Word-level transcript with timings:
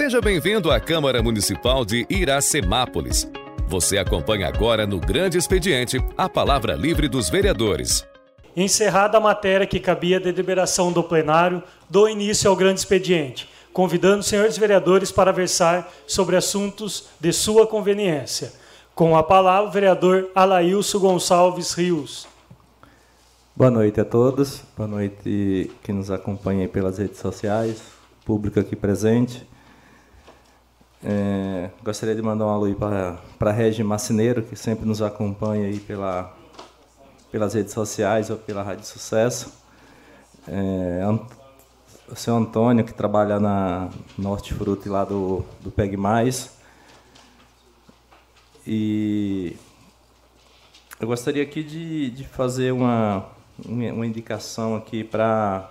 Seja 0.00 0.18
bem-vindo 0.18 0.70
à 0.70 0.80
Câmara 0.80 1.22
Municipal 1.22 1.84
de 1.84 2.06
Iracemápolis. 2.08 3.30
Você 3.68 3.98
acompanha 3.98 4.48
agora 4.48 4.86
no 4.86 4.98
Grande 4.98 5.36
Expediente 5.36 6.02
a 6.16 6.26
palavra 6.26 6.74
livre 6.74 7.06
dos 7.06 7.28
vereadores. 7.28 8.02
Encerrada 8.56 9.18
a 9.18 9.20
matéria 9.20 9.66
que 9.66 9.78
cabia 9.78 10.18
de 10.18 10.32
deliberação 10.32 10.90
do 10.90 11.04
plenário, 11.04 11.62
dou 11.86 12.08
início 12.08 12.48
ao 12.48 12.56
grande 12.56 12.80
expediente, 12.80 13.46
convidando 13.74 14.20
os 14.20 14.26
senhores 14.26 14.56
vereadores 14.56 15.12
para 15.12 15.32
versar 15.32 15.92
sobre 16.06 16.34
assuntos 16.34 17.10
de 17.20 17.30
sua 17.30 17.66
conveniência. 17.66 18.54
Com 18.94 19.14
a 19.14 19.22
palavra, 19.22 19.68
o 19.68 19.70
vereador 19.70 20.30
Alailson 20.34 20.98
Gonçalves 20.98 21.74
Rios. 21.74 22.26
Boa 23.54 23.70
noite 23.70 24.00
a 24.00 24.04
todos, 24.06 24.62
boa 24.74 24.88
noite 24.88 25.70
que 25.82 25.92
nos 25.92 26.10
acompanha 26.10 26.66
pelas 26.66 26.96
redes 26.96 27.18
sociais, 27.18 27.82
público 28.24 28.58
aqui 28.58 28.74
presente. 28.74 29.46
É, 31.02 31.70
gostaria 31.82 32.14
de 32.14 32.20
mandar 32.20 32.46
um 32.46 32.50
alô 32.50 32.74
para 32.74 33.18
a 33.40 33.52
Regi 33.52 33.82
Macineiro, 33.82 34.42
que 34.42 34.54
sempre 34.54 34.86
nos 34.86 35.00
acompanha 35.00 35.66
aí 35.66 35.80
pela, 35.80 36.36
pelas 37.32 37.54
redes 37.54 37.72
sociais 37.72 38.28
ou 38.28 38.36
pela 38.36 38.62
Rádio 38.62 38.84
Sucesso. 38.84 39.52
É, 40.46 41.00
o 42.10 42.16
seu 42.16 42.36
Antônio, 42.36 42.84
que 42.84 42.92
trabalha 42.92 43.38
na 43.38 43.88
Norte 44.18 44.52
Fruta 44.52 44.90
lá 44.90 45.04
do, 45.04 45.44
do 45.60 45.70
Peg 45.70 45.96
Mais. 45.96 46.50
E 48.66 49.56
eu 51.00 51.06
gostaria 51.06 51.42
aqui 51.42 51.62
de, 51.62 52.10
de 52.10 52.24
fazer 52.24 52.72
uma, 52.72 53.26
uma 53.64 54.06
indicação 54.06 54.76
aqui 54.76 55.02
para 55.02 55.70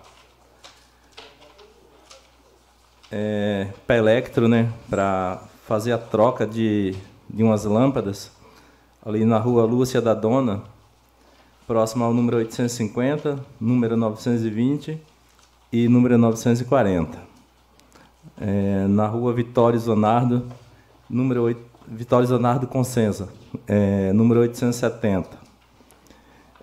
é, 3.11 3.67
para 3.85 3.97
Electro, 3.97 4.47
né, 4.47 4.71
para 4.89 5.41
fazer 5.67 5.91
a 5.91 5.97
troca 5.97 6.45
de, 6.45 6.95
de 7.29 7.43
umas 7.43 7.66
lâmpadas 7.66 8.31
ali 9.05 9.25
na 9.25 9.38
rua 9.38 9.63
Lúcia 9.63 10.01
da 10.01 10.13
Dona, 10.13 10.61
próximo 11.66 12.03
ao 12.03 12.13
número 12.13 12.38
850, 12.38 13.39
número 13.59 13.95
920 13.95 14.99
e 15.71 15.88
número 15.88 16.17
940. 16.17 17.17
É, 18.41 18.88
na 18.88 19.07
rua 19.07 19.33
Vitório 19.33 19.79
Zonardo, 19.79 20.47
número 21.09 21.44
8, 21.44 21.61
Vitório 21.88 22.27
Zonardo 22.27 22.67
Consenza, 22.67 23.29
é, 23.67 24.11
número 24.13 24.41
870. 24.41 25.29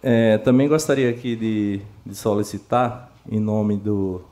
É, 0.02 0.38
também 0.38 0.68
gostaria 0.68 1.10
aqui 1.10 1.34
de, 1.34 1.80
de 2.04 2.14
solicitar, 2.14 3.12
em 3.28 3.40
nome 3.40 3.76
do 3.76 4.22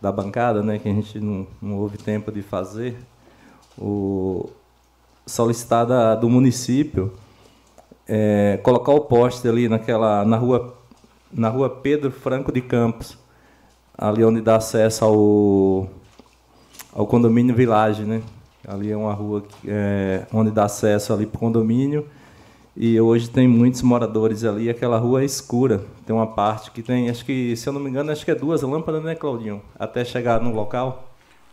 da 0.00 0.10
bancada, 0.10 0.62
né, 0.62 0.78
que 0.78 0.88
a 0.88 0.92
gente 0.92 1.20
não, 1.20 1.46
não 1.60 1.78
houve 1.78 1.98
tempo 1.98 2.32
de 2.32 2.42
fazer, 2.42 2.96
o 3.78 4.48
solicitada 5.26 6.16
do 6.16 6.28
município 6.28 7.12
é, 8.08 8.58
colocar 8.62 8.92
o 8.92 9.00
poste 9.02 9.46
ali 9.46 9.68
naquela 9.68 10.24
na 10.24 10.36
rua 10.36 10.74
na 11.32 11.48
rua 11.48 11.70
Pedro 11.70 12.10
Franco 12.10 12.50
de 12.50 12.60
Campos, 12.60 13.16
ali 13.96 14.24
onde 14.24 14.40
dá 14.40 14.56
acesso 14.56 15.04
ao 15.04 15.88
ao 16.92 17.06
condomínio 17.06 17.54
Village, 17.54 18.02
né? 18.02 18.20
Ali 18.66 18.90
é 18.90 18.96
uma 18.96 19.14
rua 19.14 19.44
é, 19.64 20.26
onde 20.32 20.50
dá 20.50 20.64
acesso 20.64 21.12
ali 21.12 21.24
para 21.24 21.36
o 21.36 21.40
condomínio 21.40 22.04
e 22.76 23.00
hoje 23.00 23.28
tem 23.28 23.48
muitos 23.48 23.82
moradores 23.82 24.44
ali. 24.44 24.70
Aquela 24.70 24.98
rua 24.98 25.22
é 25.22 25.24
escura. 25.24 25.84
Tem 26.06 26.14
uma 26.14 26.26
parte 26.26 26.70
que 26.70 26.82
tem, 26.82 27.10
acho 27.10 27.24
que, 27.24 27.56
se 27.56 27.68
eu 27.68 27.72
não 27.72 27.80
me 27.80 27.90
engano, 27.90 28.10
acho 28.10 28.24
que 28.24 28.30
é 28.30 28.34
duas 28.34 28.62
lâmpadas, 28.62 29.02
né, 29.02 29.14
Claudinho? 29.14 29.62
Até 29.78 30.04
chegar 30.04 30.40
no 30.40 30.54
local. 30.54 31.12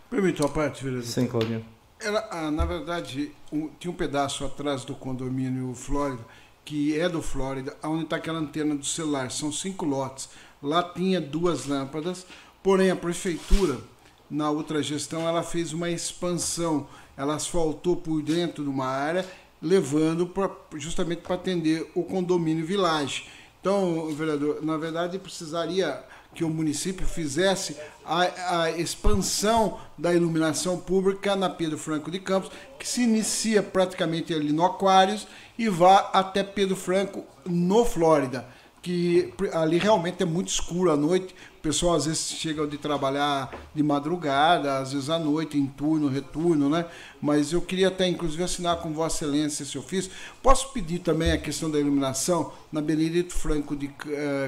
Permite 0.10 0.42
uma 0.42 0.50
parte, 0.50 0.84
vereador? 0.84 1.08
Sim, 1.08 1.28
Claudinho. 1.28 1.66
Era, 2.00 2.28
ah, 2.32 2.52
na 2.52 2.64
verdade, 2.64 3.32
um, 3.52 3.70
tinha 3.80 3.92
um 3.92 3.96
pedaço 3.96 4.46
atrás 4.46 4.86
do 4.86 4.94
condomínio 4.94 5.74
Flórida, 5.74 6.24
que 6.64 6.98
é 6.98 7.10
do 7.10 7.22
Flórida, 7.22 7.76
onde 7.84 8.04
está 8.04 8.18
aquela 8.18 8.40
antena 8.40 8.76
do 8.76 8.86
celular. 8.86 9.32
São 9.32 9.52
cinco 9.52 9.86
lotes. 9.86 10.30
Lá 10.62 10.84
tinha 10.84 11.20
duas 11.20 11.66
lâmpadas, 11.66 12.26
porém 12.62 12.92
a 12.92 12.96
prefeitura, 12.96 13.80
na 14.30 14.50
outra 14.52 14.84
gestão, 14.84 15.28
ela 15.28 15.42
fez 15.42 15.74
uma 15.74 15.90
expansão. 15.90 16.86
Ela 17.16 17.36
asfaltou 17.36 17.96
por 17.96 18.22
dentro 18.22 18.64
de 18.64 18.70
uma 18.70 18.86
área 18.86 19.26
levando 19.62 20.28
pra, 20.28 20.50
justamente 20.76 21.22
para 21.22 21.36
atender 21.36 21.90
o 21.96 22.04
condomínio 22.04 22.66
Village. 22.66 23.26
Então, 23.60 24.08
vereador, 24.14 24.64
na 24.64 24.78
verdade 24.78 25.18
precisaria 25.20 26.04
que 26.34 26.44
o 26.44 26.50
município 26.50 27.06
fizesse 27.06 27.76
a, 28.06 28.62
a, 28.62 28.72
expansão 28.72 29.80
da 29.98 30.14
iluminação 30.14 30.78
pública 30.78 31.36
na 31.36 31.50
Pedro 31.50 31.78
Franco 31.78 32.12
de 32.12 32.20
Campos, 32.20 32.52
que 32.78 32.88
se 32.88 33.02
inicia 33.02 33.64
praticamente 33.64 34.34
ali 34.34 34.54
no 34.54 34.64
Aquários 34.64 35.28
e 35.58 35.68
vá 35.68 36.12
até 36.14 36.44
Pedro 36.44 36.76
Franco 36.76 37.26
no 37.44 37.84
Flórida, 37.84 38.46
que 38.84 39.34
ali 39.52 39.80
realmente 39.80 40.22
é 40.22 40.26
muito 40.26 40.50
escuro 40.50 40.92
à 40.92 40.96
noite, 40.96 41.34
pessoal 41.68 41.96
às 41.96 42.06
vezes 42.06 42.32
chega 42.32 42.66
de 42.66 42.78
trabalhar 42.78 43.54
de 43.76 43.84
madrugada, 43.84 44.78
às 44.78 44.94
vezes 44.94 45.10
à 45.10 45.20
noite, 45.20 45.58
em 45.58 45.68
turno, 45.68 46.08
retorno, 46.08 46.70
né? 46.70 46.86
Mas 47.22 47.52
eu 47.52 47.62
queria 47.62 47.90
até, 47.90 48.08
inclusive, 48.08 48.42
assinar 48.42 48.78
com 48.78 48.94
Vossa 48.94 49.26
Excelência 49.26 49.64
esse 49.64 49.78
ofício. 49.78 50.10
Posso 50.42 50.72
pedir 50.72 51.00
também 51.00 51.34
a 51.34 51.38
questão 51.38 51.70
da 51.70 51.78
iluminação 51.78 52.54
na 52.72 52.80
Benedito 52.80 53.34
Franco 53.34 53.76
de 53.76 53.88
uh, 53.88 53.92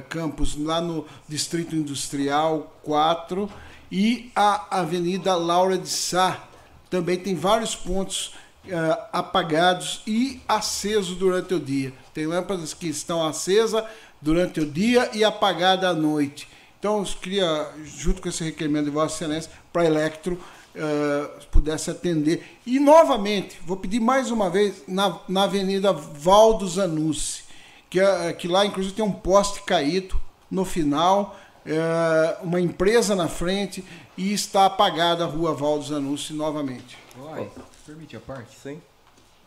Campos, 0.08 0.56
lá 0.56 0.80
no 0.80 1.06
Distrito 1.28 1.76
Industrial 1.76 2.74
4 2.84 3.50
e 3.92 4.32
a 4.34 4.80
Avenida 4.80 5.36
Laura 5.36 5.78
de 5.78 5.90
Sá. 5.90 6.48
Também 6.90 7.18
tem 7.18 7.36
vários 7.36 7.76
pontos 7.76 8.28
uh, 8.66 9.08
apagados 9.12 10.02
e 10.08 10.42
acesos 10.48 11.18
durante 11.18 11.54
o 11.54 11.60
dia. 11.60 11.92
Tem 12.14 12.26
lâmpadas 12.26 12.74
que 12.74 12.88
estão 12.88 13.28
acesas 13.28 13.84
durante 14.22 14.62
o 14.62 14.66
dia 14.66 15.10
e 15.14 15.26
apagadas 15.26 15.90
à 15.90 15.94
noite. 15.94 16.48
Então, 16.80 17.00
eu 17.00 17.06
queria, 17.06 17.70
junto 17.84 18.22
com 18.22 18.30
esse 18.30 18.42
requerimento 18.42 18.86
de 18.86 18.92
Vossa 18.92 19.14
Excelência, 19.14 19.52
para 19.72 19.82
a 19.82 19.86
Electro 19.86 20.36
uh, 20.76 21.46
pudesse 21.48 21.92
atender. 21.92 22.58
E, 22.66 22.80
novamente, 22.80 23.60
vou 23.66 23.76
pedir 23.76 24.00
mais 24.00 24.32
uma 24.32 24.50
vez, 24.50 24.84
na, 24.88 25.20
na 25.28 25.44
Avenida 25.44 25.92
Valdo 25.92 26.66
Zanussi, 26.66 27.44
que, 27.90 28.00
uh, 28.02 28.34
que 28.38 28.48
lá, 28.48 28.66
inclusive, 28.66 28.96
tem 28.96 29.04
um 29.04 29.12
poste 29.12 29.62
caído 29.64 30.20
no 30.50 30.64
final, 30.64 31.38
uh, 31.66 32.46
uma 32.46 32.62
empresa 32.62 33.14
na 33.14 33.28
frente, 33.28 33.84
e 34.18 34.32
está 34.32 34.66
apagada 34.66 35.26
a 35.26 35.28
rua 35.28 35.54
Valdo 35.54 35.84
Zanussi 35.84 36.32
novamente. 36.32 36.98
Uai, 37.18 37.52
permite 37.86 38.16
a 38.16 38.22
parte? 38.22 38.58
Sim. 38.58 38.82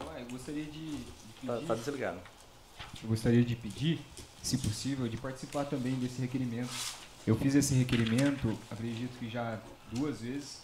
Uai, 0.05 0.27
gostaria 0.31 0.65
de, 0.65 0.97
de 0.97 1.05
tá, 1.47 1.55
pedir... 1.55 1.67
Tá, 1.67 1.67
tá 1.67 1.75
desligado. 1.77 2.19
Eu 3.03 3.09
gostaria 3.09 3.43
de 3.43 3.57
pedir, 3.57 4.01
se 4.43 4.59
possível, 4.59 5.09
de 5.09 5.17
participar 5.17 5.65
também 5.65 5.95
desse 5.95 6.21
requerimento 6.21 6.69
eu 7.27 7.37
fiz 7.37 7.55
esse 7.55 7.75
requerimento, 7.75 8.57
acredito 8.71 9.19
que 9.19 9.29
já 9.29 9.59
duas 9.93 10.21
vezes, 10.21 10.61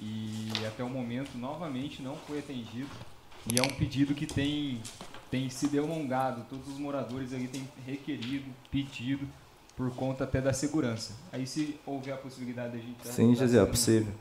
e 0.00 0.48
até 0.66 0.84
o 0.84 0.88
momento 0.88 1.36
novamente 1.36 2.02
não 2.02 2.14
foi 2.16 2.38
atendido. 2.38 2.88
E 3.52 3.58
é 3.58 3.62
um 3.62 3.70
pedido 3.70 4.14
que 4.14 4.26
tem, 4.26 4.80
tem 5.30 5.48
sido 5.48 5.76
elongado, 5.76 6.44
todos 6.48 6.68
os 6.68 6.78
moradores 6.78 7.32
ali 7.32 7.48
têm 7.48 7.66
requerido, 7.86 8.44
pedido, 8.70 9.26
por 9.76 9.90
conta 9.94 10.24
até 10.24 10.40
da 10.40 10.52
segurança. 10.52 11.14
Aí 11.32 11.46
se 11.46 11.78
houver 11.86 12.12
a 12.12 12.16
possibilidade 12.16 12.72
de 12.72 12.78
a 12.78 12.80
gente... 12.80 13.08
Sim, 13.08 13.34
José, 13.34 13.62
é 13.62 13.66
possível. 13.66 14.12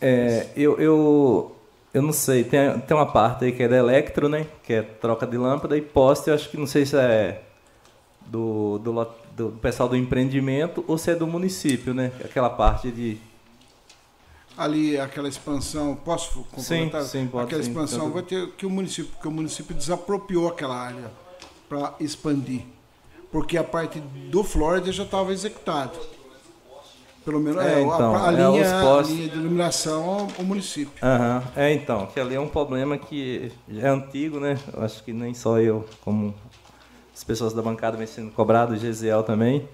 É, 0.00 0.48
eu, 0.56 0.78
eu, 0.80 1.56
eu 1.92 2.02
não 2.02 2.12
sei, 2.12 2.42
tem, 2.42 2.80
tem 2.80 2.96
uma 2.96 3.10
parte 3.10 3.44
aí 3.44 3.52
que 3.52 3.62
é 3.62 3.68
da 3.68 3.76
Electro, 3.76 4.28
né? 4.28 4.46
Que 4.62 4.72
é 4.74 4.82
troca 4.82 5.26
de 5.26 5.36
lâmpada, 5.36 5.76
e 5.76 5.82
poste, 5.82 6.28
eu 6.28 6.34
acho 6.34 6.50
que 6.50 6.56
não 6.56 6.66
sei 6.66 6.86
se 6.86 6.96
é 6.96 7.42
do, 8.26 8.78
do 8.78 8.90
do 9.36 9.50
pessoal 9.60 9.88
do 9.88 9.96
empreendimento 9.96 10.84
ou 10.86 10.96
se 10.96 11.10
é 11.10 11.14
do 11.14 11.26
município, 11.26 11.92
né? 11.92 12.12
Aquela 12.24 12.50
parte 12.50 12.90
de 12.90 13.18
ali 14.56 14.98
aquela 14.98 15.28
expansão, 15.28 15.96
posso 15.96 16.44
complementar? 16.44 17.02
Sim, 17.02 17.08
sim, 17.22 17.26
pode, 17.26 17.46
aquela 17.46 17.62
sim, 17.62 17.70
expansão 17.70 18.10
vai 18.10 18.22
ter 18.22 18.48
que 18.52 18.64
o 18.64 18.70
município, 18.70 19.10
que 19.20 19.28
o 19.28 19.30
município 19.30 19.74
desapropriou 19.74 20.48
aquela 20.48 20.76
área 20.76 21.10
para 21.68 21.94
expandir, 21.98 22.62
porque 23.32 23.56
a 23.56 23.64
parte 23.64 24.00
do 24.00 24.44
Flórida 24.44 24.92
já 24.92 25.02
estava 25.02 25.32
executada. 25.32 25.92
Pelo 27.24 27.40
menos 27.40 27.64
é, 27.64 27.80
é 27.80 27.80
então, 27.80 28.14
a, 28.14 28.28
a, 28.28 28.32
é 28.32 28.36
linha, 28.36 28.80
postos... 28.82 29.12
a 29.12 29.16
linha 29.16 29.28
de 29.30 29.36
iluminação 29.38 30.28
o 30.38 30.42
município. 30.42 30.92
Uhum. 31.02 31.42
É 31.56 31.72
então, 31.72 32.06
que 32.06 32.20
ali 32.20 32.34
é 32.34 32.40
um 32.40 32.48
problema 32.48 32.98
que 32.98 33.50
é 33.78 33.88
antigo, 33.88 34.38
né? 34.38 34.58
Eu 34.72 34.82
acho 34.82 35.02
que 35.02 35.10
nem 35.10 35.32
só 35.32 35.58
eu, 35.58 35.86
como 36.02 36.34
as 37.14 37.22
pessoas 37.22 37.52
da 37.52 37.62
bancada 37.62 37.96
vêm 37.96 38.06
sendo 38.06 38.30
cobradas, 38.32 38.78
o 38.78 38.80
Gesiel 38.80 39.22
também. 39.22 39.68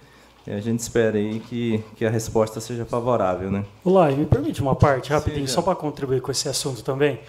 E 0.46 0.52
a 0.52 0.60
gente 0.60 0.80
espera 0.80 1.18
aí 1.18 1.40
que, 1.40 1.82
que 1.96 2.04
a 2.04 2.10
resposta 2.10 2.60
seja 2.60 2.84
favorável, 2.84 3.50
né? 3.50 3.64
Olá, 3.84 4.10
me 4.10 4.26
permite 4.26 4.60
uma 4.60 4.74
parte 4.74 5.10
rapidinho, 5.10 5.46
Sim, 5.46 5.54
só 5.54 5.62
para 5.62 5.74
contribuir 5.74 6.20
com 6.20 6.30
esse 6.30 6.48
assunto 6.48 6.82
também. 6.82 7.20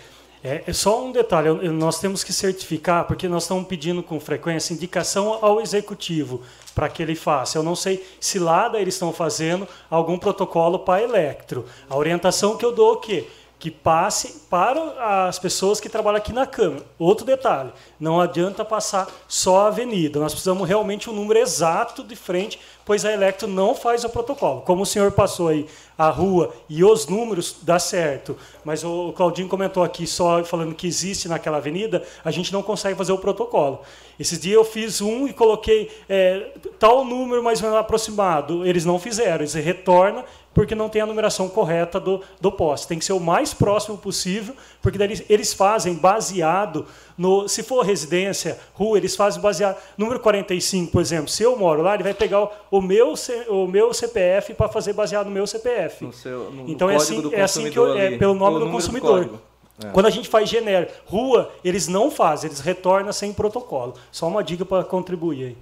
É, 0.44 0.64
é 0.66 0.74
só 0.74 1.06
um 1.06 1.12
detalhe, 1.12 1.70
nós 1.70 2.00
temos 2.00 2.24
que 2.24 2.34
certificar, 2.34 3.06
porque 3.06 3.28
nós 3.28 3.44
estamos 3.44 3.68
pedindo 3.68 4.02
com 4.02 4.20
frequência 4.20 4.74
indicação 4.74 5.38
ao 5.42 5.62
executivo 5.62 6.42
para 6.74 6.90
que 6.90 7.04
ele 7.04 7.16
faça. 7.16 7.58
Eu 7.58 7.64
não 7.64 7.76
sei 7.76 8.04
se 8.20 8.40
lá 8.40 8.72
eles 8.76 8.96
estão 8.96 9.14
fazendo 9.14 9.68
algum 9.90 10.18
protocolo 10.18 10.80
para 10.80 11.04
electro. 11.04 11.66
A 11.90 11.96
orientação 11.96 12.58
que 12.58 12.66
eu 12.66 12.72
dou 12.72 12.96
é 12.96 13.06
que 13.06 13.28
que 13.62 13.70
passe 13.70 14.42
para 14.50 15.28
as 15.28 15.38
pessoas 15.38 15.80
que 15.80 15.88
trabalham 15.88 16.18
aqui 16.18 16.34
na 16.34 16.48
Câmara. 16.48 16.84
Outro 16.98 17.24
detalhe, 17.24 17.72
não 18.00 18.20
adianta 18.20 18.66
passar 18.66 19.08
só 19.28 19.60
a 19.60 19.68
avenida, 19.68 20.20
nós 20.20 20.34
precisamos 20.34 20.68
realmente 20.68 21.12
um 21.12 21.14
número 21.14 21.40
exato 21.40 22.04
de 22.04 22.16
frente, 22.16 22.60
pois 22.84 23.06
a 23.06 23.14
Electro 23.14 23.48
não 23.48 23.76
faz 23.76 24.04
o 24.04 24.10
protocolo. 24.10 24.62
Como 24.62 24.82
o 24.82 24.86
senhor 24.86 25.12
passou 25.12 25.50
aí 25.50 25.68
a 25.96 26.10
rua 26.10 26.52
e 26.68 26.84
os 26.84 27.06
números, 27.06 27.58
dá 27.62 27.78
certo, 27.78 28.36
mas 28.66 28.84
o 28.84 29.14
Claudinho 29.14 29.48
comentou 29.48 29.84
aqui 29.84 30.08
só 30.08 30.44
falando 30.44 30.74
que 30.74 30.88
existe 30.88 31.28
naquela 31.28 31.58
avenida, 31.58 32.04
a 32.26 32.32
gente 32.32 32.52
não 32.52 32.64
consegue 32.64 32.98
fazer 32.98 33.12
o 33.12 33.20
protocolo. 33.20 33.82
Esses 34.20 34.40
dias 34.40 34.56
eu 34.56 34.66
fiz 34.66 35.02
um 35.02 35.28
e 35.28 35.34
coloquei 35.34 35.92
é, 36.10 36.52
tal 36.80 37.06
número 37.06 37.44
mais 37.44 37.60
ou 37.62 37.68
menos 37.70 37.80
aproximado, 37.80 38.66
eles 38.66 38.86
não 38.86 38.98
fizeram, 38.98 39.42
eles 39.42 39.54
retornam 39.54 40.24
porque 40.54 40.76
não 40.76 40.90
tem 40.90 41.02
a 41.02 41.06
numeração 41.06 41.48
correta 41.48 42.00
do, 42.00 42.22
do 42.40 42.52
poste. 42.52 42.88
Tem 42.88 43.00
que 43.00 43.06
ser 43.06 43.14
o 43.14 43.20
mais 43.20 43.54
próximo 43.54 43.98
possível, 43.98 44.56
porque 44.82 44.98
daí 44.98 45.26
eles 45.30 45.54
fazem 45.54 45.96
baseado 45.96 46.86
no. 47.18 47.48
Se 47.48 47.64
for 47.64 47.86
residência, 47.86 48.60
rua, 48.74 48.98
eles 48.98 49.16
fazem 49.16 49.42
baseado. 49.42 49.78
Número 49.98 50.20
45, 50.20 50.92
por 50.92 51.02
exemplo, 51.02 51.30
se 51.30 51.44
eu 51.44 51.58
moro 51.58 51.82
lá, 51.82 51.94
ele 51.94 52.04
vai 52.04 52.14
pegar 52.14 52.50
o 52.70 52.82
meu, 52.82 53.14
o 53.48 53.68
meu 53.68 53.94
CPF 53.94 54.54
para 54.54 54.68
fazer 54.68 54.94
baseado 54.94 55.28
no 55.28 55.32
meu 55.32 55.48
CPF. 55.48 56.06
No 56.06 56.14
seu, 56.14 56.52
no, 56.52 56.70
então 56.70 56.88
no 56.88 56.94
é 56.94 56.98
assim, 56.98 57.34
é 57.34 57.42
assim 57.42 57.70
que 57.70 57.80
eu, 57.80 57.98
é 57.98 58.18
pelo 58.18 58.34
nome 58.34 58.60
do 58.60 58.70
consumidor. 58.70 59.26
Do 59.26 59.42
é. 59.84 59.90
Quando 59.92 60.06
a 60.06 60.10
gente 60.10 60.30
faz 60.30 60.50
genérico, 60.50 60.94
rua, 61.06 61.52
eles 61.64 61.88
não 61.88 62.12
fazem, 62.12 62.50
eles 62.50 62.60
retornam 62.60 63.12
sem 63.12 63.34
protocolo. 63.34 63.96
Só 64.12 64.28
uma 64.28 64.44
dica 64.44 64.66
para 64.66 64.84
contribuir 64.84 65.46
aí. 65.46 65.58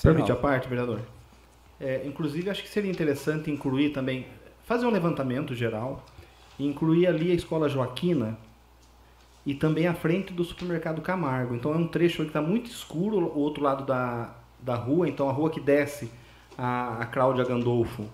Permite 0.00 0.32
a 0.32 0.36
parte, 0.36 0.68
vereador? 0.68 1.00
É, 1.82 2.02
inclusive, 2.06 2.48
acho 2.48 2.62
que 2.62 2.68
seria 2.68 2.90
interessante 2.90 3.50
incluir 3.50 3.90
também, 3.90 4.24
fazer 4.62 4.86
um 4.86 4.90
levantamento 4.90 5.52
geral, 5.52 6.06
incluir 6.58 7.08
ali 7.08 7.32
a 7.32 7.34
Escola 7.34 7.68
Joaquina 7.68 8.38
e 9.44 9.52
também 9.52 9.88
a 9.88 9.94
frente 9.94 10.32
do 10.32 10.44
supermercado 10.44 11.02
Camargo. 11.02 11.56
Então 11.56 11.74
é 11.74 11.76
um 11.76 11.88
trecho 11.88 12.22
que 12.22 12.28
está 12.28 12.40
muito 12.40 12.70
escuro, 12.70 13.18
o 13.18 13.38
outro 13.40 13.64
lado 13.64 13.84
da, 13.84 14.32
da 14.60 14.76
rua, 14.76 15.08
então 15.08 15.28
a 15.28 15.32
rua 15.32 15.50
que 15.50 15.60
desce 15.60 16.08
a, 16.56 16.98
a 17.02 17.06
Cláudia 17.06 17.44
Gandolfo 17.44 18.04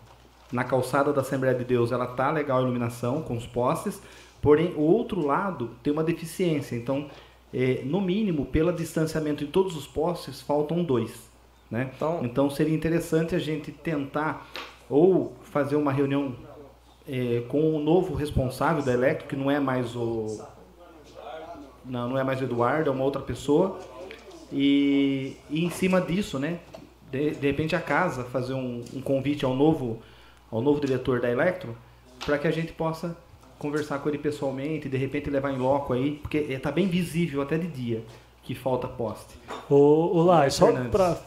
na 0.50 0.64
calçada 0.64 1.12
da 1.12 1.20
Assembleia 1.20 1.54
de 1.54 1.62
Deus, 1.64 1.92
ela 1.92 2.06
tá 2.06 2.30
legal 2.30 2.60
a 2.60 2.62
iluminação 2.62 3.20
com 3.20 3.36
os 3.36 3.46
postes, 3.46 4.00
porém 4.40 4.72
o 4.76 4.80
outro 4.80 5.24
lado 5.24 5.72
tem 5.82 5.92
uma 5.92 6.02
deficiência. 6.02 6.74
Então, 6.74 7.10
é, 7.52 7.82
no 7.84 8.00
mínimo, 8.00 8.46
pelo 8.46 8.72
distanciamento 8.72 9.44
de 9.44 9.50
todos 9.50 9.76
os 9.76 9.86
postes, 9.86 10.40
faltam 10.40 10.82
dois. 10.82 11.27
Né? 11.70 11.90
Então, 11.94 12.20
então 12.24 12.50
seria 12.50 12.74
interessante 12.74 13.34
a 13.34 13.38
gente 13.38 13.70
tentar 13.70 14.48
ou 14.88 15.36
fazer 15.42 15.76
uma 15.76 15.92
reunião 15.92 16.34
é, 17.06 17.42
com 17.48 17.74
o 17.74 17.78
novo 17.78 18.14
responsável 18.14 18.82
da 18.82 18.92
Electro, 18.92 19.28
que 19.28 19.36
não 19.36 19.50
é 19.50 19.60
mais 19.60 19.94
o. 19.94 20.42
Não, 21.84 22.10
não 22.10 22.18
é 22.18 22.24
mais 22.24 22.40
o 22.40 22.44
Eduardo, 22.44 22.90
é 22.90 22.92
uma 22.92 23.04
outra 23.04 23.22
pessoa. 23.22 23.78
E, 24.52 25.36
e 25.50 25.64
em 25.64 25.70
cima 25.70 26.00
disso, 26.00 26.38
né? 26.38 26.58
De, 27.10 27.30
de 27.32 27.46
repente 27.46 27.74
a 27.74 27.80
casa 27.80 28.24
fazer 28.24 28.54
um, 28.54 28.84
um 28.94 29.00
convite 29.00 29.44
ao 29.44 29.54
novo, 29.54 29.98
ao 30.50 30.60
novo 30.60 30.80
diretor 30.80 31.20
da 31.20 31.30
Electro, 31.30 31.76
para 32.24 32.38
que 32.38 32.46
a 32.46 32.50
gente 32.50 32.72
possa 32.72 33.16
conversar 33.58 33.98
com 33.98 34.08
ele 34.08 34.18
pessoalmente, 34.18 34.88
de 34.88 34.96
repente 34.96 35.28
levar 35.28 35.52
em 35.52 35.58
loco 35.58 35.92
aí, 35.92 36.12
porque 36.22 36.38
está 36.38 36.70
bem 36.70 36.86
visível 36.86 37.42
até 37.42 37.58
de 37.58 37.66
dia 37.66 38.04
que 38.42 38.54
falta 38.54 38.86
poste. 38.86 39.34
O, 39.68 39.74
o 39.74 40.22
Lai, 40.22 40.50
só 40.50 40.72
para 40.72 41.18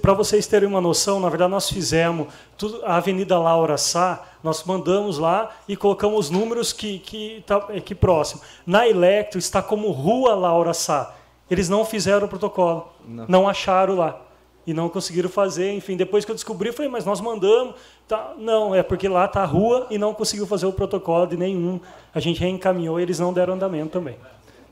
para 0.00 0.12
vocês 0.12 0.46
terem 0.46 0.68
uma 0.68 0.80
noção, 0.80 1.20
na 1.20 1.28
verdade 1.28 1.50
nós 1.50 1.70
fizemos 1.70 2.26
tudo, 2.58 2.84
a 2.84 2.96
Avenida 2.96 3.38
Laura 3.38 3.78
Sá, 3.78 4.24
nós 4.42 4.64
mandamos 4.64 5.18
lá 5.18 5.50
e 5.68 5.76
colocamos 5.76 6.26
os 6.26 6.30
números 6.30 6.72
que 6.72 6.98
que 6.98 7.44
tá 7.46 7.56
aqui 7.56 7.94
próximo. 7.94 8.42
Na 8.66 8.88
Electro 8.88 9.38
está 9.38 9.62
como 9.62 9.90
Rua 9.90 10.34
Laura 10.34 10.74
Sá. 10.74 11.14
Eles 11.50 11.68
não 11.68 11.84
fizeram 11.84 12.26
o 12.26 12.28
protocolo, 12.28 12.88
não, 13.06 13.26
não 13.28 13.48
acharam 13.48 13.96
lá 13.96 14.20
e 14.66 14.72
não 14.72 14.88
conseguiram 14.88 15.28
fazer. 15.28 15.72
Enfim, 15.72 15.96
depois 15.96 16.24
que 16.24 16.30
eu 16.30 16.34
descobri, 16.34 16.68
eu 16.68 16.72
falei, 16.72 16.90
mas 16.90 17.04
nós 17.04 17.20
mandamos. 17.20 17.74
Tá, 18.08 18.34
não, 18.38 18.74
é 18.74 18.82
porque 18.82 19.08
lá 19.08 19.26
está 19.26 19.42
a 19.42 19.46
rua 19.46 19.86
e 19.90 19.98
não 19.98 20.14
conseguiu 20.14 20.46
fazer 20.46 20.66
o 20.66 20.72
protocolo 20.72 21.26
de 21.26 21.36
nenhum. 21.36 21.80
A 22.14 22.20
gente 22.20 22.40
reencaminhou 22.40 22.98
e 22.98 23.02
eles 23.02 23.18
não 23.18 23.32
deram 23.32 23.54
andamento 23.54 23.90
também. 23.90 24.16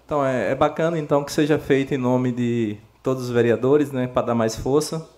Então, 0.04 0.24
é, 0.24 0.50
é 0.50 0.54
bacana 0.54 0.98
então 0.98 1.22
que 1.22 1.32
seja 1.32 1.58
feito 1.58 1.94
em 1.94 1.98
nome 1.98 2.32
de 2.32 2.76
todos 3.02 3.24
os 3.24 3.30
vereadores, 3.30 3.90
né, 3.92 4.06
para 4.06 4.26
dar 4.28 4.34
mais 4.34 4.56
força, 4.56 5.08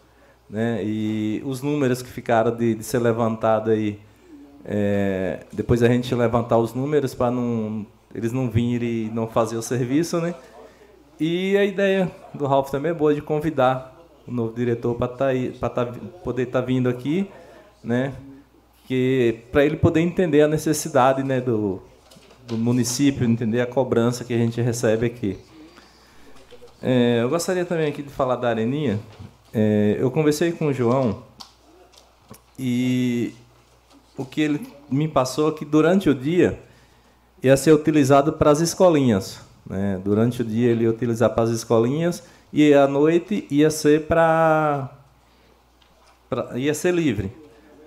né, 0.49 0.83
e 0.85 1.43
os 1.45 1.63
números 1.63 2.03
que 2.03 2.11
ficaram 2.11 2.55
de, 2.55 2.75
de 2.75 2.85
ser 2.85 2.99
levantado 2.99 3.71
aí, 3.71 3.99
é, 4.65 5.41
depois 5.53 5.83
a 5.83 5.89
gente 5.89 6.15
levantar 6.15 6.59
os 6.59 6.73
números 6.75 7.15
para 7.15 7.31
não 7.31 7.85
eles 8.15 8.33
não 8.33 8.49
virem 8.49 9.07
e 9.07 9.11
não 9.11 9.27
fazer 9.27 9.57
o 9.57 9.63
serviço, 9.63 10.21
né? 10.21 10.35
E 11.19 11.57
a 11.57 11.65
ideia 11.65 12.11
do 12.35 12.47
Ralph 12.47 12.71
também 12.71 12.91
é 12.91 12.95
boa 12.95 13.15
de 13.15 13.23
convidar 13.23 13.99
o 14.27 14.31
novo 14.31 14.55
diretor 14.55 14.95
para 14.95 15.09
tá 15.09 15.69
tá, 15.69 15.87
poder 16.23 16.45
estar 16.45 16.61
tá 16.61 16.67
vindo 16.67 16.89
aqui, 16.89 17.29
né? 17.83 18.13
Que 18.87 19.41
para 19.51 19.65
ele 19.65 19.77
poder 19.77 20.01
entender 20.01 20.43
a 20.43 20.49
necessidade, 20.49 21.23
né, 21.23 21.41
do, 21.41 21.81
do 22.47 22.59
município, 22.59 23.25
entender 23.25 23.61
a 23.61 23.67
cobrança 23.67 24.25
que 24.25 24.35
a 24.35 24.39
gente 24.39 24.61
recebe 24.61 25.07
aqui. 25.07 25.39
É, 26.83 27.21
eu 27.23 27.29
gostaria 27.29 27.65
também 27.65 27.89
aqui 27.89 28.03
de 28.03 28.11
falar 28.11 28.35
da 28.35 28.49
Areninha. 28.49 28.99
É, 29.55 29.97
eu 30.01 30.11
conversei 30.11 30.51
com 30.51 30.67
o 30.67 30.73
João 30.73 31.23
e 32.59 33.35
o 34.19 34.25
que 34.25 34.41
ele 34.41 34.67
me 34.91 35.07
passou 35.07 35.51
é 35.51 35.53
que 35.53 35.65
durante 35.65 36.11
o 36.11 36.15
dia 36.15 36.59
ia 37.41 37.57
ser 37.57 37.73
utilizado 37.73 38.33
para 38.33 38.51
as 38.51 38.61
escolinhas. 38.61 39.41
Né? 39.65 40.01
Durante 40.05 40.43
o 40.43 40.45
dia 40.45 40.71
ele 40.71 40.83
ia 40.83 40.91
utilizar 40.91 41.31
para 41.31 41.45
as 41.45 41.51
escolinhas 41.51 42.25
e 42.53 42.75
à 42.75 42.89
noite 42.89 43.47
ia 43.49 43.71
ser 43.71 44.07
para 44.07 44.91
ia 46.57 46.75
ser 46.75 46.93
livre. 46.93 47.31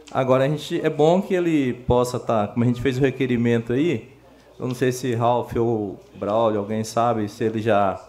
Agora 0.10 0.46
a 0.46 0.48
gente 0.48 0.80
é 0.80 0.90
bom 0.90 1.22
que 1.22 1.34
ele 1.34 1.74
possa 1.74 2.16
estar, 2.16 2.48
tá, 2.48 2.54
como 2.54 2.64
a 2.64 2.68
gente 2.68 2.82
fez 2.82 2.98
o 2.98 3.02
requerimento 3.02 3.74
aí, 3.74 4.10
eu 4.58 4.68
não 4.68 4.76
sei 4.76 4.92
se 4.92 5.14
Ralph 5.16 5.54
ou 5.58 6.00
Braulio, 6.16 6.60
alguém 6.60 6.84
sabe 6.84 7.28
se 7.28 7.44
ele 7.44 7.60
já 7.60 8.00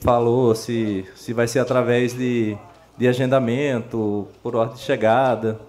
falou 0.00 0.54
se, 0.54 1.04
se 1.14 1.32
vai 1.32 1.46
ser 1.46 1.58
através 1.60 2.14
de, 2.14 2.56
de 2.96 3.08
agendamento, 3.08 4.28
por 4.42 4.56
ordem 4.56 4.76
de 4.76 4.82
chegada. 4.82 5.60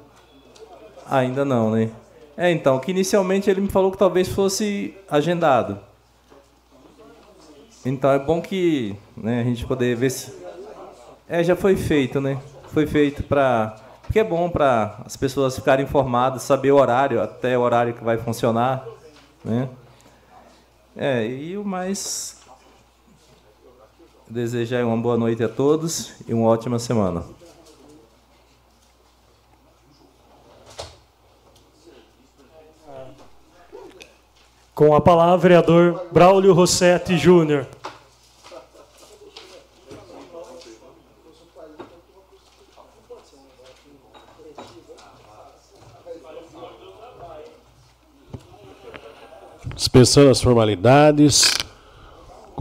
Ainda 1.10 1.44
não, 1.44 1.72
né? 1.72 1.90
É, 2.38 2.50
então, 2.50 2.80
que 2.80 2.92
inicialmente 2.92 3.50
ele 3.50 3.62
me 3.62 3.70
falou 3.70 3.92
que 3.92 3.98
talvez 3.98 4.30
fosse 4.30 4.96
agendado. 5.10 5.78
Então 7.86 8.12
é 8.12 8.20
bom 8.20 8.42
que 8.42 8.96
né, 9.18 9.42
a 9.42 9.44
gente 9.44 9.66
poder 9.66 9.96
ver 9.96 10.12
se. 10.12 10.34
É, 11.28 11.44
já 11.44 11.56
foi 11.56 11.76
feito, 11.76 12.22
né? 12.22 12.38
Foi 12.70 12.86
feito 12.86 13.24
para. 13.24 13.76
Porque 14.04 14.20
é 14.20 14.24
bom 14.24 14.50
para 14.50 15.02
as 15.06 15.16
pessoas 15.16 15.56
ficarem 15.56 15.86
informadas, 15.86 16.44
saber 16.44 16.72
o 16.72 16.78
horário, 16.78 17.22
até 17.22 17.58
o 17.58 17.62
horário 17.62 17.94
que 17.94 18.04
vai 18.04 18.18
funcionar. 18.18 18.86
Né? 19.44 19.70
É, 20.96 21.26
e 21.26 21.58
o 21.58 21.64
mais 21.64 22.41
Desejar 24.32 24.86
uma 24.86 24.96
boa 24.96 25.18
noite 25.18 25.44
a 25.44 25.50
todos 25.50 26.14
e 26.26 26.34
uma 26.34 26.48
ótima 26.48 26.80
semana. 26.80 27.22
Com 34.74 34.96
a 34.96 35.02
palavra, 35.02 35.38
vereador 35.38 36.06
Braulio 36.14 36.54
Rossetti 36.54 37.18
Júnior. 37.18 37.68
Dispensando 49.76 50.30
as 50.30 50.42
formalidades, 50.42 51.52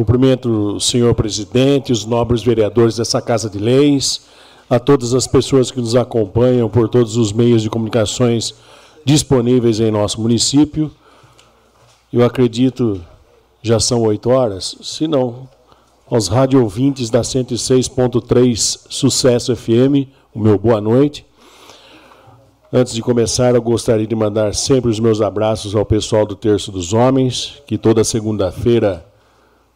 Cumprimento 0.00 0.76
o 0.76 0.80
senhor 0.80 1.14
presidente, 1.14 1.92
os 1.92 2.07
nobres 2.07 2.42
vereadores 2.42 2.97
dessa 2.97 3.21
Casa 3.21 3.50
de 3.50 3.59
Leis, 3.59 4.23
a 4.71 4.78
todas 4.80 5.12
as 5.12 5.26
pessoas 5.26 5.71
que 5.71 5.78
nos 5.78 5.95
acompanham 5.95 6.71
por 6.71 6.88
todos 6.88 7.19
os 7.19 7.35
meios 7.35 7.61
de 7.61 7.69
comunicações 7.69 8.54
disponíveis 9.04 9.78
em 9.78 9.90
nosso 9.90 10.19
município. 10.19 10.90
Eu 12.11 12.25
acredito 12.25 12.99
já 13.61 13.78
são 13.78 14.00
oito 14.04 14.30
horas, 14.30 14.75
se 14.80 15.07
não, 15.07 15.47
aos 16.11 16.28
rádio 16.28 16.62
ouvintes 16.62 17.11
da 17.11 17.21
106.3 17.21 18.87
Sucesso 18.88 19.54
FM, 19.54 20.09
o 20.35 20.38
meu 20.38 20.59
boa 20.59 20.80
noite. 20.80 21.26
Antes 22.73 22.95
de 22.95 23.02
começar, 23.02 23.54
eu 23.54 23.61
gostaria 23.61 24.07
de 24.07 24.16
mandar 24.16 24.54
sempre 24.54 24.90
os 24.90 24.99
meus 24.99 25.21
abraços 25.21 25.75
ao 25.75 25.85
pessoal 25.85 26.25
do 26.25 26.35
Terço 26.35 26.73
dos 26.73 26.95
Homens, 26.95 27.62
que 27.66 27.76
toda 27.76 28.02
segunda-feira 28.02 29.09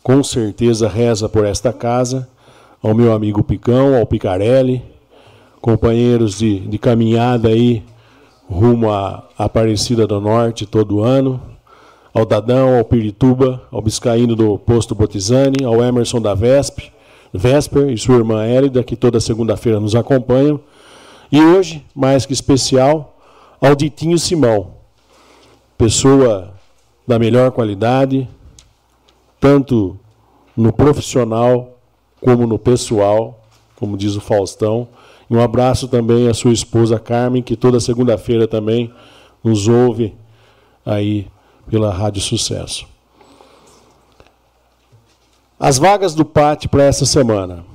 com 0.04 0.22
certeza 0.22 0.86
reza 0.86 1.30
por 1.30 1.46
esta 1.46 1.72
casa, 1.72 2.28
ao 2.82 2.94
meu 2.94 3.14
amigo 3.14 3.42
Picão, 3.42 3.96
ao 3.96 4.04
Picarelli, 4.04 4.82
companheiros 5.62 6.36
de, 6.36 6.60
de 6.60 6.76
caminhada 6.76 7.48
aí 7.48 7.82
rumo 8.46 8.92
à 8.92 9.26
Aparecida 9.38 10.06
do 10.06 10.20
Norte 10.20 10.66
todo 10.66 11.02
ano, 11.02 11.40
ao 12.12 12.26
Dadão, 12.26 12.76
ao 12.76 12.84
Pirituba, 12.84 13.62
ao 13.72 13.80
Biscaíno 13.80 14.36
do 14.36 14.58
Posto 14.58 14.94
Botizani, 14.94 15.64
ao 15.64 15.82
Emerson 15.82 16.20
da 16.20 16.34
Vesp, 16.34 16.80
Vesper 17.32 17.88
e 17.88 17.96
sua 17.96 18.16
irmã 18.16 18.44
Hélida, 18.44 18.84
que 18.84 18.96
toda 18.96 19.18
segunda-feira 19.18 19.80
nos 19.80 19.96
acompanham. 19.96 20.60
E 21.32 21.40
hoje, 21.40 21.82
mais 21.94 22.26
que 22.26 22.34
especial, 22.34 23.16
ao 23.58 23.74
Ditinho 23.74 24.18
Simão, 24.18 24.72
pessoa 25.78 26.52
da 27.08 27.18
melhor 27.18 27.52
qualidade, 27.52 28.28
tanto 29.44 29.98
no 30.56 30.72
profissional 30.72 31.76
como 32.18 32.46
no 32.46 32.58
pessoal, 32.58 33.44
como 33.76 33.94
diz 33.94 34.16
o 34.16 34.20
Faustão. 34.22 34.88
E 35.28 35.36
um 35.36 35.40
abraço 35.42 35.86
também 35.86 36.28
à 36.28 36.32
sua 36.32 36.50
esposa 36.50 36.98
Carmen, 36.98 37.42
que 37.42 37.54
toda 37.54 37.78
segunda-feira 37.78 38.48
também 38.48 38.90
nos 39.42 39.68
ouve 39.68 40.14
aí 40.82 41.26
pela 41.68 41.92
Rádio 41.92 42.22
Sucesso. 42.22 42.86
As 45.60 45.76
vagas 45.76 46.14
do 46.14 46.24
PAT 46.24 46.66
para 46.68 46.84
essa 46.84 47.04
semana. 47.04 47.66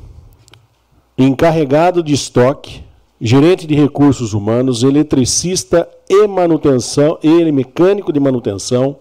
Encarregado 1.16 2.02
de 2.02 2.16
estoque, 2.16 2.84
gerente 3.22 3.68
de 3.68 3.76
recursos 3.76 4.34
humanos, 4.34 4.82
eletricista 4.82 5.88
e 6.10 6.26
manutenção, 6.26 7.20
ele 7.22 7.52
mecânico 7.52 8.12
de 8.12 8.20
manutenção, 8.20 8.96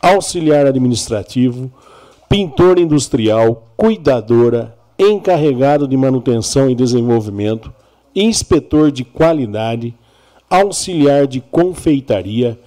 auxiliar 0.00 0.64
administrativo, 0.64 1.70
pintor 2.28 2.78
industrial, 2.78 3.64
cuidadora, 3.76 4.76
encarregado 4.98 5.88
de 5.88 5.96
manutenção 5.96 6.68
e 6.68 6.74
desenvolvimento, 6.74 7.72
inspetor 8.14 8.90
de 8.90 9.04
qualidade, 9.04 9.94
auxiliar 10.50 11.26
de 11.26 11.40
confeitaria, 11.40 12.58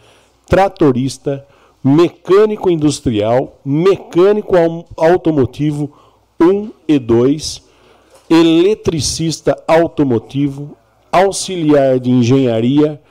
tratorista, 0.48 1.46
mecânico 1.84 2.70
industrial, 2.70 3.60
mecânico 3.66 4.56
automotivo 4.98 5.92
1 6.40 6.72
e 6.88 6.98
2, 6.98 7.62
eletricista 8.30 9.62
automotivo, 9.68 10.76
auxiliar 11.12 12.00
de 12.00 12.10
engenharia, 12.10 13.02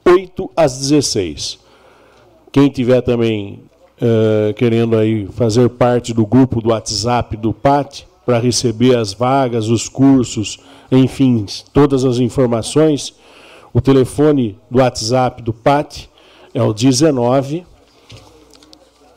8 0.05 0.49
às 0.55 0.77
16. 0.77 1.59
Quem 2.51 2.69
tiver 2.69 3.01
também 3.01 3.59
uh, 4.01 4.53
querendo 4.53 4.97
aí 4.97 5.27
fazer 5.27 5.69
parte 5.69 6.13
do 6.13 6.25
grupo 6.25 6.61
do 6.61 6.69
WhatsApp 6.69 7.35
do 7.37 7.53
PAT, 7.53 8.05
para 8.25 8.39
receber 8.39 8.97
as 8.97 9.13
vagas, 9.13 9.67
os 9.67 9.87
cursos, 9.87 10.57
enfim, 10.91 11.45
todas 11.71 12.03
as 12.03 12.17
informações, 12.17 13.13
o 13.71 13.79
telefone 13.79 14.57
do 14.69 14.79
WhatsApp 14.79 15.43
do 15.43 15.53
PAT 15.53 16.09
é 16.53 16.63
o 16.63 16.73
19 16.73 17.65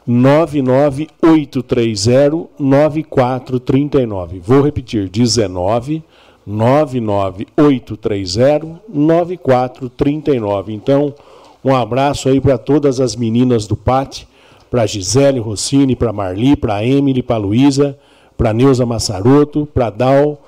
99830 0.09 2.49
9439. 2.59 4.41
Vou 4.41 4.63
repetir, 4.63 5.11
19 5.11 6.03
99830 6.47 8.81
9439. 8.89 10.73
Então, 10.73 11.15
um 11.63 11.77
abraço 11.77 12.31
aí 12.31 12.41
para 12.41 12.57
todas 12.57 13.01
as 13.01 13.15
meninas 13.15 13.67
do 13.67 13.77
PAT, 13.77 14.27
para 14.71 14.87
Gisele 14.87 15.41
Rossini, 15.41 15.95
para 15.95 16.11
Marli, 16.11 16.57
para 16.57 16.83
Emily, 16.83 17.23
para 17.23 17.37
Luísa, 17.37 17.99
para 18.37 18.53
Neuza 18.55 18.87
Massaroto, 18.87 19.67
para 19.67 19.91
Dal, 19.91 20.43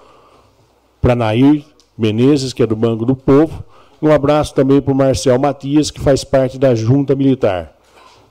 para 1.03 1.15
Nair 1.15 1.67
Menezes, 1.99 2.55
que 2.55 2.63
é 2.63 2.67
do 2.67 2.77
Banco 2.77 3.05
do 3.05 3.15
Povo. 3.15 3.63
Um 4.01 4.11
abraço 4.11 4.55
também 4.55 4.81
para 4.81 4.95
o 4.95 4.97
Marcel 4.97 5.39
Matias, 5.39 5.91
que 5.91 6.01
faz 6.01 6.25
parte 6.25 6.59
da 6.59 6.75
Junta 6.75 7.15
Militar. 7.15 7.79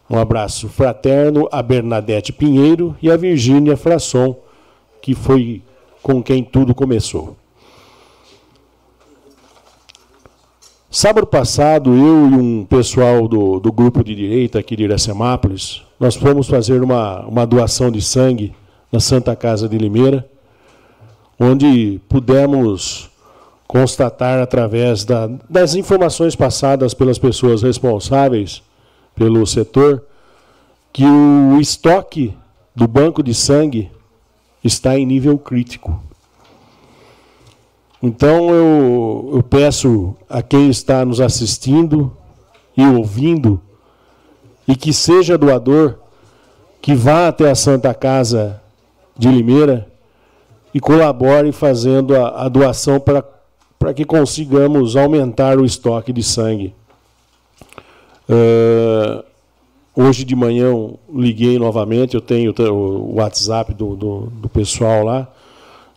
Um 0.09 0.17
abraço 0.17 0.67
fraterno 0.67 1.47
a 1.51 1.61
Bernadette 1.61 2.33
Pinheiro 2.33 2.95
e 2.99 3.11
a 3.11 3.15
Virgínia 3.15 3.77
Frasson, 3.77 4.35
que 5.01 5.13
foi 5.13 5.61
com 6.01 6.23
quem 6.23 6.43
tudo 6.43 6.73
começou. 6.73 7.37
Sábado 10.89 11.27
passado, 11.27 11.91
eu 11.91 12.29
e 12.31 12.33
um 12.33 12.65
pessoal 12.65 13.27
do, 13.27 13.59
do 13.59 13.71
grupo 13.71 14.03
de 14.03 14.15
direita 14.15 14.57
aqui 14.57 14.75
de 14.75 14.85
Iracemápolis, 14.85 15.83
nós 15.99 16.15
fomos 16.15 16.47
fazer 16.47 16.81
uma, 16.81 17.19
uma 17.27 17.45
doação 17.45 17.91
de 17.91 18.01
sangue 18.01 18.55
na 18.91 18.99
Santa 18.99 19.35
Casa 19.35 19.69
de 19.69 19.77
Limeira, 19.77 20.27
onde 21.39 22.01
pudemos 22.09 23.11
constatar, 23.67 24.39
através 24.39 25.05
da, 25.05 25.29
das 25.47 25.75
informações 25.75 26.35
passadas 26.35 26.95
pelas 26.95 27.19
pessoas 27.19 27.61
responsáveis 27.61 28.63
pelo 29.19 29.45
setor, 29.45 30.01
que 30.93 31.03
o 31.03 31.59
estoque 31.59 32.33
do 32.73 32.87
banco 32.87 33.21
de 33.21 33.33
sangue 33.33 33.91
está 34.63 34.97
em 34.97 35.05
nível 35.05 35.37
crítico. 35.37 36.01
Então 38.01 38.49
eu, 38.49 39.31
eu 39.33 39.43
peço 39.43 40.15
a 40.29 40.41
quem 40.41 40.69
está 40.69 41.03
nos 41.03 41.19
assistindo 41.19 42.15
e 42.77 42.81
ouvindo, 42.85 43.61
e 44.65 44.73
que 44.73 44.93
seja 44.93 45.37
doador, 45.37 45.97
que 46.81 46.95
vá 46.95 47.27
até 47.27 47.51
a 47.51 47.55
Santa 47.55 47.93
Casa 47.93 48.61
de 49.17 49.27
Limeira 49.27 49.85
e 50.73 50.79
colabore 50.79 51.51
fazendo 51.51 52.15
a, 52.15 52.45
a 52.45 52.47
doação 52.47 53.01
para 53.01 53.93
que 53.93 54.05
consigamos 54.05 54.95
aumentar 54.95 55.59
o 55.59 55.65
estoque 55.65 56.13
de 56.13 56.23
sangue. 56.23 56.78
Uh, 58.29 59.23
hoje 59.95 60.23
de 60.23 60.35
manhã 60.35 60.71
liguei 61.11 61.57
novamente, 61.57 62.13
eu 62.13 62.21
tenho 62.21 62.53
o 62.71 63.15
WhatsApp 63.15 63.73
do, 63.73 63.95
do, 63.95 64.19
do 64.27 64.47
pessoal 64.47 65.03
lá, 65.03 65.27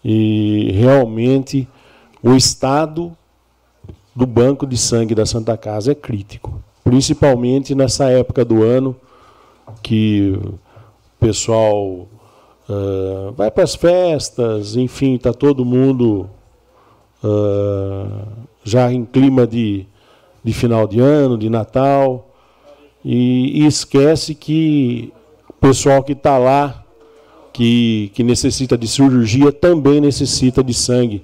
e 0.03 0.73
realmente 0.73 1.69
o 2.23 2.35
estado 2.35 3.13
do 4.15 4.27
banco 4.27 4.67
de 4.67 4.79
sangue 4.79 5.15
da 5.15 5.27
Santa 5.27 5.57
Casa 5.59 5.93
é 5.93 5.95
crítico, 5.95 6.63
principalmente 6.83 7.75
nessa 7.75 8.11
época 8.11 8.45
do 8.45 8.63
ano 8.63 8.97
que 9.83 10.39
o 10.43 10.59
pessoal 11.21 12.09
uh, 12.69 13.33
vai 13.37 13.51
para 13.51 13.65
as 13.65 13.75
festas, 13.75 14.75
enfim, 14.75 15.15
está 15.15 15.33
todo 15.33 15.65
mundo 15.65 16.29
uh, 17.23 18.27
já 18.65 18.93
em 18.93 19.05
clima 19.05 19.47
de, 19.47 19.87
de 20.45 20.53
final 20.53 20.87
de 20.87 21.01
ano, 21.01 21.39
de 21.39 21.49
Natal, 21.49 22.29
e, 23.05 23.63
e 23.63 23.67
esquece 23.67 24.35
que 24.35 25.13
o 25.49 25.53
pessoal 25.55 26.03
que 26.03 26.13
está 26.13 26.39
lá, 26.39 26.85
que, 27.53 28.11
que 28.15 28.23
necessita 28.23 28.79
de 28.79 28.89
cirurgia, 28.89 29.53
também 29.53 30.01
necessita 30.01 30.63
de 30.63 30.73
sangue. 30.73 31.23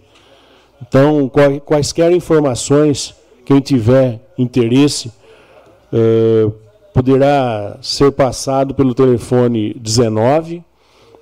Então, 0.81 1.31
quaisquer 1.65 2.13
informações, 2.13 3.15
quem 3.45 3.61
tiver 3.61 4.21
interesse, 4.37 5.13
uh, 5.93 6.53
poderá 6.95 7.77
ser 7.81 8.11
passado 8.13 8.75
pelo 8.75 8.95
telefone 8.95 9.75
19 9.75 10.63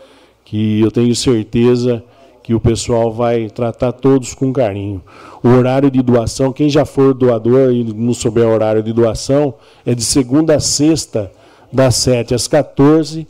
que 0.44 0.80
eu 0.80 0.90
tenho 0.90 1.14
certeza 1.14 2.02
que 2.42 2.54
o 2.54 2.60
pessoal 2.60 3.12
vai 3.12 3.50
tratar 3.50 3.92
todos 3.92 4.32
com 4.32 4.52
carinho. 4.52 5.02
O 5.42 5.48
horário 5.48 5.90
de 5.90 6.00
doação, 6.00 6.52
quem 6.52 6.70
já 6.70 6.86
for 6.86 7.12
doador 7.12 7.72
e 7.72 7.84
não 7.84 8.14
souber 8.14 8.46
o 8.46 8.52
horário 8.52 8.82
de 8.82 8.92
doação, 8.92 9.54
é 9.84 9.94
de 9.94 10.02
segunda 10.02 10.56
a 10.56 10.60
sexta, 10.60 11.30
das 11.70 11.96
7 11.96 12.34
às 12.34 12.48
14 12.48 13.26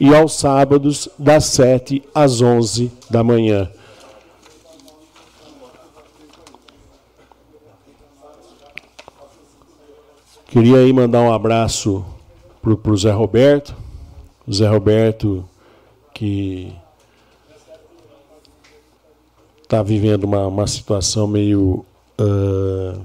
e 0.00 0.14
aos 0.14 0.38
sábados, 0.38 1.10
das 1.18 1.44
7 1.44 2.02
às 2.14 2.40
11 2.40 2.90
da 3.10 3.22
manhã. 3.22 3.68
Queria 10.52 10.80
aí 10.80 10.92
mandar 10.92 11.22
um 11.22 11.32
abraço 11.32 12.04
para 12.60 12.92
o 12.92 12.96
Zé 12.98 13.10
Roberto. 13.10 13.74
O 14.46 14.52
Zé 14.52 14.68
Roberto, 14.68 15.48
que 16.12 16.70
está 19.62 19.82
vivendo 19.82 20.24
uma, 20.24 20.46
uma 20.46 20.66
situação 20.66 21.26
meio 21.26 21.86
uh, 22.20 23.00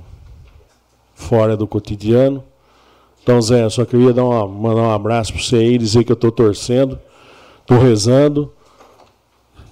fora 1.15 1.55
do 1.55 1.65
cotidiano. 1.65 2.43
Então, 3.23 3.41
Zé, 3.41 3.69
só 3.69 3.85
queria 3.85 4.11
dar 4.11 4.25
uma, 4.25 4.45
mandar 4.45 4.81
um 4.81 4.91
abraço 4.91 5.31
para 5.31 5.41
você 5.41 5.55
aí, 5.55 5.77
dizer 5.77 6.03
que 6.03 6.11
eu 6.11 6.15
estou 6.15 6.33
torcendo, 6.33 6.99
estou 7.61 7.79
rezando, 7.79 8.51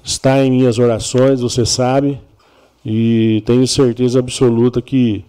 está 0.02 0.42
em 0.42 0.50
minhas 0.50 0.80
orações, 0.80 1.42
você 1.42 1.66
sabe, 1.66 2.22
e 2.86 3.44
tenho 3.46 3.68
certeza 3.68 4.20
absoluta 4.20 4.82
que, 4.82 5.26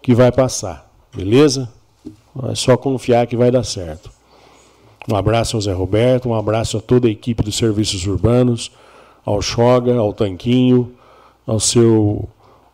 que 0.00 0.14
vai 0.14 0.32
passar, 0.32 0.89
beleza? 1.14 1.70
É 2.50 2.54
só 2.54 2.76
confiar 2.76 3.26
que 3.26 3.36
vai 3.36 3.50
dar 3.50 3.64
certo. 3.64 4.10
Um 5.10 5.16
abraço 5.16 5.56
ao 5.56 5.60
Zé 5.62 5.72
Roberto, 5.72 6.28
um 6.28 6.34
abraço 6.34 6.76
a 6.76 6.80
toda 6.80 7.08
a 7.08 7.10
equipe 7.10 7.42
dos 7.42 7.56
serviços 7.56 8.06
urbanos, 8.06 8.70
ao 9.24 9.40
Xoga, 9.42 9.96
ao 9.96 10.12
Tanquinho, 10.12 10.94
ao 11.46 11.58
seu 11.58 12.28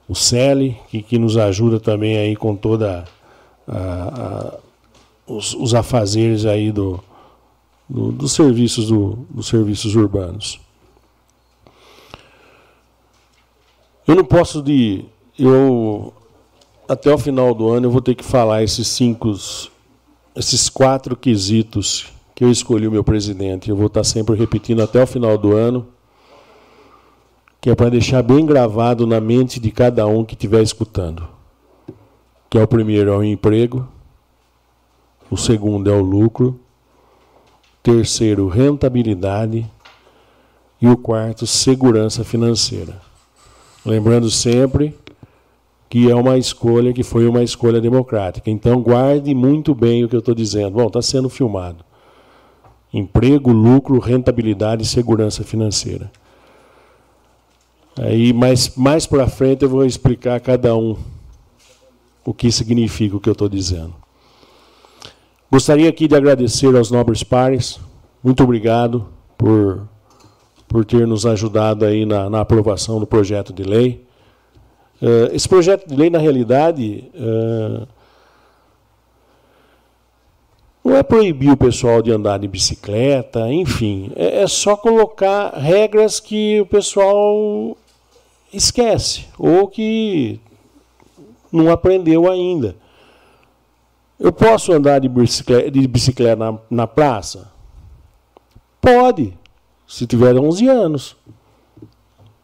o 0.08 0.14
Celi, 0.14 0.76
que, 0.88 1.02
que 1.02 1.18
nos 1.18 1.36
ajuda 1.36 1.80
também 1.80 2.16
aí 2.16 2.36
com 2.36 2.54
toda 2.54 3.04
a, 3.66 3.76
a, 3.76 4.54
os, 5.26 5.52
os 5.54 5.74
afazeres 5.74 6.46
aí 6.46 6.70
do, 6.70 7.02
do, 7.88 8.12
dos 8.12 8.32
serviços 8.32 8.86
do, 8.86 9.26
dos 9.28 9.48
serviços 9.48 9.96
urbanos. 9.96 10.60
Eu 14.06 14.14
não 14.14 14.24
posso 14.24 14.62
de 14.62 15.04
eu 15.36 16.12
até 16.88 17.12
o 17.12 17.18
final 17.18 17.54
do 17.54 17.68
ano 17.68 17.86
eu 17.86 17.90
vou 17.90 18.00
ter 18.00 18.14
que 18.14 18.24
falar 18.24 18.62
esses 18.62 18.86
cinco 18.88 19.32
esses 20.34 20.68
quatro 20.68 21.16
quesitos 21.16 22.12
que 22.34 22.44
eu 22.44 22.50
escolhi 22.50 22.86
o 22.86 22.90
meu 22.90 23.02
presidente. 23.02 23.70
Eu 23.70 23.76
vou 23.76 23.86
estar 23.86 24.04
sempre 24.04 24.36
repetindo 24.36 24.82
até 24.82 25.02
o 25.02 25.06
final 25.06 25.38
do 25.38 25.56
ano 25.56 25.86
que 27.60 27.70
é 27.70 27.74
para 27.74 27.90
deixar 27.90 28.22
bem 28.22 28.46
gravado 28.46 29.06
na 29.06 29.20
mente 29.20 29.58
de 29.58 29.72
cada 29.72 30.06
um 30.06 30.24
que 30.24 30.34
estiver 30.34 30.62
escutando. 30.62 31.26
Que 32.48 32.58
é 32.58 32.62
o 32.62 32.68
primeiro 32.68 33.10
é 33.10 33.16
o 33.16 33.24
emprego, 33.24 33.88
o 35.28 35.36
segundo 35.36 35.90
é 35.90 35.92
o 35.92 36.00
lucro, 36.00 36.60
terceiro 37.82 38.46
rentabilidade 38.46 39.68
e 40.80 40.86
o 40.86 40.96
quarto 40.96 41.44
segurança 41.44 42.22
financeira. 42.22 43.00
Lembrando 43.84 44.30
sempre 44.30 44.96
que 45.88 46.10
é 46.10 46.14
uma 46.14 46.36
escolha 46.36 46.92
que 46.92 47.02
foi 47.02 47.26
uma 47.26 47.42
escolha 47.42 47.80
democrática. 47.80 48.50
Então 48.50 48.80
guarde 48.80 49.34
muito 49.34 49.74
bem 49.74 50.04
o 50.04 50.08
que 50.08 50.16
eu 50.16 50.20
estou 50.20 50.34
dizendo. 50.34 50.72
Bom, 50.72 50.86
está 50.86 51.00
sendo 51.00 51.28
filmado. 51.28 51.84
Emprego, 52.92 53.52
lucro, 53.52 53.98
rentabilidade 53.98 54.82
e 54.82 54.86
segurança 54.86 55.44
financeira. 55.44 56.10
Aí 57.98 58.32
mais, 58.32 58.76
mais 58.76 59.06
para 59.06 59.26
frente 59.26 59.62
eu 59.62 59.68
vou 59.68 59.84
explicar 59.84 60.36
a 60.36 60.40
cada 60.40 60.76
um 60.76 60.96
o 62.24 62.34
que 62.34 62.50
significa 62.50 63.16
o 63.16 63.20
que 63.20 63.28
eu 63.28 63.32
estou 63.32 63.48
dizendo. 63.48 63.94
Gostaria 65.50 65.88
aqui 65.88 66.08
de 66.08 66.16
agradecer 66.16 66.74
aos 66.74 66.90
nobres 66.90 67.22
pares. 67.22 67.78
Muito 68.22 68.42
obrigado 68.42 69.06
por, 69.38 69.88
por 70.66 70.84
ter 70.84 71.06
nos 71.06 71.24
ajudado 71.24 71.84
aí 71.84 72.04
na, 72.04 72.28
na 72.28 72.40
aprovação 72.40 72.98
do 72.98 73.06
projeto 73.06 73.52
de 73.52 73.62
lei. 73.62 74.05
Uh, 75.00 75.34
esse 75.34 75.48
projeto 75.48 75.86
de 75.86 75.94
lei, 75.94 76.08
na 76.08 76.18
realidade, 76.18 77.10
uh, 77.14 77.86
não 80.82 80.96
é 80.96 81.02
proibir 81.02 81.50
o 81.50 81.56
pessoal 81.56 82.00
de 82.00 82.12
andar 82.12 82.38
de 82.38 82.46
bicicleta, 82.46 83.50
enfim, 83.52 84.12
é, 84.14 84.42
é 84.42 84.46
só 84.46 84.76
colocar 84.76 85.50
regras 85.50 86.20
que 86.20 86.60
o 86.60 86.66
pessoal 86.66 87.76
esquece 88.52 89.26
ou 89.38 89.68
que 89.68 90.40
não 91.52 91.70
aprendeu 91.70 92.30
ainda. 92.30 92.76
Eu 94.18 94.32
posso 94.32 94.72
andar 94.72 95.00
de 95.00 95.08
bicicleta, 95.08 95.70
de 95.70 95.86
bicicleta 95.86 96.36
na, 96.36 96.58
na 96.70 96.86
praça? 96.86 97.52
Pode, 98.80 99.36
se 99.86 100.06
tiver 100.06 100.36
11 100.36 100.68
anos 100.68 101.16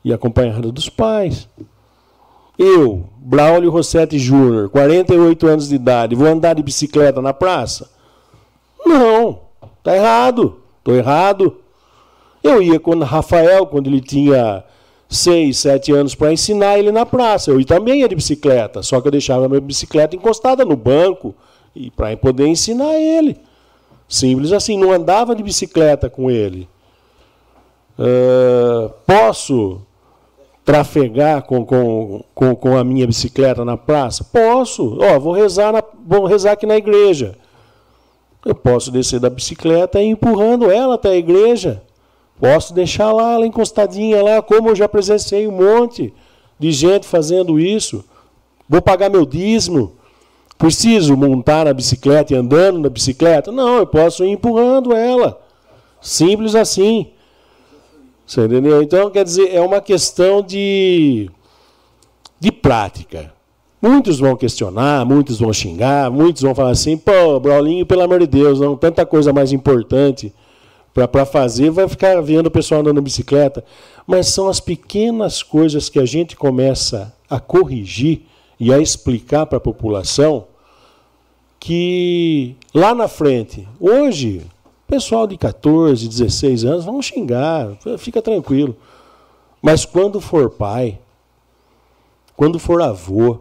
e 0.04 0.12
acompanhado 0.12 0.72
dos 0.72 0.88
pais. 0.88 1.48
Eu, 2.64 3.04
Braulio 3.18 3.72
Rossetti 3.72 4.20
Júnior, 4.20 4.68
48 4.68 5.46
anos 5.48 5.68
de 5.68 5.74
idade, 5.74 6.14
vou 6.14 6.28
andar 6.28 6.54
de 6.54 6.62
bicicleta 6.62 7.20
na 7.20 7.32
praça? 7.32 7.90
Não, 8.86 9.40
tá 9.82 9.96
errado, 9.96 10.60
tô 10.84 10.92
errado. 10.94 11.56
Eu 12.40 12.62
ia 12.62 12.78
com 12.78 12.96
Rafael, 13.00 13.66
quando 13.66 13.88
ele 13.88 14.00
tinha 14.00 14.62
seis, 15.08 15.58
sete 15.58 15.90
anos 15.92 16.14
para 16.14 16.32
ensinar 16.32 16.78
ele 16.78 16.92
na 16.92 17.04
praça. 17.04 17.50
Eu 17.50 17.64
também 17.64 18.00
ia 18.00 18.08
de 18.08 18.14
bicicleta, 18.14 18.80
só 18.80 19.00
que 19.00 19.08
eu 19.08 19.12
deixava 19.12 19.46
a 19.46 19.48
minha 19.48 19.60
bicicleta 19.60 20.14
encostada 20.14 20.64
no 20.64 20.76
banco 20.76 21.34
e 21.74 21.90
para 21.90 22.16
poder 22.16 22.46
ensinar 22.46 22.94
ele. 22.94 23.40
Simples 24.08 24.52
assim, 24.52 24.78
não 24.78 24.92
andava 24.92 25.34
de 25.34 25.42
bicicleta 25.42 26.08
com 26.08 26.30
ele. 26.30 26.68
Uh, 27.98 28.88
posso 29.04 29.80
trafegar 30.64 31.42
com, 31.42 31.64
com, 31.64 32.24
com, 32.34 32.54
com, 32.54 32.76
a 32.76 32.84
minha 32.84 33.06
bicicleta 33.06 33.64
na 33.64 33.76
praça? 33.76 34.24
Posso. 34.24 34.98
Ó, 35.00 35.18
vou 35.18 35.32
rezar, 35.32 35.72
na, 35.72 35.82
vou 36.06 36.26
rezar 36.26 36.52
aqui 36.52 36.66
na 36.66 36.76
igreja. 36.76 37.36
Eu 38.44 38.54
posso 38.54 38.90
descer 38.90 39.20
da 39.20 39.30
bicicleta 39.30 40.00
e 40.00 40.06
ir 40.06 40.10
empurrando 40.10 40.70
ela 40.70 40.94
até 40.94 41.10
a 41.10 41.16
igreja. 41.16 41.82
Posso 42.40 42.74
deixar 42.74 43.12
lá 43.12 43.34
ela 43.34 43.46
encostadinha 43.46 44.22
lá, 44.22 44.42
como 44.42 44.68
eu 44.68 44.74
já 44.74 44.88
presenciei 44.88 45.46
um 45.46 45.52
monte 45.52 46.12
de 46.58 46.72
gente 46.72 47.06
fazendo 47.06 47.58
isso. 47.58 48.04
Vou 48.68 48.82
pagar 48.82 49.10
meu 49.10 49.24
dízimo. 49.24 49.92
Preciso 50.58 51.16
montar 51.16 51.64
na 51.64 51.72
bicicleta 51.72 52.32
e 52.32 52.36
andando 52.36 52.78
na 52.78 52.88
bicicleta? 52.88 53.50
Não, 53.50 53.78
eu 53.78 53.86
posso 53.86 54.24
ir 54.24 54.30
empurrando 54.30 54.92
ela. 54.92 55.40
Simples 56.00 56.54
assim. 56.54 57.12
Você 58.32 58.46
entendeu? 58.46 58.82
Então, 58.82 59.10
quer 59.10 59.24
dizer, 59.24 59.54
é 59.54 59.60
uma 59.60 59.78
questão 59.78 60.40
de, 60.40 61.28
de 62.40 62.50
prática. 62.50 63.30
Muitos 63.80 64.18
vão 64.18 64.34
questionar, 64.34 65.04
muitos 65.04 65.38
vão 65.38 65.52
xingar, 65.52 66.10
muitos 66.10 66.40
vão 66.40 66.54
falar 66.54 66.70
assim, 66.70 66.96
pô, 66.96 67.38
Braulinho, 67.38 67.84
pelo 67.84 68.00
amor 68.00 68.20
de 68.20 68.26
Deus, 68.26 68.58
não, 68.58 68.74
tanta 68.74 69.04
coisa 69.04 69.34
mais 69.34 69.52
importante 69.52 70.32
para 70.94 71.26
fazer, 71.26 71.70
vai 71.70 71.86
ficar 71.86 72.22
vendo 72.22 72.46
o 72.46 72.50
pessoal 72.50 72.80
andando 72.80 73.02
bicicleta. 73.02 73.62
Mas 74.06 74.28
são 74.28 74.48
as 74.48 74.60
pequenas 74.60 75.42
coisas 75.42 75.90
que 75.90 75.98
a 75.98 76.06
gente 76.06 76.34
começa 76.34 77.14
a 77.28 77.38
corrigir 77.38 78.22
e 78.58 78.72
a 78.72 78.78
explicar 78.78 79.44
para 79.44 79.58
a 79.58 79.60
população 79.60 80.46
que 81.60 82.56
lá 82.74 82.94
na 82.94 83.08
frente, 83.08 83.68
hoje, 83.78 84.40
pessoal 84.92 85.26
de 85.26 85.38
14, 85.38 86.06
16 86.06 86.66
anos 86.66 86.84
vão 86.84 87.00
xingar, 87.00 87.78
fica 87.96 88.20
tranquilo. 88.20 88.76
Mas 89.62 89.86
quando 89.86 90.20
for 90.20 90.50
pai, 90.50 90.98
quando 92.36 92.58
for 92.58 92.82
avô, 92.82 93.38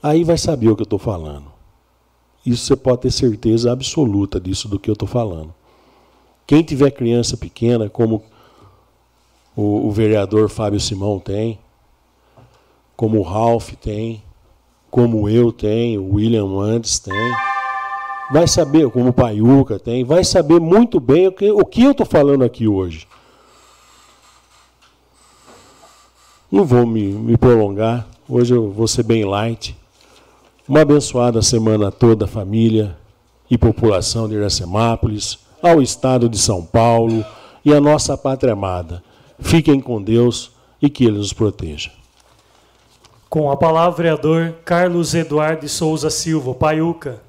aí 0.00 0.22
vai 0.22 0.38
saber 0.38 0.68
o 0.68 0.76
que 0.76 0.82
eu 0.82 0.84
estou 0.84 1.00
falando. 1.00 1.46
Isso 2.46 2.64
você 2.64 2.76
pode 2.76 3.00
ter 3.00 3.10
certeza 3.10 3.72
absoluta 3.72 4.38
disso 4.38 4.68
do 4.68 4.78
que 4.78 4.88
eu 4.88 4.92
estou 4.92 5.08
falando. 5.08 5.52
Quem 6.46 6.62
tiver 6.62 6.92
criança 6.92 7.36
pequena, 7.36 7.90
como 7.90 8.22
o, 9.56 9.88
o 9.88 9.90
vereador 9.90 10.48
Fábio 10.48 10.78
Simão 10.78 11.18
tem, 11.18 11.58
como 12.94 13.18
o 13.18 13.22
Ralph 13.22 13.72
tem, 13.80 14.22
como 14.92 15.28
eu 15.28 15.50
tenho, 15.50 16.04
o 16.04 16.14
William 16.14 16.56
Andes 16.60 17.00
tem, 17.00 17.34
vai 18.32 18.48
saber, 18.48 18.88
como 18.88 19.10
o 19.10 19.12
Paiuca 19.12 19.78
tem, 19.78 20.04
vai 20.04 20.24
saber 20.24 20.58
muito 20.58 20.98
bem 20.98 21.28
o 21.28 21.32
que, 21.32 21.50
o 21.50 21.64
que 21.66 21.82
eu 21.82 21.90
estou 21.90 22.06
falando 22.06 22.42
aqui 22.42 22.66
hoje. 22.66 23.06
Não 26.50 26.64
vou 26.64 26.86
me, 26.86 27.12
me 27.12 27.36
prolongar, 27.36 28.06
hoje 28.26 28.54
eu 28.54 28.70
vou 28.70 28.88
ser 28.88 29.02
bem 29.02 29.26
light. 29.26 29.76
Uma 30.66 30.80
abençoada 30.80 31.42
semana 31.42 31.88
a 31.88 31.90
toda 31.90 32.24
a 32.24 32.28
família 32.28 32.96
e 33.50 33.58
população 33.58 34.26
de 34.26 34.34
Iracemápolis 34.34 35.38
ao 35.62 35.82
Estado 35.82 36.26
de 36.26 36.38
São 36.38 36.64
Paulo 36.64 37.22
e 37.62 37.74
à 37.74 37.80
nossa 37.82 38.16
pátria 38.16 38.54
amada. 38.54 39.02
Fiquem 39.40 39.78
com 39.78 40.02
Deus 40.02 40.52
e 40.80 40.88
que 40.88 41.04
Ele 41.04 41.18
nos 41.18 41.34
proteja. 41.34 41.90
Com 43.28 43.50
a 43.50 43.56
palavra, 43.58 43.96
vereador 43.96 44.54
Carlos 44.64 45.14
Eduardo 45.14 45.68
Souza 45.68 46.08
Silva, 46.08 46.54
Paiuca. 46.54 47.20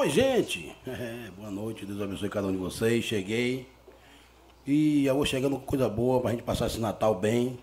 Oi, 0.00 0.08
gente! 0.08 0.74
É, 0.86 1.30
boa 1.36 1.50
noite, 1.50 1.84
Deus 1.84 2.00
abençoe 2.00 2.30
cada 2.30 2.46
um 2.46 2.52
de 2.52 2.56
vocês. 2.56 3.04
Cheguei. 3.04 3.68
E 4.66 5.04
eu 5.04 5.14
vou 5.14 5.26
chegando 5.26 5.56
com 5.56 5.66
coisa 5.66 5.90
boa 5.90 6.20
para 6.20 6.30
a 6.30 6.32
gente 6.32 6.42
passar 6.42 6.68
esse 6.68 6.80
Natal 6.80 7.14
bem. 7.14 7.58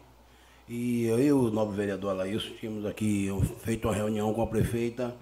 E 0.70 1.08
eu 1.08 1.20
e 1.20 1.32
o 1.32 1.50
novo 1.50 1.72
vereador 1.72 2.12
Alailson 2.12 2.50
tínhamos 2.60 2.86
aqui 2.86 3.28
feito 3.64 3.88
uma 3.88 3.96
reunião 3.96 4.32
com 4.36 4.44
a 4.44 4.46
prefeita 4.46 5.16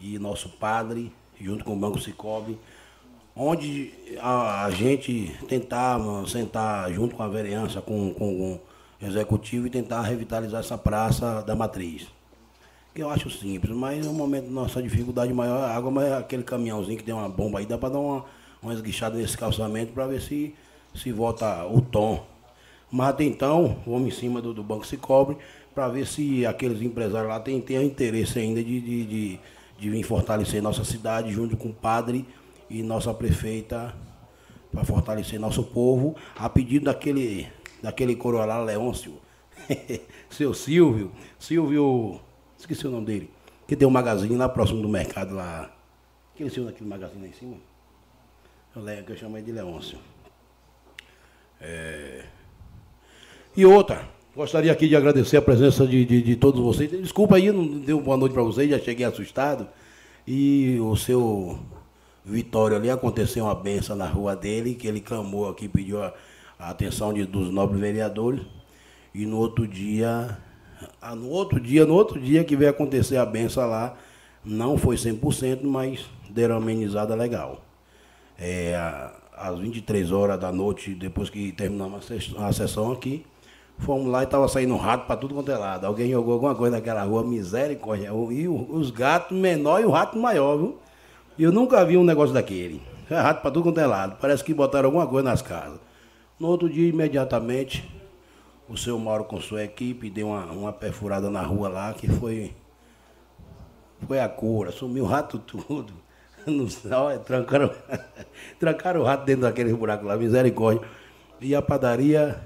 e 0.00 0.18
nosso 0.18 0.48
padre, 0.48 1.12
junto 1.40 1.64
com 1.64 1.74
o 1.74 1.78
Banco 1.78 2.00
Cicobi, 2.00 2.58
onde 3.36 3.94
a, 4.18 4.64
a 4.64 4.70
gente 4.72 5.32
tentava 5.46 6.26
sentar 6.26 6.92
junto 6.92 7.14
com 7.14 7.22
a 7.22 7.28
vereança, 7.28 7.80
com, 7.80 8.12
com, 8.12 8.36
com 8.36 8.60
o 9.00 9.06
executivo 9.06 9.68
e 9.68 9.70
tentar 9.70 10.02
revitalizar 10.02 10.58
essa 10.58 10.76
praça 10.76 11.42
da 11.42 11.54
matriz 11.54 12.08
que 12.94 13.02
eu 13.02 13.10
acho 13.10 13.30
simples, 13.30 13.74
mas 13.74 14.06
no 14.06 14.12
momento 14.12 14.50
nossa 14.50 14.82
dificuldade 14.82 15.32
maior 15.32 15.60
é 15.60 15.72
a 15.72 15.76
água, 15.76 15.90
mas 15.90 16.04
é 16.06 16.16
aquele 16.16 16.42
caminhãozinho 16.42 16.98
que 16.98 17.04
tem 17.04 17.14
uma 17.14 17.28
bomba 17.28 17.58
aí, 17.58 17.66
dá 17.66 17.78
para 17.78 17.90
dar 17.90 17.98
uma, 18.00 18.24
uma 18.62 18.74
esguichada 18.74 19.16
nesse 19.16 19.36
calçamento 19.36 19.92
para 19.92 20.06
ver 20.06 20.20
se, 20.20 20.54
se 20.94 21.12
volta 21.12 21.64
o 21.66 21.80
tom. 21.80 22.24
Mas 22.90 23.10
até 23.10 23.24
então, 23.24 23.76
vamos 23.86 24.08
em 24.08 24.18
cima 24.18 24.42
do, 24.42 24.52
do 24.52 24.64
Banco 24.64 24.86
se 24.86 24.96
cobre 24.96 25.36
para 25.74 25.88
ver 25.88 26.06
se 26.06 26.44
aqueles 26.44 26.82
empresários 26.82 27.28
lá 27.28 27.38
têm, 27.38 27.60
têm 27.60 27.84
interesse 27.84 28.38
ainda 28.40 28.62
de, 28.62 28.80
de, 28.80 29.06
de, 29.06 29.40
de 29.78 29.90
vir 29.90 30.02
fortalecer 30.02 30.60
nossa 30.60 30.82
cidade 30.84 31.30
junto 31.30 31.56
com 31.56 31.68
o 31.68 31.72
padre 31.72 32.26
e 32.68 32.82
nossa 32.82 33.14
prefeita 33.14 33.94
para 34.72 34.84
fortalecer 34.84 35.38
nosso 35.38 35.62
povo, 35.64 36.16
a 36.36 36.48
pedido 36.48 36.86
daquele, 36.86 37.46
daquele 37.82 38.14
coroa 38.16 38.62
Leôncio, 38.62 39.14
seu 40.30 40.54
Silvio, 40.54 41.10
Silvio 41.38 42.20
Esqueci 42.60 42.86
o 42.86 42.90
nome 42.90 43.06
dele. 43.06 43.30
Que 43.66 43.74
tem 43.74 43.88
um 43.88 43.90
magazine 43.90 44.36
lá 44.36 44.48
próximo 44.48 44.82
do 44.82 44.88
mercado 44.88 45.34
lá. 45.34 45.70
Aquele 46.34 46.50
senhor 46.50 46.66
daquele 46.66 46.88
magazine 46.88 47.22
lá 47.22 47.28
em 47.28 47.32
cima. 47.32 47.56
Eu, 48.76 49.04
que 49.04 49.12
eu 49.12 49.16
chamo 49.16 49.36
ele 49.38 49.46
de 49.46 49.52
Leôncio. 49.52 49.98
É... 51.58 52.24
E 53.56 53.64
outra, 53.64 54.06
gostaria 54.36 54.70
aqui 54.70 54.88
de 54.88 54.94
agradecer 54.94 55.38
a 55.38 55.42
presença 55.42 55.86
de, 55.86 56.04
de, 56.04 56.22
de 56.22 56.36
todos 56.36 56.60
vocês. 56.60 56.90
Desculpa 56.90 57.36
aí, 57.36 57.50
não 57.50 57.66
deu 57.66 58.00
boa 58.00 58.16
noite 58.16 58.32
para 58.32 58.42
vocês, 58.42 58.70
já 58.70 58.78
cheguei 58.78 59.06
assustado. 59.06 59.66
E 60.26 60.78
o 60.80 60.94
seu 60.96 61.58
Vitório 62.22 62.76
ali 62.76 62.90
aconteceu 62.90 63.44
uma 63.44 63.54
benção 63.54 63.96
na 63.96 64.06
rua 64.06 64.36
dele, 64.36 64.74
que 64.74 64.86
ele 64.86 65.00
clamou 65.00 65.48
aqui, 65.48 65.66
pediu 65.66 66.02
a, 66.02 66.12
a 66.58 66.68
atenção 66.68 67.12
de, 67.14 67.24
dos 67.24 67.50
nobres 67.50 67.80
vereadores. 67.80 68.42
E 69.14 69.24
no 69.24 69.38
outro 69.38 69.66
dia 69.66 70.38
ah, 71.00 71.14
no 71.14 71.28
outro 71.28 71.60
dia, 71.60 71.84
no 71.84 71.94
outro 71.94 72.20
dia 72.20 72.44
que 72.44 72.56
veio 72.56 72.70
acontecer 72.70 73.16
a 73.16 73.26
benção 73.26 73.68
lá, 73.68 73.96
não 74.44 74.78
foi 74.78 74.96
100%, 74.96 75.62
mas 75.64 76.06
deram 76.30 76.56
amenizada 76.56 77.14
legal. 77.14 77.62
É, 78.38 78.74
às 79.36 79.58
23 79.58 80.12
horas 80.12 80.38
da 80.38 80.52
noite, 80.52 80.94
depois 80.94 81.30
que 81.30 81.52
terminamos 81.52 82.10
a 82.38 82.52
sessão 82.52 82.92
aqui, 82.92 83.24
fomos 83.78 84.10
lá 84.10 84.20
e 84.20 84.24
estava 84.24 84.46
saindo 84.48 84.76
rato 84.76 85.06
para 85.06 85.16
tudo 85.16 85.34
quanto 85.34 85.50
é 85.50 85.56
lado. 85.56 85.86
Alguém 85.86 86.10
jogou 86.10 86.34
alguma 86.34 86.54
coisa 86.54 86.76
naquela 86.76 87.02
rua, 87.02 87.24
misericórdia. 87.24 88.10
E 88.30 88.48
os 88.48 88.90
gatos 88.90 89.36
menor 89.36 89.80
e 89.80 89.84
o 89.84 89.90
rato 89.90 90.18
maior, 90.18 90.56
viu? 90.56 90.78
Eu 91.38 91.52
nunca 91.52 91.84
vi 91.84 91.96
um 91.96 92.04
negócio 92.04 92.34
daquele. 92.34 92.82
É 93.10 93.18
rato 93.18 93.42
para 93.42 93.50
tudo 93.50 93.64
quanto 93.64 93.80
é 93.80 93.86
lado. 93.86 94.16
Parece 94.20 94.44
que 94.44 94.54
botaram 94.54 94.86
alguma 94.88 95.06
coisa 95.06 95.28
nas 95.28 95.42
casas. 95.42 95.80
No 96.38 96.48
outro 96.48 96.68
dia, 96.68 96.88
imediatamente, 96.88 97.88
o 98.70 98.76
seu 98.76 98.96
Mauro 98.98 99.24
com 99.24 99.40
sua 99.40 99.64
equipe 99.64 100.08
deu 100.08 100.28
uma, 100.28 100.44
uma 100.46 100.72
perfurada 100.72 101.28
na 101.28 101.42
rua 101.42 101.68
lá 101.68 101.92
que 101.92 102.08
foi. 102.08 102.54
Foi 104.06 104.20
a 104.20 104.28
cura, 104.28 104.70
sumiu 104.70 105.04
o 105.04 105.06
rato 105.06 105.38
tudo. 105.38 105.92
No 106.46 106.70
céu, 106.70 107.20
trancaram, 107.22 107.70
trancaram 108.58 109.02
o 109.02 109.04
rato 109.04 109.26
dentro 109.26 109.42
daquele 109.42 109.74
buraco 109.74 110.06
lá, 110.06 110.16
misericórdia. 110.16 110.82
E 111.38 111.54
a 111.54 111.60
padaria, 111.60 112.40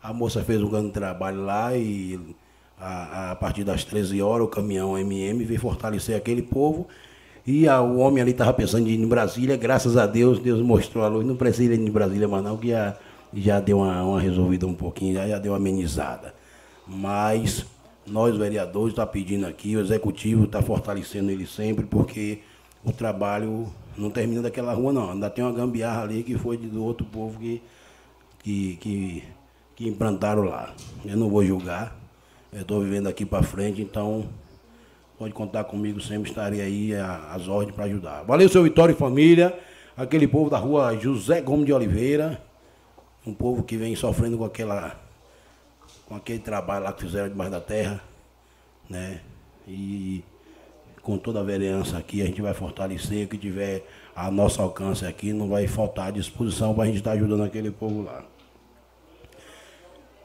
a 0.00 0.12
moça 0.12 0.44
fez 0.44 0.62
um 0.62 0.68
grande 0.68 0.92
trabalho 0.92 1.44
lá 1.44 1.76
e 1.76 2.36
a, 2.78 3.32
a 3.32 3.34
partir 3.34 3.64
das 3.64 3.82
13 3.82 4.22
horas 4.22 4.46
o 4.46 4.48
caminhão 4.48 4.96
MM 4.96 5.44
veio 5.44 5.58
fortalecer 5.58 6.16
aquele 6.16 6.40
povo. 6.40 6.86
E 7.44 7.66
a, 7.66 7.80
o 7.80 7.98
homem 7.98 8.22
ali 8.22 8.30
estava 8.30 8.52
pensando 8.52 8.88
em 8.88 8.92
ir 8.92 9.00
em 9.00 9.08
Brasília, 9.08 9.56
graças 9.56 9.96
a 9.96 10.06
Deus, 10.06 10.38
Deus 10.38 10.60
mostrou 10.60 11.04
a 11.04 11.08
luz. 11.08 11.26
Não 11.26 11.34
precisa 11.34 11.74
ir 11.74 11.80
em 11.80 11.90
Brasília 11.90 12.28
mais 12.28 12.44
não, 12.44 12.56
que 12.56 12.72
a 12.72 12.96
já 13.32 13.60
deu 13.60 13.78
uma, 13.78 14.02
uma 14.02 14.20
resolvida 14.20 14.66
um 14.66 14.74
pouquinho, 14.74 15.14
já, 15.14 15.26
já 15.26 15.38
deu 15.38 15.52
uma 15.52 15.58
amenizada. 15.58 16.34
Mas 16.86 17.64
nós, 18.06 18.36
vereadores, 18.36 18.92
está 18.92 19.06
pedindo 19.06 19.46
aqui, 19.46 19.76
o 19.76 19.80
executivo 19.80 20.44
está 20.44 20.60
fortalecendo 20.60 21.30
ele 21.30 21.46
sempre, 21.46 21.84
porque 21.84 22.40
o 22.84 22.92
trabalho 22.92 23.72
não 23.96 24.10
termina 24.10 24.42
daquela 24.42 24.72
rua, 24.72 24.92
não. 24.92 25.12
Ainda 25.12 25.30
tem 25.30 25.44
uma 25.44 25.52
gambiarra 25.52 26.02
ali 26.02 26.22
que 26.22 26.36
foi 26.36 26.56
do 26.56 26.82
outro 26.84 27.06
povo 27.06 27.38
que, 27.38 27.62
que, 28.42 28.76
que, 28.76 29.24
que 29.76 29.88
implantaram 29.88 30.42
lá. 30.42 30.74
Eu 31.04 31.16
não 31.16 31.28
vou 31.28 31.44
julgar, 31.44 31.96
estou 32.52 32.80
vivendo 32.80 33.08
aqui 33.08 33.24
para 33.24 33.42
frente, 33.42 33.80
então 33.80 34.26
pode 35.18 35.32
contar 35.32 35.64
comigo, 35.64 36.00
sempre 36.00 36.28
estarei 36.28 36.60
aí 36.60 36.94
às 36.94 37.46
ordens 37.46 37.74
para 37.74 37.84
ajudar. 37.84 38.24
Valeu, 38.24 38.48
seu 38.48 38.64
Vitório 38.64 38.92
e 38.92 38.96
família, 38.96 39.56
aquele 39.96 40.26
povo 40.26 40.50
da 40.50 40.58
rua 40.58 40.96
José 40.98 41.40
Gomes 41.40 41.66
de 41.66 41.72
Oliveira 41.72 42.42
um 43.26 43.32
povo 43.32 43.62
que 43.62 43.76
vem 43.76 43.94
sofrendo 43.94 44.38
com 44.38 44.44
aquela 44.44 44.96
com 46.06 46.16
aquele 46.16 46.40
trabalho 46.40 46.84
lá 46.84 46.92
que 46.92 47.02
fizeram 47.02 47.28
debaixo 47.28 47.52
da 47.52 47.60
terra, 47.60 48.02
né? 48.88 49.20
E 49.66 50.22
com 51.02 51.16
toda 51.16 51.40
a 51.40 51.42
vereança 51.42 51.98
aqui, 51.98 52.22
a 52.22 52.26
gente 52.26 52.40
vai 52.40 52.54
fortalecer 52.54 53.26
o 53.26 53.28
que 53.28 53.38
tiver 53.38 53.84
a 54.14 54.30
nosso 54.30 54.60
alcance 54.62 55.04
aqui, 55.04 55.32
não 55.32 55.48
vai 55.48 55.66
faltar 55.66 56.12
disposição 56.12 56.74
para 56.74 56.84
a 56.84 56.86
gente 56.86 56.98
estar 56.98 57.12
ajudando 57.12 57.42
aquele 57.42 57.70
povo 57.70 58.02
lá. 58.02 58.24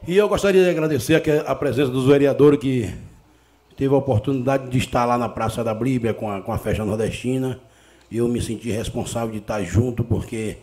E 0.06 0.16
eu 0.16 0.28
gostaria 0.28 0.62
de 0.62 0.70
agradecer 0.70 1.20
a 1.46 1.54
presença 1.54 1.90
dos 1.90 2.06
vereadores 2.06 2.60
que 2.60 2.94
teve 3.76 3.92
a 3.92 3.98
oportunidade 3.98 4.68
de 4.68 4.78
estar 4.78 5.04
lá 5.04 5.18
na 5.18 5.28
Praça 5.28 5.64
da 5.64 5.74
Bíblia 5.74 6.14
com 6.14 6.30
a, 6.30 6.40
com 6.40 6.52
a 6.52 6.58
festa 6.58 6.84
nordestina. 6.84 7.58
Eu 8.10 8.28
me 8.28 8.40
senti 8.40 8.70
responsável 8.70 9.32
de 9.32 9.38
estar 9.38 9.62
junto, 9.62 10.04
porque 10.04 10.58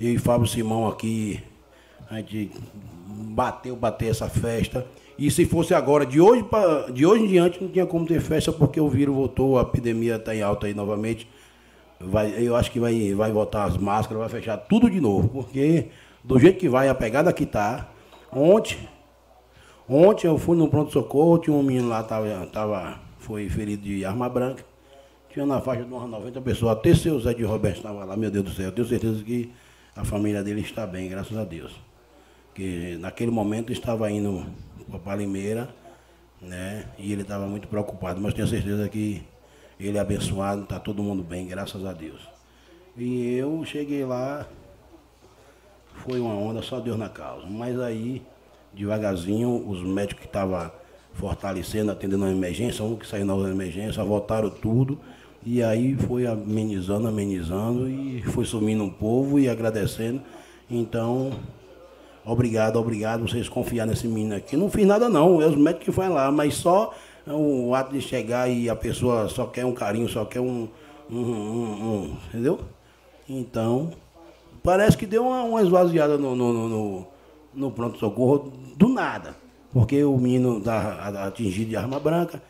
eu 0.00 0.12
e 0.12 0.18
Fábio 0.18 0.46
Simão 0.46 0.86
aqui 0.86 1.42
a 2.10 2.16
gente 2.16 2.50
bateu, 3.08 3.76
bateu 3.76 4.10
essa 4.10 4.28
festa. 4.28 4.84
E 5.16 5.30
se 5.30 5.46
fosse 5.46 5.72
agora, 5.72 6.04
de 6.04 6.20
hoje, 6.20 6.42
pra, 6.42 6.90
de 6.90 7.06
hoje 7.06 7.24
em 7.24 7.28
diante, 7.28 7.62
não 7.62 7.70
tinha 7.70 7.86
como 7.86 8.04
ter 8.04 8.20
festa 8.20 8.52
porque 8.52 8.80
o 8.80 8.88
vírus 8.88 9.14
voltou, 9.14 9.58
a 9.58 9.62
epidemia 9.62 10.16
está 10.16 10.34
em 10.34 10.42
alta 10.42 10.66
aí 10.66 10.74
novamente. 10.74 11.28
Vai, 12.00 12.34
eu 12.38 12.56
acho 12.56 12.70
que 12.70 12.80
vai, 12.80 13.14
vai 13.14 13.30
voltar 13.30 13.64
as 13.64 13.76
máscaras, 13.76 14.18
vai 14.18 14.28
fechar 14.28 14.56
tudo 14.56 14.90
de 14.90 15.00
novo, 15.00 15.28
porque 15.28 15.88
do 16.24 16.38
jeito 16.38 16.58
que 16.58 16.68
vai, 16.68 16.88
a 16.88 16.94
pegada 16.94 17.32
que 17.32 17.46
tá. 17.46 17.90
Ontem, 18.32 18.78
ontem 19.88 20.26
eu 20.26 20.38
fui 20.38 20.56
no 20.56 20.66
pronto-socorro, 20.68 21.38
tinha 21.38 21.54
um 21.54 21.62
menino 21.62 21.88
lá, 21.88 22.02
tava, 22.02 22.46
tava, 22.46 22.98
foi 23.18 23.48
ferido 23.48 23.82
de 23.82 24.04
arma 24.04 24.28
branca. 24.28 24.64
Tinha 25.28 25.46
na 25.46 25.60
faixa 25.60 25.84
de 25.84 25.92
umas 25.92 26.08
90 26.10 26.40
pessoas, 26.40 26.72
até 26.72 26.92
seu 26.92 27.20
Zé 27.20 27.34
de 27.34 27.44
Roberto 27.44 27.76
estava 27.76 28.04
lá, 28.04 28.16
meu 28.16 28.30
Deus 28.30 28.44
do 28.46 28.50
céu, 28.50 28.66
eu 28.66 28.72
tenho 28.72 28.88
certeza 28.88 29.22
que 29.22 29.52
a 29.94 30.04
família 30.04 30.42
dele 30.42 30.62
está 30.62 30.86
bem, 30.86 31.08
graças 31.08 31.36
a 31.36 31.44
Deus 31.44 31.89
que 32.60 32.98
naquele 33.00 33.30
momento 33.30 33.72
estava 33.72 34.10
indo 34.10 34.44
para 34.90 34.98
Palimeira, 34.98 35.74
né? 36.42 36.84
E 36.98 37.10
ele 37.10 37.22
estava 37.22 37.46
muito 37.46 37.66
preocupado, 37.66 38.20
mas 38.20 38.34
tenho 38.34 38.46
certeza 38.46 38.86
que 38.86 39.22
ele 39.78 39.96
é 39.96 40.00
abençoado, 40.00 40.64
está 40.64 40.78
todo 40.78 41.02
mundo 41.02 41.22
bem, 41.22 41.46
graças 41.46 41.86
a 41.86 41.94
Deus. 41.94 42.20
E 42.98 43.34
eu 43.34 43.64
cheguei 43.64 44.04
lá, 44.04 44.46
foi 46.04 46.20
uma 46.20 46.34
onda, 46.34 46.60
só 46.60 46.78
Deus 46.80 46.98
na 46.98 47.08
causa. 47.08 47.46
Mas 47.46 47.80
aí, 47.80 48.20
devagarzinho, 48.74 49.66
os 49.66 49.82
médicos 49.82 50.20
que 50.20 50.28
estavam 50.28 50.70
fortalecendo, 51.14 51.90
atendendo 51.90 52.26
a 52.26 52.30
emergência, 52.30 52.84
um 52.84 52.94
que 52.94 53.06
saiu 53.06 53.24
na 53.24 53.34
emergência, 53.48 54.04
voltaram 54.04 54.50
tudo. 54.50 55.00
E 55.46 55.62
aí 55.62 55.96
foi 55.96 56.26
amenizando, 56.26 57.08
amenizando 57.08 57.88
e 57.88 58.20
foi 58.20 58.44
sumindo 58.44 58.84
um 58.84 58.90
povo 58.90 59.40
e 59.40 59.48
agradecendo. 59.48 60.20
Então, 60.70 61.32
Obrigado, 62.30 62.76
obrigado, 62.76 63.26
vocês 63.26 63.48
confiar 63.48 63.88
nesse 63.88 64.06
menino 64.06 64.36
aqui. 64.36 64.56
Não 64.56 64.70
fiz 64.70 64.86
nada 64.86 65.08
não, 65.08 65.42
é 65.42 65.46
os 65.46 65.56
médicos 65.56 65.86
que 65.86 65.90
foram 65.90 66.14
lá, 66.14 66.30
mas 66.30 66.54
só 66.54 66.94
o 67.26 67.74
ato 67.74 67.92
de 67.92 68.00
chegar 68.00 68.48
e 68.48 68.70
a 68.70 68.76
pessoa 68.76 69.28
só 69.28 69.46
quer 69.46 69.64
um 69.64 69.72
carinho, 69.72 70.08
só 70.08 70.24
quer 70.24 70.38
um. 70.38 70.68
um, 71.10 71.16
um, 71.16 71.84
um 71.84 72.16
entendeu? 72.28 72.60
Então, 73.28 73.90
parece 74.62 74.96
que 74.96 75.06
deu 75.06 75.26
uma, 75.26 75.42
uma 75.42 75.60
esvaziada 75.60 76.16
no, 76.16 76.36
no, 76.36 76.68
no, 76.68 77.06
no 77.52 77.70
pronto-socorro 77.72 78.52
do 78.76 78.88
nada. 78.88 79.34
Porque 79.72 80.04
o 80.04 80.16
menino 80.16 80.58
está 80.58 81.26
atingido 81.26 81.70
de 81.70 81.76
arma 81.76 81.98
branca, 81.98 82.40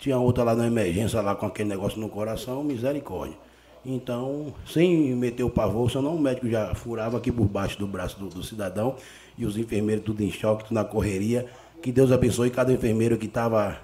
tinha 0.00 0.18
outra 0.18 0.42
lá 0.42 0.56
na 0.56 0.66
emergência, 0.66 1.20
lá 1.20 1.36
com 1.36 1.46
aquele 1.46 1.68
negócio 1.68 2.00
no 2.00 2.08
coração, 2.08 2.64
misericórdia. 2.64 3.38
Então, 3.84 4.52
sem 4.66 5.14
meter 5.14 5.44
o 5.44 5.50
pavor, 5.50 5.90
senão 5.90 6.14
o 6.14 6.20
médico 6.20 6.48
já 6.48 6.74
furava 6.74 7.16
aqui 7.16 7.30
por 7.30 7.46
baixo 7.46 7.78
do 7.78 7.86
braço 7.86 8.18
do, 8.18 8.28
do 8.28 8.42
cidadão 8.42 8.96
e 9.36 9.46
os 9.46 9.56
enfermeiros 9.56 10.04
tudo 10.04 10.22
em 10.22 10.30
choque, 10.30 10.64
tudo 10.64 10.74
na 10.74 10.84
correria. 10.84 11.46
Que 11.80 11.92
Deus 11.92 12.10
abençoe 12.10 12.50
cada 12.50 12.72
enfermeiro 12.72 13.16
que 13.16 13.26
estava 13.26 13.78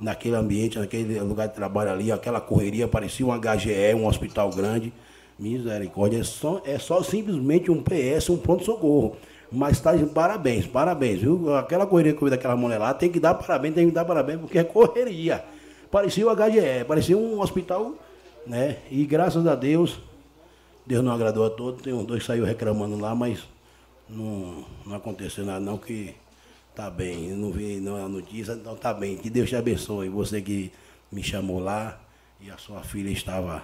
naquele 0.00 0.36
ambiente, 0.36 0.78
naquele 0.78 1.18
lugar 1.20 1.48
de 1.48 1.54
trabalho 1.54 1.90
ali, 1.90 2.12
aquela 2.12 2.40
correria, 2.40 2.88
parecia 2.88 3.26
um 3.26 3.30
HGE, 3.38 3.94
um 3.94 4.06
hospital 4.06 4.50
grande. 4.50 4.92
Misericórdia, 5.38 6.20
é 6.20 6.24
só, 6.24 6.62
é 6.64 6.78
só 6.78 7.02
simplesmente 7.02 7.70
um 7.70 7.82
PS, 7.82 8.30
um 8.30 8.38
pronto-socorro. 8.38 9.16
Mas 9.52 9.78
tá 9.80 9.94
de 9.94 10.06
parabéns, 10.06 10.66
parabéns, 10.66 11.20
viu? 11.20 11.54
Aquela 11.54 11.86
correria 11.86 12.14
que 12.14 12.18
eu 12.18 12.24
vi 12.24 12.30
daquela 12.30 12.56
mulher 12.56 12.78
lá, 12.78 12.94
tem 12.94 13.10
que 13.10 13.20
dar 13.20 13.34
parabéns, 13.34 13.74
tem 13.74 13.86
que 13.86 13.94
dar 13.94 14.04
parabéns, 14.04 14.40
porque 14.40 14.58
é 14.58 14.64
correria. 14.64 15.44
Parecia 15.90 16.26
o 16.26 16.34
HGE, 16.34 16.84
parecia 16.88 17.16
um 17.16 17.40
hospital, 17.40 17.94
né? 18.46 18.78
E 18.90 19.04
graças 19.04 19.46
a 19.46 19.54
Deus, 19.54 19.98
Deus 20.86 21.04
não 21.04 21.12
agradou 21.12 21.44
a 21.44 21.50
todos. 21.50 21.82
Tem 21.82 21.92
uns 21.92 22.06
dois 22.06 22.20
que 22.20 22.26
saiu 22.26 22.44
reclamando 22.44 22.98
lá, 22.98 23.14
mas 23.14 23.44
não, 24.08 24.64
não 24.84 24.94
aconteceu 24.96 25.44
nada 25.44 25.60
não, 25.60 25.78
que 25.78 26.14
tá 26.74 26.90
bem. 26.90 27.30
Eu 27.30 27.36
não 27.36 27.50
vi 27.50 27.80
não, 27.80 27.96
a 27.96 28.08
notícia, 28.08 28.52
então 28.52 28.76
tá 28.76 28.94
bem. 28.94 29.16
Que 29.16 29.28
Deus 29.28 29.48
te 29.48 29.56
abençoe. 29.56 30.08
Você 30.08 30.40
que 30.40 30.72
me 31.10 31.22
chamou 31.22 31.58
lá 31.58 32.00
e 32.40 32.50
a 32.50 32.56
sua 32.58 32.82
filha 32.82 33.10
estava 33.10 33.62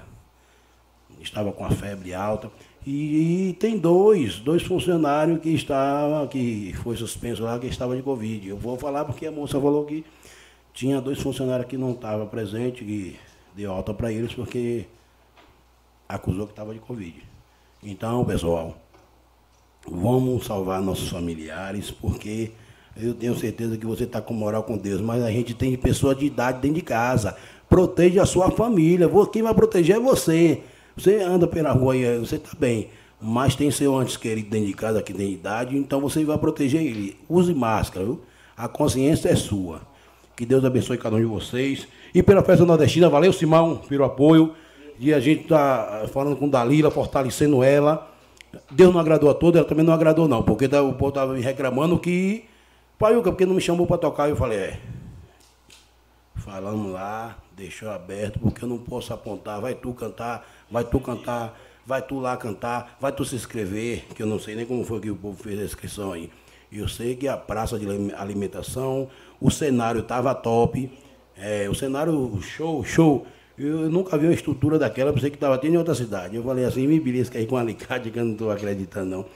estava 1.20 1.52
com 1.52 1.64
a 1.64 1.70
febre 1.70 2.14
alta. 2.14 2.50
E, 2.86 3.50
e, 3.50 3.52
tem 3.54 3.78
dois, 3.78 4.40
dois 4.40 4.62
funcionários 4.62 5.40
que 5.40 5.50
estavam, 5.50 6.26
que 6.26 6.72
foi 6.82 6.96
suspenso 6.96 7.42
lá, 7.42 7.58
que 7.58 7.66
estava 7.66 7.94
de 7.94 8.02
Covid. 8.02 8.48
Eu 8.48 8.56
vou 8.56 8.76
falar 8.76 9.04
porque 9.04 9.26
a 9.26 9.30
moça 9.30 9.60
falou 9.60 9.84
que 9.84 10.04
tinha 10.72 11.00
dois 11.00 11.20
funcionários 11.20 11.68
que 11.68 11.76
não 11.76 11.92
estavam 11.92 12.26
presentes, 12.26 12.84
que 12.84 13.16
deu 13.54 13.72
alta 13.72 13.92
para 13.92 14.12
eles 14.12 14.32
porque 14.34 14.86
acusou 16.08 16.46
que 16.46 16.52
estava 16.52 16.72
de 16.72 16.80
Covid. 16.80 17.22
Então, 17.82 18.24
pessoal, 18.24 18.76
vamos 19.86 20.46
salvar 20.46 20.80
nossos 20.80 21.08
familiares, 21.08 21.90
porque 21.90 22.52
eu 22.96 23.14
tenho 23.14 23.34
certeza 23.36 23.76
que 23.76 23.86
você 23.86 24.04
está 24.04 24.20
com 24.20 24.34
moral 24.34 24.62
com 24.62 24.76
Deus, 24.76 25.00
mas 25.00 25.22
a 25.22 25.30
gente 25.30 25.54
tem 25.54 25.76
pessoas 25.76 26.16
de 26.16 26.26
idade 26.26 26.60
dentro 26.60 26.76
de 26.76 26.82
casa. 26.82 27.36
Proteja 27.68 28.22
a 28.22 28.26
sua 28.26 28.50
família. 28.50 29.10
Quem 29.32 29.42
vai 29.42 29.54
proteger 29.54 29.96
é 29.96 30.00
você. 30.00 30.62
Você 30.96 31.16
anda 31.16 31.46
pela 31.46 31.72
rua 31.72 31.96
e 31.96 32.18
você 32.18 32.36
está 32.36 32.50
bem, 32.58 32.90
mas 33.18 33.56
tem 33.56 33.70
seu 33.70 33.96
antes 33.96 34.16
querido 34.16 34.50
dentro 34.50 34.66
de 34.66 34.74
casa 34.74 35.02
que 35.02 35.14
tem 35.14 35.32
idade, 35.32 35.76
então 35.76 36.00
você 36.00 36.22
vai 36.24 36.36
proteger 36.36 36.82
ele. 36.82 37.16
Use 37.28 37.54
máscara, 37.54 38.04
viu? 38.04 38.20
A 38.54 38.68
consciência 38.68 39.30
é 39.30 39.36
sua. 39.36 39.80
Que 40.36 40.44
Deus 40.44 40.64
abençoe 40.64 40.98
cada 40.98 41.16
um 41.16 41.20
de 41.20 41.24
vocês. 41.24 41.88
E 42.14 42.22
pela 42.22 42.42
festa 42.42 42.64
nordestina, 42.64 43.08
valeu 43.08 43.32
Simão 43.32 43.76
pelo 43.76 44.04
apoio. 44.04 44.54
E 44.98 45.12
a 45.12 45.20
gente 45.20 45.42
está 45.42 46.04
falando 46.12 46.36
com 46.36 46.48
Dalila, 46.48 46.90
fortalecendo 46.90 47.62
ela. 47.62 48.12
Deus 48.70 48.92
não 48.92 49.00
agradou 49.00 49.30
a 49.30 49.34
todos, 49.34 49.58
ela 49.58 49.68
também 49.68 49.84
não 49.84 49.94
agradou 49.94 50.28
não, 50.28 50.42
porque 50.42 50.68
tá, 50.68 50.82
o 50.82 50.92
povo 50.92 51.08
estava 51.08 51.32
me 51.32 51.40
reclamando 51.40 51.98
que, 51.98 52.44
Paiuca, 52.98 53.30
porque 53.30 53.46
não 53.46 53.54
me 53.54 53.60
chamou 53.60 53.86
para 53.86 53.96
tocar? 53.96 54.28
Eu 54.28 54.36
falei, 54.36 54.58
é, 54.58 54.80
falamos 56.36 56.92
lá, 56.92 57.38
deixou 57.56 57.90
aberto, 57.90 58.38
porque 58.38 58.62
eu 58.62 58.68
não 58.68 58.78
posso 58.78 59.12
apontar, 59.14 59.60
vai 59.60 59.74
tu 59.74 59.92
cantar, 59.94 60.46
vai 60.70 60.84
tu 60.84 61.00
cantar, 61.00 61.58
vai 61.86 62.02
tu 62.02 62.20
lá 62.20 62.36
cantar, 62.36 62.96
vai 63.00 63.10
tu 63.10 63.24
se 63.24 63.34
inscrever, 63.34 64.04
que 64.14 64.22
eu 64.22 64.26
não 64.26 64.38
sei 64.38 64.54
nem 64.54 64.66
como 64.66 64.84
foi 64.84 65.00
que 65.00 65.10
o 65.10 65.16
povo 65.16 65.42
fez 65.42 65.58
a 65.58 65.64
inscrição 65.64 66.12
aí. 66.12 66.30
Eu 66.70 66.88
sei 66.88 67.16
que 67.16 67.28
a 67.28 67.36
praça 67.36 67.78
de 67.78 67.86
alimentação, 68.14 69.08
o 69.40 69.50
cenário 69.50 70.00
estava 70.00 70.34
top, 70.34 70.90
é, 71.36 71.68
o 71.68 71.74
cenário 71.74 72.38
show, 72.42 72.84
show. 72.84 73.26
Eu 73.58 73.90
nunca 73.90 74.16
vi 74.16 74.26
uma 74.26 74.34
estrutura 74.34 74.78
daquela, 74.78 75.12
pensei 75.12 75.30
que 75.30 75.36
estava 75.36 75.54
até 75.54 75.68
em 75.68 75.76
outra 75.76 75.94
cidade. 75.94 76.36
Eu 76.36 76.42
falei 76.42 76.64
assim, 76.64 76.86
me 76.86 76.98
belisca 76.98 77.38
aí 77.38 77.46
com 77.46 77.56
alicate, 77.56 78.10
que 78.10 78.18
eu 78.18 78.24
não 78.24 78.32
estou 78.32 78.50
acreditando 78.50 79.10
não. 79.10 79.26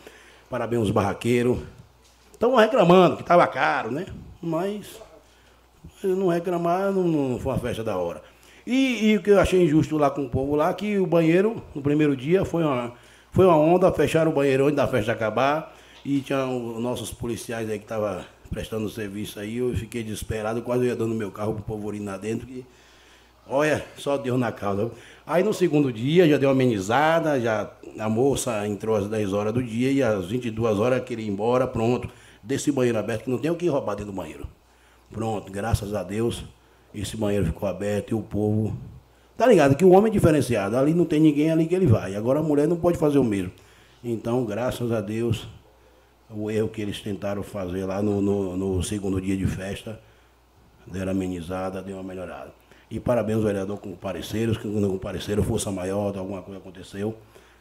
Parabéns 0.49 0.81
aos 0.81 0.91
barraqueiros. 0.91 1.59
Estão 2.33 2.55
reclamando 2.55 3.17
que 3.17 3.23
estava 3.23 3.47
caro, 3.47 3.91
né? 3.91 4.07
Mas 4.43 5.01
não 6.03 6.29
reclamar, 6.29 6.93
não, 6.93 7.03
não 7.05 7.39
foi 7.39 7.53
uma 7.53 7.59
festa 7.59 7.83
da 7.83 7.97
hora. 7.97 8.23
E, 8.67 9.11
e, 9.11 9.17
o 9.17 9.23
que 9.23 9.31
eu 9.31 9.41
achei 9.41 9.63
injusto 9.63 9.97
lá 9.97 10.11
com 10.11 10.25
o 10.25 10.29
povo 10.29 10.57
lá, 10.57 10.73
que 10.75 10.99
o 10.99 11.07
banheiro, 11.07 11.63
no 11.75 11.81
primeiro 11.81 12.17
dia, 12.17 12.45
foi 12.45 12.65
uma, 12.65 12.93
foi 13.31 13.47
uma 13.47 13.57
onda, 13.57 13.93
fecharam 13.93 14.33
o 14.33 14.35
banheiro 14.35 14.65
antes 14.65 14.77
da 14.77 14.89
festa 14.89 15.13
acabar. 15.13 15.75
E 16.05 16.21
tinha 16.21 16.47
os 16.47 16.81
nossos 16.81 17.13
policiais 17.13 17.69
aí 17.69 17.79
que 17.79 17.85
estavam 17.85 18.25
prestando 18.47 18.89
serviço 18.89 19.39
aí, 19.39 19.59
eu 19.59 19.75
fiquei 19.75 20.03
desesperado, 20.03 20.63
quase 20.63 20.87
ia 20.87 20.97
dando 20.97 21.15
meu 21.15 21.31
carro 21.31 21.55
pro 21.55 21.63
povo 21.63 21.89
urinar 21.89 22.19
dentro. 22.19 22.47
Que, 22.47 22.65
olha, 23.47 23.85
só 23.97 24.17
Deus 24.17 24.39
na 24.39 24.53
causa. 24.53 24.91
Aí 25.27 25.43
no 25.43 25.53
segundo 25.53 25.93
dia 25.93 26.29
já 26.29 26.37
deu 26.37 26.51
amenizada, 26.51 27.41
já 27.41 27.71
a 27.99 28.09
moça 28.09 28.67
entrou 28.67 28.97
às 28.97 29.09
10 29.09 29.33
horas 29.33 29.53
do 29.53 29.63
dia 29.63 29.91
e 29.91 30.03
às 30.03 30.27
22 30.27 30.79
horas 30.79 31.05
queria 31.05 31.25
ir 31.25 31.29
embora, 31.29 31.67
pronto. 31.67 32.09
Desse 32.43 32.71
banheiro 32.71 32.99
aberto, 32.99 33.25
que 33.25 33.31
não 33.31 33.39
tem 33.39 33.51
o 33.51 33.57
que 33.57 33.67
roubar 33.69 33.97
dentro 33.97 34.13
do 34.13 34.17
banheiro. 34.17 34.47
Pronto, 35.11 35.51
graças 35.51 35.95
a 35.95 36.03
Deus, 36.03 36.45
esse 36.95 37.17
banheiro 37.17 37.47
ficou 37.47 37.69
aberto 37.69 38.13
e 38.13 38.15
o 38.15 38.23
povo. 38.23 38.77
Tá 39.37 39.47
ligado? 39.47 39.77
Que 39.77 39.85
o 39.85 39.91
homem 39.91 40.11
é 40.11 40.13
diferenciado. 40.13 40.77
Ali 40.77 40.95
não 40.95 41.05
tem 41.05 41.21
ninguém 41.21 41.51
ali 41.51 41.67
que 41.67 41.75
ele 41.75 41.87
vai. 41.87 42.15
Agora 42.15 42.41
a 42.41 42.43
mulher 42.43 42.67
não 42.67 42.77
pode 42.77 42.97
fazer 42.97 43.19
o 43.19 43.25
mesmo. 43.25 43.53
Então, 44.03 44.45
graças 44.45 44.93
a 44.93 45.01
Deus, 45.01 45.47
o 46.31 46.51
erro 46.51 46.69
que 46.69 46.83
eles 46.83 47.01
tentaram 47.01 47.43
fazer 47.43 47.85
lá 47.85 48.03
no, 48.03 48.21
no, 48.21 48.57
no 48.57 48.83
segundo 48.83 49.21
dia 49.21 49.37
de 49.37 49.47
festa, 49.47 50.01
deram 50.87 51.13
amenizada, 51.13 51.83
deu 51.83 51.97
uma 51.97 52.03
melhorada. 52.03 52.53
E 52.91 53.01
parabéns 53.01 53.39
ao 53.39 53.45
vereador 53.45 53.79
com 53.79 53.93
pareceres, 53.93 54.57
que 54.57 54.67
não 54.67 54.91
compareceram, 54.91 55.43
força 55.43 55.71
maior, 55.71 56.17
alguma 56.17 56.43
coisa 56.43 56.61
aconteceu. 56.61 57.17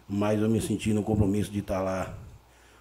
Mas 0.07 0.39
eu 0.39 0.49
me 0.49 0.61
senti 0.61 0.93
no 0.93 1.01
compromisso 1.01 1.51
de 1.51 1.59
estar 1.59 1.81
lá 1.81 2.13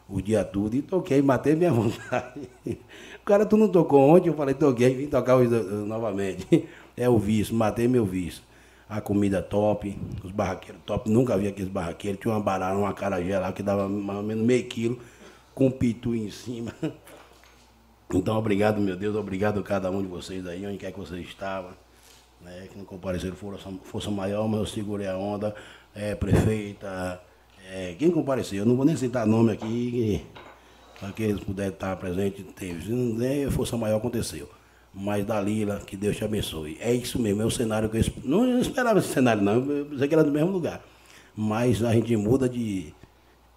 o 0.09 0.21
dia 0.21 0.45
todo 0.45 0.75
e 0.75 0.83
toquei, 0.83 1.23
matei 1.23 1.55
minha 1.55 1.73
vontade. 1.73 2.49
O 2.67 3.25
cara, 3.25 3.47
tu 3.47 3.57
não 3.57 3.69
tocou 3.69 4.01
ontem? 4.11 4.29
Eu 4.29 4.35
falei, 4.35 4.55
toquei, 4.55 4.95
vim 4.95 5.07
tocar 5.07 5.37
hoje 5.37 5.51
novamente. 5.51 6.69
É 6.97 7.09
o 7.09 7.19
vício, 7.19 7.53
matei 7.57 7.89
meu 7.89 8.05
vício. 8.05 8.41
A 8.89 9.01
comida 9.01 9.43
top, 9.43 9.99
os 10.23 10.31
barraqueiros 10.31 10.81
top, 10.87 11.11
nunca 11.11 11.37
vi 11.37 11.49
aqueles 11.49 11.69
barraqueiros. 11.69 12.21
Tinha 12.21 12.33
uma 12.33 12.41
barara, 12.41 12.79
uma 12.79 12.93
carajé 12.93 13.37
lá 13.37 13.53
que 13.53 13.65
dava 13.65 13.89
mais 13.89 14.21
ou 14.21 14.25
menos 14.25 14.47
meio 14.47 14.65
quilo, 14.67 15.01
com 15.55 15.71
pitu 15.71 16.15
em 16.15 16.31
cima. 16.31 16.75
Então, 18.13 18.37
obrigado, 18.37 18.81
meu 18.81 18.95
Deus, 18.95 19.17
obrigado 19.17 19.59
a 19.59 19.63
cada 19.63 19.91
um 19.91 20.01
de 20.01 20.07
vocês 20.07 20.47
aí, 20.47 20.65
onde 20.65 20.77
quer 20.77 20.93
que 20.93 20.99
vocês 21.01 21.27
estavam. 21.27 21.73
Né, 22.41 22.69
que 22.71 22.79
não 22.79 22.85
compareceram 22.85 23.35
força, 23.35 23.69
força 23.83 24.11
maior, 24.11 24.47
mas 24.47 24.61
eu 24.61 24.67
segurei 24.67 25.09
a 25.09 25.17
onda. 25.17 25.53
É, 25.95 26.15
prefeita, 26.15 27.21
é, 27.71 27.95
quem 27.99 28.11
compareceu, 28.11 28.61
eu 28.61 28.67
não 28.67 28.77
vou 28.77 28.85
nem 28.85 28.95
citar 28.95 29.27
nome 29.27 29.53
aqui, 29.53 30.25
para 31.01 31.11
que 31.13 31.23
eles 31.23 31.43
puderem 31.43 31.73
estar 31.73 31.97
presentes, 31.97 32.45
teve. 32.55 32.93
Não 32.93 33.17
der, 33.17 33.51
força 33.51 33.77
maior 33.77 33.97
aconteceu. 33.97 34.49
Mas 34.93 35.25
Dalila, 35.27 35.81
que 35.81 35.97
Deus 35.97 36.17
te 36.17 36.25
abençoe. 36.25 36.77
É 36.81 36.93
isso 36.93 37.19
mesmo, 37.19 37.43
é 37.43 37.45
o 37.45 37.51
cenário 37.51 37.89
que 37.89 37.97
eu 37.97 38.05
não 38.23 38.47
eu 38.47 38.61
esperava 38.61 38.99
esse 38.99 39.09
cenário, 39.09 39.43
não. 39.43 39.55
Eu 39.55 39.87
pensei 39.87 40.07
que 40.07 40.15
era 40.15 40.23
do 40.23 40.31
mesmo 40.31 40.51
lugar. 40.51 40.85
Mas 41.35 41.83
a 41.83 41.93
gente 41.93 42.17
muda 42.17 42.49
de. 42.49 42.95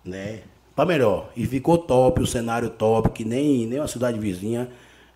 né? 0.03 0.41
Para 0.77 0.85
melhor. 0.85 1.31
E 1.35 1.43
ficou 1.47 1.75
top, 1.79 2.21
o 2.21 2.27
cenário 2.27 2.69
top, 2.69 3.09
que 3.09 3.25
nem, 3.25 3.65
nem 3.65 3.79
uma 3.79 3.87
cidade 3.87 4.19
vizinha 4.19 4.69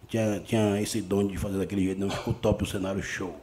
tinha, 0.08 0.40
tinha 0.40 0.82
esse 0.82 1.04
dom 1.04 1.28
de 1.28 1.38
fazer 1.38 1.60
daquele 1.60 1.86
jeito, 1.86 2.02
não. 2.02 2.10
Ficou 2.10 2.34
top 2.34 2.64
o 2.64 2.66
cenário 2.66 3.04
show. 3.04 3.40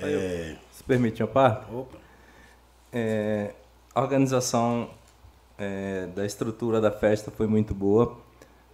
É... 0.00 0.56
Se 0.72 0.82
permite 0.82 1.22
uma 1.22 1.28
parte? 1.28 1.70
Opa. 1.70 1.98
É, 2.90 3.52
a 3.94 4.00
organização 4.00 4.88
é, 5.58 6.06
da 6.16 6.24
estrutura 6.24 6.80
da 6.80 6.90
festa 6.90 7.30
foi 7.30 7.46
muito 7.46 7.74
boa, 7.74 8.16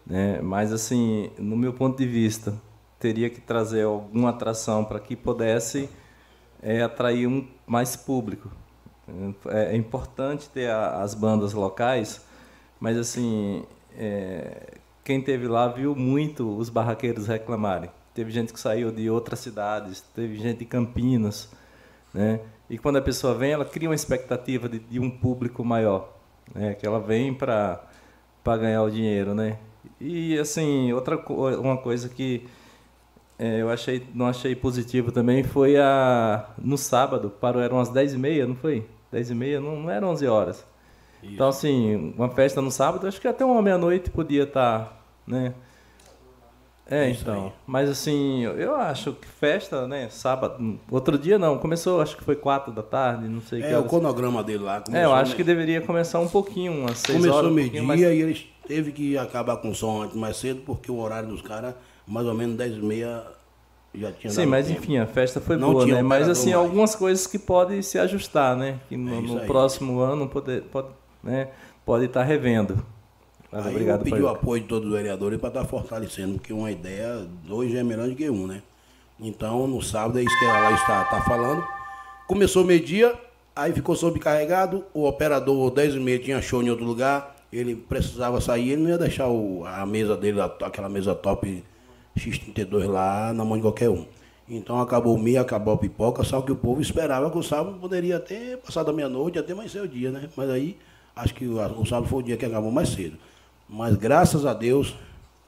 né? 0.07 0.41
mas 0.41 0.73
assim, 0.73 1.29
no 1.39 1.57
meu 1.57 1.73
ponto 1.73 1.99
de 1.99 2.07
vista, 2.07 2.55
teria 3.01 3.29
que 3.29 3.41
trazer 3.41 3.83
alguma 3.83 4.31
atração 4.31 4.85
para 4.85 5.01
que 5.01 5.17
pudesse 5.17 5.91
é, 6.63 6.83
atrair 6.83 7.27
um 7.27 7.49
mais 7.67 7.97
público. 7.97 8.49
É, 9.49 9.73
é 9.73 9.77
importante 9.77 10.49
ter 10.51 10.71
a, 10.71 11.03
as 11.03 11.15
bandas 11.17 11.53
locais, 11.53 12.30
mas 12.81 12.97
assim, 12.97 13.65
é, 13.97 14.79
quem 15.05 15.21
teve 15.21 15.47
lá 15.47 15.69
viu 15.69 15.95
muito 15.95 16.57
os 16.57 16.71
barraqueiros 16.71 17.27
reclamarem. 17.27 17.91
Teve 18.15 18.31
gente 18.31 18.53
que 18.53 18.59
saiu 18.59 18.91
de 18.91 19.09
outras 19.09 19.39
cidades, 19.41 20.01
teve 20.15 20.37
gente 20.37 20.59
de 20.61 20.65
Campinas, 20.65 21.51
né? 22.13 22.41
E 22.69 22.79
quando 22.79 22.97
a 22.97 23.03
pessoa 23.03 23.35
vem, 23.35 23.53
ela 23.53 23.65
cria 23.65 23.89
uma 23.89 23.95
expectativa 23.95 24.69
de, 24.69 24.79
de 24.79 24.99
um 24.99 25.11
público 25.11 25.65
maior, 25.65 26.13
né? 26.55 26.75
Que 26.75 26.87
ela 26.87 27.01
vem 27.01 27.35
para 27.35 27.85
para 28.43 28.57
ganhar 28.57 28.83
o 28.83 28.91
dinheiro, 28.91 29.35
né? 29.35 29.59
E 30.01 30.39
assim, 30.39 30.93
outra 30.93 31.17
uma 31.59 31.77
coisa 31.77 32.09
que 32.09 32.47
é, 33.39 33.61
eu 33.63 33.71
achei 33.71 34.07
não 34.15 34.27
achei 34.27 34.55
positivo 34.55 35.13
também 35.13 35.43
foi 35.43 35.77
a 35.77 36.49
no 36.59 36.77
sábado, 36.79 37.31
parou 37.31 37.63
eram 37.63 37.77
umas 37.77 37.89
10 37.91 38.15
e 38.15 38.19
meia, 38.19 38.47
não 38.47 38.57
foi? 38.57 38.87
10 39.13 39.31
e 39.31 39.35
meia, 39.35 39.61
não, 39.61 39.81
não 39.81 39.91
eram 39.91 40.09
11 40.09 40.27
horas. 40.27 40.70
Isso. 41.23 41.35
Então 41.35 41.49
assim, 41.49 42.15
uma 42.17 42.29
festa 42.29 42.61
no 42.61 42.71
sábado, 42.71 43.07
acho 43.07 43.21
que 43.21 43.29
até 43.29 43.45
uma 43.45 43.63
meia-noite 43.63 44.11
podia 44.11 44.45
estar, 44.45 44.85
tá, 44.85 44.93
né? 45.27 45.55
É, 46.91 47.09
então. 47.09 47.53
Mas 47.65 47.89
assim, 47.89 48.43
eu 48.43 48.75
acho 48.75 49.13
que 49.13 49.29
festa, 49.29 49.87
né? 49.87 50.09
Sábado. 50.11 50.81
Outro 50.91 51.17
dia 51.17 51.39
não, 51.39 51.57
começou, 51.57 52.01
acho 52.01 52.17
que 52.17 52.25
foi 52.25 52.35
quatro 52.35 52.73
da 52.73 52.83
tarde, 52.83 53.29
não 53.29 53.41
sei 53.41 53.61
o 53.61 53.65
é, 53.65 53.69
que. 53.69 53.75
É, 53.75 53.79
o 53.79 53.85
cronograma 53.85 54.43
dele 54.43 54.65
lá. 54.65 54.83
É, 54.93 55.05
eu 55.05 55.15
acho 55.15 55.37
que 55.37 55.45
deveria 55.45 55.81
começar 55.81 56.19
um 56.19 56.29
pouquinho, 56.29 56.73
umas 56.73 56.99
seis 56.99 57.17
começou 57.17 57.39
horas. 57.39 57.51
Começou 57.51 57.71
meio-dia 57.71 57.83
mais... 57.83 58.01
e 58.01 58.05
eles 58.05 58.47
teve 58.67 58.91
que 58.91 59.17
acabar 59.17 59.59
com 59.59 59.71
o 59.71 59.75
som 59.75 60.03
antes 60.03 60.17
mais 60.17 60.37
cedo, 60.37 60.63
porque 60.67 60.91
o 60.91 60.99
horário 60.99 61.29
dos 61.29 61.43
caras, 61.43 61.75
mais 62.05 62.27
ou 62.27 62.35
menos 62.35 62.57
10 62.57 62.79
e 62.79 62.83
meia, 62.83 63.23
já 63.95 64.11
tinha 64.11 64.33
Sim, 64.33 64.47
mas 64.47 64.67
tempo. 64.67 64.81
enfim, 64.81 64.99
a 64.99 65.07
festa 65.07 65.41
foi 65.41 65.57
Não 65.57 65.73
boa, 65.73 65.87
né? 65.87 66.03
Mas 66.03 66.29
assim, 66.29 66.51
mais. 66.51 66.65
algumas 66.65 66.97
coisas 66.97 67.25
que 67.25 67.39
podem 67.39 67.83
se 67.83 68.01
ajustar, 68.01 68.57
né? 68.57 68.81
Que 68.89 68.97
no, 68.97 69.15
É 69.15 69.21
isso 69.21 69.35
no 69.35 69.41
aí. 69.41 69.47
próximo 69.47 70.01
ano 70.01 70.29
pode, 70.29 70.61
pode, 70.63 70.89
né? 71.23 71.49
pode 71.85 72.05
estar 72.05 72.23
revendo. 72.23 72.85
Mas 73.51 73.67
Aí 73.67 73.73
obrigado, 73.73 74.01
eu 74.01 74.05
pedi 74.05 74.23
o 74.23 74.29
apoio 74.29 74.63
de 74.63 74.69
todos 74.69 74.89
os 74.89 74.95
vereadores 74.95 75.39
para 75.41 75.49
estar 75.49 75.65
fortalecendo, 75.65 76.35
porque 76.35 76.53
uma 76.53 76.71
ideia, 76.71 77.27
dois 77.45 77.75
é 77.75 77.83
melhor 77.83 78.09
do 78.09 78.15
que 78.15 78.31
um, 78.31 78.47
né? 78.47 78.63
Então, 79.19 79.67
no 79.67 79.83
sábado, 79.83 80.19
é 80.19 80.23
isso 80.23 80.39
que 80.39 80.45
ela 80.45 80.73
está, 80.73 81.03
está 81.03 81.21
falando. 81.23 81.63
Começou 82.29 82.65
meio-dia, 82.65 83.13
aí 83.55 83.73
ficou 83.73 83.97
sobrecarregado, 83.97 84.85
o 84.95 85.05
operador 85.07 85.71
10 85.73 85.97
e 85.97 85.99
meia 86.01 86.19
tinha 86.19 86.41
show 86.41 86.63
em 86.63 86.71
outro 86.71 86.85
lugar, 86.85 87.37
ele 87.53 87.75
precisava 87.75 88.41
sair, 88.41 88.71
ele 88.71 88.83
não 88.83 88.91
ia 88.91 88.97
deixar 88.99 89.27
o- 89.29 89.65
a 89.67 89.85
mesa 89.85 90.17
dele, 90.17 90.41
aquela 90.41 90.89
mesa 90.89 91.15
top 91.15 91.65
X32 92.17 92.87
lá 92.87 93.33
na 93.33 93.45
mão 93.45 93.57
de 93.57 93.63
qualquer 93.63 93.91
um. 93.91 94.07
Então 94.49 94.81
acabou 94.81 95.15
o 95.15 95.19
meio, 95.19 95.41
acabou 95.41 95.75
a 95.75 95.79
pipoca, 95.79 96.23
só 96.25 96.41
que 96.41 96.51
o 96.51 96.57
povo 96.57 96.81
esperava 96.81 97.31
que 97.31 97.39
o 97.39 97.43
sábado 97.43 97.79
poderia 97.79 98.19
ter 98.19 98.59
passado 98.59 98.91
a 98.91 98.93
meia-noite, 98.93 99.39
até 99.39 99.55
mais 99.55 99.71
ser 99.71 99.83
o 99.83 99.89
dia, 99.89 100.11
né? 100.11 100.29
Mas 100.37 100.51
aí, 100.51 100.77
acho 101.15 101.35
que 101.35 101.47
o, 101.47 101.85
sábado 101.87 102.09
foi 102.09 102.21
o 102.21 102.23
dia 102.23 102.37
que 102.37 102.45
acabou 102.45 102.71
mais 102.71 102.89
cedo. 102.91 103.17
Mas 103.69 103.95
graças 103.97 104.45
a 104.45 104.53
Deus, 104.55 104.95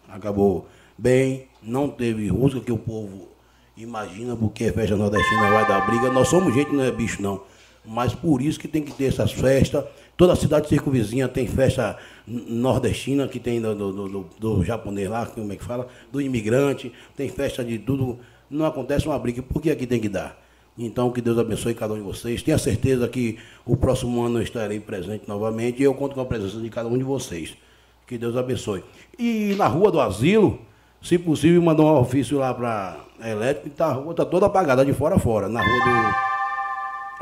acabou 0.08 0.66
bem, 0.96 1.48
não 1.62 1.88
teve 1.88 2.28
rusga 2.28 2.60
que 2.60 2.72
o 2.72 2.78
povo 2.78 3.28
imagina, 3.76 4.36
porque 4.36 4.70
festa 4.72 4.96
nordestina 4.96 5.50
vai 5.50 5.66
dar 5.66 5.86
briga. 5.86 6.10
Nós 6.12 6.28
somos 6.28 6.54
gente, 6.54 6.72
não 6.72 6.84
é 6.84 6.90
bicho 6.90 7.20
não. 7.22 7.42
Mas 7.84 8.14
por 8.14 8.40
isso 8.40 8.60
que 8.60 8.68
tem 8.68 8.82
que 8.82 8.92
ter 8.92 9.06
essas 9.06 9.32
festas. 9.32 9.84
Toda 10.16 10.36
cidade 10.36 10.68
circunvizinha 10.68 11.26
tem 11.26 11.46
festa 11.48 11.96
nordestina, 12.26 13.26
que 13.26 13.40
tem 13.40 13.60
do, 13.60 13.74
do, 13.74 14.08
do- 14.08 14.30
do 14.38 14.64
japonês 14.64 15.08
lá, 15.08 15.26
como 15.26 15.52
é 15.52 15.56
que 15.56 15.64
fala, 15.64 15.88
do 16.12 16.20
imigrante, 16.20 16.92
tem 17.16 17.28
festa 17.28 17.64
de 17.64 17.78
tudo. 17.78 18.18
Não 18.48 18.66
acontece 18.66 19.06
uma 19.06 19.18
briga, 19.18 19.42
porque 19.42 19.70
aqui 19.70 19.86
tem 19.86 19.98
que 20.00 20.08
dar. 20.08 20.40
Então, 20.78 21.10
que 21.10 21.20
Deus 21.20 21.38
abençoe 21.38 21.74
cada 21.74 21.92
um 21.92 21.96
de 21.96 22.02
vocês. 22.02 22.42
Tenha 22.42 22.56
certeza 22.56 23.06
que 23.06 23.38
o 23.64 23.76
próximo 23.76 24.22
ano 24.24 24.38
eu 24.38 24.42
estarei 24.42 24.80
presente 24.80 25.28
novamente 25.28 25.80
e 25.80 25.84
eu 25.84 25.94
conto 25.94 26.14
com 26.14 26.20
a 26.20 26.24
presença 26.24 26.58
de 26.58 26.70
cada 26.70 26.88
um 26.88 26.96
de 26.96 27.04
vocês. 27.04 27.54
Que 28.06 28.16
Deus 28.16 28.36
abençoe. 28.36 28.82
E 29.18 29.54
na 29.56 29.66
rua 29.66 29.90
do 29.90 30.00
asilo, 30.00 30.58
se 31.02 31.18
possível, 31.18 31.60
mandar 31.60 31.82
um 31.82 31.98
ofício 31.98 32.38
lá 32.38 32.54
para 32.54 32.98
a 33.20 33.28
elétrica, 33.28 33.76
tá, 33.76 33.86
a 33.86 33.92
rua 33.92 34.12
está 34.12 34.24
toda 34.24 34.46
apagada, 34.46 34.84
de 34.84 34.92
fora 34.92 35.16
a 35.16 35.18
fora. 35.18 35.48
Na 35.48 35.62
rua 35.62 36.14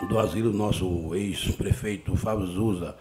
do, 0.01 0.09
do 0.09 0.19
asilo, 0.19 0.53
nosso 0.53 1.15
ex-prefeito 1.15 2.15
Fábio 2.17 2.47
Zuza. 2.47 2.95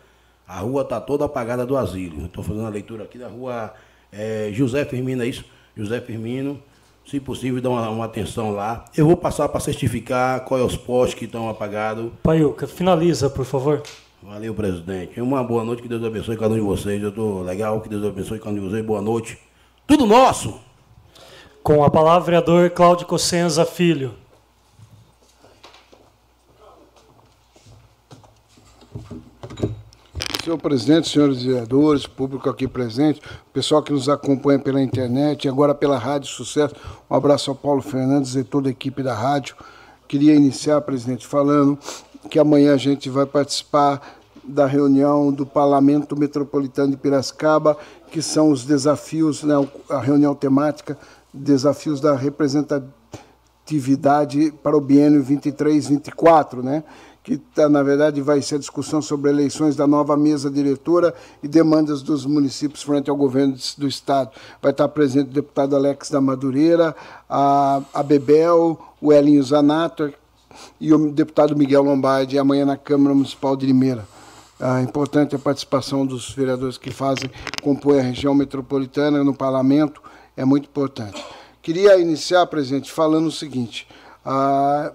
A 0.48 0.60
rua 0.60 0.82
está 0.82 1.00
toda 1.00 1.26
apagada 1.26 1.64
do 1.64 1.78
asilo. 1.78 2.26
Estou 2.26 2.44
fazendo 2.44 2.66
a 2.66 2.70
leitura 2.70 3.04
aqui 3.04 3.20
da 3.20 3.28
rua 3.28 3.72
eh, 4.12 4.50
José 4.52 4.84
Firmino, 4.84 5.22
é 5.22 5.28
isso? 5.28 5.46
José 5.78 6.02
Firmino. 6.02 6.60
Se 7.10 7.20
possível, 7.20 7.60
dá 7.60 7.72
uma, 7.72 7.90
uma 7.90 8.06
atenção 8.06 8.52
lá. 8.52 8.86
Eu 8.96 9.08
vou 9.08 9.18
passar 9.18 9.50
para 9.50 9.60
certificar 9.60 10.42
quais 10.42 10.64
é 10.64 10.68
os 10.68 10.78
postes 10.78 11.18
que 11.18 11.26
estão 11.26 11.50
apagados. 11.50 12.12
Paiuca, 12.22 12.68
finaliza, 12.68 13.28
por 13.28 13.46
favor. 13.46 13.82
Valeu, 14.22 14.54
presidente. 14.54 15.20
Uma 15.20 15.44
boa 15.44 15.64
noite, 15.64 15.82
que 15.82 15.88
Deus 15.88 16.04
abençoe 16.04 16.38
cada 16.38 16.54
um 16.54 16.58
de 16.58 16.62
vocês. 16.62 17.02
Eu 17.02 17.10
estou 17.10 17.42
legal, 17.42 17.82
que 17.82 17.90
Deus 17.90 18.06
abençoe 18.06 18.38
cada 18.38 18.52
um 18.52 18.54
de 18.54 18.60
vocês. 18.60 18.86
Boa 18.86 19.02
noite. 19.02 19.40
Tudo 19.88 20.06
nosso! 20.06 20.60
Com 21.64 21.84
a 21.84 21.90
palavra, 21.90 22.26
vereador 22.26 22.70
Cláudio 22.70 23.08
Cossenza 23.08 23.66
Filho. 23.66 24.14
Senhor 30.50 30.58
presidente, 30.58 31.08
senhores 31.08 31.44
vereadores, 31.44 32.08
público 32.08 32.50
aqui 32.50 32.68
presente, 32.68 33.22
pessoal 33.54 33.84
que 33.84 33.94
nos 33.94 34.10
acompanha 34.10 34.58
pela 34.58 34.82
internet 34.82 35.46
e 35.46 35.48
agora 35.48 35.76
pela 35.76 35.96
Rádio 35.96 36.28
Sucesso, 36.28 36.74
um 37.08 37.16
abraço 37.16 37.52
ao 37.52 37.56
Paulo 37.56 37.84
Fernandes 37.84 38.34
e 38.34 38.44
toda 38.44 38.68
a 38.68 38.72
equipe 38.72 39.04
da 39.04 39.14
rádio. 39.14 39.56
Queria 40.08 40.34
iniciar, 40.34 40.82
presidente, 40.82 41.28
falando 41.28 41.78
que 42.32 42.40
amanhã 42.40 42.74
a 42.74 42.78
gente 42.78 43.12
vai 43.12 43.28
participar 43.28 44.02
da 44.44 44.66
reunião 44.66 45.32
do 45.32 45.46
Parlamento 45.46 46.18
Metropolitano 46.18 46.90
de 46.90 46.98
Piracicaba, 46.98 47.78
que 48.12 48.20
são 48.20 48.50
os 48.50 48.66
desafios, 48.66 49.44
né, 49.44 49.54
a 49.88 50.00
reunião 50.00 50.34
temática, 50.34 50.98
desafios 51.32 52.02
da 52.02 52.16
representatividade 52.16 54.52
para 54.64 54.76
o 54.76 54.82
biênio 54.82 55.24
23-24, 55.24 56.64
né? 56.64 56.84
Que 57.24 57.38
tá, 57.38 57.68
na 57.70 57.84
verdade 57.84 58.22
vai 58.22 58.42
ser 58.42 58.56
a 58.56 58.60
discussão 58.60 59.02
sobre 59.02 59.30
eleições 59.30 59.76
da 59.76 59.86
nova 59.86 60.16
mesa 60.16 60.50
diretora 60.50 61.14
e 61.44 61.48
demandas 61.48 62.02
dos 62.02 62.26
municípios 62.26 62.82
frente 62.82 63.10
ao 63.10 63.16
governo 63.16 63.56
do 63.78 63.88
estado. 63.88 64.32
Vai 64.62 64.72
estar 64.72 64.88
presente 64.88 65.30
o 65.30 65.34
deputado 65.34 65.76
Alex 65.76 66.10
da 66.10 66.22
Madureira, 66.22 66.96
a, 67.30 67.82
a 67.94 68.02
Bebel, 68.04 68.80
o 69.02 69.14
Elinho 69.14 69.44
Zanato 69.44 70.14
e 70.80 70.94
o 70.94 71.12
deputado 71.12 71.56
Miguel 71.56 71.84
Lombardi 71.84 72.38
amanhã 72.38 72.66
na 72.66 72.78
Câmara 72.78 73.14
Municipal 73.14 73.56
de 73.56 73.66
Limeira. 73.66 74.08
É 74.60 74.82
importante 74.82 75.36
a 75.36 75.40
participação 75.40 76.06
dos 76.06 76.32
vereadores 76.32 76.78
que 76.78 76.92
fazem, 76.92 77.32
compõem 77.62 78.00
a 78.00 78.04
região 78.04 78.36
metropolitana 78.36 79.24
no 79.24 79.34
parlamento, 79.34 80.02
é 80.36 80.44
muito 80.44 80.66
importante. 80.66 81.24
Queria 81.62 81.98
iniciar, 81.98 82.46
presidente, 82.48 82.92
falando 82.92 83.28
o 83.28 83.32
seguinte. 83.32 83.88
Ah, 84.26 84.92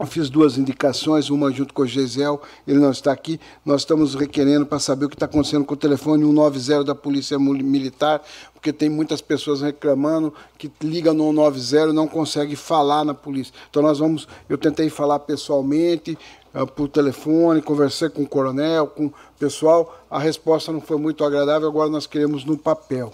eu 0.00 0.06
fiz 0.06 0.30
duas 0.30 0.56
indicações, 0.56 1.28
uma 1.28 1.52
junto 1.52 1.74
com 1.74 1.82
o 1.82 1.86
Gisel, 1.86 2.40
ele 2.66 2.78
não 2.78 2.90
está 2.90 3.12
aqui. 3.12 3.38
Nós 3.62 3.82
estamos 3.82 4.14
requerendo 4.14 4.64
para 4.64 4.78
saber 4.78 5.04
o 5.04 5.08
que 5.10 5.14
está 5.14 5.26
acontecendo 5.26 5.62
com 5.66 5.74
o 5.74 5.76
telefone 5.76 6.24
190 6.24 6.84
da 6.84 6.94
Polícia 6.94 7.38
Militar, 7.38 8.22
porque 8.54 8.72
tem 8.72 8.88
muitas 8.88 9.20
pessoas 9.20 9.60
reclamando 9.60 10.32
que 10.56 10.72
liga 10.80 11.12
no 11.12 11.30
190 11.30 11.90
e 11.90 11.92
não 11.92 12.08
consegue 12.08 12.56
falar 12.56 13.04
na 13.04 13.12
polícia. 13.12 13.52
Então 13.68 13.82
nós 13.82 13.98
vamos, 13.98 14.26
eu 14.48 14.56
tentei 14.56 14.88
falar 14.88 15.18
pessoalmente, 15.18 16.16
uh, 16.54 16.66
por 16.66 16.88
telefone, 16.88 17.60
conversei 17.60 18.08
com 18.08 18.22
o 18.22 18.28
coronel, 18.28 18.86
com 18.86 19.06
o 19.06 19.14
pessoal, 19.38 20.02
a 20.10 20.18
resposta 20.18 20.72
não 20.72 20.80
foi 20.80 20.96
muito 20.96 21.22
agradável, 21.22 21.68
agora 21.68 21.90
nós 21.90 22.06
queremos 22.06 22.42
no 22.42 22.56
papel. 22.56 23.12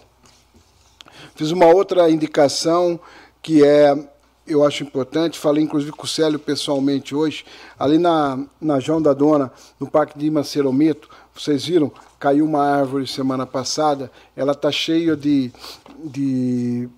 Fiz 1.35 1.51
uma 1.51 1.67
outra 1.67 2.09
indicação 2.09 3.01
que 3.43 3.65
é 3.65 4.09
eu 4.47 4.65
acho 4.65 4.83
importante, 4.83 5.39
falei 5.39 5.65
inclusive 5.65 5.93
com 5.93 6.05
o 6.05 6.09
Célio 6.09 6.39
pessoalmente 6.39 7.15
hoje, 7.15 7.45
ali 7.79 7.99
na, 7.99 8.45
na 8.61 8.79
João 8.79 9.03
da 9.03 9.13
Dona, 9.13 9.53
no 9.79 9.91
Parque 9.91 10.19
de 10.19 10.31
Macerometo, 10.31 11.09
vocês 11.35 11.65
viram, 11.65 11.91
caiu 12.19 12.45
uma 12.45 12.65
árvore 12.65 13.07
semana 13.07 13.47
passada, 13.47 14.11
ela 14.35 14.53
está 14.53 14.71
cheia 14.71 15.17
de, 15.17 15.53
de... 16.05 16.89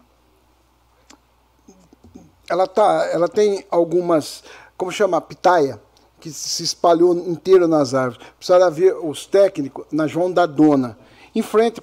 Ela, 2.49 2.67
tá, 2.67 3.09
ela 3.13 3.29
tem 3.29 3.65
algumas, 3.71 4.45
como 4.77 4.93
chama, 4.93 5.21
pitaia, 5.21 5.81
que 6.21 6.31
se 6.31 6.63
espalhou 6.63 7.15
inteiro 7.15 7.69
nas 7.69 7.95
árvores. 7.95 8.27
Precisaram 8.37 8.71
ver 8.71 8.97
os 8.97 9.27
técnicos 9.27 9.87
na 9.93 10.07
João 10.07 10.33
da 10.33 10.47
Dona, 10.47 10.99
em 11.35 11.43
frente 11.43 11.81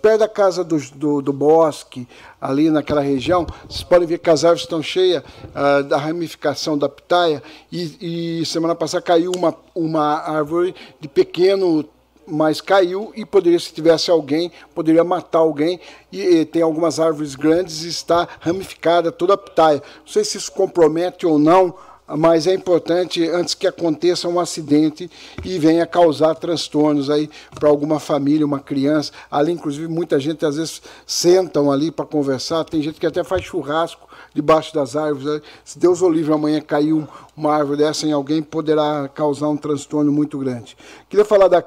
perto 0.00 0.20
da 0.20 0.28
casa 0.28 0.64
do, 0.64 0.78
do, 0.94 1.22
do, 1.22 1.32
bosque, 1.32 2.06
ali 2.40 2.70
naquela 2.70 3.00
região, 3.00 3.46
vocês 3.68 3.82
podem 3.82 4.06
ver 4.06 4.18
que 4.18 4.30
as 4.30 4.44
árvores 4.44 4.62
estão 4.62 4.82
cheias 4.82 5.22
uh, 5.22 5.82
da 5.84 5.96
ramificação 5.96 6.76
da 6.76 6.88
pitaia, 6.88 7.42
e, 7.70 8.40
e, 8.40 8.46
semana 8.46 8.74
passada 8.74 9.02
caiu 9.02 9.32
uma, 9.32 9.54
uma 9.74 10.20
árvore 10.20 10.74
de 11.00 11.08
pequeno, 11.08 11.84
mas 12.26 12.60
caiu 12.60 13.12
e 13.16 13.24
poderia, 13.24 13.58
se 13.58 13.72
tivesse 13.72 14.10
alguém, 14.10 14.52
poderia 14.74 15.02
matar 15.02 15.38
alguém, 15.38 15.80
e, 16.12 16.20
e 16.20 16.44
tem 16.44 16.62
algumas 16.62 17.00
árvores 17.00 17.34
grandes 17.34 17.84
e 17.84 17.88
está 17.88 18.28
ramificada 18.40 19.10
toda 19.10 19.34
a 19.34 19.38
pitaia. 19.38 19.82
Não 20.00 20.12
sei 20.12 20.24
se 20.24 20.36
isso 20.36 20.52
compromete 20.52 21.26
ou 21.26 21.38
não, 21.38 21.74
mas 22.16 22.46
é 22.46 22.54
importante 22.54 23.26
antes 23.28 23.54
que 23.54 23.66
aconteça 23.66 24.28
um 24.28 24.40
acidente 24.40 25.10
e 25.44 25.58
venha 25.58 25.86
causar 25.86 26.34
transtornos 26.34 27.10
aí 27.10 27.28
para 27.54 27.68
alguma 27.68 28.00
família, 28.00 28.46
uma 28.46 28.60
criança. 28.60 29.12
Ali, 29.30 29.52
inclusive, 29.52 29.88
muita 29.88 30.18
gente 30.18 30.44
às 30.46 30.56
vezes 30.56 30.80
sentam 31.06 31.70
ali 31.70 31.90
para 31.90 32.06
conversar. 32.06 32.64
Tem 32.64 32.82
gente 32.82 32.98
que 32.98 33.06
até 33.06 33.22
faz 33.22 33.42
churrasco 33.42 34.08
debaixo 34.34 34.74
das 34.74 34.96
árvores. 34.96 35.42
Se 35.64 35.78
Deus 35.78 36.00
o 36.00 36.08
livre 36.08 36.32
amanhã 36.32 36.60
caiu 36.60 37.06
uma 37.36 37.54
árvore 37.54 37.78
dessa 37.78 38.06
em 38.06 38.12
alguém, 38.12 38.42
poderá 38.42 39.08
causar 39.14 39.48
um 39.48 39.56
transtorno 39.56 40.10
muito 40.10 40.38
grande. 40.38 40.76
Queria 41.08 41.24
falar 41.24 41.48
da, 41.48 41.64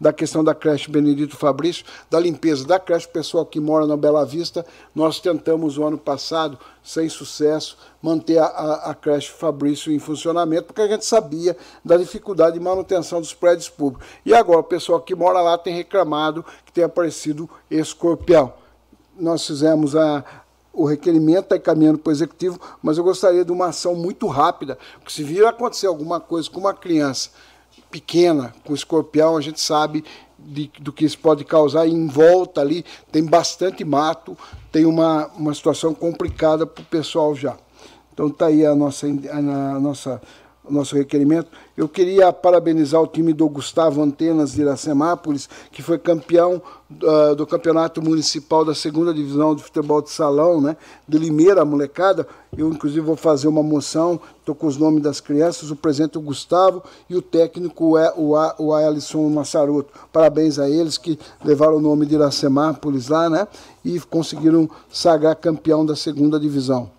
da 0.00 0.12
questão 0.12 0.44
da 0.44 0.54
creche 0.54 0.90
Benedito 0.90 1.36
Fabrício, 1.36 1.84
da 2.10 2.18
limpeza 2.20 2.66
da 2.66 2.78
creche, 2.78 3.08
pessoal 3.08 3.44
que 3.44 3.60
mora 3.60 3.86
na 3.86 3.96
Bela 3.96 4.24
Vista. 4.24 4.64
Nós 4.94 5.20
tentamos 5.20 5.78
o 5.78 5.84
ano 5.84 5.98
passado, 5.98 6.58
sem 6.82 7.08
sucesso, 7.08 7.76
manter 8.02 8.38
a, 8.38 8.46
a, 8.46 8.90
a 8.90 8.94
creche 8.94 9.30
Fabrício 9.30 9.92
em 9.92 9.98
funcionamento, 9.98 10.66
porque 10.66 10.82
a 10.82 10.88
gente 10.88 11.04
sabia 11.04 11.56
da 11.84 11.96
dificuldade 11.96 12.58
de 12.58 12.64
manutenção 12.64 13.20
dos 13.20 13.34
prédios 13.34 13.68
públicos. 13.68 14.06
E 14.24 14.34
agora 14.34 14.60
o 14.60 14.64
pessoal 14.64 15.00
que 15.00 15.14
mora 15.14 15.40
lá 15.40 15.58
tem 15.58 15.74
reclamado 15.74 16.44
que 16.64 16.72
tem 16.72 16.84
aparecido 16.84 17.48
escorpião. 17.70 18.52
Nós 19.18 19.44
fizemos 19.44 19.96
a, 19.96 20.24
o 20.72 20.84
requerimento 20.84 21.44
está 21.44 21.56
encaminhando 21.56 21.98
para 21.98 22.10
o 22.10 22.12
executivo, 22.12 22.60
mas 22.80 22.96
eu 22.96 23.04
gostaria 23.04 23.44
de 23.44 23.50
uma 23.50 23.66
ação 23.66 23.96
muito 23.96 24.28
rápida, 24.28 24.78
porque 24.94 25.12
se 25.12 25.24
vir 25.24 25.44
acontecer 25.44 25.88
alguma 25.88 26.20
coisa 26.20 26.48
com 26.48 26.60
uma 26.60 26.72
criança 26.72 27.30
pequena, 27.90 28.54
com 28.64 28.74
escorpião, 28.74 29.36
a 29.36 29.40
gente 29.40 29.60
sabe 29.60 30.04
de, 30.38 30.70
do 30.80 30.92
que 30.92 31.04
isso 31.04 31.18
pode 31.18 31.44
causar 31.44 31.86
em 31.86 32.06
volta 32.06 32.60
ali. 32.60 32.84
Tem 33.10 33.24
bastante 33.24 33.84
mato, 33.84 34.36
tem 34.70 34.86
uma, 34.86 35.26
uma 35.36 35.54
situação 35.54 35.94
complicada 35.94 36.66
para 36.66 36.82
o 36.82 36.86
pessoal 36.86 37.34
já. 37.34 37.56
Então 38.12 38.28
está 38.28 38.46
aí 38.46 38.64
a 38.64 38.74
nossa, 38.74 39.06
a 39.06 39.80
nossa 39.80 40.20
nosso 40.70 40.96
requerimento. 40.96 41.48
Eu 41.76 41.88
queria 41.88 42.32
parabenizar 42.32 43.00
o 43.00 43.06
time 43.06 43.32
do 43.32 43.48
Gustavo 43.48 44.02
Antenas 44.02 44.52
de 44.52 44.62
Iracemápolis, 44.62 45.48
que 45.70 45.82
foi 45.82 45.98
campeão 45.98 46.60
uh, 46.90 47.34
do 47.34 47.46
Campeonato 47.46 48.02
Municipal 48.02 48.64
da 48.64 48.74
Segunda 48.74 49.14
Divisão 49.14 49.54
de 49.54 49.62
Futebol 49.62 50.02
de 50.02 50.10
Salão, 50.10 50.60
né, 50.60 50.76
de 51.06 51.18
Limeira, 51.18 51.62
a 51.62 51.64
molecada. 51.64 52.26
Eu, 52.56 52.68
inclusive, 52.70 53.00
vou 53.00 53.16
fazer 53.16 53.46
uma 53.46 53.62
moção, 53.62 54.20
estou 54.40 54.54
com 54.54 54.66
os 54.66 54.76
nomes 54.76 55.02
das 55.02 55.20
crianças, 55.20 55.70
o 55.70 55.76
presidente 55.76 56.18
o 56.18 56.20
Gustavo 56.20 56.82
e 57.08 57.14
o 57.14 57.22
técnico 57.22 57.96
é 57.96 58.12
o, 58.16 58.32
o 58.58 58.74
Alisson 58.74 59.28
Massaroto. 59.28 59.92
Parabéns 60.12 60.58
a 60.58 60.68
eles 60.68 60.98
que 60.98 61.18
levaram 61.44 61.76
o 61.76 61.80
nome 61.80 62.06
de 62.06 62.14
Iracemápolis 62.14 63.08
lá, 63.08 63.30
né, 63.30 63.46
e 63.84 64.00
conseguiram 64.00 64.68
sagrar 64.90 65.36
campeão 65.36 65.86
da 65.86 65.94
Segunda 65.94 66.40
Divisão. 66.40 66.97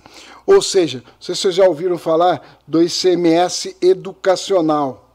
Ou 0.46 0.60
seja, 0.60 1.02
se 1.18 1.34
vocês 1.34 1.54
já 1.54 1.66
ouviram 1.66 1.96
falar 1.96 2.60
do 2.68 2.82
ICMS 2.82 3.74
educacional. 3.80 5.08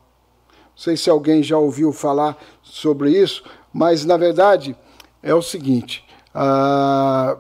Não 0.50 0.58
sei 0.76 0.98
se 0.98 1.08
alguém 1.10 1.44
já 1.44 1.60
ouviu 1.60 1.94
falar 1.94 2.36
sobre 2.64 3.12
isso, 3.12 3.44
mas 3.72 4.04
na 4.04 4.18
verdade 4.18 4.76
é 5.22 5.36
o 5.36 5.44
seguinte: 5.44 6.04
ah, 6.34 7.38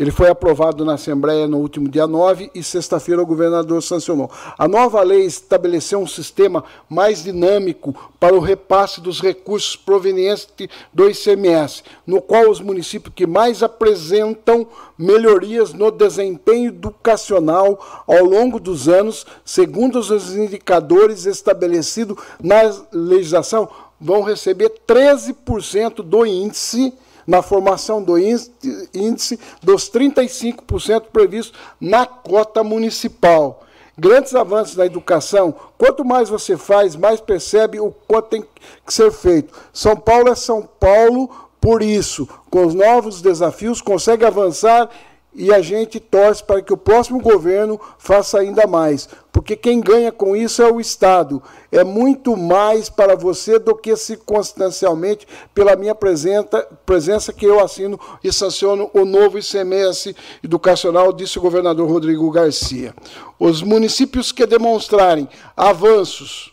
ele 0.00 0.10
foi 0.10 0.30
aprovado 0.30 0.82
na 0.82 0.94
Assembleia 0.94 1.46
no 1.46 1.58
último 1.58 1.86
dia 1.86 2.06
9 2.06 2.50
e 2.54 2.62
sexta-feira 2.62 3.20
o 3.20 3.26
governador 3.26 3.82
sancionou. 3.82 4.30
A 4.56 4.66
nova 4.66 5.02
lei 5.02 5.26
estabeleceu 5.26 6.00
um 6.00 6.06
sistema 6.06 6.64
mais 6.88 7.22
dinâmico 7.22 7.94
para 8.18 8.34
o 8.34 8.40
repasse 8.40 8.98
dos 8.98 9.20
recursos 9.20 9.76
provenientes 9.76 10.48
do 10.90 11.06
ICMS, 11.06 11.82
no 12.06 12.22
qual 12.22 12.48
os 12.48 12.62
municípios 12.62 13.12
que 13.14 13.26
mais 13.26 13.62
apresentam 13.62 14.66
melhorias 14.96 15.74
no 15.74 15.90
desempenho 15.90 16.68
educacional 16.68 18.02
ao 18.06 18.24
longo 18.24 18.58
dos 18.58 18.88
anos, 18.88 19.26
segundo 19.44 19.98
os 19.98 20.34
indicadores 20.34 21.26
estabelecidos 21.26 22.16
na 22.42 22.62
legislação, 22.90 23.68
vão 24.00 24.22
receber 24.22 24.72
13% 24.88 25.96
do 25.96 26.24
índice 26.24 26.94
na 27.30 27.42
formação 27.42 28.02
do 28.02 28.18
índice 28.18 29.38
dos 29.62 29.88
35% 29.88 31.04
previstos 31.12 31.56
na 31.80 32.04
cota 32.04 32.64
municipal. 32.64 33.62
Grandes 33.96 34.34
avanços 34.34 34.74
na 34.74 34.84
educação, 34.84 35.54
quanto 35.78 36.04
mais 36.04 36.28
você 36.28 36.56
faz, 36.56 36.96
mais 36.96 37.20
percebe 37.20 37.78
o 37.78 37.92
quanto 38.08 38.30
tem 38.30 38.42
que 38.42 38.92
ser 38.92 39.12
feito. 39.12 39.54
São 39.72 39.96
Paulo 39.96 40.28
é 40.28 40.34
São 40.34 40.68
Paulo, 40.80 41.30
por 41.60 41.82
isso, 41.82 42.28
com 42.50 42.66
os 42.66 42.74
novos 42.74 43.22
desafios, 43.22 43.80
consegue 43.80 44.24
avançar 44.24 44.90
e 45.34 45.52
a 45.52 45.60
gente 45.60 46.00
torce 46.00 46.42
para 46.42 46.60
que 46.60 46.72
o 46.72 46.76
próximo 46.76 47.20
governo 47.20 47.80
faça 47.98 48.38
ainda 48.38 48.66
mais, 48.66 49.08
porque 49.30 49.54
quem 49.54 49.80
ganha 49.80 50.10
com 50.10 50.34
isso 50.34 50.60
é 50.60 50.70
o 50.70 50.80
Estado. 50.80 51.42
É 51.70 51.84
muito 51.84 52.36
mais 52.36 52.88
para 52.88 53.14
você 53.14 53.58
do 53.58 53.76
que 53.76 53.94
circunstancialmente 53.96 55.26
pela 55.54 55.76
minha 55.76 55.94
presença, 55.94 56.66
presença 56.84 57.32
que 57.32 57.46
eu 57.46 57.60
assino 57.60 57.98
e 58.24 58.32
sanciono 58.32 58.90
o 58.92 59.04
novo 59.04 59.38
ICMS 59.38 60.16
educacional, 60.42 61.12
disse 61.12 61.38
o 61.38 61.42
governador 61.42 61.88
Rodrigo 61.88 62.30
Garcia. 62.30 62.94
Os 63.38 63.62
municípios 63.62 64.32
que 64.32 64.46
demonstrarem 64.46 65.28
avanços 65.56 66.52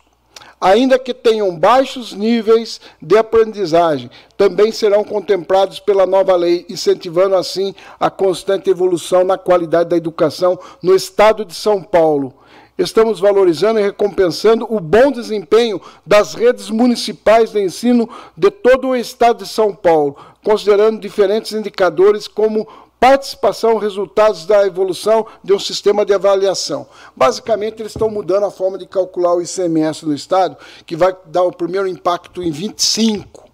ainda 0.60 0.98
que 0.98 1.14
tenham 1.14 1.58
baixos 1.58 2.14
níveis 2.14 2.82
de 3.02 3.18
aprendizagem, 3.18 4.10
também 4.36 4.72
serão 4.72 5.04
contemplados 5.04 5.80
pela 5.80 6.06
nova 6.06 6.36
lei, 6.36 6.66
incentivando 6.70 7.36
assim 7.36 7.74
a 8.00 8.10
constante 8.10 8.70
evolução 8.70 9.24
na 9.24 9.38
qualidade 9.38 9.90
da 9.90 9.98
educação 9.98 10.60
no 10.82 10.96
estado 10.96 11.46
de 11.46 11.54
São 11.54 11.82
Paulo. 11.82 12.34
Estamos 12.78 13.20
valorizando 13.20 13.80
e 13.80 13.84
recompensando 13.84 14.68
o 14.70 14.80
bom 14.80 15.12
desempenho 15.12 15.82
das 16.06 16.36
redes 16.36 16.70
municipais 16.70 17.52
de 17.52 17.60
ensino 17.60 18.08
de 18.36 18.52
todo 18.52 18.90
o 18.90 18.96
estado 18.96 19.44
de 19.44 19.50
São 19.50 19.74
Paulo, 19.74 20.16
considerando 20.44 21.00
diferentes 21.00 21.54
indicadores 21.54 22.28
como 22.28 22.68
participação, 23.00 23.78
resultados 23.78 24.46
da 24.46 24.66
evolução 24.66 25.28
de 25.44 25.54
um 25.54 25.60
sistema 25.60 26.06
de 26.06 26.14
avaliação. 26.14 26.88
Basicamente, 27.16 27.82
eles 27.82 27.92
estão 27.92 28.10
mudando 28.10 28.46
a 28.46 28.52
forma 28.52 28.78
de 28.78 28.88
calcular 28.88 29.36
o 29.36 29.42
ICMS 29.42 30.06
no 30.06 30.14
Estado, 30.14 30.58
que 30.86 30.96
vai 30.96 31.16
dar 31.26 31.44
o 31.44 31.52
primeiro 31.52 31.88
impacto 31.88 32.42
em 32.42 32.52
25, 32.52 33.46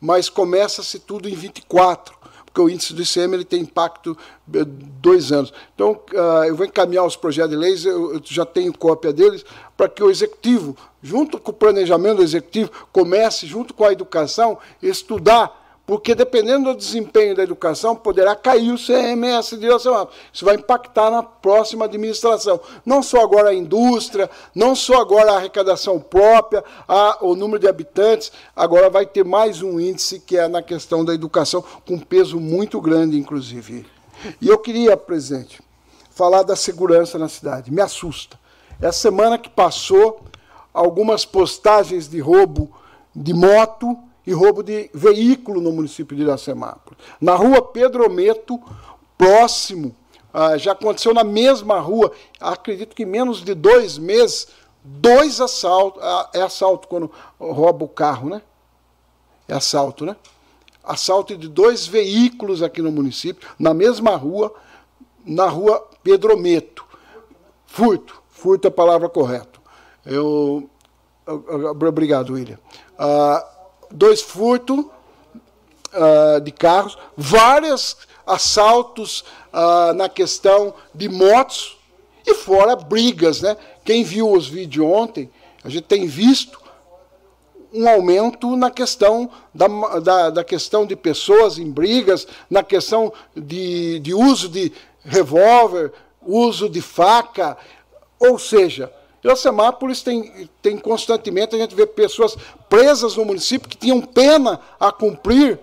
mas 0.00 0.28
começa-se 0.28 1.00
tudo 1.00 1.28
em 1.28 1.34
24, 1.34 2.16
porque 2.44 2.60
o 2.60 2.70
índice 2.70 2.94
do 2.94 3.02
ICM 3.02 3.34
ele 3.34 3.44
tem 3.44 3.62
impacto 3.62 4.16
eh, 4.54 4.64
dois 4.64 5.32
anos. 5.32 5.52
Então, 5.74 6.00
uh, 6.12 6.44
eu 6.44 6.56
vou 6.56 6.64
encaminhar 6.64 7.04
os 7.04 7.16
projetos 7.16 7.50
de 7.50 7.56
leis, 7.56 7.84
eu 7.84 8.20
já 8.24 8.46
tenho 8.46 8.76
cópia 8.76 9.12
deles, 9.12 9.44
para 9.76 9.88
que 9.88 10.02
o 10.02 10.10
executivo, 10.10 10.76
junto 11.02 11.38
com 11.38 11.50
o 11.50 11.54
planejamento 11.54 12.18
do 12.18 12.22
executivo, 12.22 12.70
comece, 12.92 13.46
junto 13.46 13.74
com 13.74 13.84
a 13.84 13.92
educação, 13.92 14.58
estudar 14.80 15.57
porque 15.88 16.14
dependendo 16.14 16.74
do 16.74 16.76
desempenho 16.76 17.34
da 17.34 17.42
educação, 17.42 17.96
poderá 17.96 18.36
cair 18.36 18.70
o 18.70 18.76
CMS 18.76 19.56
de. 19.56 19.68
Isso 20.30 20.44
vai 20.44 20.56
impactar 20.56 21.10
na 21.10 21.22
próxima 21.22 21.86
administração. 21.86 22.60
Não 22.84 23.02
só 23.02 23.22
agora 23.22 23.48
a 23.48 23.54
indústria, 23.54 24.28
não 24.54 24.76
só 24.76 25.00
agora 25.00 25.32
a 25.32 25.36
arrecadação 25.36 25.98
própria, 25.98 26.62
a, 26.86 27.16
o 27.22 27.34
número 27.34 27.58
de 27.58 27.66
habitantes, 27.66 28.30
agora 28.54 28.90
vai 28.90 29.06
ter 29.06 29.24
mais 29.24 29.62
um 29.62 29.80
índice 29.80 30.20
que 30.20 30.36
é 30.36 30.46
na 30.46 30.60
questão 30.60 31.02
da 31.02 31.14
educação, 31.14 31.64
com 31.86 31.98
peso 31.98 32.38
muito 32.38 32.82
grande, 32.82 33.18
inclusive. 33.18 33.86
E 34.42 34.46
eu 34.46 34.58
queria, 34.58 34.94
presidente, 34.94 35.62
falar 36.10 36.42
da 36.42 36.54
segurança 36.54 37.18
na 37.18 37.30
cidade. 37.30 37.72
Me 37.72 37.80
assusta. 37.80 38.38
Essa 38.78 38.98
semana 38.98 39.38
que 39.38 39.48
passou, 39.48 40.20
algumas 40.74 41.24
postagens 41.24 42.06
de 42.06 42.20
roubo 42.20 42.76
de 43.16 43.32
moto 43.32 43.96
e 44.28 44.32
roubo 44.34 44.62
de 44.62 44.90
veículo 44.92 45.58
no 45.58 45.72
município 45.72 46.14
de 46.14 46.22
Iracemápolis. 46.22 46.98
Na 47.18 47.34
rua 47.34 47.62
Pedro 47.62 48.04
Ometo, 48.04 48.60
próximo, 49.16 49.96
ah, 50.34 50.58
já 50.58 50.72
aconteceu 50.72 51.14
na 51.14 51.24
mesma 51.24 51.80
rua, 51.80 52.12
acredito 52.38 52.94
que 52.94 53.06
menos 53.06 53.42
de 53.42 53.54
dois 53.54 53.96
meses, 53.96 54.48
dois 54.84 55.40
assaltos. 55.40 56.02
Ah, 56.02 56.28
é 56.34 56.42
assalto 56.42 56.88
quando 56.88 57.10
rouba 57.40 57.86
o 57.86 57.88
carro, 57.88 58.28
né? 58.28 58.42
É 59.48 59.54
assalto, 59.54 60.04
né? 60.04 60.14
Assalto 60.84 61.34
de 61.34 61.48
dois 61.48 61.86
veículos 61.86 62.62
aqui 62.62 62.82
no 62.82 62.92
município, 62.92 63.48
na 63.58 63.72
mesma 63.72 64.14
rua, 64.14 64.52
na 65.24 65.46
rua 65.48 65.88
Pedro 66.02 66.34
Ometo. 66.34 66.84
Furto, 67.64 68.22
furto 68.28 68.68
é 68.68 68.68
a 68.68 68.74
palavra 68.74 69.08
correta. 69.08 69.58
Eu, 70.04 70.68
obrigado, 71.80 72.34
William. 72.34 72.58
Ah, 72.98 73.54
dois 73.90 74.20
furtos 74.20 74.78
uh, 74.78 76.40
de 76.42 76.52
carros, 76.52 76.98
várias 77.16 77.96
assaltos 78.26 79.24
ah, 79.52 79.92
na 79.94 80.08
questão 80.08 80.74
de 80.94 81.08
motos 81.08 81.78
e 82.26 82.34
fora 82.34 82.76
brigas. 82.76 83.40
Né? 83.40 83.56
Quem 83.84 84.04
viu 84.04 84.30
os 84.30 84.46
vídeos 84.46 84.86
ontem, 84.86 85.30
a 85.64 85.68
gente 85.68 85.84
tem 85.84 86.06
visto 86.06 86.60
um 87.72 87.88
aumento 87.88 88.56
na 88.56 88.70
questão 88.70 89.30
da, 89.54 89.66
da, 90.00 90.30
da, 90.30 90.44
questão 90.44 90.86
de 90.86 90.96
pessoas 90.96 91.58
em 91.58 91.70
brigas, 91.70 92.26
na 92.48 92.62
questão 92.62 93.12
de, 93.36 93.98
de 94.00 94.14
uso 94.14 94.48
de 94.48 94.72
revólver, 95.04 95.92
uso 96.22 96.68
de 96.68 96.80
faca, 96.80 97.56
ou 98.18 98.38
seja, 98.38 98.92
Iracemápolis 99.22 100.02
tem, 100.02 100.48
tem 100.62 100.78
constantemente, 100.78 101.56
a 101.56 101.58
gente 101.58 101.74
vê 101.74 101.86
pessoas 101.86 102.36
presas 102.68 103.16
no 103.16 103.24
município 103.24 103.68
que 103.68 103.76
tinham 103.76 104.00
pena 104.00 104.60
a 104.78 104.92
cumprir. 104.92 105.58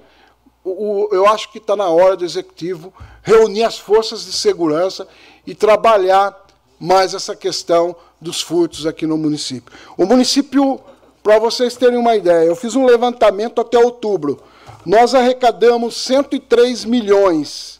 O, 0.63 1.07
eu 1.11 1.27
acho 1.27 1.51
que 1.51 1.59
está 1.59 1.75
na 1.75 1.87
hora 1.87 2.17
do 2.17 2.25
executivo 2.25 2.91
reunir 3.21 3.63
as 3.63 3.77
forças 3.77 4.25
de 4.25 4.33
segurança 4.33 5.07
e 5.45 5.53
trabalhar 5.53 6.45
mais 6.79 7.13
essa 7.13 7.35
questão 7.35 7.95
dos 8.19 8.41
furtos 8.41 8.85
aqui 8.85 9.05
no 9.05 9.17
município. 9.17 9.73
O 9.97 10.05
município, 10.05 10.79
para 11.23 11.39
vocês 11.39 11.75
terem 11.75 11.97
uma 11.97 12.15
ideia, 12.15 12.45
eu 12.45 12.55
fiz 12.55 12.75
um 12.75 12.85
levantamento 12.85 13.61
até 13.61 13.77
outubro. 13.77 14.41
Nós 14.85 15.15
arrecadamos 15.15 15.95
103 15.97 16.85
milhões, 16.85 17.79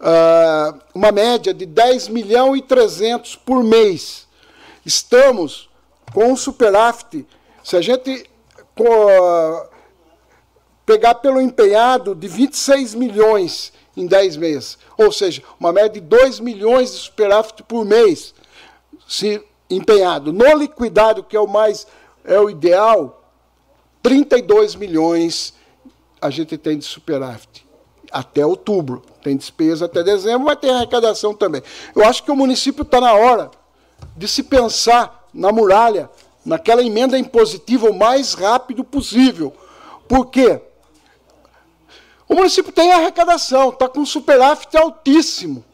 uh, 0.00 0.78
uma 0.94 1.12
média 1.12 1.52
de 1.52 1.66
10 1.66 2.08
milhões 2.08 2.58
e 2.58 2.62
300 2.62 3.36
por 3.36 3.62
mês. 3.62 4.27
Estamos 4.88 5.68
com 6.14 6.32
um 6.32 6.36
superávit, 6.36 7.26
se 7.62 7.76
a 7.76 7.80
gente 7.82 8.24
pegar 10.86 11.16
pelo 11.16 11.42
empenhado 11.42 12.14
de 12.14 12.26
26 12.26 12.94
milhões 12.94 13.70
em 13.94 14.06
10 14.06 14.38
meses, 14.38 14.78
ou 14.96 15.12
seja, 15.12 15.42
uma 15.60 15.74
média 15.74 15.90
de 15.90 16.00
2 16.00 16.40
milhões 16.40 16.92
de 16.92 16.96
superávit 17.00 17.62
por 17.64 17.84
mês, 17.84 18.34
se 19.06 19.44
empenhado. 19.68 20.32
No 20.32 20.56
liquidado, 20.56 21.22
que 21.22 21.36
é 21.36 21.40
o 21.40 21.46
mais 21.46 21.86
é 22.24 22.40
o 22.40 22.48
ideal, 22.48 23.30
32 24.02 24.74
milhões 24.74 25.52
a 26.18 26.30
gente 26.30 26.56
tem 26.56 26.78
de 26.78 26.86
superávit 26.86 27.66
até 28.10 28.46
outubro. 28.46 29.02
Tem 29.22 29.36
despesa 29.36 29.84
até 29.84 30.02
dezembro, 30.02 30.46
mas 30.46 30.58
tem 30.58 30.70
arrecadação 30.70 31.34
também. 31.34 31.62
Eu 31.94 32.06
acho 32.06 32.22
que 32.22 32.30
o 32.30 32.36
município 32.36 32.80
está 32.84 33.02
na 33.02 33.12
hora 33.12 33.50
de 34.16 34.26
se 34.26 34.42
pensar 34.42 35.28
na 35.32 35.52
muralha, 35.52 36.10
naquela 36.44 36.82
emenda 36.82 37.18
impositiva 37.18 37.88
o 37.88 37.94
mais 37.94 38.34
rápido 38.34 38.82
possível. 38.82 39.54
Por 40.08 40.26
quê? 40.26 40.60
O 42.28 42.34
município 42.34 42.72
tem 42.72 42.92
arrecadação, 42.92 43.70
está 43.70 43.88
com 43.88 44.04
superávit 44.04 44.76
altíssimo. 44.76 45.64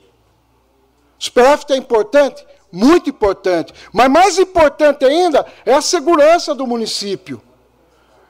Superávit 1.18 1.72
é 1.72 1.77
importante? 1.77 2.45
Muito 2.70 3.09
importante. 3.09 3.72
Mas 3.93 4.11
mais 4.11 4.39
importante 4.39 5.05
ainda 5.05 5.47
é 5.64 5.72
a 5.72 5.81
segurança 5.81 6.55
do 6.55 6.66
município. 6.66 7.41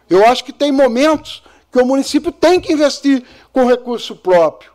Eu 0.08 0.24
acho 0.26 0.44
que 0.44 0.52
tem 0.52 0.70
momentos 0.70 1.42
que 1.72 1.78
o 1.78 1.84
município 1.86 2.30
tem 2.30 2.60
que 2.60 2.72
investir 2.72 3.24
com 3.52 3.66
recurso 3.66 4.14
próprio. 4.14 4.72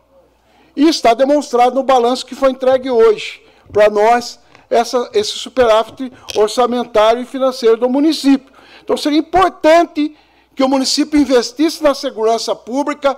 E 0.76 0.88
está 0.88 1.14
demonstrado 1.14 1.74
no 1.74 1.82
balanço 1.82 2.26
que 2.26 2.34
foi 2.34 2.50
entregue 2.50 2.90
hoje 2.90 3.42
para 3.72 3.88
nós 3.88 4.38
essa, 4.70 5.10
esse 5.12 5.32
superávit 5.32 6.12
orçamentário 6.36 7.20
e 7.20 7.26
financeiro 7.26 7.76
do 7.76 7.88
município. 7.88 8.52
Então 8.82 8.96
seria 8.96 9.18
importante 9.18 10.16
que 10.54 10.62
o 10.62 10.68
município 10.68 11.18
investisse 11.18 11.82
na 11.82 11.94
segurança 11.94 12.54
pública, 12.54 13.16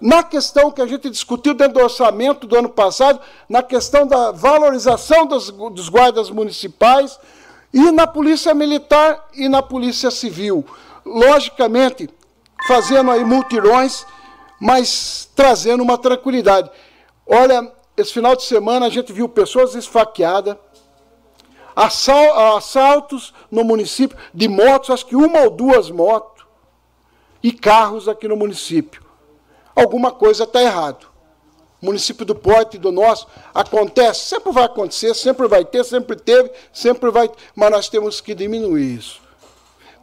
na 0.00 0.22
questão 0.22 0.70
que 0.70 0.80
a 0.80 0.86
gente 0.86 1.10
discutiu 1.10 1.54
dentro 1.54 1.74
do 1.74 1.80
orçamento 1.80 2.46
do 2.46 2.56
ano 2.56 2.68
passado, 2.68 3.20
na 3.48 3.62
questão 3.62 4.06
da 4.06 4.30
valorização 4.30 5.26
dos, 5.26 5.50
dos 5.50 5.88
guardas 5.88 6.30
municipais, 6.30 7.18
e 7.72 7.90
na 7.90 8.06
polícia 8.06 8.54
militar 8.54 9.28
e 9.34 9.48
na 9.48 9.60
polícia 9.60 10.10
civil. 10.10 10.64
Logicamente, 11.04 12.08
fazendo 12.68 13.10
aí 13.10 13.24
multirões, 13.24 14.06
mas 14.60 15.28
trazendo 15.34 15.82
uma 15.82 15.98
tranquilidade. 15.98 16.70
Olha, 17.26 17.72
esse 17.96 18.12
final 18.12 18.36
de 18.36 18.44
semana 18.44 18.86
a 18.86 18.90
gente 18.90 19.12
viu 19.12 19.28
pessoas 19.28 19.74
esfaqueadas, 19.74 20.56
assaltos 21.76 23.34
no 23.50 23.64
município 23.64 24.16
de 24.32 24.48
motos, 24.48 24.90
acho 24.90 25.06
que 25.06 25.16
uma 25.16 25.40
ou 25.40 25.50
duas 25.50 25.90
motos, 25.90 26.44
e 27.42 27.52
carros 27.52 28.08
aqui 28.08 28.26
no 28.26 28.36
município 28.36 29.04
alguma 29.74 30.12
coisa 30.12 30.44
está 30.44 30.62
errado. 30.62 31.06
O 31.82 31.86
município 31.86 32.24
do 32.24 32.34
Porto 32.34 32.76
e 32.76 32.78
do 32.78 32.90
nosso 32.90 33.26
acontece, 33.52 34.26
sempre 34.26 34.52
vai 34.52 34.64
acontecer, 34.64 35.14
sempre 35.14 35.46
vai 35.46 35.64
ter, 35.64 35.84
sempre 35.84 36.16
teve, 36.16 36.50
sempre 36.72 37.10
vai, 37.10 37.30
mas 37.54 37.70
nós 37.70 37.88
temos 37.88 38.20
que 38.20 38.34
diminuir 38.34 38.94
isso. 38.94 39.20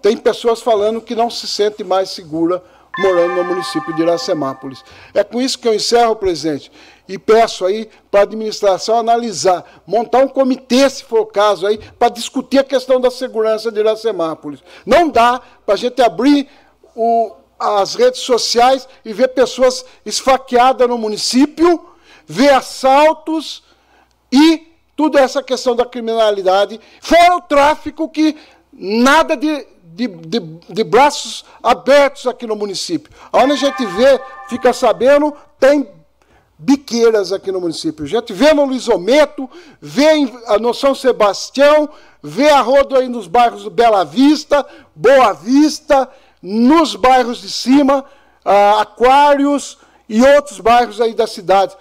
Tem 0.02 0.16
pessoas 0.18 0.62
falando 0.62 1.02
que 1.02 1.16
não 1.16 1.30
se 1.30 1.48
sente 1.48 1.84
mais 1.84 2.10
segura 2.10 2.64
morando 3.00 3.36
no 3.36 3.44
município 3.44 3.96
de 3.96 4.02
Iracemápolis. 4.02 4.84
É 5.14 5.24
com 5.24 5.42
isso 5.42 5.58
que 5.58 5.68
eu 5.68 5.74
encerro, 5.74 6.16
presidente, 6.16 6.72
e 7.08 7.18
peço 7.18 7.66
aí 7.66 7.90
para 8.10 8.22
a 8.22 8.24
administração 8.24 8.98
analisar, 8.98 9.66
montar 9.86 10.20
um 10.20 10.28
comitê, 10.28 10.90
se 10.90 11.04
for 11.04 11.22
o 11.22 11.26
caso 11.26 11.68
aí, 11.68 11.78
para 11.78 12.10
discutir 12.10 12.60
a 12.60 12.64
questão 12.64 13.00
da 13.00 13.12
segurança 13.12 13.72
de 13.72 13.80
Iracemápolis. 13.80 14.64
Não 14.86 15.10
dá 15.10 15.42
para 15.66 15.74
a 15.76 15.78
gente 15.78 16.02
abrir 16.02 16.48
o, 16.96 17.34
as 17.60 17.96
redes 17.96 18.22
sociais 18.22 18.88
e 19.04 19.14
ver 19.14 19.30
pessoas 19.30 19.86
esfaqueadas 20.06 20.88
no 20.88 20.98
município, 20.98 21.86
ver 22.26 22.54
assaltos 22.54 23.64
e 24.32 24.72
tudo 24.96 25.18
essa 25.18 25.42
questão 25.42 25.76
da 25.76 25.86
criminalidade, 25.86 26.80
fora 27.02 27.36
o 27.36 27.42
tráfico 27.42 28.08
que 28.08 28.38
nada 28.72 29.36
de, 29.36 29.68
de, 29.84 30.08
de, 30.08 30.40
de 30.70 30.84
braços 30.84 31.44
abertos 31.62 32.28
aqui 32.28 32.46
no 32.48 32.56
município. 32.56 33.12
Onde 33.34 33.54
a 33.54 33.56
gente 33.56 33.86
vê, 33.86 34.20
fica 34.48 34.72
sabendo, 34.74 35.36
tem 35.60 35.88
biqueiras 36.62 37.34
aqui 37.34 37.52
no 37.52 37.60
município. 37.60 38.06
A 38.06 38.08
gente 38.08 38.34
vê 38.34 38.54
no 38.54 38.66
Luizometo, 38.66 39.50
vê 39.82 40.12
no 40.60 40.74
São 40.74 40.94
Sebastião, 40.94 41.90
vê 42.22 42.50
a 42.50 42.62
rodo 42.62 42.96
aí 42.96 43.10
nos 43.10 43.28
bairros 43.28 43.68
Bela 43.68 44.06
Vista, 44.06 44.66
Boa 44.96 45.34
Vista, 45.34 46.08
nos 46.40 46.96
bairros 46.96 47.42
de 47.42 47.50
cima, 47.50 48.06
ah, 48.46 48.82
Aquários 48.82 49.80
e 50.08 50.22
outros 50.22 50.60
bairros 50.60 51.02
aí 51.02 51.16
da 51.16 51.26
cidade. 51.26 51.76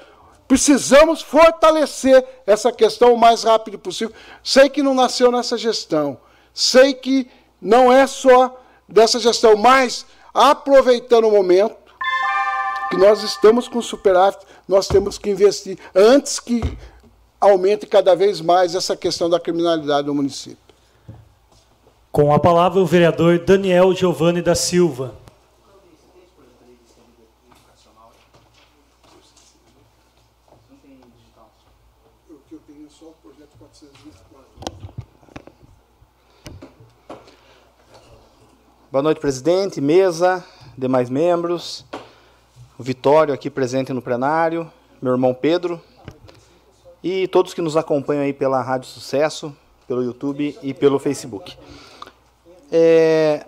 Precisamos 0.49 1.20
fortalecer 1.20 2.26
essa 2.47 2.72
questão 2.72 3.12
o 3.12 3.18
mais 3.18 3.45
rápido 3.45 3.78
possível. 3.78 4.14
Sei 4.43 4.70
que 4.70 4.83
não 4.83 4.95
nasceu 4.95 5.31
nessa 5.31 5.59
gestão, 5.59 6.18
sei 6.55 6.95
que 6.95 7.31
não 7.61 7.93
é 7.93 8.07
só 8.07 8.59
dessa 8.89 9.20
gestão, 9.20 9.57
mas 9.57 10.07
aproveitando 10.33 11.28
o 11.28 11.31
momento 11.31 11.81
que 12.91 12.97
nós 12.97 13.22
estamos 13.22 13.68
com 13.68 13.81
superávit, 13.81 14.45
nós 14.70 14.86
temos 14.86 15.18
que 15.18 15.28
investir 15.28 15.76
antes 15.92 16.38
que 16.38 16.62
aumente 17.40 17.86
cada 17.86 18.14
vez 18.14 18.40
mais 18.40 18.76
essa 18.76 18.96
questão 18.96 19.28
da 19.28 19.40
criminalidade 19.40 20.06
no 20.06 20.14
município. 20.14 20.58
Com 22.12 22.32
a 22.32 22.38
palavra 22.38 22.78
o 22.78 22.86
vereador 22.86 23.40
Daniel 23.40 23.92
Giovanni 23.92 24.40
da 24.40 24.54
Silva. 24.54 25.16
Boa 38.92 39.02
noite, 39.02 39.20
presidente, 39.20 39.80
mesa, 39.80 40.44
demais 40.78 41.10
membros, 41.10 41.84
o 42.81 42.83
Vitório 42.83 43.35
aqui 43.35 43.51
presente 43.51 43.93
no 43.93 44.01
plenário, 44.01 44.66
meu 45.03 45.12
irmão 45.12 45.35
Pedro 45.35 45.78
e 47.05 47.28
todos 47.28 47.53
que 47.53 47.61
nos 47.61 47.76
acompanham 47.76 48.22
aí 48.22 48.33
pela 48.33 48.62
Rádio 48.62 48.89
Sucesso, 48.89 49.55
pelo 49.87 50.03
YouTube 50.03 50.59
e 50.62 50.72
pelo 50.72 50.99
Facebook. 50.99 51.59
É, 52.72 53.45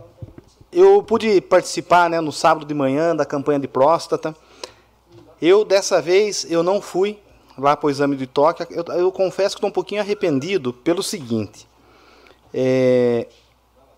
eu 0.70 1.02
pude 1.02 1.40
participar 1.40 2.10
né, 2.10 2.20
no 2.20 2.30
sábado 2.30 2.66
de 2.66 2.74
manhã 2.74 3.16
da 3.16 3.24
campanha 3.24 3.58
de 3.58 3.66
próstata. 3.66 4.36
Eu, 5.40 5.64
dessa 5.64 6.02
vez, 6.02 6.44
eu 6.50 6.62
não 6.62 6.82
fui 6.82 7.18
lá 7.56 7.74
para 7.74 7.86
o 7.86 7.90
exame 7.90 8.16
de 8.16 8.26
toque. 8.26 8.66
Eu, 8.70 8.84
eu 8.98 9.10
confesso 9.10 9.56
que 9.56 9.60
estou 9.60 9.70
um 9.70 9.72
pouquinho 9.72 10.02
arrependido 10.02 10.74
pelo 10.74 11.02
seguinte. 11.02 11.66
É, 12.52 13.26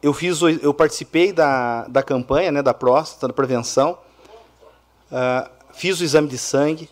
eu, 0.00 0.12
fiz, 0.12 0.40
eu 0.62 0.72
participei 0.72 1.32
da, 1.32 1.88
da 1.88 2.04
campanha 2.04 2.52
né, 2.52 2.62
da 2.62 2.72
próstata, 2.72 3.26
da 3.26 3.34
prevenção. 3.34 3.98
Uh, 5.14 5.48
fiz 5.72 6.00
o 6.00 6.04
exame 6.04 6.26
de 6.26 6.36
sangue. 6.36 6.88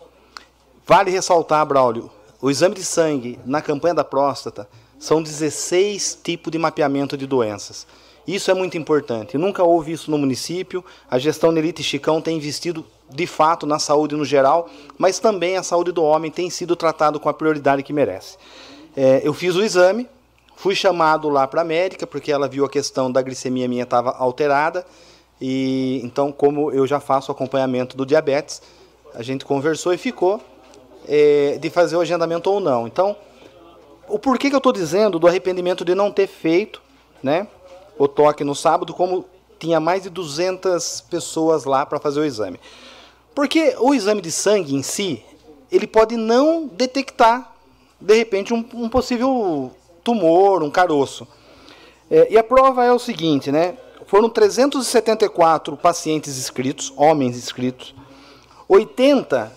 Vale 0.87 1.11
ressaltar, 1.11 1.65
Braulio, 1.65 2.09
o 2.41 2.49
exame 2.49 2.73
de 2.73 2.83
sangue 2.83 3.37
na 3.45 3.61
campanha 3.61 3.93
da 3.93 4.03
próstata 4.03 4.65
são 4.97 5.21
16 5.21 6.19
tipos 6.23 6.49
de 6.49 6.57
mapeamento 6.57 7.17
de 7.17 7.27
doenças. 7.27 7.85
Isso 8.25 8.49
é 8.49 8.53
muito 8.53 8.77
importante. 8.77 9.37
Nunca 9.37 9.61
houve 9.61 9.91
isso 9.91 10.09
no 10.09 10.17
município. 10.17 10.85
A 11.11 11.19
gestão 11.19 11.51
Nelite 11.51 11.83
Chicão 11.83 12.21
tem 12.21 12.37
investido 12.37 12.85
de 13.09 13.27
fato 13.27 13.65
na 13.65 13.77
saúde 13.77 14.15
no 14.15 14.23
geral, 14.23 14.69
mas 14.97 15.19
também 15.19 15.57
a 15.57 15.63
saúde 15.63 15.91
do 15.91 16.01
homem 16.01 16.31
tem 16.31 16.49
sido 16.49 16.77
tratado 16.77 17.19
com 17.19 17.27
a 17.27 17.33
prioridade 17.33 17.83
que 17.83 17.91
merece. 17.91 18.37
É, 18.95 19.21
eu 19.21 19.33
fiz 19.33 19.53
o 19.55 19.61
exame, 19.61 20.07
fui 20.55 20.73
chamado 20.73 21.27
lá 21.27 21.45
para 21.45 21.61
a 21.61 21.65
médica 21.65 22.07
porque 22.07 22.31
ela 22.31 22.47
viu 22.47 22.63
a 22.63 22.69
questão 22.69 23.11
da 23.11 23.21
glicemia 23.21 23.67
minha 23.67 23.83
estava 23.83 24.11
alterada 24.11 24.85
e 25.45 25.99
então 26.05 26.31
como 26.31 26.71
eu 26.71 26.87
já 26.87 27.01
faço 27.01 27.29
acompanhamento 27.29 27.97
do 27.97 28.05
diabetes, 28.05 28.61
a 29.13 29.21
gente 29.21 29.43
conversou 29.43 29.93
e 29.93 29.97
ficou 29.97 30.39
é, 31.05 31.57
de 31.59 31.69
fazer 31.69 31.97
o 31.97 31.99
agendamento 31.99 32.49
ou 32.49 32.61
não. 32.61 32.87
Então, 32.87 33.13
o 34.07 34.17
porquê 34.17 34.47
que 34.47 34.55
eu 34.55 34.59
estou 34.59 34.71
dizendo 34.71 35.19
do 35.19 35.27
arrependimento 35.27 35.83
de 35.83 35.93
não 35.93 36.13
ter 36.13 36.27
feito, 36.27 36.81
né, 37.21 37.45
o 37.99 38.07
toque 38.07 38.41
no 38.45 38.55
sábado, 38.55 38.93
como 38.93 39.25
tinha 39.59 39.81
mais 39.81 40.03
de 40.03 40.09
200 40.09 41.01
pessoas 41.09 41.65
lá 41.65 41.85
para 41.85 41.99
fazer 41.99 42.21
o 42.21 42.25
exame. 42.25 42.57
Porque 43.35 43.75
o 43.79 43.93
exame 43.93 44.21
de 44.21 44.31
sangue 44.31 44.73
em 44.73 44.81
si, 44.81 45.25
ele 45.69 45.85
pode 45.85 46.15
não 46.15 46.67
detectar, 46.67 47.53
de 47.99 48.15
repente, 48.15 48.53
um, 48.53 48.65
um 48.73 48.87
possível 48.87 49.71
tumor, 50.05 50.63
um 50.63 50.71
caroço. 50.71 51.27
É, 52.09 52.31
e 52.31 52.37
a 52.37 52.43
prova 52.43 52.85
é 52.85 52.93
o 52.93 52.99
seguinte, 52.99 53.51
né? 53.51 53.77
Foram 54.13 54.29
374 54.29 55.75
pacientes 55.75 56.37
inscritos, 56.37 56.93
homens 56.95 57.35
inscritos. 57.35 57.95
80 58.69 59.51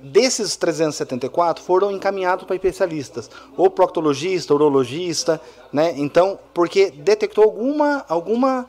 desses 0.00 0.56
374 0.56 1.62
foram 1.62 1.92
encaminhados 1.92 2.44
para 2.44 2.56
especialistas, 2.56 3.30
ou 3.56 3.70
proctologista, 3.70 4.52
urologista, 4.52 5.40
né? 5.72 5.94
Então, 5.96 6.36
porque 6.52 6.90
detectou 6.90 7.44
alguma 7.44 8.04
alguma 8.08 8.66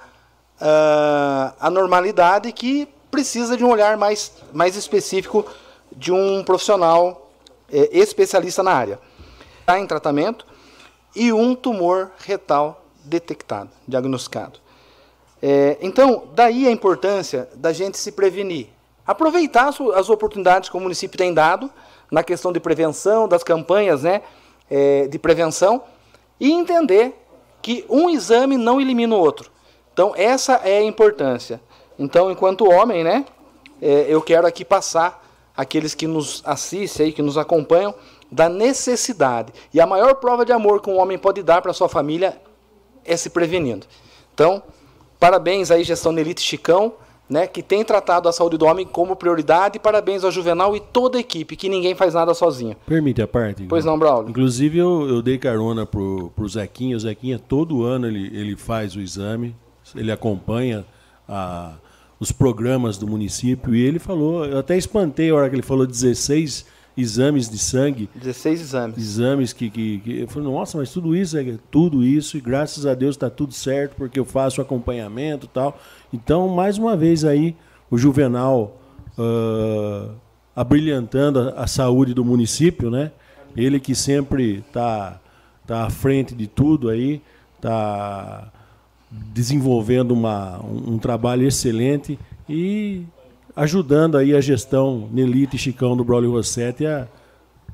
uh, 0.61 1.55
anormalidade 1.59 2.51
que 2.51 2.87
precisa 3.09 3.57
de 3.57 3.65
um 3.65 3.71
olhar 3.71 3.97
mais 3.97 4.33
mais 4.53 4.75
específico 4.75 5.47
de 5.91 6.11
um 6.11 6.43
profissional 6.43 7.31
eh, 7.73 7.89
especialista 7.91 8.61
na 8.61 8.71
área. 8.71 8.99
Está 9.61 9.79
em 9.79 9.87
tratamento 9.87 10.45
e 11.15 11.33
um 11.33 11.55
tumor 11.55 12.11
retal 12.19 12.83
detectado, 13.07 13.69
diagnosticado. 13.87 14.59
É, 15.41 15.77
então, 15.81 16.23
daí 16.33 16.67
a 16.67 16.71
importância 16.71 17.47
da 17.55 17.71
gente 17.71 17.97
se 17.97 18.11
prevenir 18.11 18.69
aproveitar 19.07 19.69
as 19.95 20.09
oportunidades 20.09 20.69
que 20.69 20.75
o 20.75 20.79
município 20.81 21.17
tem 21.17 21.33
dado 21.33 21.71
na 22.11 22.23
questão 22.23 22.51
de 22.51 22.59
prevenção, 22.59 23.27
das 23.27 23.41
campanhas 23.41 24.03
né, 24.03 24.21
é, 24.69 25.07
de 25.07 25.17
prevenção, 25.17 25.81
e 26.39 26.51
entender 26.51 27.15
que 27.61 27.85
um 27.89 28.09
exame 28.09 28.57
não 28.57 28.81
elimina 28.81 29.15
o 29.15 29.17
outro. 29.17 29.49
Então, 29.93 30.13
essa 30.15 30.55
é 30.63 30.79
a 30.79 30.83
importância. 30.83 31.61
Então, 31.97 32.29
enquanto 32.29 32.69
homem, 32.69 33.03
né, 33.03 33.25
é, 33.81 34.05
eu 34.07 34.21
quero 34.21 34.45
aqui 34.45 34.65
passar 34.65 35.25
aqueles 35.55 35.95
que 35.95 36.05
nos 36.05 36.43
assistem, 36.45 37.07
aí, 37.07 37.11
que 37.11 37.21
nos 37.21 37.37
acompanham, 37.37 37.95
da 38.31 38.47
necessidade. 38.47 39.53
E 39.73 39.79
a 39.79 39.87
maior 39.87 40.15
prova 40.15 40.45
de 40.45 40.51
amor 40.51 40.81
que 40.81 40.89
um 40.89 40.99
homem 40.99 41.17
pode 41.17 41.41
dar 41.41 41.61
para 41.61 41.73
sua 41.73 41.89
família 41.89 42.39
é 43.07 43.17
se 43.17 43.29
prevenindo. 43.29 43.87
Então, 44.33 44.61
parabéns 45.19 45.71
aí, 45.71 45.83
gestão 45.83 46.11
Nelite 46.11 46.41
Chicão 46.41 46.93
né, 47.29 47.45
que 47.45 47.61
tem 47.61 47.83
tratado 47.83 48.29
a 48.29 48.31
saúde 48.31 48.57
do 48.57 48.65
homem 48.65 48.85
como 48.85 49.15
prioridade. 49.15 49.79
Parabéns 49.79 50.23
ao 50.23 50.31
Juvenal 50.31 50.75
e 50.75 50.79
toda 50.79 51.17
a 51.17 51.21
equipe, 51.21 51.55
que 51.55 51.67
ninguém 51.67 51.95
faz 51.95 52.13
nada 52.13 52.33
sozinho. 52.33 52.75
Permite 52.85 53.21
a 53.21 53.27
parte? 53.27 53.65
Pois 53.67 53.83
não, 53.83 53.97
Braulio. 53.97 54.29
Inclusive, 54.29 54.77
eu, 54.77 55.07
eu 55.07 55.21
dei 55.21 55.37
carona 55.37 55.85
pro, 55.85 56.31
pro 56.35 56.47
Zequinha. 56.47 56.95
O 56.95 56.99
Zequinha, 56.99 57.39
todo 57.39 57.83
ano, 57.83 58.07
ele, 58.07 58.27
ele 58.37 58.55
faz 58.55 58.95
o 58.95 59.01
exame, 59.01 59.55
ele 59.95 60.11
acompanha 60.11 60.85
a, 61.27 61.73
os 62.19 62.31
programas 62.31 62.97
do 62.97 63.07
município 63.07 63.75
e 63.75 63.83
ele 63.83 63.99
falou, 63.99 64.45
eu 64.45 64.59
até 64.59 64.77
espantei 64.77 65.29
a 65.29 65.35
hora 65.35 65.49
que 65.49 65.55
ele 65.55 65.61
falou 65.61 65.85
16 65.85 66.65
exames 66.97 67.47
de 67.47 67.59
sangue. 67.59 68.09
16 68.15 68.59
exames. 68.59 68.97
Exames 68.97 69.53
que, 69.53 69.69
que, 69.69 69.99
que, 69.99 70.21
eu 70.21 70.27
falei, 70.27 70.49
nossa, 70.49 70.77
mas 70.79 70.91
tudo 70.91 71.15
isso, 71.15 71.37
é 71.37 71.57
tudo 71.69 72.03
isso, 72.03 72.37
e 72.37 72.41
graças 72.41 72.85
a 72.87 72.95
Deus 72.95 73.15
está 73.15 73.29
tudo 73.29 73.53
certo, 73.53 73.95
porque 73.95 74.19
eu 74.19 74.25
faço 74.25 74.59
acompanhamento 74.59 75.45
e 75.45 75.49
tal. 75.49 75.79
Então, 76.11 76.47
mais 76.49 76.77
uma 76.77 76.97
vez 76.97 77.23
aí, 77.23 77.55
o 77.91 77.97
Juvenal 77.97 78.81
uh, 79.17 80.11
abrilhantando 80.55 81.39
a, 81.39 81.63
a, 81.63 81.67
saúde 81.67 82.13
do 82.13 82.25
município, 82.25 82.89
né? 82.89 83.11
Ele 83.55 83.79
que 83.79 83.93
sempre 83.93 84.63
está 84.67 85.21
tá 85.65 85.85
à 85.85 85.89
frente 85.89 86.33
de 86.33 86.47
tudo 86.47 86.89
aí, 86.89 87.21
está 87.55 88.51
desenvolvendo 89.11 90.11
uma, 90.11 90.59
um, 90.63 90.93
um 90.93 90.97
trabalho 90.97 91.47
excelente 91.47 92.19
e 92.49 93.03
ajudando 93.57 94.17
aí 94.17 94.35
a 94.35 94.39
gestão 94.39 95.09
Nelita 95.11 95.55
e 95.55 95.59
Chicão 95.59 95.97
do 95.97 96.03
Braulio 96.03 96.31
Rossetti 96.31 96.85
a, 96.85 97.07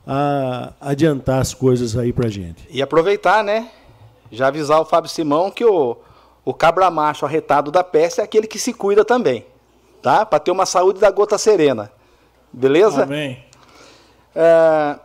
a 0.07 0.73
adiantar 0.79 1.41
as 1.41 1.53
coisas 1.53 1.97
aí 1.97 2.13
pra 2.13 2.29
gente. 2.29 2.65
E 2.69 2.81
aproveitar, 2.81 3.43
né? 3.43 3.69
Já 4.31 4.47
avisar 4.47 4.79
o 4.79 4.85
Fábio 4.85 5.09
Simão 5.09 5.51
que 5.51 5.65
o, 5.65 5.97
o 6.45 6.53
cabra 6.53 6.89
macho 6.89 7.25
arretado 7.25 7.69
da 7.69 7.83
peste 7.83 8.21
é 8.21 8.23
aquele 8.23 8.47
que 8.47 8.57
se 8.57 8.73
cuida 8.73 9.03
também, 9.03 9.45
tá? 10.01 10.25
Para 10.25 10.39
ter 10.39 10.51
uma 10.51 10.65
saúde 10.65 11.01
da 11.01 11.11
gota 11.11 11.37
serena. 11.37 11.91
Beleza? 12.51 13.03
Amém. 13.03 13.43
É, 14.33 14.97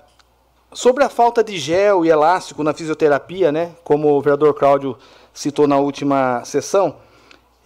sobre 0.73 1.03
a 1.03 1.09
falta 1.09 1.43
de 1.43 1.59
gel 1.59 2.05
e 2.05 2.09
elástico 2.09 2.63
na 2.63 2.73
fisioterapia, 2.73 3.51
né? 3.51 3.73
Como 3.83 4.17
o 4.17 4.21
vereador 4.21 4.55
Cláudio 4.55 4.97
citou 5.35 5.67
na 5.67 5.77
última 5.77 6.45
sessão, 6.45 6.95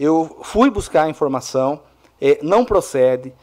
eu 0.00 0.38
fui 0.42 0.70
buscar 0.70 1.10
informação 1.10 1.78
é, 2.23 2.39
não 2.41 2.64
procede. 2.64 3.35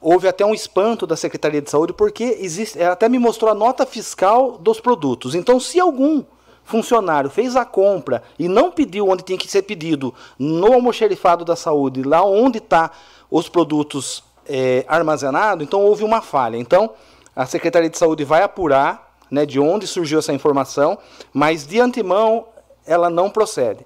Houve 0.00 0.28
até 0.28 0.46
um 0.46 0.54
espanto 0.54 1.04
da 1.04 1.16
Secretaria 1.16 1.60
de 1.60 1.68
Saúde, 1.68 1.92
porque 1.92 2.38
existe, 2.40 2.80
ela 2.80 2.92
até 2.92 3.08
me 3.08 3.18
mostrou 3.18 3.50
a 3.50 3.54
nota 3.54 3.84
fiscal 3.84 4.56
dos 4.56 4.78
produtos. 4.78 5.34
Então, 5.34 5.58
se 5.58 5.80
algum 5.80 6.22
funcionário 6.62 7.28
fez 7.28 7.56
a 7.56 7.64
compra 7.64 8.22
e 8.38 8.46
não 8.46 8.70
pediu 8.70 9.08
onde 9.08 9.24
tinha 9.24 9.36
que 9.36 9.48
ser 9.48 9.62
pedido, 9.62 10.14
no 10.38 10.72
almoxerifado 10.72 11.44
da 11.44 11.56
saúde, 11.56 12.04
lá 12.04 12.24
onde 12.24 12.58
está 12.58 12.92
os 13.28 13.48
produtos 13.48 14.22
é, 14.48 14.84
armazenados, 14.86 15.66
então 15.66 15.82
houve 15.82 16.04
uma 16.04 16.22
falha. 16.22 16.56
Então, 16.56 16.90
a 17.34 17.44
Secretaria 17.46 17.90
de 17.90 17.98
Saúde 17.98 18.24
vai 18.24 18.42
apurar 18.42 19.18
né, 19.28 19.44
de 19.44 19.58
onde 19.58 19.86
surgiu 19.88 20.20
essa 20.20 20.32
informação, 20.32 20.96
mas 21.32 21.66
de 21.66 21.80
antemão 21.80 22.46
ela 22.86 23.10
não 23.10 23.28
procede. 23.28 23.84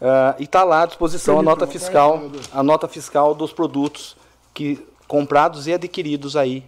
Uh, 0.00 0.34
e 0.38 0.44
está 0.44 0.64
lá 0.64 0.82
à 0.82 0.86
disposição 0.86 1.38
a 1.38 1.42
nota 1.42 1.66
fiscal, 1.66 2.20
a 2.52 2.62
nota 2.62 2.88
fiscal 2.88 3.34
dos 3.34 3.52
produtos 3.52 4.16
que 4.52 4.84
comprados 5.06 5.66
e 5.66 5.72
adquiridos 5.72 6.36
aí 6.36 6.64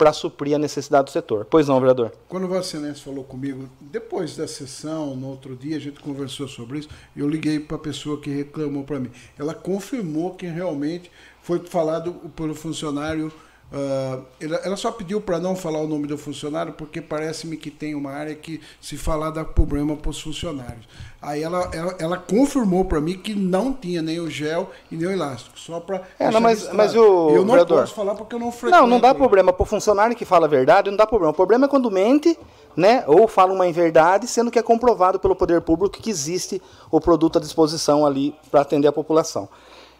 para 0.00 0.14
suprir 0.14 0.54
a 0.54 0.58
necessidade 0.58 1.04
do 1.04 1.10
setor. 1.10 1.44
Pois 1.44 1.68
não, 1.68 1.78
vereador? 1.78 2.12
Quando 2.26 2.48
o 2.48 2.58
Excelência 2.58 3.04
falou 3.04 3.22
comigo, 3.22 3.68
depois 3.80 4.34
da 4.34 4.48
sessão, 4.48 5.14
no 5.14 5.28
outro 5.28 5.54
dia, 5.54 5.76
a 5.76 5.80
gente 5.80 6.00
conversou 6.00 6.48
sobre 6.48 6.78
isso, 6.78 6.88
eu 7.14 7.28
liguei 7.28 7.60
para 7.60 7.76
a 7.76 7.80
pessoa 7.80 8.18
que 8.18 8.30
reclamou 8.30 8.82
para 8.82 8.98
mim. 8.98 9.10
Ela 9.38 9.52
confirmou 9.52 10.34
que 10.34 10.46
realmente 10.46 11.10
foi 11.42 11.58
falado 11.58 12.14
pelo 12.34 12.54
funcionário 12.54 13.30
Uh, 13.72 14.24
ela 14.40 14.76
só 14.76 14.90
pediu 14.90 15.20
para 15.20 15.38
não 15.38 15.54
falar 15.54 15.78
o 15.78 15.86
nome 15.86 16.08
do 16.08 16.18
funcionário 16.18 16.72
porque 16.72 17.00
parece-me 17.00 17.56
que 17.56 17.70
tem 17.70 17.94
uma 17.94 18.10
área 18.10 18.34
que 18.34 18.60
se 18.80 18.96
falar 18.96 19.30
dá 19.30 19.44
problema 19.44 19.94
para 19.96 20.10
os 20.10 20.20
funcionários. 20.20 20.88
Aí 21.22 21.40
ela, 21.40 21.70
ela, 21.72 21.96
ela 22.00 22.16
confirmou 22.16 22.84
para 22.84 23.00
mim 23.00 23.16
que 23.16 23.32
não 23.32 23.72
tinha 23.72 24.02
nem 24.02 24.18
o 24.18 24.28
gel 24.28 24.70
e 24.90 24.96
nem 24.96 25.06
o 25.06 25.12
elástico, 25.12 25.56
só 25.56 25.78
para. 25.78 26.02
É, 26.18 26.32
não, 26.32 26.40
mas, 26.40 26.72
mas 26.72 26.96
o 26.96 27.30
eu 27.30 27.44
não 27.44 27.52
vereador, 27.52 27.82
posso 27.82 27.94
falar 27.94 28.16
porque 28.16 28.34
eu 28.34 28.40
não 28.40 28.50
frequento. 28.50 28.82
Não, 28.82 28.88
não 28.88 28.98
dá 28.98 29.14
problema 29.14 29.52
para 29.52 29.62
o 29.62 29.66
funcionário 29.66 30.16
que 30.16 30.24
fala 30.24 30.46
a 30.46 30.48
verdade, 30.48 30.90
não 30.90 30.96
dá 30.96 31.06
problema. 31.06 31.30
O 31.30 31.36
problema 31.36 31.66
é 31.66 31.68
quando 31.68 31.88
mente, 31.92 32.36
né, 32.76 33.04
ou 33.06 33.28
fala 33.28 33.52
uma 33.52 33.68
inverdade, 33.68 34.26
sendo 34.26 34.50
que 34.50 34.58
é 34.58 34.62
comprovado 34.62 35.20
pelo 35.20 35.36
poder 35.36 35.60
público 35.60 35.96
que 35.96 36.10
existe 36.10 36.60
o 36.90 37.00
produto 37.00 37.38
à 37.38 37.40
disposição 37.40 38.04
ali 38.04 38.34
para 38.50 38.62
atender 38.62 38.88
a 38.88 38.92
população. 38.92 39.48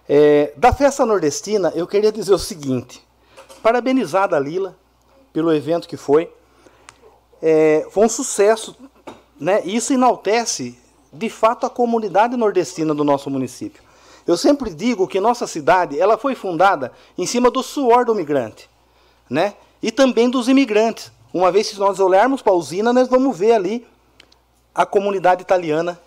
É, 0.09 0.53
da 0.57 0.73
festa 0.73 1.07
nordestina, 1.07 1.71
eu 1.77 1.87
queria 1.87 2.11
dizer 2.11 2.35
o 2.35 2.39
seguinte 2.39 3.09
parabenizar 3.61 4.25
a 4.25 4.29
Dalila 4.29 4.77
pelo 5.33 5.53
evento 5.53 5.89
que 5.89 5.97
foi. 5.97 6.31
É, 7.43 7.87
foi 7.91 8.05
um 8.05 8.09
sucesso, 8.09 8.77
né? 9.39 9.63
Isso 9.65 9.93
enaltece, 9.93 10.79
de 11.13 11.31
fato, 11.31 11.67
a 11.67 11.71
comunidade 11.71 12.37
nordestina 12.37 12.95
do 12.95 13.05
nosso 13.05 13.31
município. 13.31 13.83
Eu 14.27 14.37
sempre 14.37 14.73
digo 14.73 15.09
que 15.09 15.21
nossa 15.21 15.47
cidade 15.47 15.99
ela 15.99 16.19
foi 16.19 16.35
fundada 16.35 16.93
em 17.17 17.27
cima 17.27 17.51
do 17.51 17.63
suor 17.63 18.05
do 18.05 18.15
migrante, 18.15 18.69
né? 19.29 19.55
E 19.83 19.91
também 19.91 20.29
dos 20.29 20.49
imigrantes. 20.49 21.11
Uma 21.33 21.51
vez 21.51 21.71
que 21.71 21.79
nós 21.79 22.01
olharmos 22.01 22.43
para 22.43 22.53
a 22.53 22.57
usina, 22.57 22.93
nós 22.93 23.09
vamos 23.09 23.37
ver 23.37 23.53
ali 23.53 23.87
a 24.75 24.85
comunidade 24.85 25.43
italiana 25.43 26.01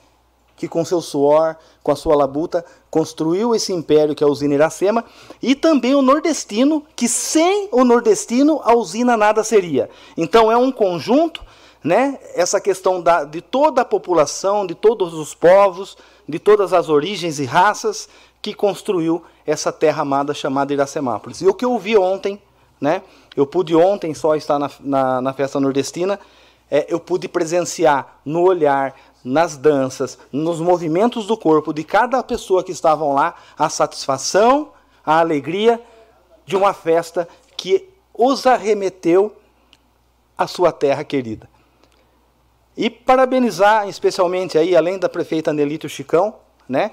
que 0.64 0.68
com 0.70 0.86
seu 0.86 1.02
suor, 1.02 1.58
com 1.84 1.92
a 1.92 1.96
sua 1.96 2.16
labuta, 2.16 2.64
construiu 2.90 3.54
esse 3.54 3.74
império 3.74 4.16
que 4.16 4.24
é 4.24 4.28
a 4.28 4.30
usina 4.30 4.54
Iracema, 4.54 5.04
e 5.42 5.56
também 5.56 5.94
o 5.94 6.02
nordestino, 6.02 6.86
que 6.96 7.10
sem 7.10 7.68
o 7.70 7.84
nordestino 7.84 8.62
a 8.64 8.74
usina 8.74 9.18
nada 9.18 9.44
seria. 9.44 9.90
Então 10.16 10.50
é 10.50 10.56
um 10.56 10.72
conjunto, 10.72 11.44
né? 11.84 12.18
Essa 12.34 12.62
questão 12.62 13.02
da, 13.02 13.26
de 13.26 13.42
toda 13.42 13.82
a 13.82 13.86
população, 13.86 14.66
de 14.66 14.74
todos 14.74 15.14
os 15.14 15.36
povos, 15.36 15.98
de 16.30 16.40
todas 16.40 16.72
as 16.72 16.88
origens 16.88 17.40
e 17.40 17.44
raças 17.44 18.08
que 18.42 18.54
construiu 18.54 19.22
essa 19.46 19.70
terra 19.70 20.04
amada 20.04 20.34
chamada 20.34 20.72
Iracemápolis. 20.72 21.42
E 21.42 21.48
o 21.48 21.54
que 21.54 21.66
eu 21.66 21.78
vi 21.78 21.98
ontem, 21.98 22.42
né? 22.80 23.02
Eu 23.36 23.46
pude 23.46 23.76
ontem 23.76 24.14
só 24.14 24.34
estar 24.34 24.58
na, 24.58 24.72
na, 24.80 25.22
na 25.22 25.34
festa 25.34 25.60
nordestina, 25.60 26.18
é, 26.72 26.86
eu 26.88 27.02
pude 27.02 27.28
presenciar 27.28 28.20
no 28.24 28.42
olhar, 28.44 28.96
nas 29.24 29.56
danças, 29.56 30.18
nos 30.32 30.60
movimentos 30.60 31.26
do 31.26 31.38
corpo 31.38 31.74
de 31.74 31.84
cada 31.84 32.22
pessoa 32.24 32.64
que 32.64 32.72
estavam 32.72 33.14
lá, 33.14 33.36
a 33.58 33.70
satisfação, 33.70 34.72
a 35.06 35.20
alegria 35.20 35.82
de 36.46 36.56
uma 36.56 36.74
festa 36.74 37.28
que 37.56 37.90
os 38.14 38.46
arremeteu 38.46 39.36
à 40.38 40.46
sua 40.48 40.72
terra 40.72 41.04
querida. 41.04 41.50
E 42.76 42.90
parabenizar 42.90 43.88
especialmente 43.88 44.58
aí, 44.58 44.76
além 44.76 44.98
da 44.98 45.08
prefeita 45.08 45.54
Nelito 45.54 45.88
Chicão, 45.88 46.36
né, 46.68 46.92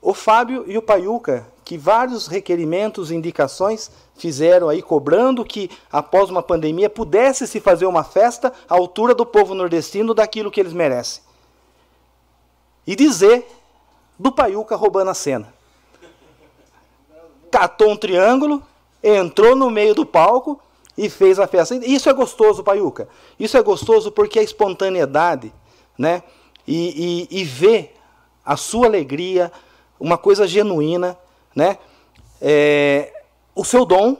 o 0.00 0.14
Fábio 0.14 0.64
e 0.66 0.76
o 0.76 0.82
Paiuca, 0.82 1.46
que 1.64 1.78
vários 1.78 2.26
requerimentos 2.26 3.10
e 3.10 3.14
indicações 3.14 3.90
fizeram 4.16 4.68
aí 4.68 4.82
cobrando 4.82 5.44
que 5.44 5.70
após 5.92 6.28
uma 6.28 6.42
pandemia 6.42 6.90
pudesse 6.90 7.46
se 7.46 7.60
fazer 7.60 7.86
uma 7.86 8.02
festa 8.02 8.52
à 8.68 8.74
altura 8.74 9.14
do 9.14 9.24
povo 9.24 9.54
nordestino 9.54 10.12
daquilo 10.12 10.50
que 10.50 10.58
eles 10.58 10.72
merecem. 10.72 11.22
E 12.86 12.96
dizer 12.96 13.46
do 14.18 14.30
Paiuca 14.30 14.76
roubando 14.76 15.10
a 15.10 15.14
cena. 15.14 15.52
Catou 17.50 17.90
um 17.90 17.96
triângulo, 17.96 18.62
entrou 19.02 19.54
no 19.56 19.70
meio 19.70 19.94
do 19.94 20.06
palco 20.06 20.60
e 20.96 21.08
fez 21.08 21.38
a 21.38 21.46
festa. 21.46 21.74
Isso 21.84 22.08
é 22.08 22.12
gostoso, 22.12 22.62
Paiuca. 22.62 23.08
Isso 23.38 23.56
é 23.56 23.62
gostoso 23.62 24.10
porque 24.12 24.38
a 24.38 24.42
espontaneidade, 24.42 25.52
né? 25.98 26.22
E, 26.66 27.28
e, 27.30 27.40
e 27.40 27.44
ver 27.44 27.96
a 28.44 28.56
sua 28.56 28.86
alegria, 28.86 29.52
uma 29.98 30.16
coisa 30.16 30.46
genuína, 30.46 31.18
né? 31.54 31.78
É, 32.40 33.22
o 33.54 33.64
seu 33.64 33.84
dom, 33.84 34.16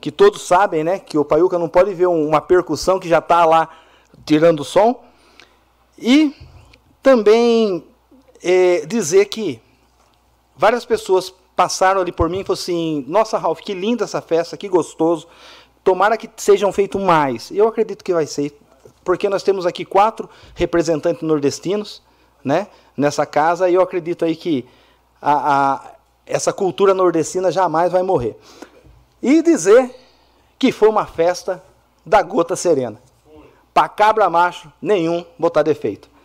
que 0.00 0.10
todos 0.10 0.42
sabem, 0.42 0.84
né? 0.84 0.98
Que 0.98 1.18
o 1.18 1.24
Paiuca 1.24 1.58
não 1.58 1.68
pode 1.68 1.92
ver 1.94 2.06
uma 2.06 2.40
percussão 2.40 2.98
que 2.98 3.08
já 3.08 3.18
está 3.18 3.44
lá 3.44 3.68
tirando 4.24 4.60
o 4.60 4.64
som. 4.64 5.02
E 5.98 6.34
também 7.06 7.84
é, 8.42 8.84
dizer 8.84 9.26
que 9.26 9.62
várias 10.56 10.84
pessoas 10.84 11.32
passaram 11.54 12.00
ali 12.00 12.10
por 12.10 12.28
mim 12.28 12.40
e 12.40 12.44
falaram 12.44 12.60
assim: 12.60 13.04
Nossa, 13.06 13.38
Ralph, 13.38 13.60
que 13.60 13.74
linda 13.74 14.02
essa 14.02 14.20
festa, 14.20 14.56
que 14.56 14.68
gostoso. 14.68 15.28
Tomara 15.84 16.16
que 16.16 16.28
sejam 16.36 16.72
feitos 16.72 17.00
mais. 17.00 17.52
Eu 17.52 17.68
acredito 17.68 18.02
que 18.02 18.12
vai 18.12 18.26
ser, 18.26 18.58
porque 19.04 19.28
nós 19.28 19.44
temos 19.44 19.66
aqui 19.66 19.84
quatro 19.84 20.28
representantes 20.56 21.22
nordestinos 21.22 22.02
né, 22.44 22.66
nessa 22.96 23.24
casa 23.24 23.70
e 23.70 23.74
eu 23.74 23.82
acredito 23.82 24.24
aí 24.24 24.34
que 24.34 24.66
a, 25.22 25.74
a, 25.74 25.90
essa 26.26 26.52
cultura 26.52 26.92
nordestina 26.92 27.52
jamais 27.52 27.92
vai 27.92 28.02
morrer. 28.02 28.36
E 29.22 29.42
dizer 29.42 29.94
que 30.58 30.72
foi 30.72 30.88
uma 30.88 31.06
festa 31.06 31.62
da 32.04 32.20
gota 32.20 32.56
serena. 32.56 33.00
Para 33.72 33.88
cabra 33.88 34.28
macho, 34.28 34.72
nenhum 34.82 35.24
botar 35.38 35.62
defeito. 35.62 36.15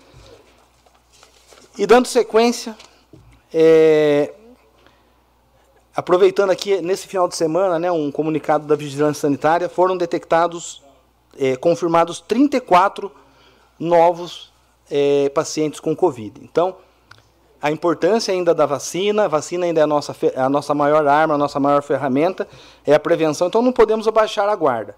E 1.81 1.87
dando 1.87 2.07
sequência, 2.07 2.77
é, 3.51 4.31
aproveitando 5.95 6.51
aqui 6.51 6.79
nesse 6.79 7.07
final 7.07 7.27
de 7.27 7.35
semana, 7.35 7.79
né, 7.79 7.91
um 7.91 8.11
comunicado 8.11 8.67
da 8.67 8.75
Vigilância 8.75 9.21
Sanitária, 9.21 9.67
foram 9.67 9.97
detectados, 9.97 10.83
é, 11.35 11.55
confirmados 11.55 12.21
34 12.21 13.11
novos 13.79 14.53
é, 14.91 15.29
pacientes 15.29 15.79
com 15.79 15.95
Covid. 15.95 16.39
Então, 16.43 16.75
a 17.59 17.71
importância 17.71 18.31
ainda 18.31 18.53
da 18.53 18.67
vacina, 18.67 19.25
a 19.25 19.27
vacina 19.27 19.65
ainda 19.65 19.79
é 19.79 19.83
a 19.83 19.87
nossa, 19.87 20.15
a 20.35 20.47
nossa 20.47 20.75
maior 20.75 21.07
arma, 21.07 21.33
a 21.33 21.37
nossa 21.39 21.59
maior 21.59 21.81
ferramenta, 21.81 22.47
é 22.85 22.93
a 22.93 22.99
prevenção, 22.99 23.47
então 23.47 23.63
não 23.63 23.71
podemos 23.71 24.07
abaixar 24.07 24.47
a 24.47 24.55
guarda. 24.55 24.95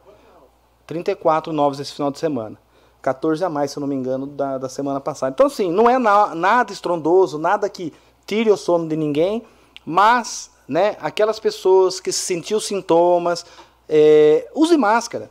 34 0.86 1.54
novos 1.54 1.80
esse 1.80 1.94
final 1.94 2.12
de 2.12 2.20
semana. 2.20 2.58
14 3.04 3.44
a 3.44 3.50
mais, 3.50 3.70
se 3.70 3.78
eu 3.78 3.82
não 3.82 3.88
me 3.88 3.96
engano, 3.96 4.26
da, 4.26 4.58
da 4.58 4.70
semana 4.70 5.00
passada. 5.02 5.34
Então, 5.34 5.48
assim, 5.48 5.70
não 5.70 5.90
é 5.90 6.00
na, 6.00 6.34
nada 6.34 6.72
estrondoso, 6.72 7.38
nada 7.38 7.70
que 7.70 7.94
tire 8.26 8.50
o 8.50 8.56
sono 8.56 8.88
de 8.88 8.96
ninguém, 8.96 9.44
mas 9.86 10.50
né, 10.66 10.96
aquelas 11.02 11.38
pessoas 11.38 12.00
que 12.00 12.14
sentiu 12.14 12.62
sintomas, 12.62 13.46
é, 13.90 14.50
use 14.56 14.78
máscara. 14.78 15.30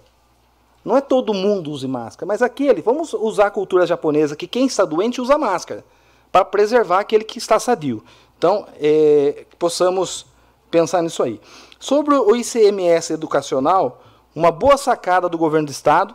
Não 0.85 0.97
é 0.97 1.01
todo 1.01 1.33
mundo 1.33 1.71
use 1.71 1.89
máscara, 1.89 2.27
mas 2.27 2.43
aquele, 2.43 2.83
vamos 2.83 3.15
usar 3.15 3.47
a 3.47 3.51
cultura 3.51 3.87
japonesa, 3.87 4.37
que 4.37 4.47
quem 4.47 4.67
está 4.67 4.85
doente 4.85 5.21
usa 5.21 5.39
máscara, 5.39 5.83
para 6.31 6.45
preservar 6.45 7.01
aquele 7.01 7.25
que 7.25 7.39
está 7.39 7.59
sadio. 7.59 8.05
Então, 8.37 8.67
é, 8.79 9.47
possamos 9.59 10.27
pensar 10.71 11.01
nisso 11.01 11.23
aí. 11.23 11.41
Sobre 11.81 12.15
o 12.15 12.37
ICMS 12.37 13.15
educacional, 13.15 14.03
uma 14.35 14.51
boa 14.51 14.77
sacada 14.77 15.27
do 15.27 15.39
governo 15.39 15.67
do 15.67 15.73
estado, 15.73 16.15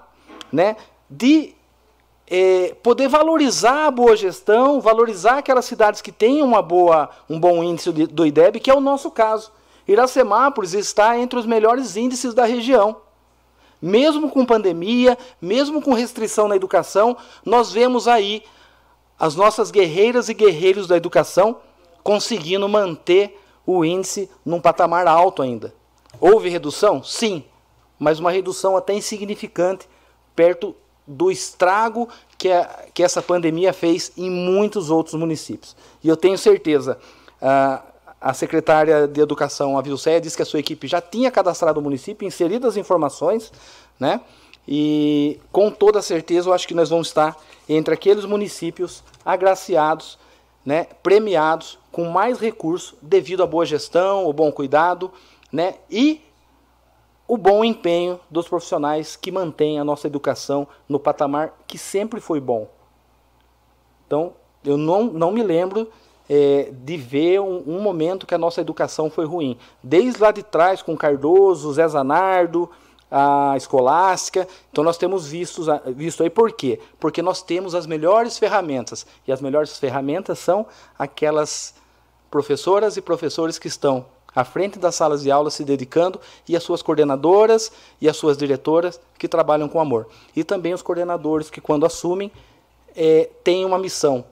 né, 0.52 0.76
de 1.10 1.54
é, 2.30 2.76
poder 2.84 3.08
valorizar 3.08 3.88
a 3.88 3.92
boa 3.92 4.16
gestão, 4.16 4.82
valorizar 4.82 5.38
aquelas 5.38 5.66
cidades 5.66 6.02
que 6.02 6.12
têm 6.12 6.42
uma 6.42 6.62
boa, 6.62 7.10
um 7.30 7.40
bom 7.40 7.64
índice 7.64 7.92
do 7.92 8.26
IDEB, 8.26 8.60
que 8.60 8.70
é 8.70 8.76
o 8.76 8.82
nosso 8.82 9.10
caso. 9.10 9.52
Iracemápolis 9.88 10.74
está 10.74 11.18
entre 11.18 11.40
os 11.40 11.46
melhores 11.46 11.96
índices 11.96 12.34
da 12.34 12.46
região. 12.46 12.98
Mesmo 13.82 14.30
com 14.30 14.46
pandemia, 14.46 15.18
mesmo 15.42 15.82
com 15.82 15.94
restrição 15.94 16.48
na 16.48 16.56
educação, 16.56 17.16
nós 17.46 17.72
vemos 17.72 18.08
aí 18.08 18.44
as 19.18 19.36
nossas 19.36 19.72
guerreiras 19.72 20.30
e 20.30 20.34
guerreiros 20.34 20.88
da 20.88 20.98
educação 20.98 21.58
conseguindo 22.04 22.68
manter 22.68 23.40
o 23.66 23.86
índice 23.86 24.30
num 24.46 24.60
patamar 24.60 25.08
alto 25.08 25.42
ainda. 25.42 25.74
Houve 26.20 26.50
redução? 26.50 27.04
Sim, 27.04 27.44
mas 28.00 28.20
uma 28.20 28.32
redução 28.32 28.76
até 28.76 28.94
insignificante 28.94 29.88
perto 30.36 30.76
do 31.08 31.32
estrago 31.32 32.10
que, 32.38 32.52
a, 32.52 32.86
que 32.94 33.02
essa 33.02 33.22
pandemia 33.22 33.72
fez 33.72 34.12
em 34.18 34.30
muitos 34.30 34.90
outros 34.90 35.16
municípios. 35.16 35.76
E 36.04 36.10
eu 36.10 36.18
tenho 36.18 36.38
certeza, 36.38 37.00
a, 37.42 37.82
a 38.20 38.34
secretária 38.34 39.08
de 39.08 39.22
Educação, 39.22 39.78
a 39.78 39.82
Vilceia, 39.82 40.20
disse 40.20 40.36
que 40.36 40.44
a 40.44 40.46
sua 40.46 40.60
equipe 40.60 40.88
já 40.88 41.00
tinha 41.00 41.32
cadastrado 41.32 41.80
o 41.80 41.84
município, 41.84 42.28
inserido 42.28 42.68
as 42.68 42.76
informações, 42.76 43.52
né? 44.00 44.22
E 44.68 45.40
com 45.52 45.72
toda 45.72 46.02
certeza 46.02 46.50
eu 46.50 46.54
acho 46.54 46.68
que 46.68 46.74
nós 46.74 46.90
vamos 46.90 47.08
estar 47.08 47.38
entre 47.70 47.94
aqueles 47.94 48.26
municípios 48.26 49.02
agraciados, 49.24 50.20
né, 50.66 50.88
premiados 51.02 51.80
com 51.90 52.04
mais 52.10 52.38
recursos 52.38 52.94
devido 53.02 53.42
à 53.42 53.48
boa 53.48 53.66
gestão, 53.66 54.26
o 54.26 54.34
bom 54.34 54.52
cuidado, 54.52 55.10
né, 55.50 55.76
e 55.90 56.22
o 57.28 57.38
bom 57.38 57.64
empenho 57.64 58.20
dos 58.32 58.48
profissionais 58.48 59.16
que 59.16 59.32
mantêm 59.32 59.80
a 59.80 59.84
nossa 59.84 60.08
educação 60.08 60.68
no 60.88 61.00
patamar 61.00 61.54
que 61.68 61.78
sempre 61.78 62.22
foi 62.22 62.40
bom. 62.40 62.68
Então, 64.06 64.34
eu 64.64 64.78
não, 64.78 65.04
não 65.04 65.32
me 65.32 65.44
lembro 65.44 65.90
é, 66.30 66.72
de 66.72 66.96
ver 66.96 67.42
um, 67.42 67.64
um, 67.68 67.82
momento 67.82 68.26
que 68.26 68.34
a 68.34 68.38
nossa 68.38 68.62
educação 68.62 69.10
foi 69.10 69.26
ruim. 69.26 69.58
Desde 69.84 70.22
lá 70.22 70.32
de 70.32 70.42
trás, 70.42 70.82
com 70.82 70.96
Cardoso, 70.96 71.74
Zé 71.74 71.86
Zanardo, 71.88 72.70
a 73.12 73.56
escolástica. 73.58 74.48
Então, 74.72 74.84
nós 74.84 74.98
temos 74.98 75.28
visto, 75.28 75.64
visto 75.88 76.24
aí 76.24 76.30
por 76.30 76.54
quê? 76.54 76.80
Porque 76.98 77.22
nós 77.22 77.42
temos 77.42 77.76
as 77.76 77.86
melhores 77.86 78.38
ferramentas. 78.38 79.06
E 79.28 79.32
as 79.34 79.42
melhores 79.42 79.78
ferramentas 79.78 80.40
são 80.40 80.66
aquelas 80.98 81.76
professoras 82.32 82.96
e 82.96 83.02
professores 83.02 83.60
que 83.60 83.68
estão 83.68 84.06
à 84.38 84.44
frente 84.44 84.78
das 84.78 84.94
salas 84.94 85.24
de 85.24 85.32
aula 85.32 85.50
se 85.50 85.64
dedicando 85.64 86.22
e 86.48 86.56
as 86.56 86.62
suas 86.62 86.84
coordenadoras 86.84 87.72
e 88.00 88.08
as 88.08 88.16
suas 88.16 88.38
diretoras 88.38 89.02
que 89.18 89.28
trabalham 89.28 89.68
com 89.68 89.80
amor. 89.80 90.08
E 90.36 90.44
também 90.44 90.76
os 90.76 90.84
coordenadores 90.84 91.50
que, 91.50 91.60
quando 91.60 91.88
assumem, 91.88 92.32
é, 92.96 93.32
têm 93.44 93.66
uma 93.66 93.80
missão 93.80 94.24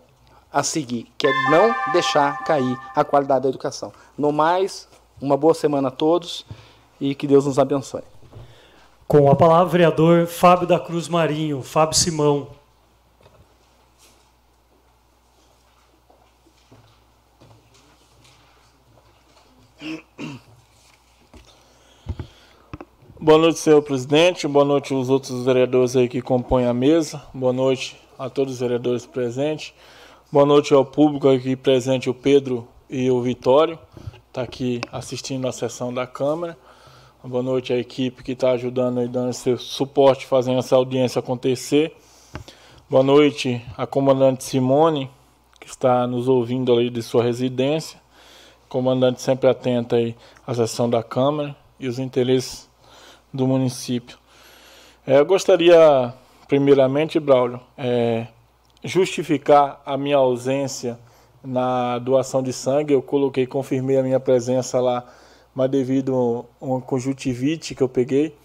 a 0.53 0.62
seguir, 0.62 1.12
que 1.18 1.26
é 1.26 1.32
não 1.49 1.74
deixar 1.91 2.43
cair 2.43 2.78
a 2.95 3.03
qualidade 3.03 3.41
da 3.41 3.49
educação. 3.49 3.91
No 4.16 4.32
mais, 4.32 4.88
uma 5.20 5.36
boa 5.36 5.56
semana 5.56 5.88
a 5.88 5.91
todos 5.91 6.45
e 7.01 7.16
que 7.16 7.26
Deus 7.26 7.47
nos 7.47 7.58
abençoe. 7.58 8.03
Com 9.08 9.32
a 9.32 9.36
palavra, 9.36 9.72
vereador 9.72 10.28
Fábio 10.28 10.68
da 10.68 10.80
Cruz 10.80 11.08
Marinho, 11.08 11.64
Fábio 11.64 11.97
Simão. 11.97 12.49
Boa 23.26 23.39
noite, 23.39 23.57
senhor 23.57 23.82
presidente. 23.82 24.47
Boa 24.47 24.63
noite 24.63 24.93
aos 24.93 25.09
outros 25.09 25.43
vereadores 25.43 25.95
aí 25.95 26.07
que 26.07 26.21
compõem 26.21 26.67
a 26.67 26.73
mesa. 26.76 27.23
Boa 27.34 27.51
noite 27.51 27.99
a 28.19 28.30
todos 28.30 28.53
os 28.53 28.59
vereadores 28.59 29.07
presentes. 29.07 29.73
Boa 30.32 30.45
noite 30.45 30.71
ao 30.76 30.86
público 30.86 31.28
aqui 31.28 31.55
presente, 31.55 32.07
o 32.07 32.13
Pedro 32.13 32.67
e 32.88 33.09
o 33.09 33.19
Vitório, 33.23 33.80
está 34.28 34.43
aqui 34.43 34.80
assistindo 34.91 35.47
a 35.47 35.51
sessão 35.51 35.91
da 35.91 36.05
Câmara. 36.05 36.55
Boa 37.23 37.41
noite 37.41 37.73
à 37.73 37.80
equipe 37.80 38.21
que 38.21 38.34
está 38.34 38.51
ajudando 38.51 39.01
e 39.01 39.07
dando 39.07 39.34
seu 39.34 39.57
suporte, 39.57 40.28
fazendo 40.28 40.59
essa 40.59 40.76
audiência 40.76 41.17
acontecer. 41.17 41.97
Boa 42.88 43.01
noite 43.01 43.59
à 43.76 43.88
comandante 43.88 44.43
Simone, 44.43 45.09
que 45.59 45.67
está 45.67 46.05
nos 46.05 46.28
ouvindo 46.28 46.71
ali 46.71 46.91
de 46.91 47.01
sua 47.01 47.23
residência 47.23 47.99
comandante 48.69 49.19
sempre 49.21 49.49
atento 49.49 49.95
aí 49.95 50.15
à 50.45 50.53
sessão 50.53 50.88
da 50.88 51.01
Câmara 51.01 51.55
e 51.80 51.88
os 51.88 51.97
interesses 51.97 52.64
do 53.36 53.48
município. 53.48 54.18
É, 55.06 55.20
eu 55.20 55.26
gostaria, 55.26 56.14
primeiramente, 56.48 57.20
Braulio, 57.20 57.60
é, 57.78 58.28
justificar 58.84 59.82
a 59.86 59.98
minha 59.98 60.18
ausência 60.18 60.98
na 61.44 62.00
doação 62.00 62.42
de 62.42 62.52
sangue. 62.52 62.94
Eu 62.94 63.02
coloquei, 63.02 63.46
confirmei 63.46 63.98
a 63.98 64.04
minha 64.04 64.20
presença 64.20 64.80
lá, 64.80 65.06
mas 65.54 65.70
devido 65.70 66.48
a 66.62 66.66
uma 66.66 66.82
conjuntivite 66.82 67.76
que 67.76 67.84
eu 67.84 67.90
peguei, 67.90 68.36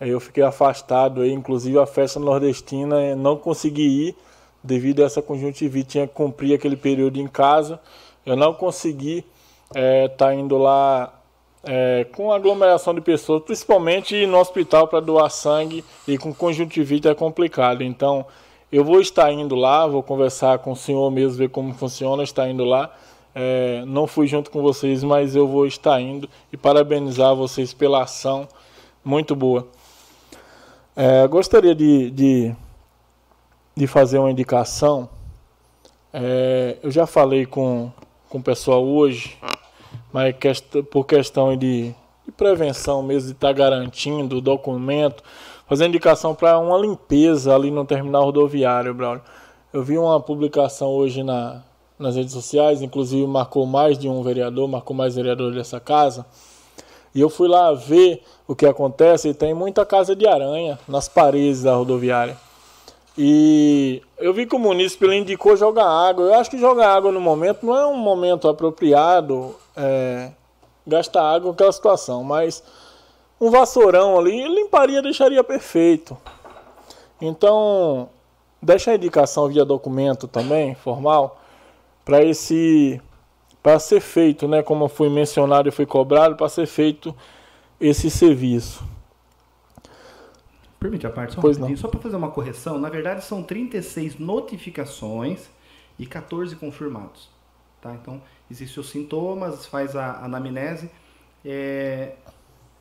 eu 0.00 0.20
fiquei 0.20 0.42
afastado. 0.42 1.22
Aí, 1.22 1.32
inclusive 1.32 1.78
a 1.78 1.86
festa 1.86 2.20
nordestina 2.20 3.14
não 3.16 3.36
consegui 3.36 4.08
ir 4.08 4.16
devido 4.62 5.02
a 5.02 5.06
essa 5.06 5.22
conjuntivite. 5.22 5.90
Tinha 5.90 6.06
que 6.06 6.14
cumprir 6.14 6.54
aquele 6.54 6.76
período 6.76 7.18
em 7.18 7.26
casa. 7.26 7.80
Eu 8.24 8.36
não 8.36 8.52
consegui 8.54 9.24
estar 9.68 9.80
é, 9.80 10.08
tá 10.08 10.34
indo 10.34 10.58
lá 10.58 11.19
é, 11.64 12.06
com 12.12 12.32
aglomeração 12.32 12.94
de 12.94 13.00
pessoas, 13.00 13.42
principalmente 13.42 14.26
no 14.26 14.38
hospital 14.38 14.88
para 14.88 15.00
doar 15.00 15.30
sangue 15.30 15.84
e 16.06 16.16
com 16.16 16.32
conjuntivite 16.32 17.08
é 17.08 17.14
complicado. 17.14 17.82
Então, 17.82 18.24
eu 18.72 18.84
vou 18.84 19.00
estar 19.00 19.30
indo 19.32 19.54
lá, 19.54 19.86
vou 19.86 20.02
conversar 20.02 20.58
com 20.58 20.72
o 20.72 20.76
senhor 20.76 21.10
mesmo, 21.10 21.38
ver 21.38 21.50
como 21.50 21.74
funciona, 21.74 22.22
estar 22.22 22.48
indo 22.48 22.64
lá. 22.64 22.94
É, 23.34 23.84
não 23.86 24.06
fui 24.06 24.26
junto 24.26 24.50
com 24.50 24.62
vocês, 24.62 25.04
mas 25.04 25.36
eu 25.36 25.46
vou 25.46 25.66
estar 25.66 26.00
indo 26.00 26.28
e 26.52 26.56
parabenizar 26.56 27.34
vocês 27.34 27.72
pela 27.72 28.02
ação 28.02 28.48
muito 29.04 29.36
boa. 29.36 29.68
É, 30.96 31.26
gostaria 31.28 31.74
de, 31.74 32.10
de, 32.10 32.54
de, 33.76 33.86
fazer 33.86 34.18
uma 34.18 34.30
indicação. 34.30 35.08
É, 36.12 36.76
eu 36.82 36.90
já 36.90 37.06
falei 37.06 37.46
com, 37.46 37.90
com 38.28 38.38
o 38.38 38.42
pessoal 38.42 38.84
hoje 38.84 39.38
mas 40.12 40.34
por 40.90 41.04
questão 41.04 41.56
de, 41.56 41.94
de 42.24 42.32
prevenção 42.36 43.02
mesmo, 43.02 43.28
de 43.28 43.34
estar 43.34 43.48
tá 43.48 43.52
garantindo 43.52 44.38
o 44.38 44.40
documento, 44.40 45.22
fazer 45.66 45.86
indicação 45.86 46.34
para 46.34 46.58
uma 46.58 46.76
limpeza 46.78 47.54
ali 47.54 47.70
no 47.70 47.84
terminal 47.84 48.24
rodoviário, 48.24 48.92
Braulio. 48.92 49.22
Eu 49.72 49.84
vi 49.84 49.96
uma 49.96 50.18
publicação 50.18 50.88
hoje 50.88 51.22
na, 51.22 51.62
nas 51.98 52.16
redes 52.16 52.32
sociais, 52.32 52.82
inclusive 52.82 53.26
marcou 53.26 53.66
mais 53.66 53.96
de 53.96 54.08
um 54.08 54.22
vereador, 54.22 54.66
marcou 54.66 54.96
mais 54.96 55.14
vereadores 55.14 55.54
dessa 55.54 55.78
casa. 55.78 56.26
E 57.14 57.20
eu 57.20 57.28
fui 57.28 57.48
lá 57.48 57.72
ver 57.72 58.22
o 58.48 58.54
que 58.54 58.66
acontece 58.66 59.28
e 59.28 59.34
tem 59.34 59.54
muita 59.54 59.84
casa 59.84 60.16
de 60.16 60.26
aranha 60.26 60.78
nas 60.88 61.08
paredes 61.08 61.62
da 61.62 61.74
rodoviária. 61.74 62.36
E 63.16 64.02
eu 64.18 64.32
vi 64.32 64.46
que 64.46 64.54
o 64.54 64.58
município 64.58 65.08
ele 65.08 65.16
indicou 65.16 65.56
jogar 65.56 65.86
água. 65.86 66.24
Eu 66.24 66.34
acho 66.34 66.50
que 66.50 66.58
jogar 66.58 66.94
água 66.94 67.12
no 67.12 67.20
momento 67.20 67.66
não 67.66 67.76
é 67.76 67.86
um 67.86 67.96
momento 67.96 68.48
apropriado 68.48 69.54
é, 69.76 70.30
gastar 70.86 71.22
água 71.22 71.50
naquela 71.50 71.72
situação, 71.72 72.22
mas 72.22 72.62
um 73.40 73.50
vassourão 73.50 74.18
ali 74.18 74.46
limparia, 74.48 75.02
deixaria 75.02 75.42
perfeito. 75.42 76.16
Então, 77.20 78.08
deixa 78.62 78.90
a 78.90 78.94
indicação 78.94 79.48
via 79.48 79.64
documento 79.64 80.26
também, 80.28 80.74
formal, 80.74 81.40
para 82.04 82.22
esse 82.22 83.00
para 83.62 83.78
ser 83.78 84.00
feito, 84.00 84.48
né, 84.48 84.62
como 84.62 84.88
foi 84.88 85.10
mencionado 85.10 85.68
e 85.68 85.72
foi 85.72 85.84
cobrado, 85.84 86.34
para 86.34 86.48
ser 86.48 86.66
feito 86.66 87.14
esse 87.78 88.10
serviço. 88.10 88.82
Permite 90.80 91.06
a 91.06 91.10
parte 91.10 91.34
só 91.34 91.42
pois 91.42 91.58
um 91.58 91.76
só 91.76 91.88
para 91.88 92.00
fazer 92.00 92.16
uma 92.16 92.30
correção. 92.30 92.78
Na 92.78 92.88
verdade, 92.88 93.22
são 93.22 93.42
36 93.42 94.18
notificações 94.18 95.50
e 95.98 96.06
14 96.06 96.56
confirmados. 96.56 97.28
Tá? 97.82 97.92
Então, 97.92 98.22
existem 98.50 98.80
os 98.80 98.88
sintomas, 98.88 99.66
faz 99.66 99.94
a 99.94 100.24
anamnese, 100.24 100.90
é, 101.44 102.14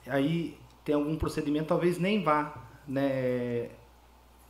aí 0.07 0.57
tem 0.85 0.95
algum 0.95 1.17
procedimento, 1.17 1.67
talvez 1.67 1.99
nem 1.99 2.23
vá 2.23 2.53
né, 2.87 3.69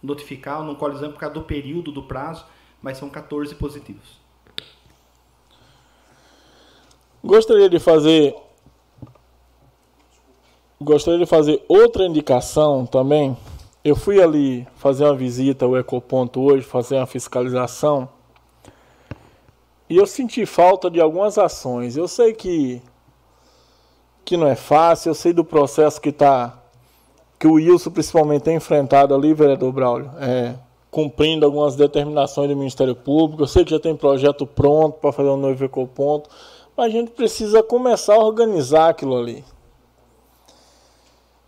notificar, 0.02 0.64
não 0.64 0.76
colhe 0.76 0.95
exame 0.95 1.14
por 1.14 1.20
causa 1.20 1.34
do 1.34 1.43
período, 1.43 1.91
do 1.91 2.04
prazo, 2.04 2.45
mas 2.82 2.97
são 2.97 3.10
14 3.10 3.56
positivos. 3.56 4.20
Gostaria 7.24 7.70
de 7.70 7.80
fazer 7.80 8.36
gostaria 10.82 11.20
de 11.20 11.26
fazer 11.26 11.64
outra 11.68 12.06
indicação 12.06 12.86
também. 12.86 13.36
Eu 13.84 13.96
fui 13.96 14.22
ali 14.22 14.68
fazer 14.76 15.06
uma 15.06 15.16
visita 15.16 15.66
ao 15.66 15.78
Ecoponto 15.78 16.42
hoje, 16.42 16.64
fazer 16.64 16.96
uma 16.96 17.06
fiscalização 17.06 18.10
e 19.90 19.98
eu 19.98 20.06
senti 20.06 20.46
falta 20.46 20.90
de 20.90 21.02
algumas 21.02 21.38
ações. 21.38 21.98
Eu 21.98 22.08
sei 22.08 22.34
que 22.34 22.82
que 24.24 24.38
não 24.38 24.48
é 24.48 24.56
fácil, 24.56 25.10
eu 25.10 25.16
sei 25.16 25.34
do 25.34 25.44
processo 25.44 26.00
que 26.00 26.12
tá 26.12 26.56
que 27.40 27.48
o 27.48 27.54
Wilson 27.54 27.90
principalmente 27.90 28.44
tem 28.44 28.58
enfrentado 28.58 29.16
ali, 29.16 29.34
vereador 29.34 29.72
Braulio, 29.72 30.12
é, 30.20 30.54
cumprindo 30.92 31.46
algumas 31.46 31.76
determinações 31.76 32.50
do 32.50 32.56
Ministério 32.56 32.96
Público. 32.96 33.44
Eu 33.44 33.48
sei 33.48 33.66
que 33.66 33.72
já 33.72 33.80
tem 33.80 33.96
projeto 33.96 34.46
pronto 34.46 35.00
para 35.00 35.12
fazer 35.12 35.30
um 35.30 35.38
novo 35.38 35.64
ecoponto, 35.64 36.30
mas 36.78 36.88
a 36.88 36.90
gente 36.90 37.12
precisa 37.12 37.64
começar 37.64 38.16
a 38.16 38.20
organizar 38.20 38.90
aquilo 38.90 39.18
ali. 39.18 39.44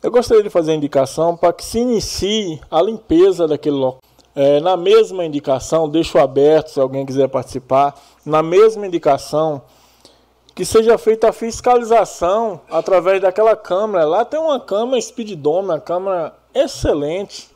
Eu 0.04 0.10
gostaria 0.10 0.42
de 0.42 0.50
fazer 0.50 0.72
a 0.72 0.76
indicação 0.76 1.38
para 1.38 1.54
que 1.54 1.64
se 1.64 1.78
inicie 1.78 2.60
a 2.72 2.82
limpeza 2.82 3.48
daquele 3.48 3.76
local. 3.76 4.02
É, 4.34 4.60
na 4.60 4.76
mesma 4.76 5.24
indicação, 5.24 5.88
deixo 5.88 6.18
aberto 6.18 6.70
se 6.70 6.80
alguém 6.80 7.06
quiser 7.06 7.28
participar, 7.28 7.94
na 8.26 8.42
mesma 8.42 8.88
indicação, 8.88 9.62
que 10.56 10.66
seja 10.66 10.98
feita 10.98 11.30
a 11.30 11.32
fiscalização 11.32 12.62
através 12.70 13.22
daquela 13.22 13.56
câmera. 13.56 14.06
Lá 14.06 14.26
tem 14.26 14.40
uma 14.40 14.60
câmera 14.60 15.00
Speeddome, 15.00 15.68
uma 15.68 15.80
câmera 15.80 16.34
excelente. 16.54 17.50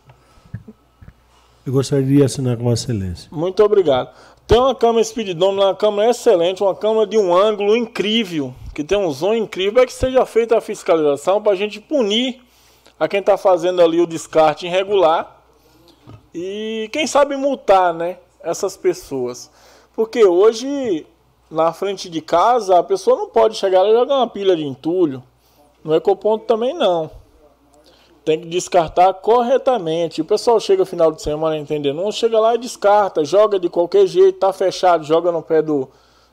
Eu 1.65 1.73
gostaria 1.73 2.05
de 2.05 2.23
assinar 2.23 2.57
com 2.57 2.71
excelência. 2.71 3.27
Muito 3.31 3.63
obrigado. 3.63 4.09
Tem 4.47 4.59
uma 4.59 4.75
câmera 4.75 5.03
Speeddome, 5.03 5.59
uma 5.59 5.73
câmera 5.73 6.11
excelente, 6.11 6.61
uma 6.61 6.75
câmera 6.75 7.07
de 7.07 7.17
um 7.17 7.35
ângulo 7.35 7.75
incrível, 7.75 8.53
que 8.75 8.83
tem 8.83 8.95
um 8.95 9.11
zoom 9.11 9.33
incrível, 9.33 9.81
é 9.81 9.87
que 9.87 9.93
seja 9.93 10.23
feita 10.23 10.55
a 10.55 10.61
fiscalização 10.61 11.41
para 11.41 11.53
a 11.53 11.55
gente 11.55 11.81
punir 11.81 12.43
a 12.99 13.07
quem 13.07 13.21
está 13.21 13.37
fazendo 13.37 13.81
ali 13.81 13.99
o 13.99 14.05
descarte 14.05 14.67
irregular 14.67 15.41
e 16.31 16.87
quem 16.93 17.07
sabe 17.07 17.35
multar, 17.35 17.91
né, 17.91 18.19
essas 18.39 18.77
pessoas. 18.77 19.49
Porque 19.95 20.23
hoje, 20.23 21.07
na 21.49 21.73
frente 21.73 22.07
de 22.07 22.21
casa, 22.21 22.77
a 22.77 22.83
pessoa 22.83 23.17
não 23.17 23.29
pode 23.29 23.55
chegar 23.55 23.83
e 23.83 23.93
jogar 23.93 24.17
uma 24.17 24.27
pilha 24.27 24.55
de 24.55 24.63
entulho. 24.63 25.23
No 25.83 25.95
ecoponto 25.95 26.45
também 26.45 26.73
não. 26.73 27.09
Tem 28.25 28.41
que 28.41 28.47
descartar 28.47 29.13
corretamente. 29.13 30.21
O 30.21 30.25
pessoal 30.25 30.59
chega 30.59 30.81
no 30.81 30.85
final 30.85 31.11
de 31.11 31.21
semana 31.21 31.57
entendendo. 31.57 32.01
Não 32.01 32.11
chega 32.11 32.39
lá 32.39 32.55
e 32.55 32.57
descarta, 32.57 33.23
joga 33.23 33.59
de 33.59 33.69
qualquer 33.69 34.07
jeito, 34.07 34.39
tá 34.39 34.51
fechado, 34.51 35.03
joga 35.03 35.31
no 35.31 35.43
pé 35.43 35.61
do, 35.61 35.87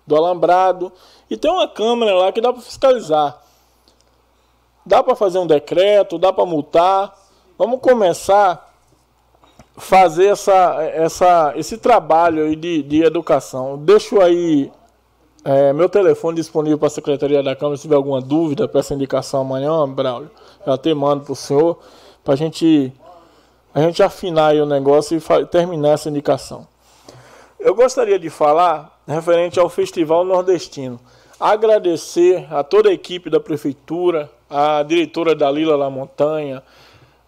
do 0.07 0.17
alambrado. 0.17 0.91
E 1.29 1.37
tem 1.37 1.51
uma 1.51 1.69
câmera 1.69 2.15
lá 2.15 2.33
que 2.33 2.41
dá 2.41 2.53
para 2.53 2.63
fiscalizar. 2.63 3.41
Dá 4.85 5.03
para 5.03 5.15
fazer 5.15 5.39
um 5.39 5.47
decreto, 5.47 6.19
dá 6.19 6.33
para 6.33 6.47
multar. 6.47 7.15
Vamos 7.59 7.79
começar 7.81 8.73
fazer 9.77 10.27
essa, 10.27 10.83
essa, 10.83 11.53
esse 11.57 11.79
trabalho 11.79 12.45
aí 12.45 12.57
de, 12.57 12.83
de 12.83 13.03
educação. 13.03 13.79
Deixo 13.79 14.21
aí 14.21 14.71
é, 15.45 15.73
meu 15.73 15.89
telefone 15.89 16.37
disponível 16.37 16.79
para 16.79 16.87
a 16.87 16.91
Secretaria 16.91 17.43
da 17.43 17.57
Câmara 17.57 17.77
se 17.77 17.83
tiver 17.83 17.97
alguma 17.97 18.21
dúvida 18.21 18.69
para 18.69 18.81
essa 18.81 18.95
indicação 18.95 19.41
amanhã, 19.41 19.89
Braulio. 19.89 20.31
Eu 20.65 20.73
até 20.73 20.95
mando 20.95 21.25
para 21.25 21.33
o 21.33 21.37
senhor 21.37 21.79
para 22.23 22.37
gente, 22.37 22.93
a 23.75 23.81
gente 23.81 24.03
afinar 24.03 24.55
o 24.55 24.67
negócio 24.67 25.17
e 25.19 25.47
terminar 25.47 25.91
essa 25.91 26.09
indicação. 26.09 26.67
Eu 27.59 27.75
gostaria 27.75 28.19
de 28.19 28.31
falar 28.31 29.01
referente 29.07 29.59
ao 29.59 29.69
Festival 29.69 30.25
Nordestino. 30.25 31.01
Agradecer 31.39 32.47
a 32.53 32.63
toda 32.63 32.89
a 32.89 32.93
equipe 32.93 33.29
da 33.29 33.41
Prefeitura, 33.41 34.31
a 34.49 34.83
diretora 34.85 35.35
Dalila 35.35 35.77
La 35.77 35.91
Montanha, 35.91 36.63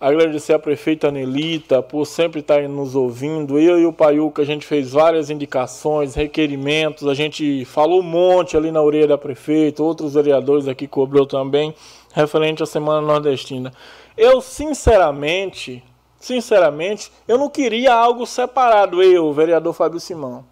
Agradecer 0.01 0.53
a 0.53 0.59
prefeita 0.59 1.11
Nelita 1.11 1.81
por 1.81 2.05
sempre 2.05 2.41
estar 2.41 2.69
nos 2.69 2.97
ouvindo. 2.97 3.59
Eu 3.59 3.79
e 3.79 3.87
o 3.87 3.93
Paiuca, 3.93 4.43
a 4.43 4.45
gente 4.45 4.67
fez 4.67 4.93
várias 4.93 5.31
indicações, 5.31 6.15
requerimentos, 6.15 7.07
a 7.07 7.15
gente 7.15 7.65
falou 7.65 8.01
um 8.01 8.03
monte 8.03 8.57
ali 8.57 8.73
na 8.73 8.83
orelha 8.83 9.07
da 9.07 9.19
prefeita, 9.19 9.83
outros 9.83 10.15
vereadores 10.15 10.67
aqui 10.67 10.89
cobrou 10.89 11.25
também, 11.25 11.75
referente 12.13 12.63
à 12.63 12.67
Semana 12.67 13.01
Nordestina. 13.01 13.73
Eu, 14.17 14.41
sinceramente, 14.41 15.83
sinceramente, 16.19 17.13
eu 17.29 17.39
não 17.39 17.49
queria 17.49 17.95
algo 17.95 18.27
separado, 18.27 19.03
eu, 19.03 19.33
vereador 19.33 19.73
Fábio 19.73 20.01
Simão. 20.01 20.45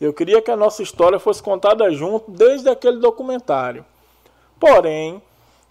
Eu 0.00 0.12
queria 0.12 0.40
que 0.40 0.50
a 0.50 0.56
nossa 0.56 0.82
história 0.82 1.18
fosse 1.18 1.42
contada 1.42 1.90
junto 1.90 2.30
desde 2.30 2.68
aquele 2.68 2.98
documentário. 2.98 3.84
Porém, 4.58 5.20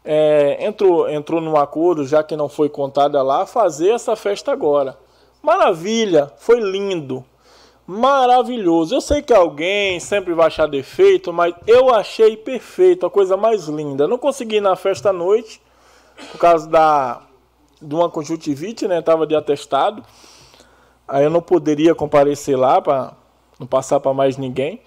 é, 0.04 0.66
entrou, 0.66 1.10
entrou 1.10 1.40
num 1.40 1.56
acordo, 1.56 2.06
já 2.06 2.24
que 2.24 2.36
não 2.36 2.50
foi 2.50 2.70
contada 2.70 3.22
lá, 3.22 3.46
fazer 3.46 3.92
essa 3.92 4.16
festa 4.16 4.52
agora. 4.52 4.98
Maravilha, 5.42 6.32
foi 6.38 6.60
lindo. 6.60 7.24
maravilhoso. 7.86 8.96
Eu 8.96 9.02
sei 9.02 9.22
que 9.22 9.34
alguém 9.34 10.00
sempre 10.00 10.34
vai 10.34 10.48
achar 10.48 10.68
defeito, 10.68 11.34
mas 11.34 11.54
eu 11.68 11.94
achei 11.94 12.38
perfeito, 12.38 13.06
a 13.06 13.10
coisa 13.10 13.36
mais 13.36 13.68
linda. 13.68 14.08
Não 14.08 14.18
consegui 14.18 14.58
ir 14.58 14.62
na 14.62 14.76
festa 14.76 15.10
à 15.10 15.14
noite, 15.14 15.62
por 16.32 16.38
causa 16.40 16.68
da, 16.68 17.22
de 17.82 17.94
uma 17.94 18.10
conjuntivite, 18.10 18.88
né? 18.88 19.02
Tava 19.02 19.28
de 19.28 19.36
atestado. 19.36 20.04
Aí 21.08 21.24
eu 21.24 21.30
não 21.30 21.42
poderia 21.42 21.94
comparecer 21.94 22.58
lá 22.58 22.82
para 22.82 23.14
não 23.60 23.68
passar 23.68 24.00
para 24.00 24.14
mais 24.14 24.38
ninguém. 24.38 24.82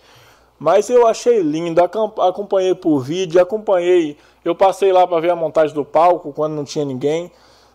Mas 0.59 0.89
eu 0.89 1.07
achei 1.07 1.41
lindo, 1.41 1.83
acompanhei 1.83 2.75
por 2.75 3.01
vídeo, 3.01 3.41
acompanhei. 3.41 4.17
Eu 4.47 4.55
passei 4.55 4.93
lá 4.93 5.05
para 5.05 5.21
ver 5.21 5.31
a 5.31 5.35
montagem 5.35 5.75
do 5.75 5.85
palco 5.85 6.33
quando 6.33 6.55
não 6.55 6.63
tinha 6.63 6.85
ninguém. 6.85 7.33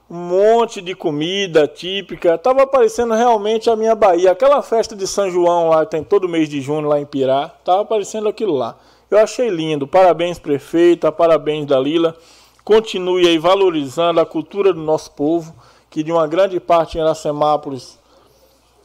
Um 0.10 0.16
monte 0.16 0.82
de 0.82 0.96
comida 0.96 1.68
típica. 1.68 2.38
Tava 2.38 2.66
parecendo 2.66 3.14
realmente 3.14 3.70
a 3.70 3.76
minha 3.76 3.94
Bahia. 3.94 4.32
Aquela 4.32 4.62
festa 4.62 4.96
de 4.96 5.06
São 5.06 5.30
João 5.30 5.68
lá, 5.68 5.86
tem 5.86 6.02
todo 6.02 6.30
mês 6.30 6.48
de 6.48 6.62
junho 6.62 6.88
lá 6.88 6.98
em 6.98 7.06
Pirá. 7.06 7.50
Tava 7.66 7.84
parecendo 7.84 8.30
aquilo 8.30 8.54
lá. 8.54 8.78
Eu 9.10 9.18
achei 9.18 9.50
lindo. 9.50 9.86
Parabéns, 9.86 10.40
prefeita. 10.40 11.12
Parabéns, 11.12 11.66
Dalila. 11.66 12.16
Continue 12.64 13.28
aí 13.28 13.38
valorizando 13.38 14.22
a 14.22 14.26
cultura 14.26 14.72
do 14.72 14.80
nosso 14.80 15.12
povo, 15.12 15.54
que 15.90 16.02
de 16.02 16.12
uma 16.14 16.26
grande 16.26 16.58
parte 16.58 16.98
em 16.98 17.02
Iracemápolis, 17.02 18.00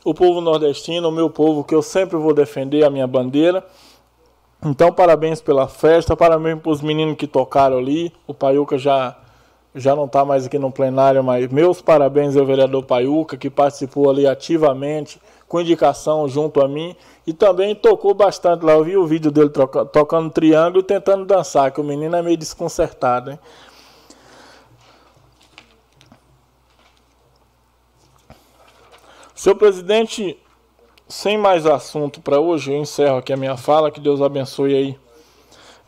o 0.05 0.13
povo 0.13 0.41
nordestino, 0.41 1.09
o 1.09 1.13
meu 1.13 1.31
povo, 1.31 1.63
que 1.63 1.75
eu 1.75 1.83
sempre 1.83 2.17
vou 2.17 2.35
defender 2.35 2.85
a 2.85 2.91
minha 2.91 3.07
bandeira. 3.07 3.65
Então, 4.65 4.93
parabéns 4.93 5.41
pela 5.41 5.69
festa, 5.69 6.17
parabéns 6.17 6.61
para 6.61 6.71
os 6.71 6.81
meninos 6.81 7.17
que 7.17 7.27
tocaram 7.27 7.79
ali. 7.79 8.13
O 8.27 8.35
Paiuca 8.35 8.79
já, 8.79 9.17
já 9.75 9.95
não 9.95 10.07
está 10.07 10.25
mais 10.25 10.47
aqui 10.47 10.59
no 10.59 10.73
plenário, 10.73 11.23
mas 11.23 11.47
meus 11.49 11.81
parabéns 11.81 12.37
ao 12.37 12.47
vereador 12.47 12.83
Paiuca, 12.85 13.37
que 13.37 13.51
participou 13.51 14.11
ali 14.11 14.27
ativamente, 14.27 15.21
com 15.47 15.61
indicação 15.61 16.27
junto 16.27 16.61
a 16.65 16.69
mim. 16.69 16.97
E 17.27 17.33
também 17.33 17.75
tocou 17.75 18.15
bastante 18.15 18.65
lá. 18.65 18.73
Eu 18.73 18.85
vi 18.85 18.97
o 18.97 19.07
vídeo 19.07 19.31
dele 19.31 19.51
troca, 19.51 19.85
tocando 19.85 20.31
triângulo 20.31 20.81
e 20.81 20.83
tentando 20.83 21.25
dançar, 21.25 21.71
que 21.71 21.81
o 21.81 21.85
menino 21.85 22.17
é 22.17 22.23
meio 22.23 22.37
desconcertado. 22.37 23.33
Hein? 23.33 23.39
Senhor 29.35 29.55
presidente, 29.55 30.37
sem 31.09 31.39
mais 31.39 31.67
assunto 31.67 32.21
para 32.21 32.41
hoje, 32.41 32.73
eu 32.73 32.77
encerro 32.77 33.19
aqui 33.19 33.33
a 33.33 33.37
minha 33.37 33.57
fala. 33.57 33.91
Que 33.91 34.01
Deus 34.01 34.21
abençoe 34.21 34.75
aí 34.75 34.99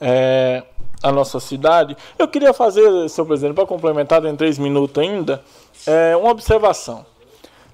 é, 0.00 0.62
a 1.02 1.10
nossa 1.10 1.40
cidade. 1.40 1.96
Eu 2.18 2.28
queria 2.28 2.52
fazer, 2.52 3.08
senhor 3.08 3.26
presidente, 3.26 3.54
para 3.54 3.66
complementar 3.66 4.24
em 4.24 4.36
três 4.36 4.58
minutos 4.58 5.02
ainda, 5.02 5.42
é, 5.86 6.16
uma 6.16 6.30
observação. 6.30 7.04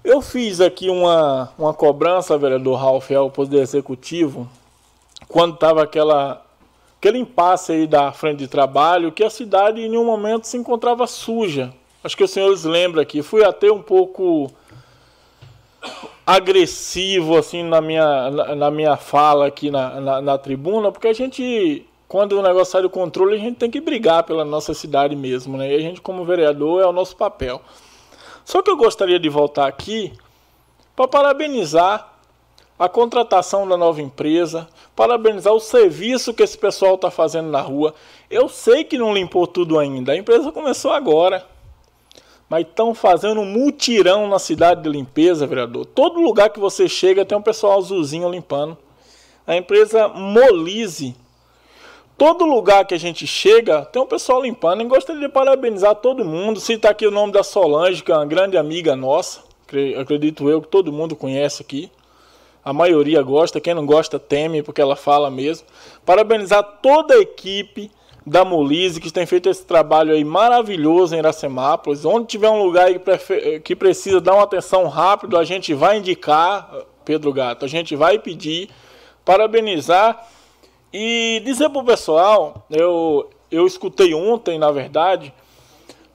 Eu 0.02 0.20
fiz 0.20 0.60
aqui 0.60 0.90
uma, 0.90 1.50
uma 1.58 1.72
cobrança, 1.72 2.36
vereador 2.36 2.78
Ralf, 2.78 3.10
ao 3.10 3.30
Poder 3.30 3.60
Executivo, 3.60 4.48
quando 5.28 5.54
estava 5.54 5.82
aquela 5.82 6.42
aquele 6.98 7.18
impasse 7.18 7.70
aí 7.70 7.86
da 7.86 8.12
frente 8.12 8.38
de 8.38 8.48
trabalho, 8.48 9.12
que 9.12 9.22
a 9.22 9.28
cidade 9.28 9.78
em 9.78 9.90
nenhum 9.90 10.06
momento 10.06 10.46
se 10.46 10.56
encontrava 10.56 11.06
suja. 11.06 11.70
Acho 12.02 12.16
que 12.16 12.24
os 12.24 12.30
senhores 12.30 12.64
lembram 12.64 13.02
aqui. 13.02 13.22
Fui 13.22 13.44
até 13.44 13.70
um 13.70 13.82
pouco 13.82 14.50
agressivo 16.26 17.36
assim 17.36 17.62
na 17.62 17.80
minha, 17.80 18.30
na, 18.30 18.54
na 18.54 18.70
minha 18.70 18.96
fala 18.96 19.46
aqui 19.46 19.70
na, 19.70 20.00
na, 20.00 20.22
na, 20.22 20.38
tribuna, 20.38 20.90
porque 20.90 21.08
a 21.08 21.12
gente, 21.12 21.86
quando 22.08 22.38
o 22.38 22.42
negócio 22.42 22.72
sai 22.72 22.82
do 22.82 22.90
controle, 22.90 23.36
a 23.36 23.38
gente 23.38 23.56
tem 23.56 23.70
que 23.70 23.80
brigar 23.80 24.22
pela 24.22 24.44
nossa 24.44 24.72
cidade 24.72 25.14
mesmo, 25.14 25.56
né? 25.56 25.72
E 25.72 25.76
a 25.76 25.80
gente, 25.80 26.00
como 26.00 26.24
vereador, 26.24 26.82
é 26.82 26.86
o 26.86 26.92
nosso 26.92 27.16
papel. 27.16 27.60
Só 28.44 28.62
que 28.62 28.70
eu 28.70 28.76
gostaria 28.76 29.18
de 29.18 29.28
voltar 29.28 29.66
aqui 29.66 30.12
para 30.96 31.08
parabenizar 31.08 32.12
a 32.78 32.88
contratação 32.88 33.68
da 33.68 33.76
nova 33.76 34.02
empresa, 34.02 34.68
parabenizar 34.96 35.52
o 35.52 35.60
serviço 35.60 36.34
que 36.34 36.42
esse 36.42 36.58
pessoal 36.58 36.94
está 36.94 37.10
fazendo 37.10 37.50
na 37.50 37.60
rua. 37.60 37.94
Eu 38.30 38.48
sei 38.48 38.84
que 38.84 38.98
não 38.98 39.14
limpou 39.14 39.46
tudo 39.46 39.78
ainda, 39.78 40.12
a 40.12 40.16
empresa 40.16 40.50
começou 40.50 40.90
agora 40.90 41.53
mas 42.48 42.66
estão 42.66 42.94
fazendo 42.94 43.40
um 43.40 43.44
mutirão 43.44 44.28
na 44.28 44.38
cidade 44.38 44.82
de 44.82 44.88
limpeza, 44.88 45.46
vereador. 45.46 45.86
Todo 45.86 46.20
lugar 46.20 46.50
que 46.50 46.60
você 46.60 46.88
chega 46.88 47.24
tem 47.24 47.36
um 47.36 47.42
pessoal 47.42 47.78
azulzinho 47.78 48.30
limpando. 48.30 48.76
A 49.46 49.56
empresa 49.56 50.08
Molise. 50.08 51.16
Todo 52.16 52.44
lugar 52.44 52.84
que 52.86 52.94
a 52.94 52.98
gente 52.98 53.26
chega 53.26 53.84
tem 53.84 54.00
um 54.00 54.06
pessoal 54.06 54.42
limpando. 54.42 54.82
E 54.82 54.86
gostaria 54.86 55.20
de 55.20 55.28
parabenizar 55.28 55.96
todo 55.96 56.24
mundo. 56.24 56.60
Citar 56.60 56.92
aqui 56.92 57.06
o 57.06 57.10
nome 57.10 57.32
da 57.32 57.42
Solange, 57.42 58.02
que 58.02 58.12
é 58.12 58.14
uma 58.14 58.26
grande 58.26 58.56
amiga 58.56 58.94
nossa. 58.94 59.40
Acredito 60.00 60.48
eu 60.48 60.62
que 60.62 60.68
todo 60.68 60.92
mundo 60.92 61.16
conhece 61.16 61.62
aqui. 61.62 61.90
A 62.64 62.72
maioria 62.72 63.20
gosta, 63.20 63.60
quem 63.60 63.74
não 63.74 63.84
gosta 63.84 64.18
teme, 64.18 64.62
porque 64.62 64.80
ela 64.80 64.96
fala 64.96 65.30
mesmo. 65.30 65.66
Parabenizar 66.06 66.62
toda 66.80 67.14
a 67.14 67.20
equipe 67.20 67.90
da 68.26 68.44
Molise, 68.44 69.00
que 69.00 69.12
tem 69.12 69.26
feito 69.26 69.48
esse 69.50 69.64
trabalho 69.64 70.12
aí 70.12 70.24
maravilhoso 70.24 71.14
em 71.14 71.18
Iracemápolis. 71.18 72.04
Onde 72.04 72.26
tiver 72.26 72.48
um 72.48 72.62
lugar 72.62 72.88
que 73.62 73.76
precisa 73.76 74.20
dar 74.20 74.34
uma 74.34 74.44
atenção 74.44 74.88
rápido, 74.88 75.36
a 75.36 75.44
gente 75.44 75.74
vai 75.74 75.98
indicar, 75.98 76.70
Pedro 77.04 77.32
Gato, 77.32 77.64
a 77.64 77.68
gente 77.68 77.94
vai 77.94 78.18
pedir, 78.18 78.70
parabenizar 79.24 80.26
e 80.92 81.42
dizer 81.44 81.68
para 81.70 81.82
o 81.82 81.84
pessoal, 81.84 82.66
eu, 82.70 83.28
eu 83.50 83.66
escutei 83.66 84.14
ontem, 84.14 84.58
na 84.58 84.70
verdade, 84.70 85.32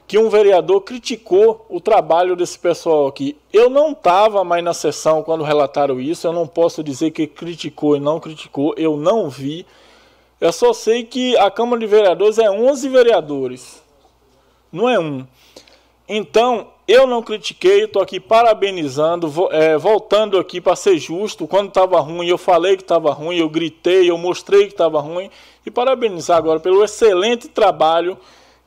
que 0.07 0.17
um 0.17 0.29
vereador 0.29 0.81
criticou 0.81 1.65
o 1.69 1.79
trabalho 1.79 2.35
desse 2.35 2.57
pessoal 2.57 3.05
aqui. 3.05 3.37
Eu 3.53 3.69
não 3.69 3.91
estava 3.91 4.43
mais 4.43 4.63
na 4.63 4.73
sessão 4.73 5.21
quando 5.21 5.43
relataram 5.43 5.99
isso, 5.99 6.25
eu 6.25 6.33
não 6.33 6.47
posso 6.47 6.83
dizer 6.83 7.11
que 7.11 7.27
criticou 7.27 7.95
e 7.95 7.99
não 7.99 8.19
criticou, 8.19 8.73
eu 8.75 8.97
não 8.97 9.29
vi. 9.29 9.67
Eu 10.39 10.53
só 10.53 10.71
sei 10.71 11.03
que 11.03 11.35
a 11.37 11.51
Câmara 11.51 11.79
de 11.79 11.85
Vereadores 11.85 12.37
é 12.37 12.49
11 12.49 12.87
vereadores, 12.87 13.83
não 14.71 14.87
é 14.87 14.97
um. 14.97 15.27
Então, 16.07 16.69
eu 16.87 17.05
não 17.05 17.21
critiquei, 17.21 17.83
estou 17.83 18.01
aqui 18.01 18.19
parabenizando, 18.19 19.31
é, 19.51 19.77
voltando 19.77 20.39
aqui 20.39 20.59
para 20.59 20.75
ser 20.75 20.97
justo. 20.97 21.45
Quando 21.45 21.67
estava 21.67 21.99
ruim, 21.99 22.25
eu 22.25 22.37
falei 22.37 22.75
que 22.75 22.81
estava 22.81 23.11
ruim, 23.11 23.37
eu 23.37 23.49
gritei, 23.49 24.09
eu 24.09 24.17
mostrei 24.17 24.65
que 24.65 24.73
estava 24.73 24.99
ruim. 24.99 25.29
E 25.65 25.69
parabenizar 25.69 26.37
agora 26.37 26.59
pelo 26.59 26.83
excelente 26.83 27.47
trabalho 27.47 28.17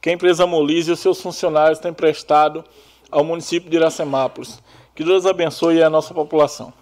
que 0.00 0.10
a 0.10 0.12
empresa 0.12 0.46
Molise 0.46 0.90
e 0.90 0.92
os 0.92 1.00
seus 1.00 1.20
funcionários 1.20 1.78
têm 1.78 1.92
prestado 1.92 2.64
ao 3.10 3.24
município 3.24 3.70
de 3.70 3.76
Iracemápolis. 3.76 4.62
Que 4.94 5.02
Deus 5.02 5.26
abençoe 5.26 5.82
a 5.82 5.90
nossa 5.90 6.12
população. 6.12 6.72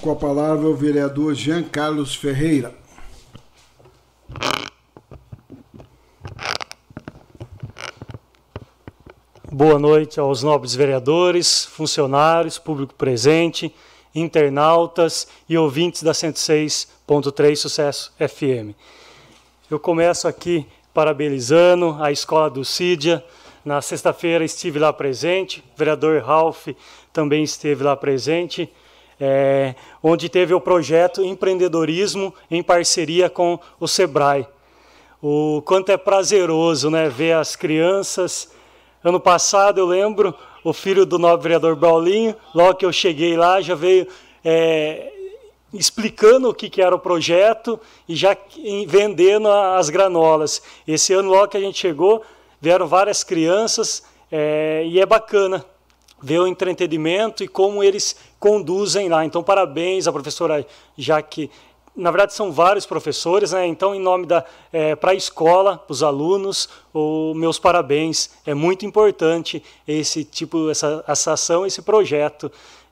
Com 0.00 0.12
a 0.12 0.16
palavra 0.16 0.68
o 0.68 0.76
vereador 0.76 1.34
Jean 1.34 1.64
Carlos 1.64 2.14
Ferreira. 2.14 2.72
Boa 9.50 9.76
noite 9.76 10.20
aos 10.20 10.44
nobres 10.44 10.72
vereadores, 10.72 11.64
funcionários, 11.64 12.58
público 12.58 12.94
presente, 12.94 13.74
internautas 14.14 15.26
e 15.48 15.58
ouvintes 15.58 16.04
da 16.04 16.12
106.3 16.12 17.56
Sucesso 17.56 18.12
FM. 18.18 18.76
Eu 19.68 19.80
começo 19.80 20.28
aqui 20.28 20.64
parabenizando 20.94 21.96
a 21.98 22.12
Escola 22.12 22.48
do 22.48 22.64
Cídia. 22.64 23.24
Na 23.64 23.82
sexta-feira 23.82 24.44
estive 24.44 24.78
lá 24.78 24.92
presente, 24.92 25.58
o 25.74 25.76
vereador 25.76 26.22
Ralph 26.22 26.68
também 27.12 27.42
esteve 27.42 27.82
lá 27.82 27.96
presente 27.96 28.72
é, 29.20 29.74
onde 30.02 30.28
teve 30.28 30.54
o 30.54 30.60
projeto 30.60 31.24
Empreendedorismo 31.24 32.34
em 32.50 32.62
parceria 32.62 33.28
com 33.28 33.58
o 33.80 33.88
Sebrae. 33.88 34.46
O 35.22 35.62
quanto 35.64 35.90
é 35.90 35.96
prazeroso 35.96 36.90
né, 36.90 37.08
ver 37.08 37.32
as 37.32 37.56
crianças. 37.56 38.52
Ano 39.02 39.18
passado, 39.18 39.78
eu 39.78 39.86
lembro, 39.86 40.34
o 40.62 40.72
filho 40.72 41.04
do 41.04 41.18
nobre 41.18 41.42
vereador 41.42 41.74
Braulinho, 41.74 42.36
logo 42.54 42.74
que 42.74 42.84
eu 42.84 42.92
cheguei 42.92 43.36
lá, 43.36 43.60
já 43.60 43.74
veio 43.74 44.06
é, 44.44 45.12
explicando 45.72 46.48
o 46.48 46.54
que, 46.54 46.70
que 46.70 46.80
era 46.80 46.94
o 46.94 46.98
projeto 46.98 47.80
e 48.08 48.14
já 48.14 48.36
vendendo 48.86 49.48
as 49.48 49.90
granolas. 49.90 50.62
Esse 50.86 51.12
ano, 51.12 51.30
logo 51.30 51.48
que 51.48 51.56
a 51.56 51.60
gente 51.60 51.78
chegou, 51.78 52.22
vieram 52.60 52.86
várias 52.86 53.24
crianças 53.24 54.02
é, 54.30 54.84
e 54.86 55.00
é 55.00 55.06
bacana 55.06 55.64
ver 56.20 56.40
o 56.40 56.46
entretenimento 56.46 57.44
e 57.44 57.48
como 57.48 57.82
eles 57.82 58.16
conduzem 58.38 59.08
lá. 59.08 59.24
Então, 59.24 59.42
parabéns 59.42 60.06
à 60.06 60.12
professora 60.12 60.66
Jaque. 60.96 61.50
Na 61.94 62.10
verdade, 62.12 62.32
são 62.32 62.52
vários 62.52 62.86
professores, 62.86 63.50
né? 63.50 63.66
Então, 63.66 63.94
em 63.94 64.00
nome 64.00 64.24
da 64.24 64.44
é, 64.72 64.94
para 64.94 65.10
a 65.10 65.14
escola, 65.14 65.84
os 65.88 66.02
alunos, 66.02 66.68
o 66.94 67.34
meus 67.34 67.58
parabéns. 67.58 68.30
É 68.46 68.54
muito 68.54 68.86
importante 68.86 69.62
esse 69.86 70.22
tipo, 70.22 70.70
essa, 70.70 71.04
essa 71.08 71.32
ação, 71.32 71.66
esse 71.66 71.82
projeto. 71.82 72.50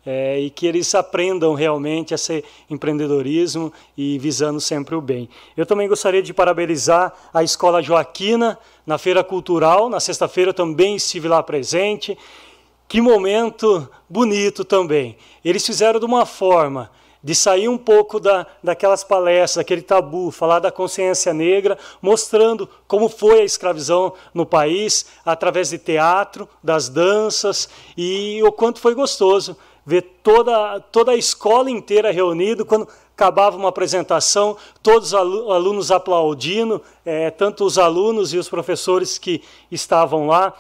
É, 0.09 0.38
e 0.38 0.51
que 0.51 0.68
eles 0.68 0.94
aprendam 0.94 1.53
realmente 1.53 2.14
a 2.14 2.18
ser 2.18 2.44
empreendedorismo 2.70 3.72
e 3.99 4.20
visando 4.20 4.61
sempre 4.61 4.94
o 4.94 5.01
bem. 5.01 5.28
Eu 5.57 5.66
também 5.66 5.88
gostaria 5.88 6.22
de 6.22 6.32
parabenizar 6.32 7.12
a 7.34 7.42
Escola 7.42 7.82
Joaquina 7.82 8.57
na 8.86 8.99
Feira 8.99 9.24
Cultural. 9.24 9.88
Na 9.88 9.99
sexta-feira 9.99 10.55
também 10.55 10.94
estive 10.94 11.26
lá 11.26 11.42
presente 11.42 12.16
que 12.89 13.01
momento 13.01 13.89
bonito 14.09 14.64
também. 14.64 15.16
Eles 15.45 15.64
fizeram 15.64 15.99
de 15.99 16.07
uma 16.07 16.24
forma 16.24 16.91
de 17.22 17.34
sair 17.34 17.68
um 17.68 17.76
pouco 17.76 18.20
da, 18.20 18.47
daquelas 18.62 19.03
palestras, 19.03 19.59
aquele 19.59 19.82
tabu, 19.82 20.30
falar 20.30 20.61
da 20.61 20.70
consciência 20.70 21.34
negra, 21.34 21.76
mostrando 22.01 22.68
como 22.87 23.09
foi 23.09 23.41
a 23.41 23.45
escravidão 23.45 24.12
no 24.32 24.47
país, 24.47 25.07
através 25.24 25.70
de 25.70 25.78
teatro, 25.78 26.49
das 26.62 26.89
danças, 26.89 27.68
e 27.97 28.41
o 28.45 28.53
quanto 28.53 28.78
foi 28.78 28.95
gostoso 28.95 29.57
ver 29.84 30.03
toda, 30.22 30.80
toda 30.80 31.12
a 31.12 31.16
escola 31.16 31.70
inteira 31.70 32.12
reunida, 32.12 32.64
quando 32.64 32.89
acabava 33.16 33.57
uma 33.57 33.70
apresentação, 33.70 34.57
todos 34.82 35.12
os 35.12 35.14
alunos 35.14 35.91
aplaudindo, 35.91 36.82
é, 37.05 37.30
tanto 37.30 37.64
os 37.64 37.78
alunos 37.78 38.34
e 38.34 38.39
os 38.39 38.49
professores 38.49 39.16
que 39.16 39.43
estavam 39.70 40.26
lá. 40.26 40.53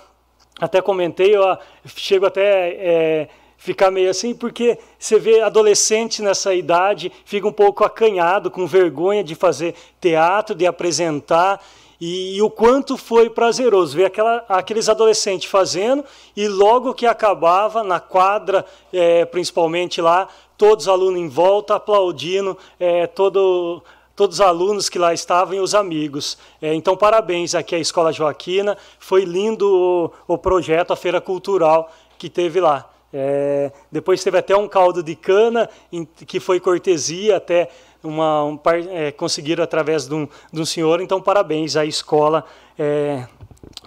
Até 0.60 0.80
comentei, 0.80 1.36
eu 1.36 1.58
chego 1.86 2.26
até... 2.26 2.68
É, 2.70 3.28
ficar 3.58 3.90
meio 3.90 4.10
assim, 4.10 4.34
porque 4.34 4.78
você 4.98 5.18
vê 5.18 5.40
adolescente 5.40 6.22
nessa 6.22 6.54
idade, 6.54 7.10
fica 7.24 7.48
um 7.48 7.52
pouco 7.52 7.84
acanhado, 7.84 8.50
com 8.50 8.66
vergonha 8.66 9.24
de 9.24 9.34
fazer 9.34 9.74
teatro, 10.00 10.54
de 10.54 10.66
apresentar, 10.66 11.64
e, 12.00 12.36
e 12.36 12.42
o 12.42 12.50
quanto 12.50 12.96
foi 12.96 13.30
prazeroso 13.30 13.96
ver 13.96 14.04
aquela, 14.04 14.44
aqueles 14.48 14.88
adolescentes 14.88 15.50
fazendo, 15.50 16.04
e 16.36 16.46
logo 16.46 16.94
que 16.94 17.06
acabava, 17.06 17.82
na 17.82 17.98
quadra, 17.98 18.64
é, 18.92 19.24
principalmente 19.24 20.00
lá, 20.00 20.28
todos 20.58 20.86
os 20.86 20.88
alunos 20.88 21.20
em 21.20 21.28
volta, 21.28 21.74
aplaudindo, 21.74 22.56
é, 22.78 23.06
todo, 23.06 23.82
todos 24.16 24.36
os 24.36 24.40
alunos 24.40 24.88
que 24.88 24.98
lá 24.98 25.12
estavam 25.12 25.54
e 25.54 25.60
os 25.60 25.74
amigos. 25.74 26.38
É, 26.60 26.74
então, 26.74 26.96
parabéns 26.96 27.54
aqui 27.54 27.74
à 27.74 27.78
Escola 27.78 28.10
Joaquina, 28.10 28.76
foi 28.98 29.24
lindo 29.24 30.12
o, 30.26 30.34
o 30.34 30.38
projeto, 30.38 30.92
a 30.92 30.96
Feira 30.96 31.20
Cultural 31.20 31.92
que 32.18 32.30
teve 32.30 32.58
lá. 32.58 32.90
É, 33.12 33.70
depois 33.92 34.24
teve 34.24 34.38
até 34.38 34.56
um 34.56 34.66
caldo 34.66 35.02
de 35.02 35.14
cana, 35.14 35.68
em, 35.92 36.04
que 36.04 36.40
foi 36.40 36.58
cortesia, 36.58 37.36
até 37.36 37.68
uma, 38.02 38.44
um, 38.44 38.58
é, 38.90 39.12
conseguiram 39.12 39.62
através 39.62 40.08
de 40.08 40.14
um, 40.14 40.26
de 40.52 40.60
um, 40.60 40.64
senhor. 40.64 41.00
Então, 41.00 41.20
parabéns 41.20 41.76
à 41.76 41.84
escola 41.84 42.44
é, 42.78 43.26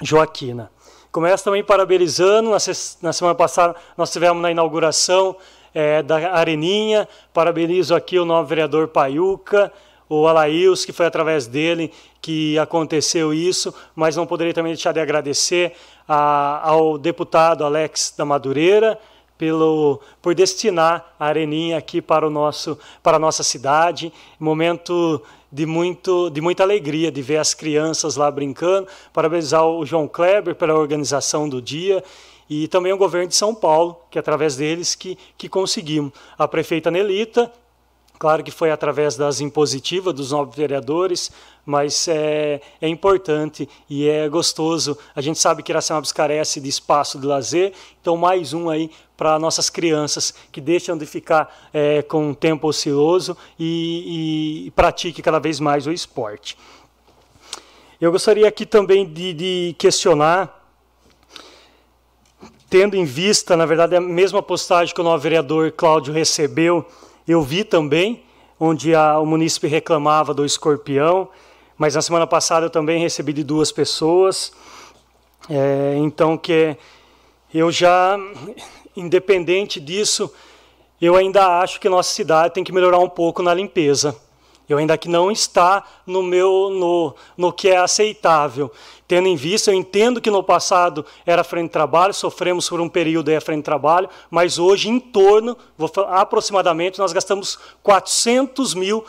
Joaquina. 0.01 0.71
Começo 1.11 1.43
também 1.43 1.63
parabenizando, 1.63 2.51
na, 2.51 2.57
na, 3.01 3.13
semana 3.13 3.35
passada 3.35 3.75
nós 3.97 4.11
tivemos 4.11 4.41
na 4.41 4.51
inauguração 4.51 5.35
é, 5.73 6.03
da 6.03 6.33
Areninha, 6.33 7.07
parabenizo 7.33 7.95
aqui 7.95 8.19
o 8.19 8.25
novo 8.25 8.47
vereador 8.47 8.87
Paiuca, 8.89 9.71
o 10.09 10.27
Alails, 10.27 10.83
que 10.83 10.91
foi 10.91 11.05
através 11.05 11.45
dele 11.45 11.93
que 12.19 12.57
aconteceu 12.57 13.33
isso, 13.33 13.73
mas 13.95 14.15
não 14.15 14.25
poderia 14.25 14.53
também 14.53 14.73
deixar 14.73 14.91
de 14.91 14.99
agradecer 14.99 15.73
a, 16.07 16.67
ao 16.67 16.97
deputado 16.97 17.63
Alex 17.63 18.13
da 18.17 18.25
Madureira, 18.25 18.99
pelo, 19.37 20.01
por 20.21 20.35
destinar 20.35 21.15
a 21.17 21.27
Areninha 21.27 21.77
aqui 21.77 22.01
para, 22.01 22.27
o 22.27 22.29
nosso, 22.29 22.77
para 23.01 23.15
a 23.15 23.19
nossa 23.19 23.41
cidade. 23.41 24.11
Momento 24.37 25.23
de, 25.49 25.65
muito, 25.65 26.29
de 26.29 26.41
muita 26.41 26.63
alegria 26.63 27.09
de 27.09 27.21
ver 27.21 27.37
as 27.37 27.53
crianças 27.53 28.17
lá 28.17 28.29
brincando. 28.29 28.89
Parabenizar 29.13 29.65
o 29.65 29.85
João 29.85 30.09
Kleber 30.09 30.55
pela 30.55 30.73
organização 30.73 31.47
do 31.47 31.61
dia 31.61 32.03
e 32.49 32.67
também 32.67 32.91
o 32.91 32.97
governo 32.97 33.29
de 33.29 33.35
São 33.35 33.55
Paulo, 33.55 34.01
que 34.11 34.17
é 34.17 34.19
através 34.19 34.57
deles 34.57 34.93
que, 34.93 35.17
que 35.37 35.47
conseguimos. 35.47 36.11
A 36.37 36.45
prefeita 36.45 36.91
Nelita, 36.91 37.49
claro 38.19 38.43
que 38.43 38.51
foi 38.51 38.69
através 38.69 39.15
das 39.15 39.39
impositivas 39.39 40.13
dos 40.13 40.31
novos 40.31 40.55
vereadores, 40.55 41.31
mas 41.65 42.07
é, 42.07 42.61
é 42.81 42.87
importante 42.87 43.67
e 43.89 44.07
é 44.07 44.27
gostoso. 44.27 44.97
A 45.15 45.21
gente 45.21 45.39
sabe 45.39 45.63
que 45.63 45.71
Iracemápolis 45.71 46.11
carece 46.11 46.59
de 46.59 46.67
espaço 46.67 47.17
de 47.17 47.25
lazer, 47.25 47.73
então 48.01 48.17
mais 48.17 48.53
um 48.53 48.69
aí 48.69 48.91
para 49.15 49.39
nossas 49.39 49.69
crianças 49.69 50.33
que 50.51 50.59
deixam 50.59 50.97
de 50.97 51.05
ficar 51.05 51.69
é, 51.73 52.01
com 52.01 52.29
um 52.29 52.33
tempo 52.33 52.67
ocioso 52.67 53.37
e, 53.57 54.65
e 54.67 54.71
pratique 54.71 55.21
cada 55.21 55.39
vez 55.39 55.59
mais 55.59 55.87
o 55.87 55.91
esporte. 55.91 56.57
Eu 58.01 58.11
gostaria 58.11 58.47
aqui 58.47 58.65
também 58.65 59.05
de, 59.05 59.33
de 59.33 59.75
questionar 59.77 60.59
tendo 62.69 62.95
em 62.95 63.03
vista, 63.03 63.57
na 63.57 63.65
verdade, 63.65 63.95
a 63.95 64.01
mesma 64.01 64.43
postagem 64.43 64.93
que 64.93 65.01
o 65.01 65.03
novo 65.03 65.17
vereador 65.17 65.71
Cláudio 65.71 66.13
recebeu, 66.13 66.85
eu 67.31 67.43
vi 67.43 67.63
também, 67.63 68.23
onde 68.59 68.95
a, 68.95 69.19
o 69.19 69.25
munícipe 69.25 69.67
reclamava 69.67 70.33
do 70.33 70.43
escorpião, 70.43 71.29
mas 71.77 71.93
na 71.93 72.01
semana 72.01 72.25
passada 72.25 72.65
eu 72.65 72.69
também 72.69 72.99
recebi 72.99 73.31
de 73.31 73.43
duas 73.43 73.71
pessoas, 73.71 74.51
é, 75.47 75.95
então 75.97 76.35
que 76.35 76.75
eu 77.53 77.71
já, 77.71 78.17
independente 78.97 79.79
disso, 79.79 80.33
eu 80.99 81.15
ainda 81.15 81.59
acho 81.61 81.79
que 81.79 81.87
nossa 81.87 82.13
cidade 82.13 82.53
tem 82.53 82.63
que 82.63 82.73
melhorar 82.73 82.99
um 82.99 83.09
pouco 83.09 83.43
na 83.43 83.53
limpeza. 83.53 84.15
Eu 84.69 84.77
ainda 84.77 84.97
que 84.97 85.09
não 85.09 85.31
está 85.31 85.83
no 86.05 86.21
meu 86.21 86.69
no, 86.69 87.15
no 87.35 87.51
que 87.51 87.67
é 87.69 87.77
aceitável. 87.77 88.71
Tendo 89.07 89.27
em 89.27 89.35
vista, 89.35 89.71
eu 89.71 89.75
entendo 89.75 90.21
que 90.21 90.29
no 90.29 90.43
passado 90.43 91.03
era 91.25 91.43
frente 91.43 91.65
de 91.65 91.73
trabalho, 91.73 92.13
sofremos 92.13 92.69
por 92.69 92.79
um 92.79 92.87
período 92.87 93.29
aí 93.29 93.35
a 93.35 93.41
frente 93.41 93.61
de 93.61 93.63
trabalho, 93.63 94.07
mas 94.29 94.59
hoje 94.59 94.87
em 94.87 94.99
torno, 94.99 95.57
vou, 95.75 95.91
aproximadamente, 96.09 96.99
nós 96.99 97.11
gastamos 97.11 97.57
400 97.81 98.75
mil 98.75 99.03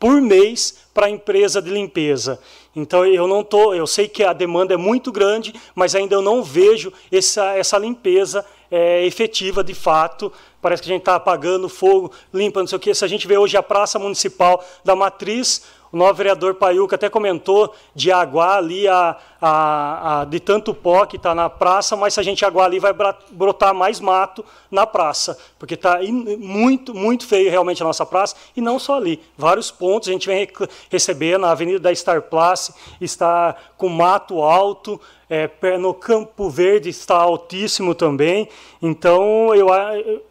por 0.00 0.22
mês 0.22 0.78
para 0.94 1.06
a 1.06 1.10
empresa 1.10 1.60
de 1.60 1.70
limpeza. 1.70 2.40
Então 2.74 3.04
eu 3.04 3.26
não 3.26 3.44
tô, 3.44 3.74
eu 3.74 3.86
sei 3.86 4.08
que 4.08 4.24
a 4.24 4.32
demanda 4.32 4.72
é 4.72 4.76
muito 4.78 5.12
grande, 5.12 5.54
mas 5.74 5.94
ainda 5.94 6.14
eu 6.14 6.22
não 6.22 6.42
vejo 6.42 6.90
essa, 7.12 7.54
essa 7.54 7.76
limpeza 7.76 8.44
é, 8.72 9.04
efetiva 9.04 9.62
de 9.62 9.74
fato. 9.74 10.32
Parece 10.62 10.82
que 10.82 10.88
a 10.88 10.92
gente 10.92 11.02
está 11.02 11.16
apagando 11.16 11.68
fogo, 11.68 12.10
limpa, 12.32 12.60
não 12.60 12.66
sei 12.66 12.76
o 12.76 12.80
quê. 12.80 12.94
Se 12.94 13.04
a 13.04 13.08
gente 13.08 13.28
vê 13.28 13.36
hoje 13.36 13.56
a 13.56 13.62
Praça 13.62 13.98
Municipal 13.98 14.64
da 14.82 14.96
Matriz, 14.96 15.62
o 15.92 15.96
novo 15.96 16.14
vereador 16.14 16.54
Paiuca 16.54 16.96
até 16.96 17.10
comentou 17.10 17.74
de 17.94 18.10
aguar 18.10 18.56
ali 18.56 18.88
a, 18.88 19.14
a, 19.38 20.20
a 20.20 20.24
de 20.24 20.40
tanto 20.40 20.72
pó 20.72 21.04
que 21.04 21.16
está 21.16 21.34
na 21.34 21.50
praça, 21.50 21.94
mas 21.94 22.14
se 22.14 22.20
a 22.20 22.22
gente 22.22 22.44
aguar 22.46 22.64
ali 22.64 22.78
vai 22.78 22.94
brotar 23.30 23.74
mais 23.74 24.00
mato 24.00 24.42
na 24.70 24.86
praça, 24.86 25.36
porque 25.58 25.74
está 25.74 25.98
muito, 26.38 26.94
muito 26.94 27.26
feio 27.26 27.50
realmente 27.50 27.82
a 27.82 27.86
nossa 27.86 28.06
praça, 28.06 28.34
e 28.56 28.60
não 28.62 28.78
só 28.78 28.96
ali. 28.96 29.20
Vários 29.36 29.70
pontos 29.70 30.08
a 30.08 30.12
gente 30.12 30.26
vem 30.26 30.48
recebendo, 30.90 31.44
a 31.44 31.50
Avenida 31.50 31.78
da 31.78 31.94
Star 31.94 32.22
Place 32.22 32.72
está 32.98 33.54
com 33.76 33.90
mato 33.90 34.40
alto, 34.40 34.98
é, 35.28 35.50
no 35.76 35.92
Campo 35.92 36.48
Verde 36.48 36.88
está 36.88 37.16
altíssimo 37.16 37.94
também. 37.94 38.48
Então, 38.80 39.54
eu, 39.54 39.68
eu 39.68 40.22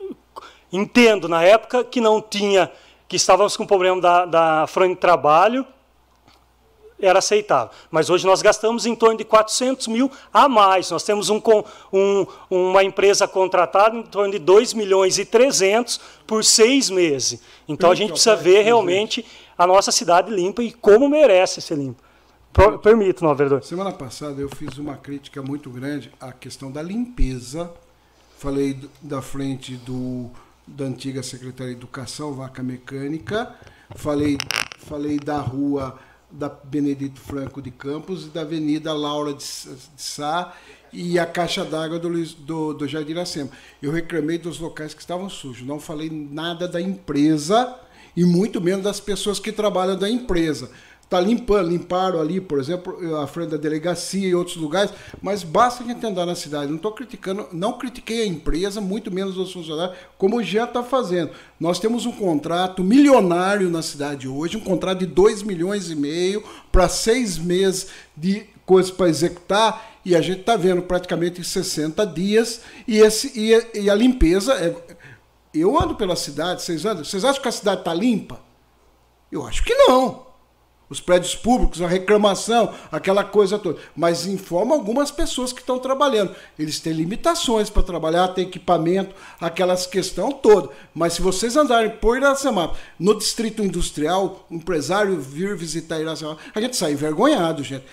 entendo, 0.71 1.27
na 1.27 1.43
época 1.43 1.83
que 1.83 2.01
não 2.01 2.19
tinha 2.19 2.71
que 3.11 3.17
estávamos 3.17 3.57
com 3.57 3.63
o 3.63 3.67
problema 3.67 3.99
da, 3.99 4.25
da 4.25 4.67
frente 4.67 4.93
de 4.93 5.01
trabalho, 5.01 5.67
era 6.97 7.19
aceitável. 7.19 7.69
Mas 7.89 8.09
hoje 8.09 8.25
nós 8.25 8.41
gastamos 8.41 8.85
em 8.85 8.95
torno 8.95 9.17
de 9.17 9.25
400 9.25 9.87
mil 9.87 10.09
a 10.33 10.47
mais. 10.47 10.89
Nós 10.89 11.03
temos 11.03 11.29
um, 11.29 11.41
um, 11.91 12.25
uma 12.49 12.85
empresa 12.85 13.27
contratada 13.27 13.97
em 13.97 14.03
torno 14.03 14.31
de 14.31 14.39
2 14.39 14.73
milhões 14.73 15.19
e 15.19 15.25
300 15.25 15.99
por 16.25 16.45
seis 16.45 16.89
meses. 16.89 17.41
Então 17.67 17.91
a 17.91 17.95
gente 17.95 18.11
precisa 18.11 18.33
ver 18.33 18.61
realmente 18.61 19.25
a 19.57 19.67
nossa 19.67 19.91
cidade 19.91 20.31
limpa 20.31 20.63
e 20.63 20.71
como 20.71 21.09
merece 21.09 21.59
ser 21.59 21.77
limpa. 21.77 22.01
Permito, 22.81 23.25
não, 23.25 23.35
vereador. 23.35 23.61
Semana 23.61 23.91
passada 23.91 24.39
eu 24.39 24.47
fiz 24.47 24.77
uma 24.77 24.95
crítica 24.95 25.41
muito 25.41 25.69
grande 25.69 26.09
à 26.17 26.31
questão 26.31 26.71
da 26.71 26.81
limpeza. 26.81 27.69
Falei 28.37 28.79
da 29.01 29.21
frente 29.21 29.75
do 29.75 30.31
da 30.75 30.85
antiga 30.85 31.21
Secretaria 31.21 31.73
de 31.73 31.79
Educação, 31.79 32.33
Vaca 32.33 32.63
Mecânica. 32.63 33.55
Falei, 33.95 34.37
falei 34.79 35.19
da 35.19 35.37
rua 35.39 35.99
da 36.29 36.47
Benedito 36.47 37.19
Franco 37.19 37.61
de 37.61 37.71
Campos 37.71 38.25
e 38.25 38.29
da 38.29 38.41
Avenida 38.41 38.93
Laura 38.93 39.33
de 39.33 39.43
Sá 39.43 40.55
e 40.93 41.19
a 41.19 41.25
caixa 41.25 41.65
d'água 41.65 41.99
do, 41.99 42.25
do, 42.37 42.73
do 42.73 42.87
Jardim 42.87 43.11
Iracema. 43.11 43.49
Eu 43.81 43.91
reclamei 43.91 44.37
dos 44.37 44.59
locais 44.59 44.93
que 44.93 45.01
estavam 45.01 45.29
sujos. 45.29 45.67
Não 45.67 45.79
falei 45.79 46.09
nada 46.09 46.67
da 46.67 46.79
empresa 46.81 47.77
e 48.15 48.23
muito 48.23 48.61
menos 48.61 48.83
das 48.83 48.99
pessoas 48.99 49.39
que 49.39 49.51
trabalham 49.51 49.97
da 49.97 50.09
empresa 50.09 50.71
está 51.11 51.19
limpando, 51.19 51.67
limparam 51.67 52.21
ali, 52.21 52.39
por 52.39 52.57
exemplo, 52.57 53.17
a 53.17 53.27
frente 53.27 53.49
da 53.49 53.57
delegacia 53.57 54.29
e 54.29 54.33
outros 54.33 54.55
lugares, 54.55 54.93
mas 55.21 55.43
basta 55.43 55.83
a 55.83 55.85
gente 55.87 56.05
andar 56.05 56.25
na 56.25 56.35
cidade. 56.35 56.69
Não 56.69 56.77
estou 56.77 56.93
criticando, 56.93 57.49
não 57.51 57.73
critiquei 57.73 58.21
a 58.21 58.25
empresa, 58.25 58.79
muito 58.79 59.11
menos 59.11 59.37
os 59.37 59.51
funcionários, 59.51 59.97
como 60.17 60.41
já 60.41 60.63
está 60.63 60.81
fazendo. 60.81 61.31
Nós 61.59 61.79
temos 61.79 62.05
um 62.05 62.13
contrato 62.13 62.81
milionário 62.81 63.69
na 63.69 63.81
cidade 63.81 64.25
hoje, 64.25 64.55
um 64.55 64.61
contrato 64.61 64.99
de 64.99 65.05
2 65.05 65.43
milhões 65.43 65.91
e 65.91 65.95
meio 65.95 66.41
para 66.71 66.87
seis 66.87 67.37
meses 67.37 67.87
de 68.15 68.45
coisas 68.65 68.89
para 68.89 69.09
executar, 69.09 69.99
e 70.05 70.15
a 70.15 70.21
gente 70.21 70.39
está 70.39 70.55
vendo 70.55 70.81
praticamente 70.81 71.43
60 71.43 72.05
dias, 72.07 72.61
e, 72.87 72.99
esse, 72.99 73.37
e, 73.37 73.53
a, 73.53 73.63
e 73.73 73.89
a 73.89 73.95
limpeza. 73.95 74.53
É, 74.53 74.73
eu 75.53 75.77
ando 75.77 75.95
pela 75.95 76.15
cidade, 76.15 76.61
vocês 76.61 76.85
andam, 76.85 77.03
vocês 77.03 77.25
acham 77.25 77.41
que 77.41 77.49
a 77.49 77.51
cidade 77.51 77.81
está 77.81 77.93
limpa? 77.93 78.39
Eu 79.29 79.45
acho 79.45 79.61
que 79.61 79.75
não. 79.75 80.30
Os 80.91 80.99
prédios 80.99 81.33
públicos, 81.33 81.81
a 81.81 81.87
reclamação, 81.87 82.73
aquela 82.91 83.23
coisa 83.23 83.57
toda. 83.57 83.79
Mas 83.95 84.25
informa 84.25 84.75
algumas 84.75 85.09
pessoas 85.09 85.53
que 85.53 85.61
estão 85.61 85.79
trabalhando. 85.79 86.35
Eles 86.59 86.81
têm 86.81 86.91
limitações 86.91 87.69
para 87.69 87.81
trabalhar, 87.81 88.27
tem 88.27 88.43
equipamento, 88.43 89.15
aquelas 89.39 89.87
questão 89.87 90.33
toda. 90.33 90.67
Mas 90.93 91.13
se 91.13 91.21
vocês 91.21 91.55
andarem 91.55 91.91
por 91.91 92.17
Iracema, 92.17 92.73
no 92.99 93.17
distrito 93.17 93.63
industrial, 93.63 94.45
um 94.51 94.57
empresário 94.57 95.17
vir 95.17 95.55
visitar 95.55 95.97
Iracema, 95.97 96.37
a 96.53 96.59
gente 96.59 96.75
sai 96.75 96.91
envergonhado, 96.91 97.63
gente. 97.63 97.85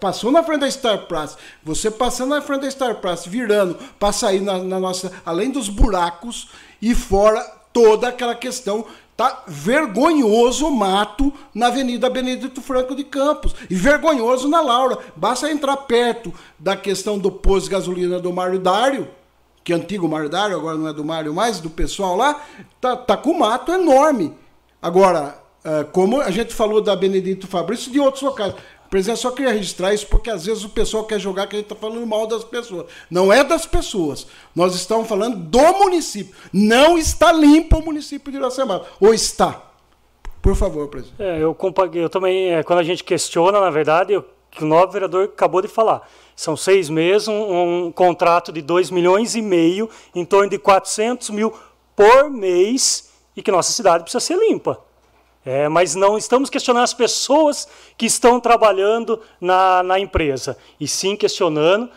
Passou 0.00 0.32
na 0.32 0.42
frente 0.42 0.62
da 0.62 0.70
Star 0.70 1.06
Plus, 1.06 1.38
você 1.62 1.88
passando 1.88 2.30
na 2.30 2.42
frente 2.42 2.62
da 2.62 2.70
Star 2.70 2.96
Plus, 2.96 3.26
virando 3.26 3.76
para 3.96 4.12
sair 4.12 4.40
na, 4.40 4.58
na 4.58 4.80
nossa, 4.80 5.12
além 5.24 5.52
dos 5.52 5.68
buracos 5.68 6.48
e 6.82 6.96
fora 6.96 7.40
toda 7.72 8.08
aquela 8.08 8.34
questão 8.34 8.84
Tá 9.20 9.42
vergonhoso 9.46 10.70
mato 10.70 11.30
na 11.54 11.66
Avenida 11.66 12.08
Benedito 12.08 12.62
Franco 12.62 12.94
de 12.94 13.04
Campos. 13.04 13.54
E 13.68 13.74
vergonhoso 13.74 14.48
na 14.48 14.62
Laura. 14.62 14.98
Basta 15.14 15.52
entrar 15.52 15.76
perto 15.76 16.32
da 16.58 16.74
questão 16.74 17.18
do 17.18 17.30
posto 17.30 17.66
de 17.66 17.72
gasolina 17.72 18.18
do 18.18 18.32
Mário 18.32 18.58
Dário, 18.58 19.10
que 19.62 19.74
é 19.74 19.76
antigo 19.76 20.08
Mário 20.08 20.30
Dário, 20.30 20.56
agora 20.56 20.78
não 20.78 20.88
é 20.88 20.92
do 20.94 21.04
Mário 21.04 21.34
mais, 21.34 21.60
do 21.60 21.68
pessoal 21.68 22.16
lá, 22.16 22.42
tá, 22.80 22.96
tá 22.96 23.14
com 23.14 23.34
mato 23.34 23.70
enorme. 23.70 24.32
Agora, 24.80 25.38
eh, 25.66 25.84
como 25.92 26.22
a 26.22 26.30
gente 26.30 26.54
falou 26.54 26.80
da 26.80 26.96
Benedito 26.96 27.46
Fabrício 27.46 27.92
de 27.92 28.00
outros 28.00 28.22
locais, 28.22 28.54
Presidente, 28.90 29.20
só 29.20 29.30
queria 29.30 29.52
registrar 29.52 29.94
isso 29.94 30.08
porque 30.08 30.28
às 30.28 30.44
vezes 30.44 30.64
o 30.64 30.68
pessoal 30.68 31.04
quer 31.04 31.20
jogar 31.20 31.46
que 31.46 31.54
a 31.54 31.58
gente 31.60 31.70
está 31.70 31.76
falando 31.76 32.04
mal 32.04 32.26
das 32.26 32.42
pessoas. 32.42 32.86
Não 33.08 33.32
é 33.32 33.44
das 33.44 33.64
pessoas. 33.64 34.26
Nós 34.54 34.74
estamos 34.74 35.08
falando 35.08 35.36
do 35.36 35.72
município. 35.78 36.34
Não 36.52 36.98
está 36.98 37.30
limpo 37.30 37.78
o 37.78 37.84
município 37.84 38.32
de 38.32 38.38
Iracema. 38.38 38.82
Ou 39.00 39.14
está? 39.14 39.62
Por 40.42 40.56
favor, 40.56 40.88
presidente. 40.88 41.22
É, 41.22 41.38
eu, 41.38 41.56
eu 41.94 42.08
também, 42.08 42.52
é, 42.52 42.64
quando 42.64 42.80
a 42.80 42.82
gente 42.82 43.04
questiona, 43.04 43.60
na 43.60 43.70
verdade, 43.70 44.16
o 44.16 44.24
que 44.50 44.64
o 44.64 44.66
novo 44.66 44.90
vereador 44.90 45.26
acabou 45.26 45.62
de 45.62 45.68
falar. 45.68 46.10
São 46.34 46.56
seis 46.56 46.90
meses, 46.90 47.28
um, 47.28 47.86
um 47.86 47.92
contrato 47.92 48.50
de 48.50 48.60
2 48.60 48.90
milhões 48.90 49.36
e 49.36 49.42
meio, 49.42 49.88
em 50.12 50.24
torno 50.24 50.50
de 50.50 50.58
400 50.58 51.30
mil 51.30 51.54
por 51.94 52.28
mês, 52.28 53.12
e 53.36 53.42
que 53.42 53.52
nossa 53.52 53.72
cidade 53.72 54.02
precisa 54.02 54.18
ser 54.18 54.36
limpa. 54.36 54.80
É, 55.44 55.68
mas 55.68 55.94
não 55.94 56.18
estamos 56.18 56.50
questionando 56.50 56.84
as 56.84 56.92
pessoas 56.92 57.66
que 57.96 58.04
estão 58.04 58.38
trabalhando 58.38 59.20
na, 59.40 59.82
na 59.82 59.98
empresa, 59.98 60.56
e 60.78 60.86
sim 60.86 61.16
questionando 61.16 61.90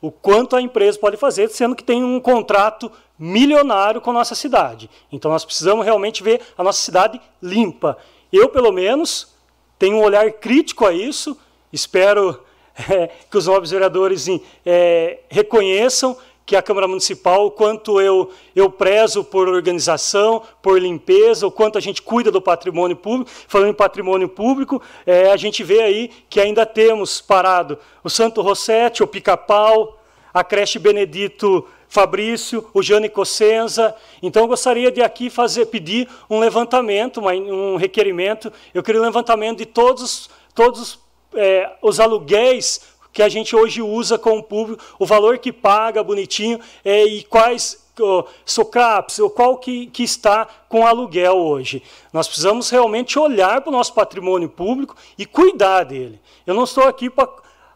o 0.00 0.10
quanto 0.10 0.56
a 0.56 0.60
empresa 0.60 0.98
pode 0.98 1.16
fazer, 1.16 1.48
sendo 1.48 1.76
que 1.76 1.84
tem 1.84 2.04
um 2.04 2.20
contrato 2.20 2.90
milionário 3.18 4.00
com 4.00 4.10
a 4.10 4.14
nossa 4.14 4.34
cidade. 4.34 4.90
Então 5.10 5.30
nós 5.30 5.44
precisamos 5.44 5.84
realmente 5.84 6.22
ver 6.22 6.40
a 6.58 6.62
nossa 6.64 6.82
cidade 6.82 7.20
limpa. 7.40 7.96
Eu, 8.32 8.48
pelo 8.48 8.72
menos, 8.72 9.32
tenho 9.78 9.96
um 9.96 10.02
olhar 10.02 10.30
crítico 10.32 10.84
a 10.84 10.92
isso, 10.92 11.38
espero 11.72 12.42
é, 12.90 13.08
que 13.30 13.38
os 13.38 13.46
novos 13.46 13.70
vereadores 13.70 14.26
é, 14.66 15.20
reconheçam 15.30 16.16
que 16.44 16.56
a 16.56 16.62
Câmara 16.62 16.88
Municipal, 16.88 17.46
o 17.46 17.50
quanto 17.50 18.00
eu, 18.00 18.30
eu 18.54 18.68
prezo 18.68 19.22
por 19.22 19.48
organização, 19.48 20.42
por 20.60 20.80
limpeza, 20.80 21.46
o 21.46 21.50
quanto 21.50 21.78
a 21.78 21.80
gente 21.80 22.02
cuida 22.02 22.30
do 22.30 22.42
patrimônio 22.42 22.96
público. 22.96 23.30
Falando 23.46 23.70
em 23.70 23.74
patrimônio 23.74 24.28
público, 24.28 24.82
é, 25.06 25.30
a 25.30 25.36
gente 25.36 25.62
vê 25.62 25.80
aí 25.80 26.10
que 26.28 26.40
ainda 26.40 26.66
temos 26.66 27.20
parado 27.20 27.78
o 28.02 28.10
Santo 28.10 28.42
Rossetti, 28.42 29.02
o 29.02 29.06
Pica-Pau, 29.06 29.98
a 30.34 30.42
creche 30.42 30.78
Benedito 30.78 31.66
Fabrício, 31.88 32.66
o 32.72 32.82
Jane 32.82 33.08
Cossenza. 33.08 33.94
Então, 34.22 34.42
eu 34.42 34.48
gostaria 34.48 34.90
de 34.90 35.02
aqui 35.02 35.28
fazer, 35.28 35.66
pedir 35.66 36.08
um 36.28 36.38
levantamento, 36.38 37.20
um 37.20 37.76
requerimento. 37.76 38.52
Eu 38.72 38.82
queria 38.82 39.00
um 39.00 39.04
levantamento 39.04 39.58
de 39.58 39.66
todos, 39.66 40.30
todos 40.54 40.98
é, 41.34 41.70
os 41.82 42.00
aluguéis 42.00 42.91
que 43.12 43.22
a 43.22 43.28
gente 43.28 43.54
hoje 43.54 43.82
usa 43.82 44.18
com 44.18 44.38
o 44.38 44.42
público, 44.42 44.82
o 44.98 45.04
valor 45.04 45.38
que 45.38 45.52
paga 45.52 46.02
bonitinho 46.02 46.58
é, 46.84 47.04
e 47.04 47.22
quais 47.24 47.84
oh, 48.00 48.24
SOCAPs, 48.44 49.18
ou 49.18 49.30
qual 49.30 49.58
que, 49.58 49.86
que 49.88 50.02
está 50.02 50.46
com 50.68 50.86
aluguel 50.86 51.36
hoje. 51.36 51.82
Nós 52.12 52.26
precisamos 52.26 52.70
realmente 52.70 53.18
olhar 53.18 53.60
para 53.60 53.68
o 53.68 53.72
nosso 53.72 53.92
patrimônio 53.92 54.48
público 54.48 54.96
e 55.18 55.26
cuidar 55.26 55.84
dele. 55.84 56.20
Eu 56.46 56.54
não 56.54 56.64
estou 56.64 56.84
aqui 56.84 57.10
para 57.10 57.28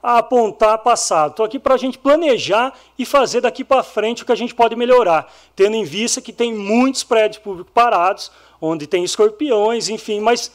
apontar 0.02 0.78
passado, 0.78 1.30
estou 1.30 1.44
aqui 1.44 1.58
para 1.58 1.74
a 1.74 1.78
gente 1.78 1.98
planejar 1.98 2.72
e 2.98 3.04
fazer 3.04 3.40
daqui 3.40 3.64
para 3.64 3.82
frente 3.82 4.22
o 4.22 4.26
que 4.26 4.32
a 4.32 4.36
gente 4.36 4.54
pode 4.54 4.76
melhorar, 4.76 5.32
tendo 5.54 5.74
em 5.74 5.84
vista 5.84 6.20
que 6.20 6.32
tem 6.32 6.54
muitos 6.54 7.02
prédios 7.02 7.42
públicos 7.42 7.72
parados, 7.74 8.30
onde 8.60 8.86
tem 8.86 9.02
escorpiões, 9.04 9.88
enfim, 9.88 10.20
mas 10.20 10.52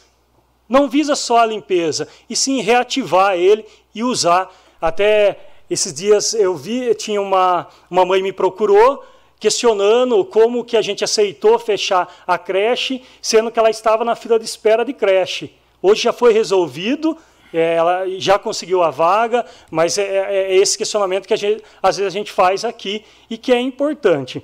não 0.69 0.87
visa 0.87 1.15
só 1.15 1.39
a 1.39 1.45
limpeza, 1.45 2.07
e 2.29 2.35
sim 2.35 2.61
reativar 2.61 3.35
ele 3.35 3.65
e 3.93 4.03
usar 4.03 4.49
até 4.81 5.37
esses 5.69 5.93
dias 5.93 6.33
eu 6.33 6.55
vi, 6.55 6.93
tinha 6.95 7.21
uma, 7.21 7.67
uma 7.89 8.03
mãe 8.03 8.21
me 8.21 8.33
procurou 8.33 9.05
questionando 9.39 10.23
como 10.25 10.63
que 10.63 10.77
a 10.77 10.81
gente 10.81 11.03
aceitou 11.03 11.57
fechar 11.57 12.23
a 12.27 12.37
creche, 12.37 13.01
sendo 13.21 13.49
que 13.49 13.57
ela 13.57 13.71
estava 13.71 14.05
na 14.05 14.15
fila 14.15 14.37
de 14.37 14.45
espera 14.45 14.85
de 14.85 14.93
creche. 14.93 15.51
Hoje 15.81 16.03
já 16.03 16.13
foi 16.13 16.31
resolvido, 16.31 17.17
é, 17.51 17.73
ela 17.73 18.03
já 18.19 18.37
conseguiu 18.37 18.83
a 18.83 18.91
vaga, 18.91 19.43
mas 19.71 19.97
é, 19.97 20.03
é, 20.03 20.51
é 20.51 20.55
esse 20.57 20.77
questionamento 20.77 21.27
que 21.27 21.35
gente, 21.35 21.63
às 21.81 21.97
vezes 21.97 22.13
a 22.13 22.17
gente 22.17 22.31
faz 22.31 22.63
aqui 22.63 23.03
e 23.29 23.37
que 23.37 23.51
é 23.51 23.59
importante. 23.59 24.43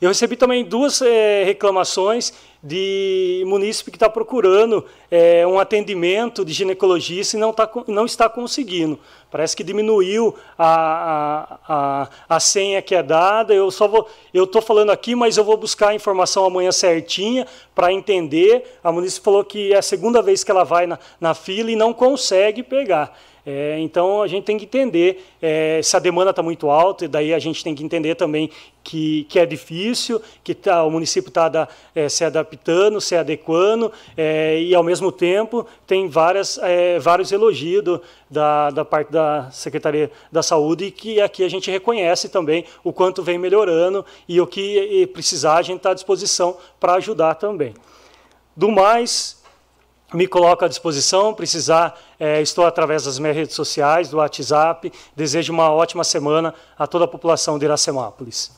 Eu 0.00 0.08
recebi 0.08 0.36
também 0.36 0.64
duas 0.64 1.02
é, 1.02 1.44
reclamações 1.44 2.32
de 2.62 3.42
munícipe 3.46 3.90
que 3.90 3.96
está 3.96 4.08
procurando 4.08 4.84
é, 5.10 5.44
um 5.44 5.58
atendimento 5.58 6.44
de 6.44 6.52
ginecologista 6.52 7.36
e 7.36 7.40
não, 7.40 7.52
tá, 7.52 7.68
não 7.88 8.06
está 8.06 8.28
conseguindo. 8.28 9.00
Parece 9.30 9.56
que 9.56 9.64
diminuiu 9.64 10.36
a, 10.56 11.58
a, 11.66 11.74
a, 11.74 12.08
a 12.36 12.40
senha 12.40 12.80
que 12.80 12.94
é 12.94 13.02
dada. 13.02 13.52
Eu 13.52 13.70
só 13.70 13.88
vou, 13.88 14.08
eu 14.32 14.44
estou 14.44 14.62
falando 14.62 14.90
aqui, 14.90 15.16
mas 15.16 15.36
eu 15.36 15.42
vou 15.42 15.56
buscar 15.56 15.88
a 15.88 15.94
informação 15.94 16.44
amanhã 16.44 16.70
certinha 16.70 17.48
para 17.74 17.92
entender. 17.92 18.78
A 18.84 18.92
munícipe 18.92 19.24
falou 19.24 19.42
que 19.42 19.72
é 19.72 19.78
a 19.78 19.82
segunda 19.82 20.22
vez 20.22 20.44
que 20.44 20.50
ela 20.50 20.64
vai 20.64 20.86
na, 20.86 20.98
na 21.20 21.34
fila 21.34 21.70
e 21.70 21.76
não 21.76 21.92
consegue 21.92 22.62
pegar. 22.62 23.18
É, 23.44 23.76
então 23.80 24.22
a 24.22 24.28
gente 24.28 24.44
tem 24.44 24.56
que 24.56 24.64
entender 24.64 25.24
é, 25.40 25.80
se 25.82 25.96
a 25.96 25.98
demanda 25.98 26.30
está 26.30 26.42
muito 26.42 26.70
alta, 26.70 27.04
e 27.04 27.08
daí 27.08 27.34
a 27.34 27.38
gente 27.40 27.64
tem 27.64 27.74
que 27.74 27.82
entender 27.82 28.14
também 28.14 28.48
que, 28.84 29.24
que 29.24 29.38
é 29.38 29.44
difícil, 29.44 30.22
que 30.44 30.54
tá, 30.54 30.84
o 30.84 30.90
município 30.90 31.28
está 31.28 31.68
é, 31.92 32.08
se 32.08 32.24
adaptando, 32.24 33.00
se 33.00 33.16
adequando, 33.16 33.92
é, 34.16 34.60
e 34.60 34.74
ao 34.74 34.84
mesmo 34.84 35.10
tempo 35.10 35.66
tem 35.86 36.08
várias, 36.08 36.56
é, 36.58 37.00
vários 37.00 37.32
elogios 37.32 38.00
da, 38.30 38.70
da 38.70 38.84
parte 38.84 39.10
da 39.10 39.50
Secretaria 39.50 40.10
da 40.30 40.42
Saúde, 40.42 40.84
e 40.84 40.90
que 40.92 41.20
aqui 41.20 41.42
a 41.42 41.48
gente 41.48 41.68
reconhece 41.68 42.28
também 42.28 42.64
o 42.84 42.92
quanto 42.92 43.24
vem 43.24 43.38
melhorando 43.38 44.06
e 44.28 44.40
o 44.40 44.46
que 44.46 45.06
precisar 45.08 45.56
a 45.56 45.62
gente 45.62 45.78
está 45.78 45.90
à 45.90 45.94
disposição 45.94 46.56
para 46.78 46.94
ajudar 46.94 47.34
também. 47.34 47.74
Do 48.56 48.70
mais, 48.70 49.41
me 50.12 50.26
coloco 50.26 50.64
à 50.64 50.68
disposição, 50.68 51.34
precisar, 51.34 51.98
é, 52.18 52.40
estou 52.40 52.66
através 52.66 53.04
das 53.04 53.18
minhas 53.18 53.36
redes 53.36 53.54
sociais, 53.54 54.08
do 54.08 54.18
WhatsApp. 54.18 54.92
Desejo 55.16 55.52
uma 55.52 55.70
ótima 55.70 56.04
semana 56.04 56.54
a 56.78 56.86
toda 56.86 57.04
a 57.04 57.08
população 57.08 57.58
de 57.58 57.64
Iracemápolis. 57.64 58.52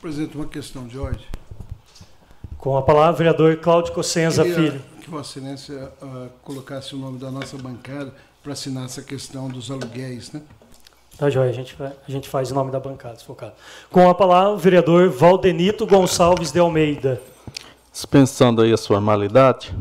Presidente, 0.00 0.36
uma 0.36 0.46
questão 0.46 0.86
de 0.86 0.98
hoje. 0.98 1.26
Com 2.58 2.76
a 2.76 2.82
palavra, 2.82 3.12
vereador 3.12 3.56
Cláudio 3.58 3.92
Cossenza 3.92 4.44
Filho. 4.44 4.82
Que 5.00 5.10
Vossa 5.10 5.38
Excelência 5.38 5.92
uh, 6.02 6.28
colocasse 6.42 6.94
o 6.94 6.98
nome 6.98 7.18
da 7.18 7.30
nossa 7.30 7.56
bancada 7.56 8.14
para 8.42 8.52
assinar 8.52 8.84
essa 8.84 9.02
questão 9.02 9.48
dos 9.48 9.70
aluguéis, 9.70 10.32
né? 10.32 10.42
Tá 11.18 11.28
joia, 11.28 11.50
a 11.50 11.52
gente, 11.52 11.76
a 11.80 12.10
gente 12.10 12.28
faz 12.28 12.50
o 12.50 12.54
nome 12.54 12.70
da 12.70 12.80
bancada, 12.80 13.18
focado. 13.18 13.52
Com 13.90 14.08
a 14.08 14.14
palavra, 14.14 14.52
o 14.52 14.58
vereador 14.58 15.10
Valdenito 15.10 15.86
Gonçalves 15.86 16.50
de 16.50 16.58
Almeida. 16.58 17.20
Dispensando 17.92 18.62
aí 18.62 18.72
a 18.72 18.78
formalidade, 18.78 19.74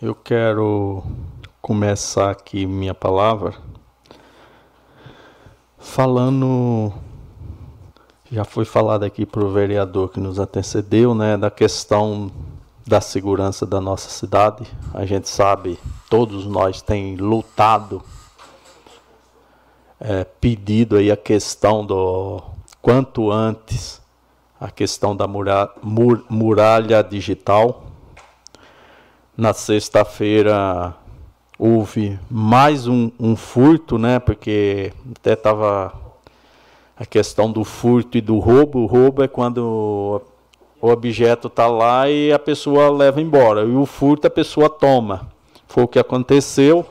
eu 0.00 0.14
quero 0.14 1.02
começar 1.60 2.30
aqui 2.30 2.66
minha 2.66 2.94
palavra 2.94 3.54
falando, 5.76 6.92
já 8.30 8.44
foi 8.44 8.64
falado 8.64 9.04
aqui 9.04 9.26
para 9.26 9.44
o 9.44 9.50
vereador 9.50 10.08
que 10.08 10.20
nos 10.20 10.38
antecedeu, 10.38 11.14
né, 11.14 11.36
da 11.36 11.50
questão 11.50 12.30
da 12.86 13.00
segurança 13.00 13.66
da 13.66 13.80
nossa 13.80 14.08
cidade. 14.08 14.66
A 14.92 15.04
gente 15.04 15.28
sabe, 15.28 15.78
todos 16.08 16.46
nós 16.46 16.80
tem 16.80 17.16
lutado 17.16 18.02
é, 20.00 20.24
pedido 20.24 20.96
aí 20.96 21.10
a 21.10 21.16
questão 21.16 21.84
do 21.84 22.42
quanto 22.80 23.30
antes 23.30 24.02
a 24.60 24.70
questão 24.70 25.14
da 25.14 25.26
muralha, 25.26 25.70
muralha 26.30 27.02
digital. 27.02 27.84
Na 29.36 29.52
sexta-feira 29.52 30.94
houve 31.58 32.18
mais 32.30 32.86
um, 32.86 33.10
um, 33.18 33.36
furto, 33.36 33.98
né? 33.98 34.18
Porque 34.18 34.92
até 35.18 35.34
estava 35.34 35.92
a 36.96 37.04
questão 37.04 37.50
do 37.50 37.64
furto 37.64 38.16
e 38.16 38.20
do 38.20 38.38
roubo. 38.38 38.80
O 38.80 38.86
roubo 38.86 39.22
é 39.22 39.28
quando 39.28 40.22
o 40.80 40.88
objeto 40.88 41.48
está 41.48 41.66
lá 41.66 42.08
e 42.08 42.32
a 42.32 42.38
pessoa 42.38 42.90
leva 42.90 43.20
embora. 43.20 43.64
E 43.64 43.74
o 43.74 43.84
furto 43.84 44.26
a 44.26 44.30
pessoa 44.30 44.70
toma. 44.70 45.28
Foi 45.66 45.84
o 45.84 45.88
que 45.88 45.98
aconteceu. 45.98 46.86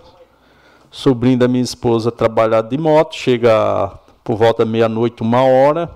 Sobrinho 0.93 1.39
da 1.39 1.47
minha 1.47 1.63
esposa 1.63 2.11
trabalhar 2.11 2.61
de 2.61 2.77
moto, 2.77 3.15
chega 3.15 3.91
por 4.23 4.37
volta 4.37 4.63
meia-noite, 4.63 5.23
uma 5.23 5.41
hora, 5.41 5.89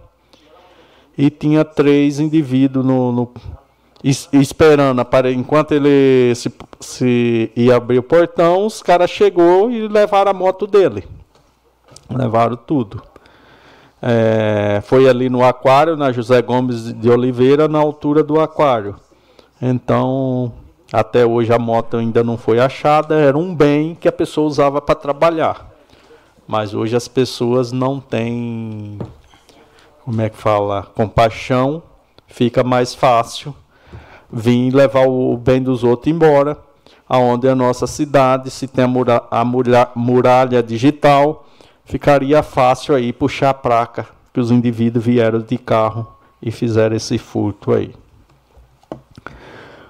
e 1.16 1.30
tinha 1.30 1.64
três 1.64 2.20
indivíduos 2.20 2.84
no, 2.84 3.12
no 3.12 3.32
esperando. 4.04 5.06
Enquanto 5.36 5.74
ele 5.74 6.34
se, 6.34 6.52
se 6.80 7.52
ia 7.56 7.76
abrir 7.76 8.00
o 8.00 8.04
portão, 8.04 8.66
os 8.66 8.82
caras 8.82 9.12
chegou 9.12 9.70
e 9.70 9.88
levaram 9.88 10.32
a 10.32 10.34
moto 10.34 10.66
dele. 10.66 11.08
Levaram 12.10 12.56
tudo. 12.56 13.04
É, 14.02 14.82
foi 14.84 15.08
ali 15.08 15.30
no 15.30 15.44
aquário, 15.44 15.96
na 15.96 16.12
José 16.12 16.42
Gomes 16.42 16.92
de 16.92 17.10
Oliveira, 17.10 17.68
na 17.68 17.78
altura 17.78 18.24
do 18.24 18.40
aquário. 18.40 18.96
Então, 19.62 20.52
até 20.92 21.26
hoje 21.26 21.52
a 21.52 21.60
moto 21.60 21.98
ainda 21.98 22.24
não 22.24 22.38
foi 22.38 22.60
achada, 22.60 23.16
era 23.16 23.38
um 23.38 23.54
bem 23.54 23.96
que 23.96 24.08
a 24.08 24.12
pessoa 24.12 24.48
usava 24.48 24.82
para 24.82 24.96
trabalhar. 24.96 25.70
Mas 26.48 26.74
hoje 26.74 26.96
as 26.96 27.08
pessoas 27.08 27.72
não 27.72 28.00
têm, 28.00 28.98
como 30.06 30.22
é 30.22 30.30
que 30.30 30.38
fala, 30.38 30.84
compaixão, 30.96 31.84
fica 32.28 32.64
mais 32.64 32.96
fácil 32.96 33.54
vir 34.32 34.74
levar 34.74 35.08
o 35.08 35.36
bem 35.38 35.62
dos 35.62 35.84
outros 35.84 36.14
embora, 36.14 36.58
aonde 37.08 37.48
a 37.48 37.56
nossa 37.56 37.88
cidade, 37.88 38.50
se 38.50 38.68
tem 38.68 38.84
a, 38.84 38.88
muralha, 38.88 39.24
a 39.32 39.46
muralha 39.96 40.64
digital, 40.64 41.46
ficaria 41.86 42.44
fácil 42.44 42.96
aí 42.96 43.14
puxar 43.14 43.50
a 43.50 43.54
placa 43.54 44.08
que 44.34 44.40
os 44.40 44.52
indivíduos 44.52 45.04
vieram 45.04 45.40
de 45.40 45.58
carro 45.58 46.08
e 46.42 46.52
fizeram 46.52 46.96
esse 46.96 47.18
furto 47.18 47.74
aí. 47.74 47.94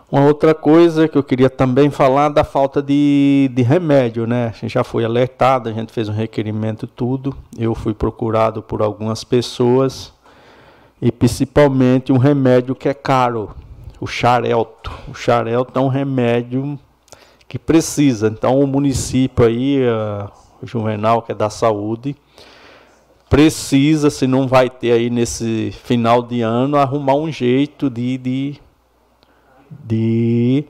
Uma 0.09 0.23
outra 0.23 0.55
coisa 0.55 1.05
que 1.05 1.17
eu 1.17 1.23
queria 1.23 1.49
também 1.49 1.89
falar 1.89 2.29
da 2.29 2.45
falta 2.45 2.81
de, 2.81 3.51
de 3.53 3.61
remédio, 3.61 4.25
né? 4.25 4.47
A 4.47 4.51
gente 4.51 4.69
já 4.73 4.81
foi 4.81 5.03
alertado, 5.03 5.67
a 5.67 5.73
gente 5.73 5.91
fez 5.91 6.07
um 6.07 6.13
requerimento 6.13 6.87
tudo. 6.87 7.35
Eu 7.59 7.75
fui 7.75 7.93
procurado 7.93 8.61
por 8.61 8.81
algumas 8.81 9.25
pessoas 9.25 10.13
e 11.01 11.11
principalmente 11.11 12.13
um 12.13 12.17
remédio 12.17 12.73
que 12.73 12.87
é 12.87 12.93
caro, 12.93 13.51
o 13.99 14.07
xarelto. 14.07 14.91
O 15.09 15.13
xarelto 15.13 15.77
é 15.77 15.81
um 15.81 15.89
remédio 15.89 16.79
que 17.45 17.59
precisa. 17.59 18.29
Então 18.29 18.61
o 18.61 18.65
município 18.65 19.45
aí, 19.45 19.81
o 20.61 20.65
Juvenal, 20.65 21.21
que 21.21 21.33
é 21.33 21.35
da 21.35 21.49
saúde, 21.49 22.15
precisa, 23.29 24.09
se 24.09 24.25
não 24.25 24.47
vai 24.47 24.69
ter 24.69 24.93
aí 24.93 25.09
nesse 25.09 25.73
final 25.83 26.23
de 26.23 26.41
ano, 26.41 26.77
arrumar 26.77 27.15
um 27.15 27.29
jeito 27.29 27.89
de, 27.89 28.17
de, 28.17 28.55
de 29.69 30.65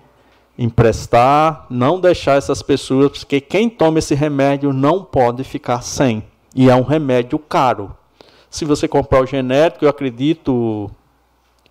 emprestar, 0.58 1.68
não 1.70 2.00
deixar 2.00 2.38
essas 2.38 2.62
pessoas, 2.62 3.20
porque 3.20 3.40
quem 3.40 3.70
toma 3.70 4.00
esse 4.00 4.16
remédio 4.16 4.74
não 4.74 5.04
pode 5.04 5.44
ficar 5.44 5.82
sem. 5.82 6.24
E 6.56 6.70
é 6.70 6.76
um 6.76 6.82
remédio 6.82 7.38
caro. 7.38 7.96
Se 8.50 8.66
você 8.66 8.88
comprar 8.88 9.22
o 9.22 9.26
genérico, 9.28 9.86
eu 9.86 9.90
acredito 9.90 10.90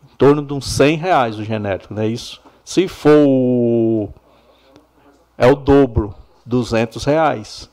em 0.05 0.16
torno 0.16 0.43
de 0.43 0.53
uns 0.53 0.66
100 0.70 0.97
reais 0.97 1.39
o 1.39 1.44
genérico, 1.44 1.93
não 1.93 2.03
é 2.03 2.07
isso? 2.07 2.40
Se 2.65 2.86
for 2.86 4.11
é 5.39 5.47
o 5.47 5.55
dobro, 5.55 6.15
200 6.44 7.05
reais. 7.05 7.69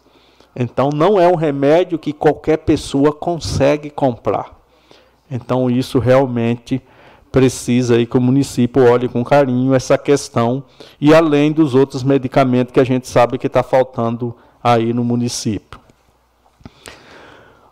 Então 0.56 0.90
não 0.94 1.20
é 1.20 1.28
um 1.28 1.36
remédio 1.36 1.98
que 1.98 2.14
qualquer 2.14 2.58
pessoa 2.58 3.12
consegue 3.12 3.90
comprar. 3.90 4.60
Então 5.30 5.70
isso 5.70 6.00
realmente 6.00 6.82
precisa 7.34 7.96
aí 7.96 8.06
que 8.06 8.16
o 8.16 8.22
município 8.22 8.88
olhe 8.88 9.10
com 9.10 9.26
carinho 9.26 9.74
essa 9.74 9.98
questão 9.98 10.64
e 11.02 11.16
além 11.16 11.52
dos 11.52 11.74
outros 11.74 12.04
medicamentos 12.04 12.72
que 12.72 12.80
a 12.80 12.84
gente 12.84 13.08
sabe 13.08 13.40
que 13.40 13.48
está 13.48 13.64
faltando 13.64 14.36
aí 14.64 14.94
no 14.94 15.04
município. 15.04 15.80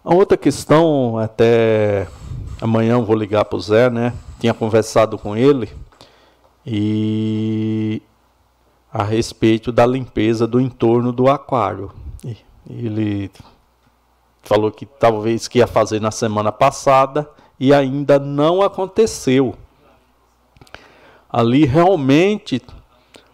A 0.04 0.16
outra 0.16 0.36
questão, 0.36 1.20
até 1.20 2.08
amanhã 2.60 2.94
eu 2.94 3.06
vou 3.06 3.16
ligar 3.16 3.46
para 3.46 3.56
o 3.56 3.62
Zé, 3.62 3.88
né? 3.88 4.14
Tinha 4.40 4.52
conversado 4.52 5.16
com 5.16 5.38
ele 5.38 5.70
e 6.66 8.02
a 8.92 9.04
respeito 9.04 9.72
da 9.72 9.86
limpeza 9.86 10.48
do 10.48 10.60
entorno 10.60 11.12
do 11.12 11.30
aquário. 11.30 11.92
Ele 12.68 13.30
falou 14.42 14.72
que 14.72 14.88
talvez 14.88 15.48
que 15.48 15.60
ia 15.60 15.68
fazer 15.68 16.02
na 16.02 16.10
semana 16.10 16.52
passada 16.52 17.30
e 17.62 17.76
ainda 17.76 18.18
não 18.18 18.64
aconteceu. 18.64 19.54
Ali 21.30 21.64
realmente 21.64 22.60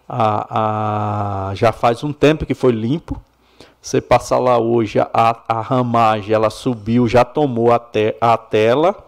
a, 0.08 1.52
a, 1.52 1.56
já 1.56 1.72
faz 1.72 2.04
um 2.04 2.12
tempo 2.12 2.46
que 2.46 2.54
foi 2.54 2.74
limpo. 2.74 3.22
Você 3.82 4.02
passa 4.02 4.38
lá 4.38 4.58
hoje, 4.58 5.00
a, 5.00 5.08
a 5.48 5.62
ramagem 5.62 6.36
ela 6.36 6.50
subiu, 6.50 7.08
já 7.08 7.24
tomou 7.24 7.72
a, 7.72 7.82
a 8.20 8.38
tela 8.38 9.02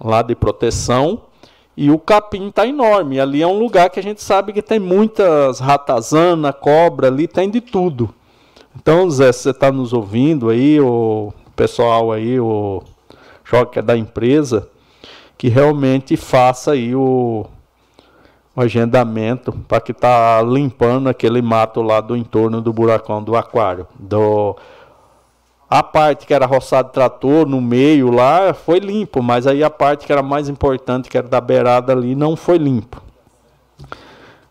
lá 0.00 0.20
de 0.20 0.34
proteção 0.34 1.22
e 1.76 1.88
o 1.92 1.98
capim 1.98 2.48
está 2.48 2.66
enorme. 2.66 3.20
Ali 3.20 3.40
é 3.40 3.46
um 3.46 3.56
lugar 3.56 3.88
que 3.88 4.00
a 4.00 4.02
gente 4.02 4.20
sabe 4.20 4.52
que 4.52 4.62
tem 4.62 4.80
muitas 4.80 5.60
ratazana, 5.60 6.52
cobra, 6.52 7.06
ali 7.06 7.28
tem 7.28 7.48
de 7.48 7.60
tudo. 7.60 8.12
Então, 8.74 9.08
Zé, 9.08 9.30
se 9.30 9.42
você 9.42 9.50
está 9.50 9.70
nos 9.70 9.92
ouvindo 9.92 10.48
aí, 10.48 10.80
o 10.80 11.32
pessoal 11.54 12.10
aí, 12.10 12.40
o 12.40 12.82
que 13.70 13.78
é 13.78 13.82
da 13.82 13.96
empresa, 13.96 14.68
que 15.36 15.48
realmente 15.48 16.16
faça 16.16 16.72
aí 16.72 16.94
o, 16.94 17.46
o 18.56 18.60
agendamento 18.60 19.52
para 19.52 19.80
que 19.80 19.92
tá 19.92 20.42
limpando 20.42 21.08
aquele 21.08 21.42
mato 21.42 21.82
lá 21.82 22.00
do 22.00 22.16
entorno 22.16 22.60
do 22.60 22.72
buracão 22.72 23.22
do 23.22 23.36
aquário. 23.36 23.86
Do, 23.98 24.56
a 25.68 25.82
parte 25.82 26.26
que 26.26 26.34
era 26.34 26.46
roçado 26.46 26.90
trator 26.90 27.46
no 27.46 27.60
meio 27.60 28.10
lá 28.10 28.54
foi 28.54 28.78
limpo, 28.78 29.22
mas 29.22 29.46
aí 29.46 29.62
a 29.62 29.70
parte 29.70 30.06
que 30.06 30.12
era 30.12 30.22
mais 30.22 30.48
importante, 30.48 31.08
que 31.08 31.18
era 31.18 31.28
da 31.28 31.40
beirada 31.40 31.92
ali, 31.92 32.14
não 32.14 32.36
foi 32.36 32.58
limpo. 32.58 33.02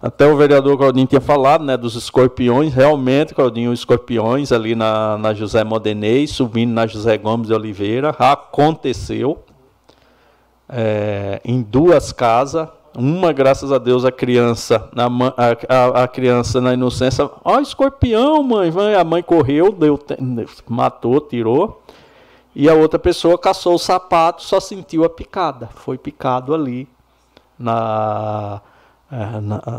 Até 0.04 0.28
o 0.28 0.36
vereador 0.36 0.78
Claudinho 0.78 1.08
tinha 1.08 1.22
falado 1.22 1.64
né, 1.64 1.78
dos 1.78 1.96
escorpiões. 1.96 2.74
Realmente, 2.74 3.34
Claudinho, 3.34 3.72
escorpiões 3.72 4.52
ali 4.52 4.76
na, 4.76 5.18
na 5.18 5.34
José 5.34 5.64
Modenês, 5.64 6.32
subindo 6.32 6.74
na 6.74 6.86
José 6.86 7.18
Gomes 7.18 7.48
de 7.48 7.54
Oliveira. 7.54 8.10
Aconteceu 8.20 9.42
é, 10.68 11.40
em 11.46 11.62
duas 11.62 12.12
casas. 12.12 12.68
Uma, 12.94 13.32
graças 13.32 13.72
a 13.72 13.78
Deus, 13.78 14.04
a 14.04 14.12
criança, 14.12 14.90
a, 14.94 15.74
a, 15.74 16.04
a 16.04 16.08
criança 16.10 16.60
na 16.60 16.74
inocência, 16.74 17.24
ó, 17.24 17.56
oh, 17.56 17.60
escorpião, 17.62 18.44
mãe, 18.44 18.74
a 19.00 19.06
mãe 19.06 19.24
correu, 19.24 19.72
deu, 19.72 19.98
matou, 20.68 21.22
tirou. 21.22 21.82
E 22.54 22.70
a 22.70 22.74
outra 22.74 23.00
pessoa 23.00 23.38
caçou 23.38 23.76
o 23.76 23.80
sapato, 23.80 24.44
só 24.44 24.60
sentiu 24.60 25.06
a 25.06 25.10
picada. 25.10 25.70
Foi 25.74 25.98
picado 25.98 26.54
ali 26.54 26.90
na, 27.58 28.62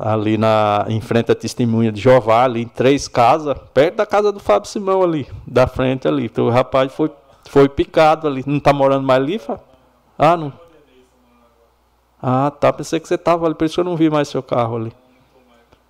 ali 0.03 0.39
na, 0.39 0.85
em 0.89 1.01
frente 1.01 1.33
à 1.33 1.35
testemunha 1.35 1.91
de 1.91 2.01
Jeová, 2.01 2.45
ali 2.45 2.63
em 2.63 2.69
três 2.69 3.09
casas, 3.09 3.57
perto 3.73 3.97
da 3.97 4.07
casa 4.07 4.31
do 4.31 4.39
Fábio 4.39 4.69
Simão 4.69 5.03
ali, 5.03 5.27
da 5.47 5.67
frente 5.67 6.07
ali. 6.07 6.27
Então 6.27 6.47
o 6.47 6.51
rapaz 6.51 6.93
foi, 6.93 7.11
foi 7.49 7.69
picado 7.69 8.27
ali. 8.27 8.45
Não 8.47 8.59
está 8.59 8.73
morando 8.73 9.07
mais 9.07 9.23
ali, 9.23 9.39
Fábio? 9.39 9.65
Ah, 10.19 10.37
não. 10.37 10.53
Ah, 12.23 12.51
tá. 12.51 12.73
Pensei 12.73 13.01
que 13.01 13.09
você 13.09 13.17
estava 13.17 13.47
ali, 13.47 13.55
por 13.55 13.65
isso 13.65 13.75
que 13.75 13.81
eu 13.81 13.85
não 13.85 13.97
vi 13.97 14.09
mais 14.09 14.29
seu 14.29 14.43
carro 14.43 14.77
ali. 14.77 14.93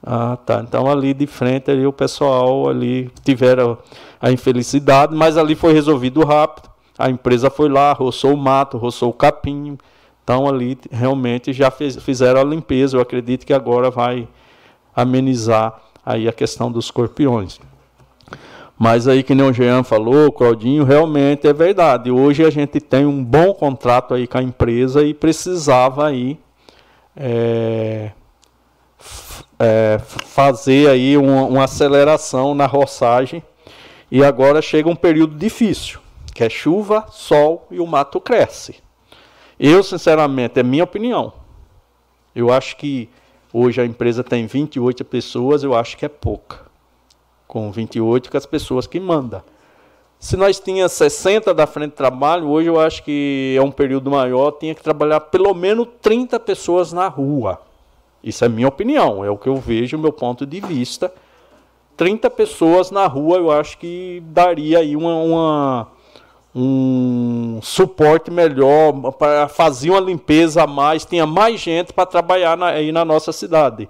Ah, 0.03 0.37
tá. 0.45 0.61
Então 0.61 0.91
ali 0.91 1.15
de 1.15 1.27
frente 1.27 1.71
ali 1.71 1.87
o 1.87 1.93
pessoal 1.93 2.69
ali 2.69 3.11
tiveram 3.25 3.79
a 4.21 4.31
infelicidade, 4.31 5.15
mas 5.15 5.37
ali 5.37 5.55
foi 5.55 5.73
resolvido 5.73 6.25
rápido. 6.25 6.69
A 6.99 7.11
empresa 7.11 7.51
foi 7.51 7.69
lá, 7.69 7.93
roçou 7.93 8.35
o 8.35 8.37
mato, 8.37 8.79
roçou 8.79 9.11
o 9.11 9.13
capim, 9.13 9.79
então 10.25 10.49
ali 10.49 10.79
realmente 10.91 11.53
já 11.53 11.71
fez, 11.71 11.97
fizeram 11.97 12.41
a 12.41 12.45
limpeza. 12.45 12.97
Eu 12.97 13.03
acredito 13.03 13.45
que 13.45 13.53
agora 13.53 13.91
vai 13.91 14.27
amenizar 14.97 15.79
aí 16.05 16.27
a 16.27 16.33
questão 16.33 16.73
dos 16.73 16.87
escorpiões. 16.87 17.61
Mas 18.77 19.07
aí 19.07 19.23
que 19.23 19.35
nem 19.35 19.47
o 19.47 19.53
Jean 19.53 19.85
falou, 19.85 20.27
o 20.27 20.33
Claudinho, 20.33 20.83
realmente 20.83 21.47
é 21.47 21.53
verdade. 21.53 22.11
Hoje 22.11 22.43
a 22.43 22.51
gente 22.51 22.81
tem 22.81 23.05
um 23.05 23.23
bom 23.23 23.53
contrato 23.53 24.15
aí 24.15 24.27
com 24.27 24.39
a 24.39 24.43
empresa 24.43 25.05
e 25.05 25.13
precisava 25.13 26.09
aí 26.09 26.41
é, 27.15 28.11
é, 29.59 30.01
fazer 30.25 30.89
aí 30.89 31.19
uma, 31.19 31.45
uma 31.45 31.65
aceleração 31.65 32.55
na 32.55 32.67
roçagem. 32.67 33.43
E 34.11 34.25
agora 34.25 34.63
chega 34.63 34.89
um 34.89 34.97
período 34.97 35.37
difícil, 35.37 36.01
que 36.35 36.43
é 36.43 36.49
chuva, 36.49 37.07
sol 37.11 37.67
e 37.71 37.79
o 37.79 37.87
mato 37.87 38.21
cresce. 38.21 38.84
Eu, 39.67 39.83
sinceramente, 39.83 40.61
é 40.61 40.63
minha 40.63 40.85
opinião. 40.85 41.33
Eu 42.37 42.53
acho 42.53 42.77
que 42.77 43.09
hoje 43.51 43.81
a 43.81 43.87
empresa 43.87 44.23
tem 44.23 44.45
28 44.45 45.03
pessoas, 45.07 45.65
eu 45.65 45.75
acho 45.75 45.97
que 45.97 46.05
é 46.05 46.09
pouca. 46.09 46.67
Com 47.49 47.73
28 47.73 48.31
que 48.31 48.37
as 48.37 48.45
pessoas 48.45 48.87
que 48.87 49.01
mandam. 49.01 49.43
Se 50.21 50.37
nós 50.37 50.61
tínhamos 50.61 50.93
60 50.93 51.55
da 51.55 51.67
frente 51.67 51.93
de 51.93 51.97
trabalho, 51.97 52.47
hoje 52.47 52.69
eu 52.69 52.79
acho 52.79 53.03
que 53.05 53.55
é 53.57 53.63
um 53.63 53.71
período 53.71 54.11
maior, 54.11 54.51
tinha 54.51 54.75
que 54.75 54.83
trabalhar 54.83 55.21
pelo 55.21 55.55
menos 55.55 55.89
30 56.03 56.39
pessoas 56.41 56.93
na 56.93 57.09
rua. 57.09 57.59
Isso 58.23 58.45
é 58.45 58.51
minha 58.51 58.69
opinião, 58.69 59.25
é 59.25 59.31
o 59.31 59.39
que 59.39 59.49
eu 59.49 59.57
vejo, 59.57 59.97
meu 59.97 60.13
ponto 60.13 60.45
de 60.45 60.61
vista. 60.61 61.11
30 61.97 62.29
pessoas 62.29 62.91
na 62.91 63.07
rua, 63.07 63.39
eu 63.39 63.51
acho 63.51 63.79
que 63.79 64.23
daria 64.27 64.81
aí 64.81 64.95
uma, 64.95 65.15
uma 65.15 65.94
um 66.55 67.59
suporte 67.61 68.31
melhor, 68.31 68.93
para 69.13 69.49
fazer 69.49 69.91
uma 69.91 70.01
limpeza 70.01 70.63
a 70.63 70.67
mais, 70.67 71.05
tinha 71.05 71.27
mais 71.27 71.61
gente 71.61 71.93
para 71.93 72.07
trabalhar 72.07 72.57
na, 72.57 72.69
aí 72.69 72.93
na 72.93 73.05
nossa 73.05 73.33
cidade. 73.33 73.89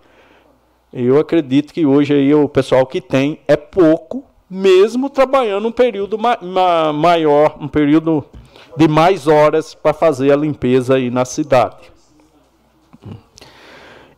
Eu 0.93 1.19
acredito 1.19 1.74
que 1.74 1.85
hoje 1.85 2.15
aí 2.15 2.32
o 2.32 2.49
pessoal 2.49 2.86
que 2.86 3.01
tem 3.01 3.39
é 3.47 3.57
pouco, 3.57 4.24
mesmo 4.49 5.11
trabalhando 5.11 5.69
um 5.69 5.73
período 5.73 6.16
ma 6.16 6.39
ma 6.41 6.93
maior, 6.93 7.57
um 7.61 7.69
período 7.69 8.24
de 8.77 8.89
mais 8.89 9.27
horas 9.27 9.74
para 9.74 9.93
fazer 9.93 10.32
a 10.32 10.36
limpeza 10.36 10.95
aí 10.95 11.11
na 11.11 11.24
cidade. 11.24 11.93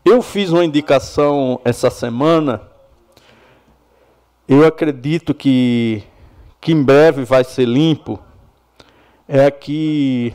Eu 0.05 0.23
fiz 0.23 0.51
uma 0.51 0.64
indicação 0.64 1.60
essa 1.64 1.90
semana. 1.90 2.62
Eu 4.47 4.64
acredito 4.64 5.35
que, 5.35 6.05
que 6.60 6.70
em 6.70 6.81
breve 6.81 7.24
vai 7.24 7.43
ser 7.43 7.66
limpo. 7.66 8.20
É 9.28 9.44
aqui, 9.44 10.32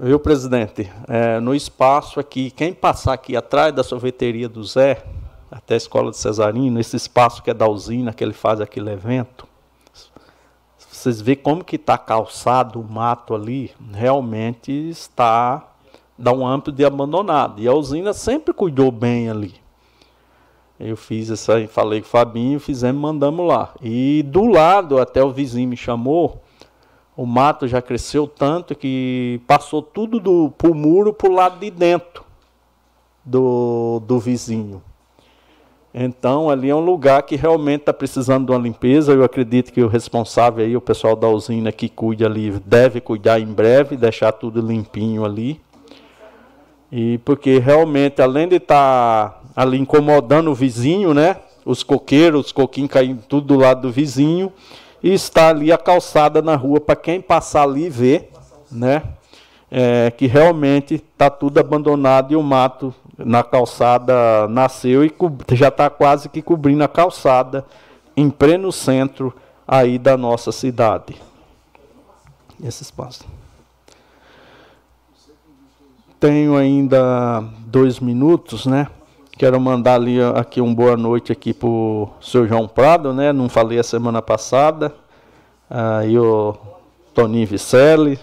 viu, 0.00 0.18
presidente? 0.18 0.90
É, 1.06 1.38
no 1.40 1.54
espaço 1.54 2.18
aqui, 2.18 2.50
quem 2.50 2.72
passar 2.72 3.12
aqui 3.12 3.36
atrás 3.36 3.74
da 3.74 3.84
sorveteria 3.84 4.48
do 4.48 4.64
Zé, 4.64 5.04
até 5.50 5.74
a 5.74 5.76
escola 5.76 6.10
de 6.10 6.16
Cesarino, 6.16 6.80
esse 6.80 6.96
espaço 6.96 7.42
que 7.42 7.50
é 7.50 7.54
da 7.54 7.68
usina, 7.68 8.14
que 8.14 8.24
ele 8.24 8.32
faz 8.32 8.62
aquele 8.62 8.90
evento. 8.90 9.46
Vocês 10.78 11.20
veem 11.20 11.36
como 11.36 11.62
que 11.62 11.76
está 11.76 11.98
calçado 11.98 12.80
o 12.80 12.82
mato 12.82 13.34
ali, 13.34 13.72
realmente 13.92 14.72
está 14.72 15.68
dá 16.18 16.32
um 16.32 16.46
amplo 16.46 16.72
de 16.72 16.86
abandonado. 16.86 17.60
E 17.60 17.68
a 17.68 17.74
usina 17.74 18.14
sempre 18.14 18.54
cuidou 18.54 18.90
bem 18.90 19.28
ali. 19.28 19.54
Eu 20.80 20.96
fiz 20.96 21.28
essa, 21.28 21.68
falei 21.68 22.00
com 22.00 22.06
o 22.06 22.10
Fabinho, 22.10 22.58
fizemos, 22.58 23.02
mandamos 23.02 23.46
lá. 23.46 23.74
E 23.82 24.24
do 24.26 24.46
lado, 24.46 24.98
até 24.98 25.22
o 25.22 25.30
vizinho 25.30 25.68
me 25.68 25.76
chamou, 25.76 26.42
o 27.18 27.26
mato 27.26 27.66
já 27.66 27.82
cresceu 27.82 28.28
tanto 28.28 28.76
que 28.76 29.40
passou 29.44 29.82
tudo 29.82 30.20
do 30.20 30.52
pro 30.56 30.72
muro 30.72 31.12
para 31.12 31.28
o 31.28 31.34
lado 31.34 31.58
de 31.58 31.68
dentro 31.68 32.22
do, 33.24 34.00
do 34.06 34.20
vizinho. 34.20 34.80
Então, 35.92 36.48
ali 36.48 36.70
é 36.70 36.74
um 36.76 36.84
lugar 36.84 37.24
que 37.24 37.34
realmente 37.34 37.80
está 37.80 37.92
precisando 37.92 38.46
de 38.46 38.52
uma 38.52 38.58
limpeza. 38.60 39.12
Eu 39.12 39.24
acredito 39.24 39.72
que 39.72 39.82
o 39.82 39.88
responsável 39.88 40.64
aí, 40.64 40.76
o 40.76 40.80
pessoal 40.80 41.16
da 41.16 41.26
usina 41.26 41.72
que 41.72 41.88
cuida 41.88 42.26
ali, 42.26 42.52
deve 42.64 43.00
cuidar 43.00 43.40
em 43.40 43.52
breve, 43.52 43.96
deixar 43.96 44.30
tudo 44.30 44.60
limpinho 44.60 45.24
ali. 45.24 45.60
E 46.92 47.18
porque 47.24 47.58
realmente, 47.58 48.22
além 48.22 48.46
de 48.46 48.56
estar 48.56 49.30
tá 49.30 49.40
ali 49.56 49.76
incomodando 49.76 50.52
o 50.52 50.54
vizinho, 50.54 51.12
né? 51.12 51.38
Os 51.64 51.82
coqueiros, 51.82 52.46
os 52.46 52.52
coquinhos 52.52 52.92
caindo 52.92 53.22
tudo 53.26 53.48
do 53.48 53.56
lado 53.56 53.80
do 53.82 53.90
vizinho, 53.90 54.52
e 55.02 55.12
está 55.12 55.48
ali 55.48 55.72
a 55.72 55.78
calçada 55.78 56.42
na 56.42 56.56
rua 56.56 56.80
para 56.80 56.96
quem 56.96 57.20
passar 57.20 57.62
ali 57.62 57.88
ver, 57.88 58.30
né? 58.70 59.02
É, 59.70 60.10
que 60.10 60.26
realmente 60.26 60.94
está 60.94 61.28
tudo 61.28 61.58
abandonado 61.58 62.32
e 62.32 62.36
o 62.36 62.42
mato 62.42 62.94
na 63.18 63.42
calçada 63.42 64.48
nasceu 64.48 65.04
e 65.04 65.12
já 65.52 65.68
está 65.68 65.90
quase 65.90 66.28
que 66.30 66.40
cobrindo 66.40 66.82
a 66.82 66.88
calçada 66.88 67.66
em 68.16 68.30
pleno 68.30 68.72
centro 68.72 69.34
aí 69.66 69.98
da 69.98 70.16
nossa 70.16 70.50
cidade. 70.50 71.20
Esse 72.64 72.82
espaço. 72.82 73.26
Tenho 76.18 76.56
ainda 76.56 77.44
dois 77.66 78.00
minutos, 78.00 78.66
né? 78.66 78.88
Quero 79.38 79.60
mandar 79.60 79.94
ali 79.94 80.18
aqui 80.34 80.60
um 80.60 80.74
boa 80.74 80.96
noite 80.96 81.30
aqui 81.30 81.54
para 81.54 81.68
o 81.68 82.10
senhor 82.20 82.48
João 82.48 82.66
Prado, 82.66 83.14
né? 83.14 83.32
Não 83.32 83.48
falei 83.48 83.78
a 83.78 83.84
semana 83.84 84.20
passada. 84.20 84.92
Aí 85.70 86.18
o 86.18 86.56
Toninho 87.14 87.46
Vicelli, 87.46 88.18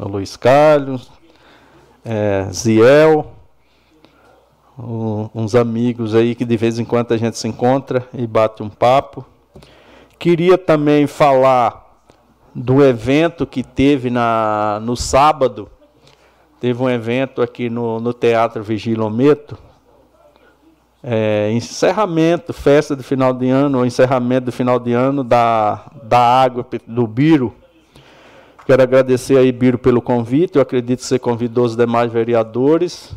o 0.00 0.08
Luiz 0.08 0.38
Carlos, 0.38 1.10
é, 2.02 2.48
Ziel, 2.50 3.30
uns 5.34 5.54
amigos 5.54 6.14
aí 6.14 6.34
que 6.34 6.46
de 6.46 6.56
vez 6.56 6.78
em 6.78 6.84
quando 6.86 7.12
a 7.12 7.18
gente 7.18 7.36
se 7.36 7.46
encontra 7.46 8.08
e 8.14 8.26
bate 8.26 8.62
um 8.62 8.70
papo. 8.70 9.26
Queria 10.18 10.56
também 10.56 11.06
falar 11.06 12.02
do 12.54 12.82
evento 12.82 13.46
que 13.46 13.62
teve 13.62 14.08
na, 14.08 14.80
no 14.82 14.96
sábado, 14.96 15.68
teve 16.58 16.82
um 16.82 16.88
evento 16.88 17.42
aqui 17.42 17.68
no, 17.68 18.00
no 18.00 18.14
Teatro 18.14 18.62
Vigilometo, 18.62 19.67
é, 21.02 21.50
encerramento, 21.52 22.52
festa 22.52 22.96
de 22.96 23.02
final 23.02 23.32
de 23.32 23.48
ano, 23.48 23.78
ou 23.78 23.86
encerramento 23.86 24.46
do 24.46 24.52
final 24.52 24.78
de 24.78 24.92
ano 24.92 25.22
da, 25.22 25.90
da 26.02 26.18
água 26.18 26.66
do 26.86 27.06
Biro. 27.06 27.54
Quero 28.66 28.82
agradecer 28.82 29.38
aí, 29.38 29.50
Biro, 29.50 29.78
pelo 29.78 30.02
convite. 30.02 30.56
Eu 30.56 30.62
acredito 30.62 30.98
que 30.98 31.06
você 31.06 31.18
convidou 31.18 31.64
os 31.64 31.76
demais 31.76 32.12
vereadores. 32.12 33.14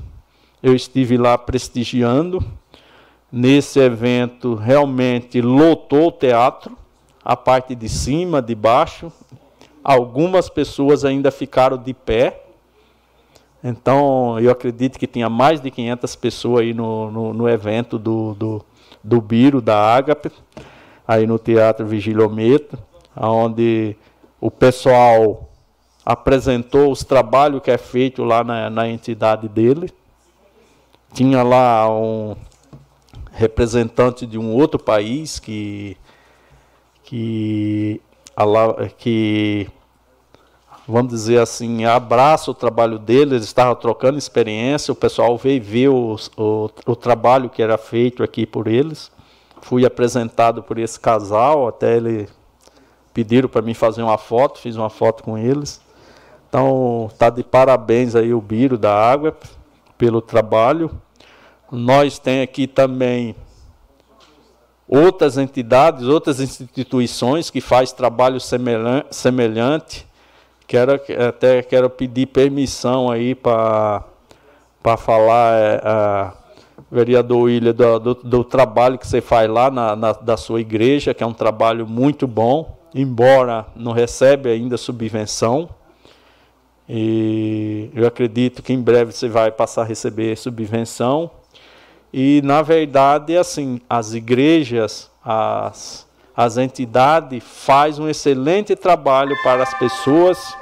Eu 0.64 0.76
estive 0.76 1.18
lá 1.18 1.38
prestigiando. 1.38 2.44
Nesse 3.32 3.80
evento, 3.80 4.56
realmente 4.56 5.42
lotou 5.42 6.08
o 6.08 6.12
teatro, 6.12 6.78
a 7.24 7.36
parte 7.36 7.74
de 7.74 7.88
cima, 7.88 8.42
de 8.42 8.54
baixo. 8.54 9.12
Algumas 9.84 10.50
pessoas 10.50 11.04
ainda 11.04 11.32
ficaram 11.32 11.78
de 11.78 11.94
pé 11.94 12.51
então, 13.64 14.40
eu 14.40 14.52
acredito 14.52 14.98
que 14.98 15.06
tinha 15.06 15.30
mais 15.30 15.62
de 15.62 15.70
500 15.70 16.16
pessoas 16.16 16.62
aí 16.62 16.74
no, 16.74 17.12
no, 17.12 17.34
no 17.34 17.50
evento 17.50 18.00
do, 18.00 18.34
do, 18.34 18.66
do 19.04 19.22
Biro, 19.22 19.62
da 19.62 19.78
Ágape, 19.78 20.32
aí 21.08 21.28
no 21.28 21.38
Teatro 21.38 21.86
Vigiliometo, 21.86 22.78
onde 23.16 23.96
o 24.40 24.50
pessoal 24.50 25.48
apresentou 26.04 26.92
os 26.92 27.04
trabalhos 27.04 27.62
que 27.62 27.70
é 27.70 27.78
feito 27.78 28.24
lá 28.24 28.44
na, 28.44 28.70
na 28.70 28.90
entidade 28.90 29.48
dele. 29.48 29.94
Tinha 31.14 31.44
lá 31.44 31.88
um 31.90 32.36
representante 33.32 34.26
de 34.26 34.40
um 34.40 34.54
outro 34.54 34.80
país 34.80 35.38
que, 35.38 35.96
que, 37.04 38.02
que 38.98 39.70
vamos 40.88 41.12
dizer 41.12 41.40
assim, 41.40 41.86
abraça 41.86 42.52
o 42.52 42.54
trabalho 42.54 42.98
deles, 42.98 43.34
eles 43.34 43.46
estavam 43.46 43.76
trocando 43.76 44.18
experiência, 44.18 44.92
o 44.92 44.96
pessoal 44.96 45.38
veio 45.38 45.62
ver 45.62 45.90
o, 45.90 46.16
o, 46.38 46.70
o 46.86 46.96
trabalho 46.96 47.50
que 47.50 47.62
era 47.62 47.78
feito 47.78 48.24
aqui 48.24 48.46
por 48.46 48.68
eles. 48.68 49.12
Fui 49.62 49.86
apresentado 49.86 50.64
por 50.64 50.80
esse 50.80 51.00
casal, 51.00 51.68
até 51.68 51.98
ele 51.98 52.28
pediram 53.14 53.48
para 53.48 53.62
mim 53.62 53.74
fazer 53.74 54.02
uma 54.02 54.18
foto, 54.18 54.60
fiz 54.60 54.76
uma 54.76 54.90
foto 54.90 55.24
com 55.24 55.38
eles. 55.38 55.80
Então, 56.50 57.10
tá 57.18 57.30
de 57.30 57.44
parabéns 57.44 58.16
aí 58.16 58.34
o 58.34 58.42
Biro 58.42 58.78
da 58.78 58.94
Água 58.94 59.38
pelo 59.98 60.20
trabalho. 60.20 60.92
Nós 61.72 62.18
tem 62.20 62.42
aqui 62.42 62.68
também 62.68 63.36
outras 64.88 65.38
entidades, 65.38 66.08
outras 66.08 66.42
instituições 66.42 67.50
que 67.50 67.62
faz 67.62 67.94
trabalho 67.94 68.40
semelhante 69.12 70.11
Quero 70.72 70.94
até 71.28 71.62
quero 71.62 71.90
pedir 71.90 72.28
permissão 72.28 73.12
aí 73.12 73.36
para 73.36 74.06
para 74.82 74.96
falar, 74.96 75.60
é, 75.60 75.82
a, 75.84 76.34
vereador 76.90 77.42
William, 77.42 77.74
do, 77.74 78.00
do, 78.00 78.14
do, 78.16 78.44
trabalho 78.46 78.98
que 78.98 79.06
você 79.06 79.20
faz 79.20 79.50
lá 79.50 79.70
na, 79.70 79.98
na, 79.98 80.14
da 80.14 80.38
sua 80.38 80.62
igreja, 80.62 81.14
que 81.14 81.22
é 81.22 81.28
um 81.28 81.34
trabalho 81.34 81.86
muito 81.86 82.26
bom, 82.26 82.80
embora 82.96 83.66
não 83.76 83.92
recebe 83.92 84.50
ainda 84.50 84.78
subvenção. 84.78 85.70
E 86.88 87.90
eu 87.94 88.08
acredito 88.08 88.64
que 88.64 88.72
em 88.72 88.82
breve 88.82 89.12
você 89.12 89.28
vai 89.28 89.52
passar 89.52 89.82
a 89.82 89.86
receber 89.86 90.38
subvenção. 90.38 91.30
E 92.14 92.42
na 92.46 92.62
verdade, 92.62 93.36
assim, 93.36 93.82
as 93.90 94.14
igrejas, 94.14 95.12
as, 95.22 96.08
as 96.34 96.56
entidades 96.58 97.44
faz 97.44 98.00
um 98.00 98.08
excelente 98.08 98.74
trabalho 98.74 99.36
para 99.44 99.64
as 99.64 99.74
pessoas 99.74 100.61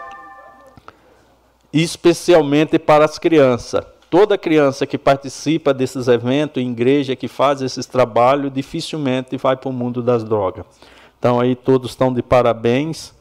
especialmente 1.72 2.78
para 2.80 3.06
as 3.06 3.18
crianças. 3.20 3.86
Toda 4.10 4.38
criança 4.38 4.88
que 4.88 4.98
participa 4.98 5.74
desses 5.74 6.08
eventos, 6.08 6.62
em 6.62 6.72
igreja, 6.72 7.16
que 7.16 7.28
faz 7.28 7.62
esses 7.62 7.86
trabalhos, 7.86 8.52
dificilmente 8.52 9.38
vai 9.38 9.56
para 9.56 9.70
o 9.70 9.74
mundo 9.74 10.02
das 10.02 10.24
drogas. 10.24 10.66
Então 11.20 11.40
aí 11.40 11.56
todos 11.56 11.92
estão 11.92 12.12
de 12.12 12.24
parabéns 12.24 13.14